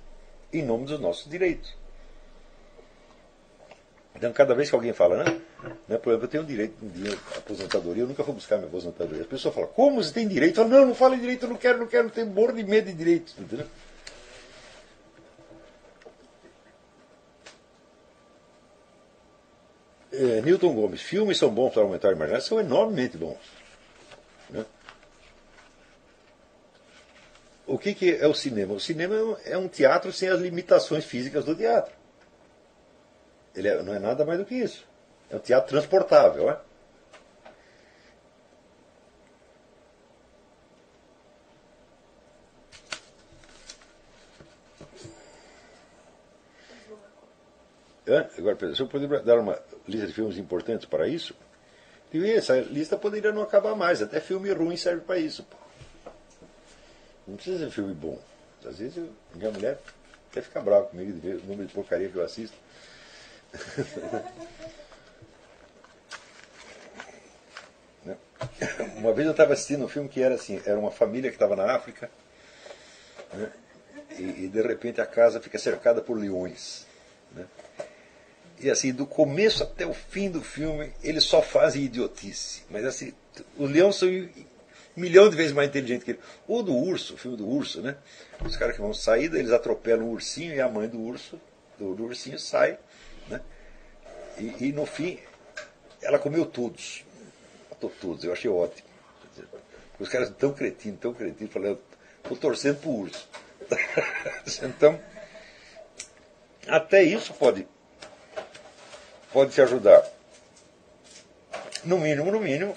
[0.59, 1.73] em nome dos nossos direitos.
[4.15, 5.41] Então, cada vez que alguém fala, né,
[5.89, 9.21] né por exemplo, eu tenho direito de aposentadoria, eu nunca vou buscar minha aposentadoria.
[9.21, 10.63] As pessoas falam, como você tem direito?
[10.63, 13.35] Não, não fala direito, eu não quero, não quero, tenho morro de medo de direitos.
[13.37, 13.67] Entendeu?
[20.13, 23.64] É, Newton Gomes, filmes são bons para aumentar a imaginação, são enormemente bons.
[27.67, 28.73] o que, que é o cinema?
[28.73, 31.93] O cinema é um teatro sem as limitações físicas do teatro.
[33.55, 34.85] Ele é, não é nada mais do que isso.
[35.29, 36.49] É um teatro transportável.
[36.49, 36.59] É?
[48.37, 51.35] Agora, se eu puder dar uma lista de filmes importantes para isso,
[52.13, 54.01] essa lista poderia não acabar mais.
[54.01, 55.43] Até filme ruim serve para isso.
[55.43, 55.64] Pô.
[57.27, 58.19] Não precisa ser filme bom.
[58.65, 59.79] Às vezes eu, minha mulher
[60.31, 62.57] até fica brava comigo de ver o número de porcaria que eu assisto.
[68.05, 68.15] Né?
[68.97, 71.55] Uma vez eu estava assistindo um filme que era assim, era uma família que estava
[71.55, 72.11] na África
[73.33, 73.51] né?
[74.11, 76.85] e, e, de repente a casa fica cercada por leões.
[77.31, 77.47] Né?
[78.59, 82.63] E assim, do começo até o fim do filme, eles só fazem idiotice.
[82.69, 83.11] Mas assim,
[83.57, 84.07] os leões são
[84.95, 86.19] milhão de vezes mais inteligentes que ele.
[86.47, 87.97] Ou do urso, o filme do urso, né?
[88.43, 91.39] Os caras que vão sair, eles atropelam o ursinho e a mãe do urso,
[91.77, 92.77] do, do ursinho, sai.
[93.27, 93.41] Né?
[94.37, 95.19] E, e, no fim,
[96.01, 97.03] ela comeu todos.
[97.69, 98.87] Matou todos, eu achei ótimo.
[99.99, 101.77] Os caras tão cretinos, tão cretinos, falei,
[102.23, 103.27] estou torcendo pro urso.
[104.63, 104.99] então,
[106.67, 107.65] até isso pode
[109.35, 110.01] pode te ajudar.
[111.83, 112.73] No mínimo, no mínimo,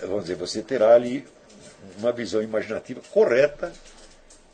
[0.00, 1.26] vamos dizer, você terá ali
[1.98, 3.72] uma visão imaginativa correta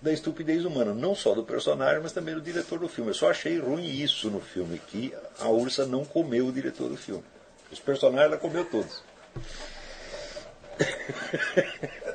[0.01, 3.11] da estupidez humana, não só do personagem, mas também do diretor do filme.
[3.11, 6.97] Eu só achei ruim isso no filme, que a ursa não comeu o diretor do
[6.97, 7.25] filme.
[7.73, 9.03] Os personagens ela comeu todos.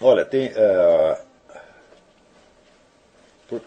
[0.00, 0.52] Olha, tem.
[0.52, 1.16] Uh,
[3.48, 3.60] por...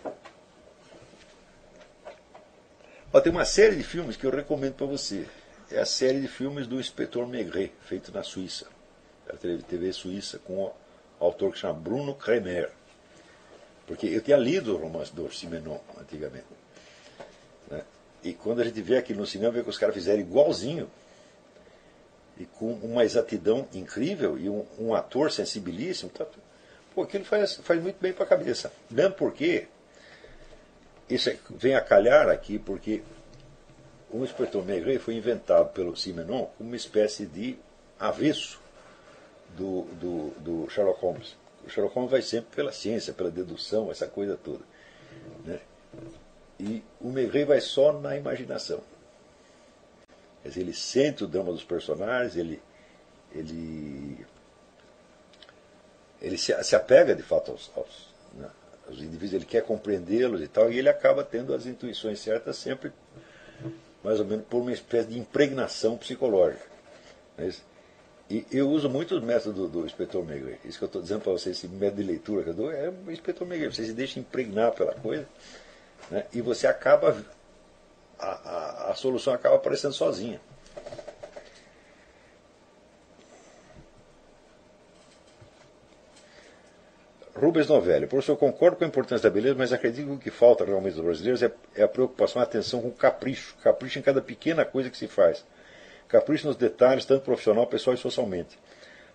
[3.19, 5.27] tem uma série de filmes que eu recomendo para você.
[5.69, 8.67] É a série de filmes do Inspetor Maigret, feito na Suíça.
[9.25, 10.73] Da TV suíça, com o
[11.19, 12.71] autor que chama Bruno Kremer.
[13.85, 16.45] Porque eu tinha lido o romance do Simenon antigamente.
[17.69, 17.83] Né?
[18.23, 20.89] E quando a gente vê aqui no cinema, vê que os caras fizeram igualzinho
[22.37, 26.25] e com uma exatidão incrível e um, um ator sensibilíssimo, tá,
[26.95, 28.71] pô, aquilo faz, faz muito bem para a cabeça.
[28.89, 29.67] Mesmo porque,
[31.13, 33.03] isso é, vem a calhar aqui, porque
[34.09, 37.57] o inspetor Maigret foi inventado pelo Simenon como uma espécie de
[37.99, 38.59] avesso
[39.57, 41.35] do, do, do Sherlock Holmes.
[41.65, 44.63] O Sherlock Holmes vai sempre pela ciência, pela dedução, essa coisa toda.
[45.45, 45.59] Né?
[46.59, 48.81] E o Maigret vai só na imaginação.
[50.41, 52.61] Quer dizer, ele sente o drama dos personagens, ele,
[53.33, 54.25] ele,
[56.21, 58.49] ele se, se apega de fato aos, aos, né,
[58.91, 62.91] aos indivíduos, ele quer compreendê-los e tal, e ele acaba tendo as intuições certas sempre,
[64.03, 66.65] mais ou menos, por uma espécie de impregnação psicológica.
[67.37, 67.63] Mas,
[68.29, 70.57] e eu uso muito os métodos do, do inspetor Megre.
[70.63, 72.89] Isso que eu estou dizendo para vocês, esse método de leitura que eu dou, é
[72.89, 73.73] o inspetor Megre.
[73.73, 75.27] Você se deixa impregnar pela coisa
[76.09, 77.15] né, e você acaba
[78.21, 80.39] a, a, a solução acaba aparecendo sozinha.
[87.41, 90.63] Rubens Novelli, professor, concordo com a importância da beleza, mas acredito que o que falta
[90.63, 93.55] realmente aos brasileiros é, é a preocupação, a atenção com o capricho.
[93.63, 95.43] Capricho em cada pequena coisa que se faz.
[96.07, 98.59] Capricho nos detalhes, tanto profissional, pessoal e socialmente.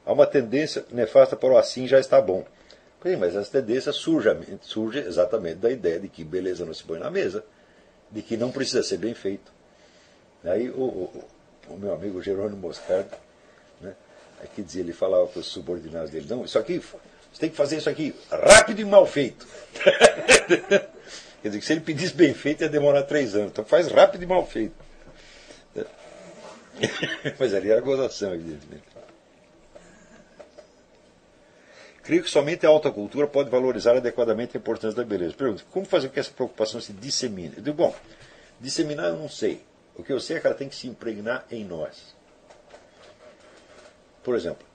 [0.05, 2.45] Há uma tendência nefasta para o assim já está bom.
[3.03, 4.29] Bem, mas essa tendência surge,
[4.61, 7.45] surge exatamente da ideia de que beleza não se põe na mesa
[8.11, 9.53] de que não precisa ser bem feito.
[10.45, 11.25] Aí o, o,
[11.69, 13.17] o meu amigo Jerônimo Moscardo,
[13.81, 13.95] né,
[14.43, 16.83] aqui dizia, ele falava para os subordinados dele, não, isso aqui,
[17.37, 19.47] você tem que fazer isso aqui rápido e mal feito.
[21.43, 23.51] Quer dizer, que se ele pedisse bem feito ia demorar três anos.
[23.51, 24.75] Então faz rápido e mal feito.
[27.39, 28.85] Mas ali era gozação, evidentemente.
[32.03, 35.35] Creio que somente a alta cultura pode valorizar adequadamente a importância da beleza.
[35.35, 37.53] Pergunta, como fazer com que essa preocupação se dissemine?
[37.59, 37.95] Eu digo, bom,
[38.59, 39.63] disseminar eu não sei.
[39.95, 42.17] O que eu sei é que ela tem que se impregnar em nós.
[44.25, 44.66] Por exemplo,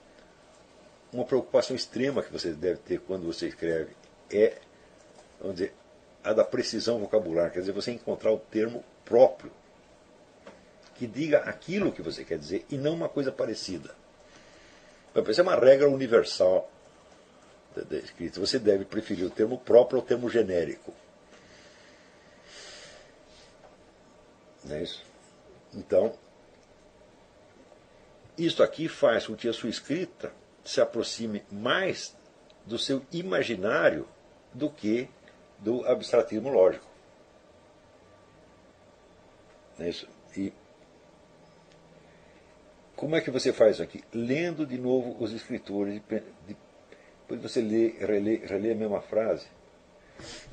[1.12, 3.94] uma preocupação extrema que você deve ter quando você escreve
[4.30, 4.58] é,
[5.38, 5.74] vamos dizer,
[6.24, 7.50] a da precisão vocabular.
[7.50, 9.52] Quer dizer, você encontrar o termo próprio
[10.94, 13.94] que diga aquilo que você quer dizer e não uma coisa parecida.
[15.28, 16.70] Isso é uma regra universal
[17.74, 20.92] da escrita, você deve preferir o termo próprio ao termo genérico.
[24.64, 25.02] Não é isso?
[25.74, 26.14] Então,
[28.36, 30.32] isto aqui faz com que a sua escrita
[30.64, 32.16] se aproxime mais
[32.64, 34.08] do seu imaginário
[34.52, 35.08] do que
[35.58, 36.86] do abstratismo lógico.
[39.78, 40.08] É isso?
[40.36, 40.52] E
[42.94, 44.04] como é que você faz isso aqui?
[44.12, 46.56] Lendo de novo os escritores de, de
[47.32, 49.46] depois você lê, relê, relê a mesma frase,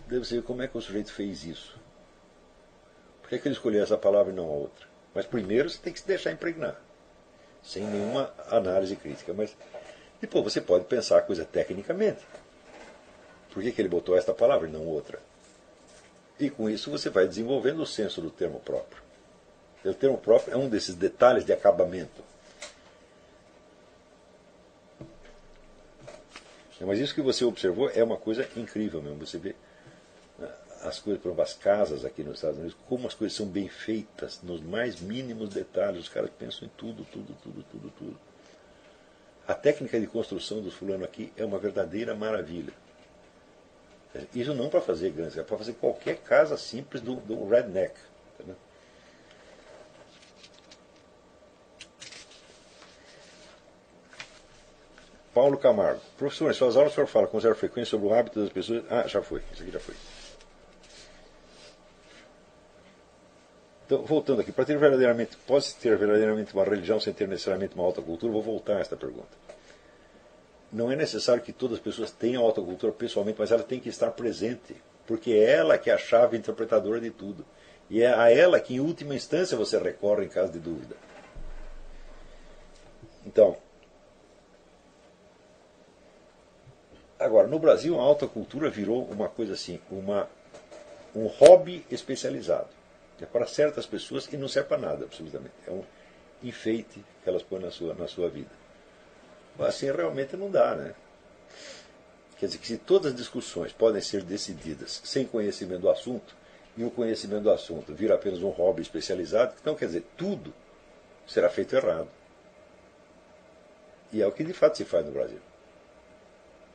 [0.07, 1.79] deve você como é que o sujeito fez isso.
[3.21, 4.88] Por que, é que ele escolheu essa palavra e não a outra?
[5.13, 6.79] Mas primeiro você tem que se deixar impregnar.
[7.61, 9.33] sem nenhuma análise crítica.
[9.33, 9.55] Mas
[10.22, 12.25] depois você pode pensar a coisa tecnicamente.
[13.53, 15.19] Por que, que ele botou esta palavra e não outra?
[16.39, 19.01] E com isso você vai desenvolvendo o senso do termo próprio.
[19.83, 22.23] O termo próprio é um desses detalhes de acabamento.
[26.81, 29.25] Mas isso que você observou é uma coisa incrível mesmo.
[29.25, 29.56] Você vê
[30.38, 30.49] né,
[30.81, 33.67] as coisas, por exemplo, as casas aqui nos Estados Unidos, como as coisas são bem
[33.67, 36.03] feitas, nos mais mínimos detalhes.
[36.03, 38.28] Os caras pensam em tudo, tudo, tudo, tudo, tudo.
[39.49, 42.71] A técnica de construção dos fulano aqui é uma verdadeira maravilha.
[44.31, 47.95] Isso não para fazer grandes, é para fazer qualquer casa simples do, do redneck.
[48.35, 48.55] Entendeu?
[55.33, 55.99] Paulo Camargo.
[56.15, 58.83] Professor, em suas aulas o senhor fala com zero frequência sobre o hábito das pessoas.
[58.87, 59.41] Ah, já foi.
[59.51, 59.95] Isso aqui já foi.
[63.90, 67.84] Então, voltando aqui, para ter verdadeiramente, pode ter verdadeiramente uma religião sem ter necessariamente uma
[67.84, 68.32] alta cultura?
[68.32, 69.50] Vou voltar a esta pergunta
[70.72, 74.11] não é necessário que todas as pessoas tenham autocultura pessoalmente, mas ela tem que estar
[74.11, 74.76] presente,
[75.08, 77.45] porque é ela que é a chave interpretadora de tudo.
[77.90, 80.95] E é a ela que, em última instância, você recorre em caso de dúvida.
[83.26, 83.58] Então,
[87.18, 90.30] agora, no Brasil, a alta cultura virou uma coisa assim, uma,
[91.16, 92.78] um hobby especializado.
[93.22, 95.53] É para certas pessoas e não serve para nada, absolutamente.
[95.67, 95.83] É um
[96.43, 98.51] enfeite que elas põem na sua, na sua vida.
[99.59, 100.95] Assim realmente não dá, né?
[102.38, 106.33] Quer dizer que se todas as discussões podem ser decididas sem conhecimento do assunto,
[106.77, 110.53] e o conhecimento do assunto vira apenas um hobby especializado, então quer dizer, tudo
[111.27, 112.07] será feito errado.
[114.14, 115.39] E é o que de fato se faz no Brasil.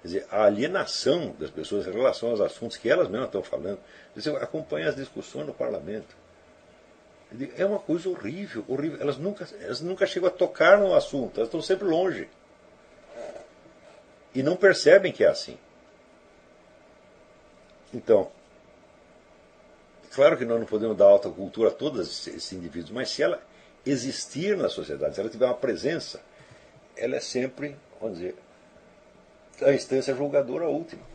[0.02, 3.78] Quer dizer, a alienação das pessoas em relação aos assuntos que elas mesmas estão falando.
[4.14, 6.14] Você acompanha as discussões no parlamento.
[7.56, 9.00] É uma coisa horrível, horrível.
[9.00, 12.28] Elas nunca, elas nunca chegam a tocar no assunto, elas estão sempre longe
[14.34, 15.56] e não percebem que é assim.
[17.92, 18.30] Então,
[20.12, 23.40] claro que nós não podemos dar alta cultura a todos esses indivíduos, mas se ela
[23.86, 26.20] existir na sociedade, se ela tiver uma presença,
[26.96, 28.34] ela é sempre, vamos dizer,
[29.62, 31.14] a instância julgadora última.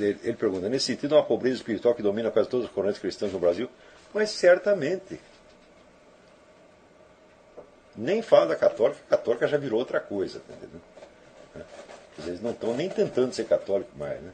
[0.00, 3.38] Ele pergunta, nesse sentido, uma pobreza espiritual que domina quase todas as correntes cristãs no
[3.38, 3.68] Brasil?
[4.14, 5.20] Mas certamente.
[7.96, 10.80] Nem fala da católica, a católica já virou outra coisa, tá entendeu?
[12.26, 14.32] Eles não estão nem tentando ser católico mais, né?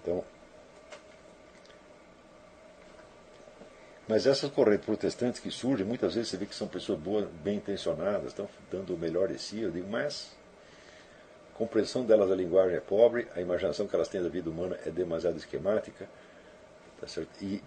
[0.00, 0.24] Então,
[4.08, 7.58] mas essas correntes protestantes que surgem, muitas vezes você vê que são pessoas boas, bem
[7.58, 10.30] intencionadas, estão dando o melhor de si, eu digo, mas
[11.58, 14.90] compreensão delas da linguagem é pobre, a imaginação que elas têm da vida humana é
[14.90, 16.08] demasiado esquemática,
[17.00, 17.06] tá?
[17.42, 17.60] E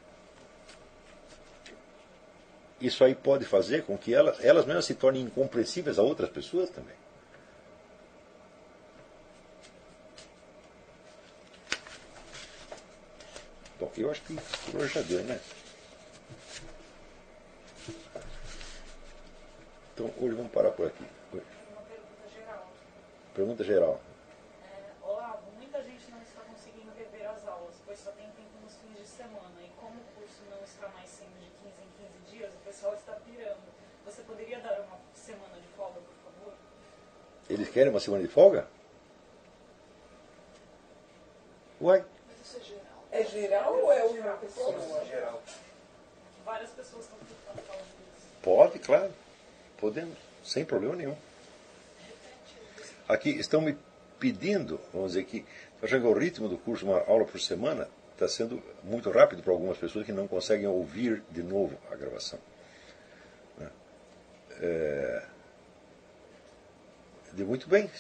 [2.80, 6.70] isso aí pode fazer com que elas, elas mesmas se tornem incompreensíveis a outras pessoas
[6.70, 6.96] também.
[13.78, 14.36] Bom, eu acho que
[14.72, 15.40] por hoje já deu, né?
[19.94, 21.21] Então hoje vamos parar por aqui.
[23.32, 24.00] Uma pergunta geral.
[24.64, 28.76] É, olá, muita gente não está conseguindo rever as aulas, pois só tem tempo nos
[28.76, 29.62] fins de semana.
[29.64, 32.94] E como o curso não está mais sendo de 15 em 15 dias, o pessoal
[32.94, 33.62] está pirando.
[34.06, 36.54] Você poderia dar uma semana de folga, por favor?
[37.50, 38.68] Eles querem uma semana de folga?
[41.80, 42.04] Uai,
[42.44, 43.06] Isso é geral.
[43.12, 44.38] É geral ou é uma Geral.
[44.40, 45.06] pessoa?
[45.06, 45.42] geral.
[46.44, 48.28] Várias pessoas estão estão falando disso.
[48.44, 49.14] pode, claro.
[49.78, 51.16] Podemos, sem problema nenhum.
[53.12, 53.78] Aqui estão me
[54.18, 55.44] pedindo, vamos dizer que,
[55.84, 59.52] achando que o ritmo do curso, uma aula por semana, está sendo muito rápido para
[59.52, 62.40] algumas pessoas que não conseguem ouvir de novo a gravação.
[63.58, 63.70] Né?
[64.62, 65.24] É,
[67.34, 67.92] de muito bem,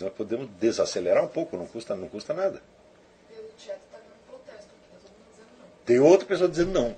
[0.00, 2.62] nós podemos desacelerar um pouco, não custa, não custa nada.
[3.66, 3.74] Tá.
[5.84, 6.96] Tem outra pessoa dizendo não.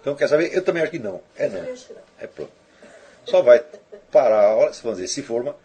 [0.00, 0.56] Então, quer saber?
[0.56, 1.20] Eu também acho que não.
[1.36, 1.76] É não.
[2.18, 2.52] É pronto.
[3.26, 3.62] Só vai
[4.10, 5.56] parar a aula, vamos dizer, se for uma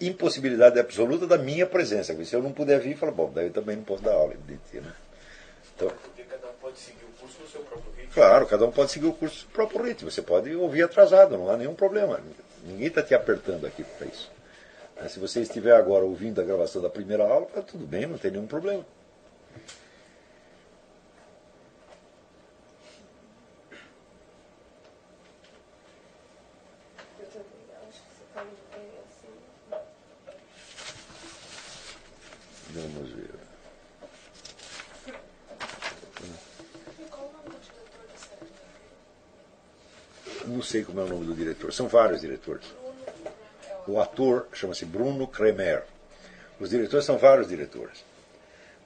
[0.00, 2.12] impossibilidade absoluta da minha presença.
[2.12, 4.34] Porque se eu não puder vir, fala, bom, daí eu também não posso dar aula.
[4.34, 4.92] evidente, Né?
[5.74, 8.12] Então, Porque cada um pode seguir o curso no seu próprio ritmo.
[8.14, 10.10] claro, cada um pode seguir o curso no próprio ritmo.
[10.10, 12.20] Você pode ouvir atrasado, não há nenhum problema.
[12.64, 14.30] Ninguém está te apertando aqui para isso.
[15.00, 18.16] Mas se você estiver agora ouvindo a gravação da primeira aula, tá tudo bem, não
[18.16, 18.84] tem nenhum problema.
[27.18, 29.34] Eu também acho que você está indo bem assim.
[32.70, 33.34] Vamos ver.
[36.98, 38.06] E qual o nome do diretor
[40.44, 41.34] do não sei como é o nome do
[41.74, 42.66] são vários diretores.
[43.86, 45.84] O ator chama-se Bruno Kremer.
[46.58, 48.04] Os diretores são vários diretores.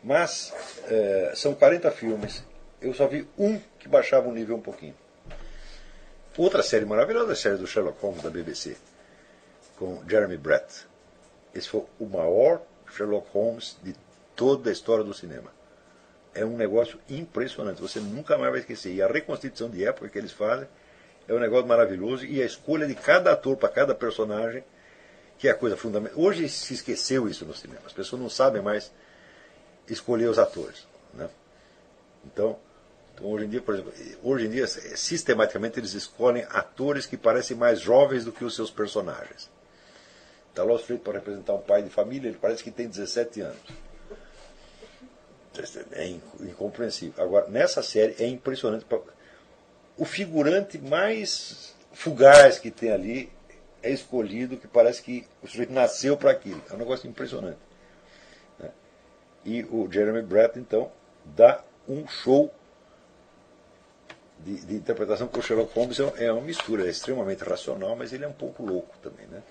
[0.02, 0.52] Mas
[0.88, 2.42] é, são 40 filmes.
[2.80, 4.94] Eu só vi um que baixava o nível um pouquinho.
[6.36, 8.76] Outra série maravilhosa é a série do Sherlock Holmes da BBC,
[9.76, 10.86] com Jeremy Brett.
[11.54, 13.94] Esse foi o maior Sherlock Holmes de
[14.34, 15.52] toda a história do cinema.
[16.32, 18.94] É um negócio impressionante, você nunca mais vai esquecer.
[18.94, 20.68] E a reconstituição de época que eles fazem
[21.30, 24.64] é um negócio maravilhoso e a escolha de cada ator para cada personagem,
[25.38, 26.18] que é a coisa fundamental.
[26.18, 28.90] Hoje se esqueceu isso no cinema, as pessoas não sabem mais
[29.88, 30.88] escolher os atores.
[31.14, 31.28] Né?
[32.24, 32.58] Então,
[33.14, 33.92] então, hoje em dia, por exemplo,
[34.24, 38.70] hoje em dia, sistematicamente eles escolhem atores que parecem mais jovens do que os seus
[38.70, 39.48] personagens.
[40.48, 43.60] Está lá feito para representar um pai de família, ele parece que tem 17 anos.
[45.92, 46.08] É
[46.40, 47.22] incompreensível.
[47.22, 48.84] Agora, nessa série é impressionante.
[50.00, 53.30] O figurante mais fugaz que tem ali
[53.82, 56.62] é escolhido, que parece que o sujeito nasceu para aquilo.
[56.70, 57.58] É um negócio impressionante.
[58.58, 58.70] Né?
[59.44, 60.90] E o Jeremy Brett, então,
[61.22, 62.50] dá um show
[64.38, 68.14] de, de interpretação, porque o Sherlock Holmes é, é uma mistura, é extremamente racional, mas
[68.14, 69.26] ele é um pouco louco também.
[69.26, 69.42] Né?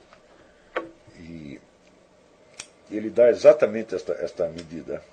[1.20, 1.62] E
[2.90, 5.04] ele dá exatamente esta, esta medida.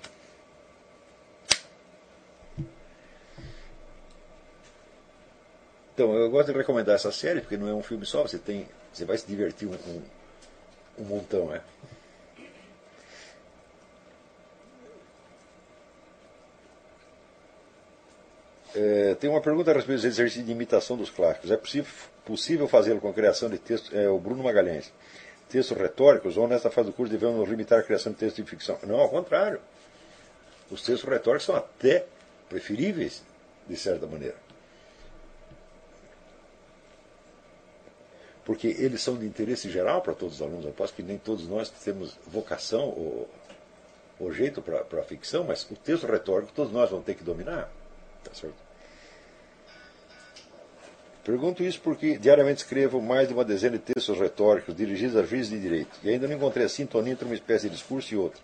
[5.97, 8.67] Então, eu gosto de recomendar essa série, porque não é um filme só, você tem.
[8.93, 10.03] Você vai se divertir um, um,
[10.99, 11.59] um montão, é.
[18.75, 21.49] É, tem uma pergunta a respeito do exercício de imitação dos clássicos.
[21.49, 21.91] É possível,
[22.23, 23.91] possível fazê-lo com a criação de textos?
[23.91, 24.93] É, o Bruno Magalhães.
[25.49, 28.77] Textos retóricos, ou nesta fase do curso devemos limitar a criação de textos de ficção?
[28.83, 29.59] Não, ao contrário.
[30.69, 32.05] Os textos retóricos são até
[32.47, 33.23] preferíveis,
[33.67, 34.46] de certa maneira.
[38.47, 40.63] Porque eles são de interesse geral para todos os alunos.
[40.63, 43.29] Eu posso que nem todos nós temos vocação ou,
[44.17, 47.69] ou jeito para a ficção, mas o texto retórico todos nós vamos ter que dominar.
[48.23, 48.55] Tá certo?
[51.25, 55.49] Pergunto isso porque diariamente escrevo mais de uma dezena de textos retóricos dirigidos a juízes
[55.49, 58.39] de direito e ainda não encontrei a sintonia entre uma espécie de discurso e outra.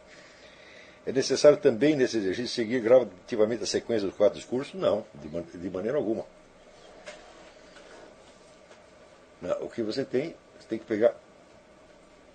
[1.05, 4.73] É necessário também, nesse exercício, seguir gradativamente a sequência dos quatro discursos?
[4.73, 6.25] Não, de, man de maneira alguma.
[9.32, 11.13] Não, o que você tem, você tem que pegar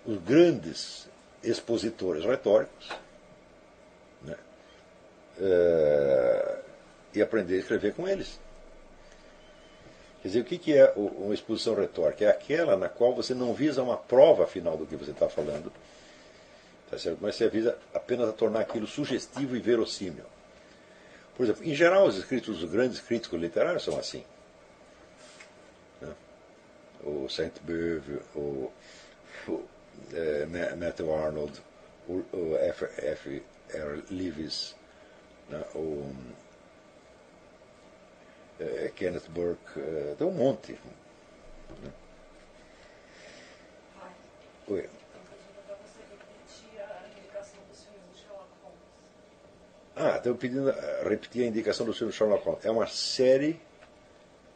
[0.05, 1.07] os grandes
[1.43, 2.89] expositores retóricos
[4.21, 4.35] né,
[5.39, 6.59] é,
[7.15, 8.39] e aprender a escrever com eles.
[10.21, 12.25] Quer dizer, o que é uma exposição retórica?
[12.25, 15.71] É aquela na qual você não visa uma prova final do que você está falando,
[16.91, 17.19] tá certo?
[17.21, 20.25] mas você visa apenas a tornar aquilo sugestivo e verossímil.
[21.37, 24.25] Por exemplo, em geral, os escritos dos grandes críticos literários são assim.
[27.03, 28.71] O Saint-Beuve, o,
[29.47, 29.65] o
[30.13, 30.45] é,
[30.75, 31.61] Matthew Arnold,
[32.61, 32.85] F.
[32.97, 33.43] F.
[33.73, 34.03] R.
[34.09, 34.75] Lewis,
[35.49, 35.63] né?
[35.75, 36.13] o
[38.59, 40.73] é, Kenneth Burke, é, tem um monte.
[41.83, 41.91] Né?
[44.67, 44.89] Oi.
[49.95, 50.71] Ah, estão pedindo
[51.03, 52.65] repetir a indicação do filme Sherlock Holmes.
[52.65, 53.59] É uma série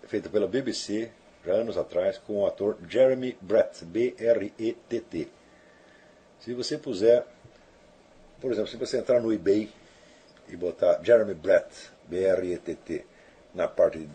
[0.07, 1.11] feita pela BBC,
[1.45, 5.27] já anos atrás, com o ator Jeremy Brett, B-R-E-T-T.
[6.39, 7.25] Se você puser,
[8.39, 9.69] por exemplo, se você entrar no eBay
[10.47, 11.69] e botar Jeremy Brett,
[12.07, 13.05] B-R-E-T-T,
[13.53, 14.09] na parte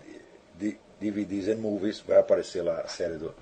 [0.55, 3.35] de, DVDs and Movies, vai aparecer lá a série do,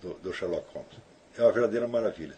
[0.00, 0.92] do, do Sherlock Holmes.
[1.36, 2.34] É uma verdadeira maravilha.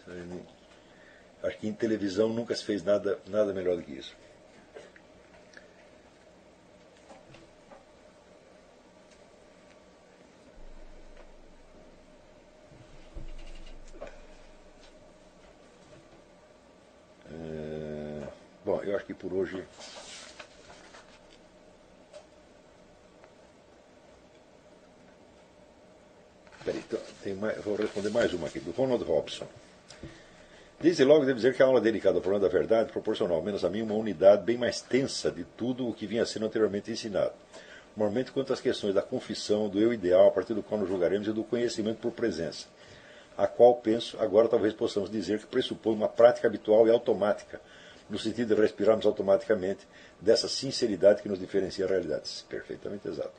[1.43, 4.15] Acho que em televisão nunca se fez nada, nada melhor do que isso.
[17.29, 18.27] É,
[18.63, 19.63] bom, eu acho que por hoje
[26.63, 29.47] Peraí, então, tem mais, vou responder mais uma aqui, do Ronald Robson.
[30.79, 33.63] Desde logo devo dizer que a aula dedicada ao problema da verdade proporcionou, ao menos
[33.63, 37.33] a mim, uma unidade bem mais tensa de tudo o que vinha sendo anteriormente ensinado.
[37.95, 41.27] Normalmente quanto às questões da confissão, do eu ideal, a partir do qual nos julgaremos,
[41.27, 42.67] e do conhecimento por presença,
[43.37, 47.61] a qual penso, agora talvez possamos dizer que pressupõe uma prática habitual e automática,
[48.09, 49.87] no sentido de respirarmos automaticamente
[50.21, 52.29] dessa sinceridade que nos diferencia a realidade.
[52.47, 53.33] Perfeitamente exato.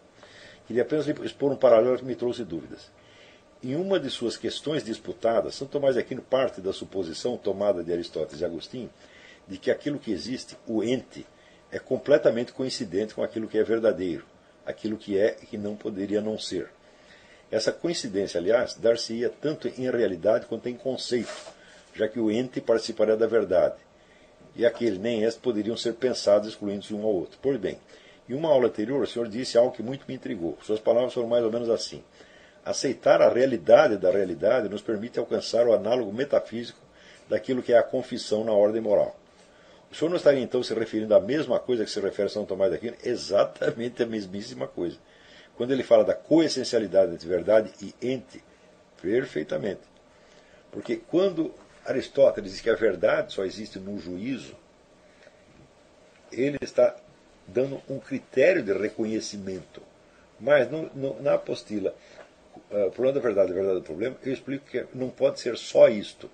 [0.66, 2.90] Queria apenas expor um paralelo que me trouxe dúvidas.
[3.62, 7.92] Em uma de suas questões disputadas, São Tomás de Aquino parte da suposição tomada de
[7.92, 8.90] Aristóteles e Agostinho
[9.46, 11.24] de que aquilo que existe, o ente,
[11.70, 14.24] é completamente coincidente com aquilo que é verdadeiro,
[14.64, 16.70] aquilo que é e que não poderia não ser.
[17.50, 21.32] Essa coincidência, aliás, dar-se-ia tanto em realidade quanto em conceito,
[21.94, 23.76] já que o ente participaria da verdade,
[24.56, 27.38] e aquele nem este poderiam ser pensados excluindo-se um ao outro.
[27.42, 27.78] Pois bem,
[28.28, 30.58] em uma aula anterior, o senhor disse algo que muito me intrigou.
[30.62, 32.02] Suas palavras foram mais ou menos assim.
[32.64, 36.80] Aceitar a realidade da realidade nos permite alcançar o análogo metafísico
[37.28, 39.16] daquilo que é a confissão na ordem moral.
[39.90, 42.44] O senhor não estaria então se referindo à mesma coisa que se refere a São
[42.44, 42.96] Tomás de Aquino?
[43.04, 44.98] Exatamente a mesmíssima coisa.
[45.56, 48.42] Quando ele fala da coessencialidade entre verdade e ente,
[49.00, 49.82] perfeitamente.
[50.72, 51.54] Porque quando
[51.86, 54.56] Aristóteles diz que a verdade só existe no juízo,
[56.32, 56.96] ele está
[57.46, 59.80] dando um critério de reconhecimento.
[60.38, 61.94] Mas no, no, na apostila,
[62.70, 66.30] uh, problema da verdade, verdade do problema, eu explico que não pode ser só isto.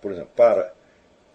[0.00, 0.72] Por exemplo, para.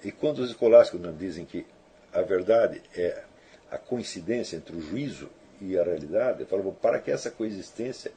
[0.03, 1.65] E quando os escolásticos não dizem que
[2.13, 3.23] a verdade é
[3.69, 8.11] a coincidência entre o juízo e a realidade, eu falo, para que essa coexistência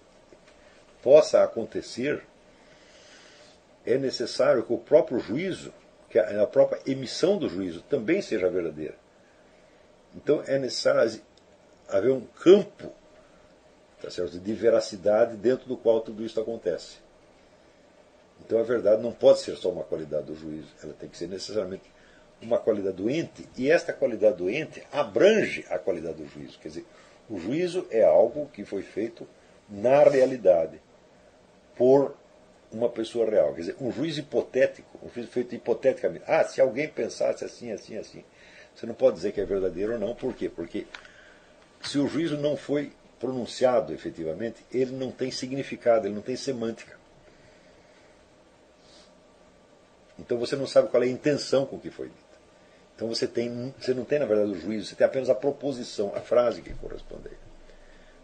[1.02, 2.22] possa acontecer,
[3.86, 5.72] é necessário que o próprio juízo,
[6.08, 8.94] que a própria emissão do juízo também seja verdadeira.
[10.14, 11.20] Então é necessário
[11.88, 12.92] haver um campo
[14.00, 16.98] tá certo, de veracidade dentro do qual tudo isso acontece.
[18.44, 21.28] Então a verdade não pode ser só uma qualidade do juízo, ela tem que ser
[21.28, 21.90] necessariamente
[22.42, 26.58] uma qualidade do ente, e esta qualidade do ente abrange a qualidade do juízo.
[26.58, 26.86] Quer dizer,
[27.30, 29.26] o juízo é algo que foi feito
[29.68, 30.80] na realidade,
[31.74, 32.14] por
[32.74, 33.54] uma pessoa real.
[33.54, 36.24] Quer dizer, um juízo hipotético, um juízo feito hipoteticamente.
[36.26, 38.24] Ah, se alguém pensasse assim, assim, assim.
[38.74, 40.48] Você não pode dizer que é verdadeiro ou não, por quê?
[40.48, 40.86] Porque
[41.82, 46.98] se o juízo não foi pronunciado efetivamente, ele não tem significado, ele não tem semântica.
[50.18, 52.24] Então você não sabe qual é a intenção com que foi dita.
[52.94, 56.12] Então você, tem, você não tem, na verdade, o juízo, você tem apenas a proposição,
[56.14, 57.40] a frase que corresponde a ele.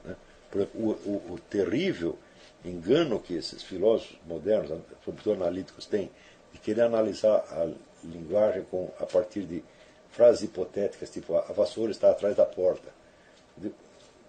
[0.04, 0.66] Né?
[0.74, 2.16] O, o, o, terrível
[2.64, 6.10] engano que esses filósofos modernos, sobretudo analíticos, têm
[6.52, 7.70] de querer analisar a
[8.04, 9.62] linguagem com, a partir de
[10.10, 12.88] frases hipotéticas, tipo a vassoura está atrás da porta.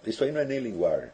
[0.06, 1.10] Isso aí não é nem linguagem.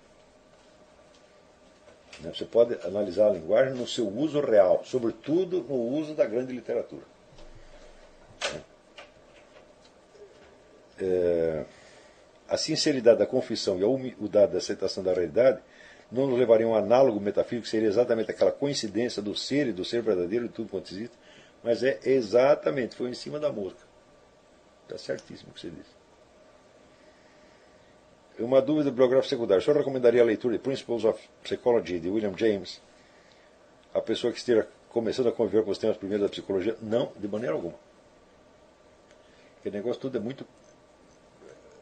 [2.21, 2.33] Né?
[2.35, 7.05] Você pode analisar a linguagem no seu uso real, sobretudo no uso da grande literatura.
[11.01, 11.65] É,
[12.49, 15.61] a sinceridade da confissão e a humildade da aceitação da realidade
[16.11, 19.73] não nos levariam a um análogo metafísico, que seria exatamente aquela coincidência do ser e
[19.73, 21.17] do ser verdadeiro de tudo quanto existe,
[21.62, 23.81] mas é exatamente, foi em cima da mosca.
[24.85, 25.99] Está certíssimo o que você disse.
[28.39, 29.61] Uma dúvida biográfica secundária.
[29.61, 32.81] O senhor recomendaria a leitura de Principles of Psychology de William James
[33.93, 36.77] a pessoa que esteja começando a conviver com os temas primeiros da psicologia?
[36.81, 37.75] Não, de maneira alguma.
[39.55, 40.47] Porque o negócio tudo é muito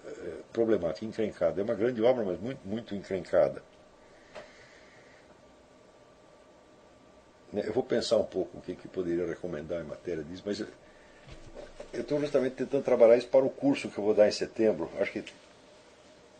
[0.06, 1.60] é, problemático, encrencado.
[1.60, 3.62] É uma grande obra, mas muito, muito encrencada.
[7.52, 10.66] Eu vou pensar um pouco o que, que poderia recomendar em matéria disso, mas eu
[11.92, 14.90] estou justamente tentando trabalhar isso para o curso que eu vou dar em setembro.
[14.98, 15.24] Acho que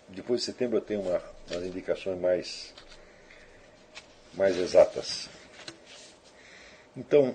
[0.09, 2.75] depois de setembro eu tenho uma, umas indicações mais,
[4.35, 5.28] mais exatas.
[6.97, 7.35] Então,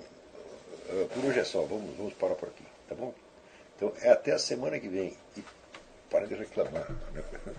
[0.88, 3.14] eh, por hoje é só, vamos, vamos parar por aqui, tá bom?
[3.76, 5.16] Então é até a semana que vem.
[5.36, 5.44] E
[6.12, 6.88] para de reclamar.
[7.14, 7.22] Né?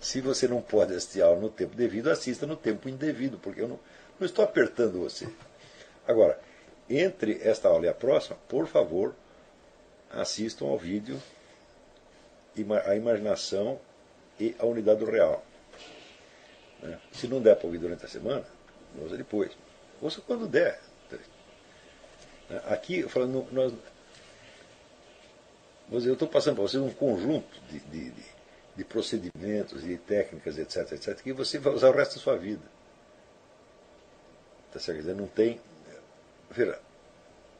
[0.00, 3.60] Se você não pode assistir a aula no tempo devido, assista no tempo indevido, porque
[3.60, 3.80] eu não,
[4.24, 5.28] não estou apertando você.
[6.08, 6.40] Agora,
[6.88, 9.14] entre esta aula e a próxima, por favor,
[10.10, 11.20] assistam ao vídeo
[12.86, 13.78] A Imaginação
[14.40, 15.44] e a Unidade do Real.
[16.82, 16.98] Né?
[17.12, 18.44] Se não der para ouvir durante a semana,
[18.98, 19.52] ouça depois.
[20.00, 20.80] Ouça quando der.
[22.48, 22.62] Né?
[22.66, 23.04] Aqui,
[23.52, 23.72] nós,
[25.90, 28.12] eu estou passando para vocês um conjunto de, de,
[28.74, 32.73] de procedimentos e técnicas, etc, etc, que você vai usar o resto da sua vida.
[34.74, 35.06] Tá certo?
[35.14, 35.60] Não tem.
[36.50, 36.80] Veja,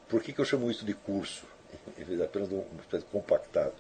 [0.09, 1.45] por que, que eu chamo isso de curso?
[1.97, 2.65] Em vez de apenas de um
[3.13, 3.73] compactado.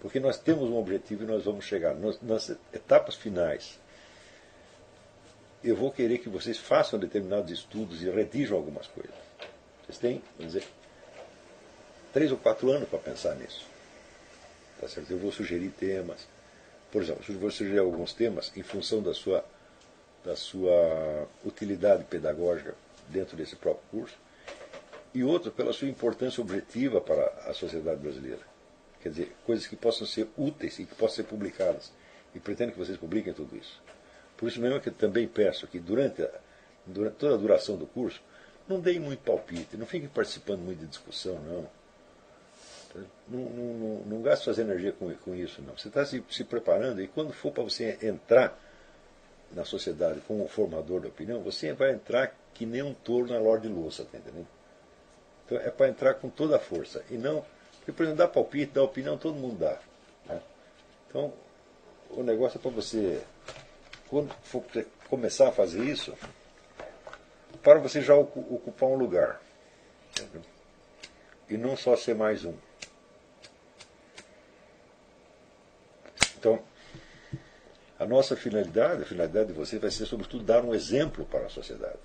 [0.00, 1.94] Porque nós temos um objetivo e nós vamos chegar.
[1.94, 3.78] Nas, nas etapas finais,
[5.64, 9.14] eu vou querer que vocês façam determinados estudos e redigam algumas coisas.
[9.84, 10.68] Vocês têm, vamos dizer,
[12.12, 13.66] três ou quatro anos para pensar nisso.
[14.78, 15.10] Tá certo?
[15.10, 16.28] Eu vou sugerir temas.
[16.92, 19.42] Por exemplo, eu vou sugerir alguns temas em função da sua
[20.28, 22.74] da sua utilidade pedagógica
[23.08, 24.14] dentro desse próprio curso,
[25.14, 28.42] e outro pela sua importância objetiva para a sociedade brasileira.
[29.00, 31.90] Quer dizer, coisas que possam ser úteis e que possam ser publicadas.
[32.34, 33.80] E pretendo que vocês publiquem tudo isso.
[34.36, 36.30] Por isso mesmo é que também peço que durante, a,
[36.84, 38.20] durante toda a duração do curso,
[38.68, 41.66] não deem muito palpite, não fiquem participando muito de discussão, não.
[43.26, 45.74] Não, não, não, não gaste suas energias com, com isso, não.
[45.74, 48.58] Você está se, se preparando e quando for para você entrar
[49.52, 53.68] na sociedade como formador de opinião, você vai entrar que nem um touro na lorde
[53.68, 54.46] de louça, tá entendendo?
[55.46, 57.04] Então é para entrar com toda a força.
[57.10, 57.44] E não.
[57.78, 59.78] Porque, por exemplo, dar palpite, dar opinião, todo mundo dá.
[60.26, 60.42] Né?
[61.08, 61.32] Então,
[62.10, 63.22] o negócio é para você,
[64.08, 64.62] quando for
[65.08, 66.14] começar a fazer isso,
[67.62, 69.40] para você já ocupar um lugar.
[71.48, 72.54] E não só ser mais um.
[76.36, 76.62] Então,
[77.98, 81.48] a nossa finalidade, a finalidade de você vai ser, sobretudo, dar um exemplo para a
[81.48, 81.98] sociedade.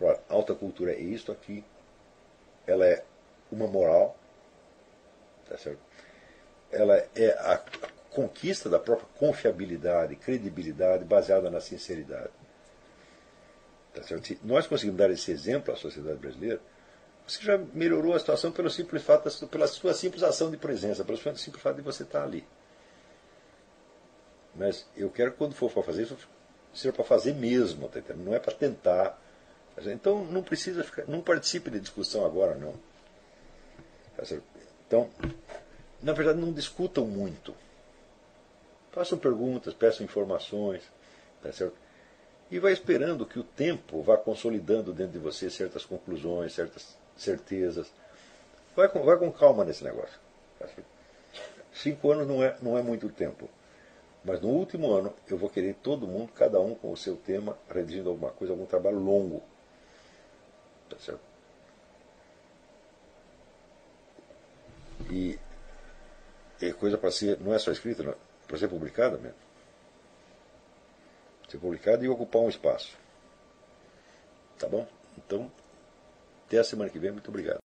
[0.00, 1.64] A alta cultura é isto aqui,
[2.66, 3.04] ela é
[3.50, 4.16] uma moral,
[5.48, 5.80] tá certo?
[6.70, 7.60] ela é a
[8.10, 12.30] conquista da própria confiabilidade, credibilidade baseada na sinceridade.
[13.94, 14.26] Tá certo?
[14.26, 16.60] Se nós conseguimos dar esse exemplo à sociedade brasileira,
[17.26, 21.18] você já melhorou a situação pelo simples fato, pela sua simples ação de presença, pelo
[21.18, 22.44] simples fato de você estar ali.
[24.54, 26.16] Mas eu quero que quando for para fazer isso,
[26.74, 29.20] seja para fazer mesmo, tá não é para tentar.
[29.86, 32.74] Então não precisa ficar, não participe de discussão agora não.
[34.16, 34.24] Tá
[34.86, 35.08] então,
[36.02, 37.54] na verdade não discutam muito.
[38.90, 40.82] Façam perguntas, peçam informações,
[41.42, 41.76] tá certo?
[42.50, 47.92] E vai esperando que o tempo vá consolidando dentro de você certas conclusões, certas certezas.
[48.74, 50.18] Vai com, vai com calma nesse negócio.
[50.58, 50.66] Tá
[51.72, 53.48] Cinco anos não é, não é muito tempo.
[54.24, 57.56] Mas no último ano eu vou querer todo mundo, cada um com o seu tema,
[57.68, 59.42] redigindo alguma coisa, algum trabalho longo.
[60.88, 61.20] Tá certo?
[65.10, 65.38] E
[66.60, 68.14] é coisa para ser, não é só escrita, não,
[68.46, 69.38] para ser publicada mesmo.
[71.48, 72.96] Ser publicada e ocupar um espaço.
[74.58, 74.86] Tá bom?
[75.16, 75.50] Então,
[76.46, 77.10] até a semana que vem.
[77.10, 77.69] Muito obrigado.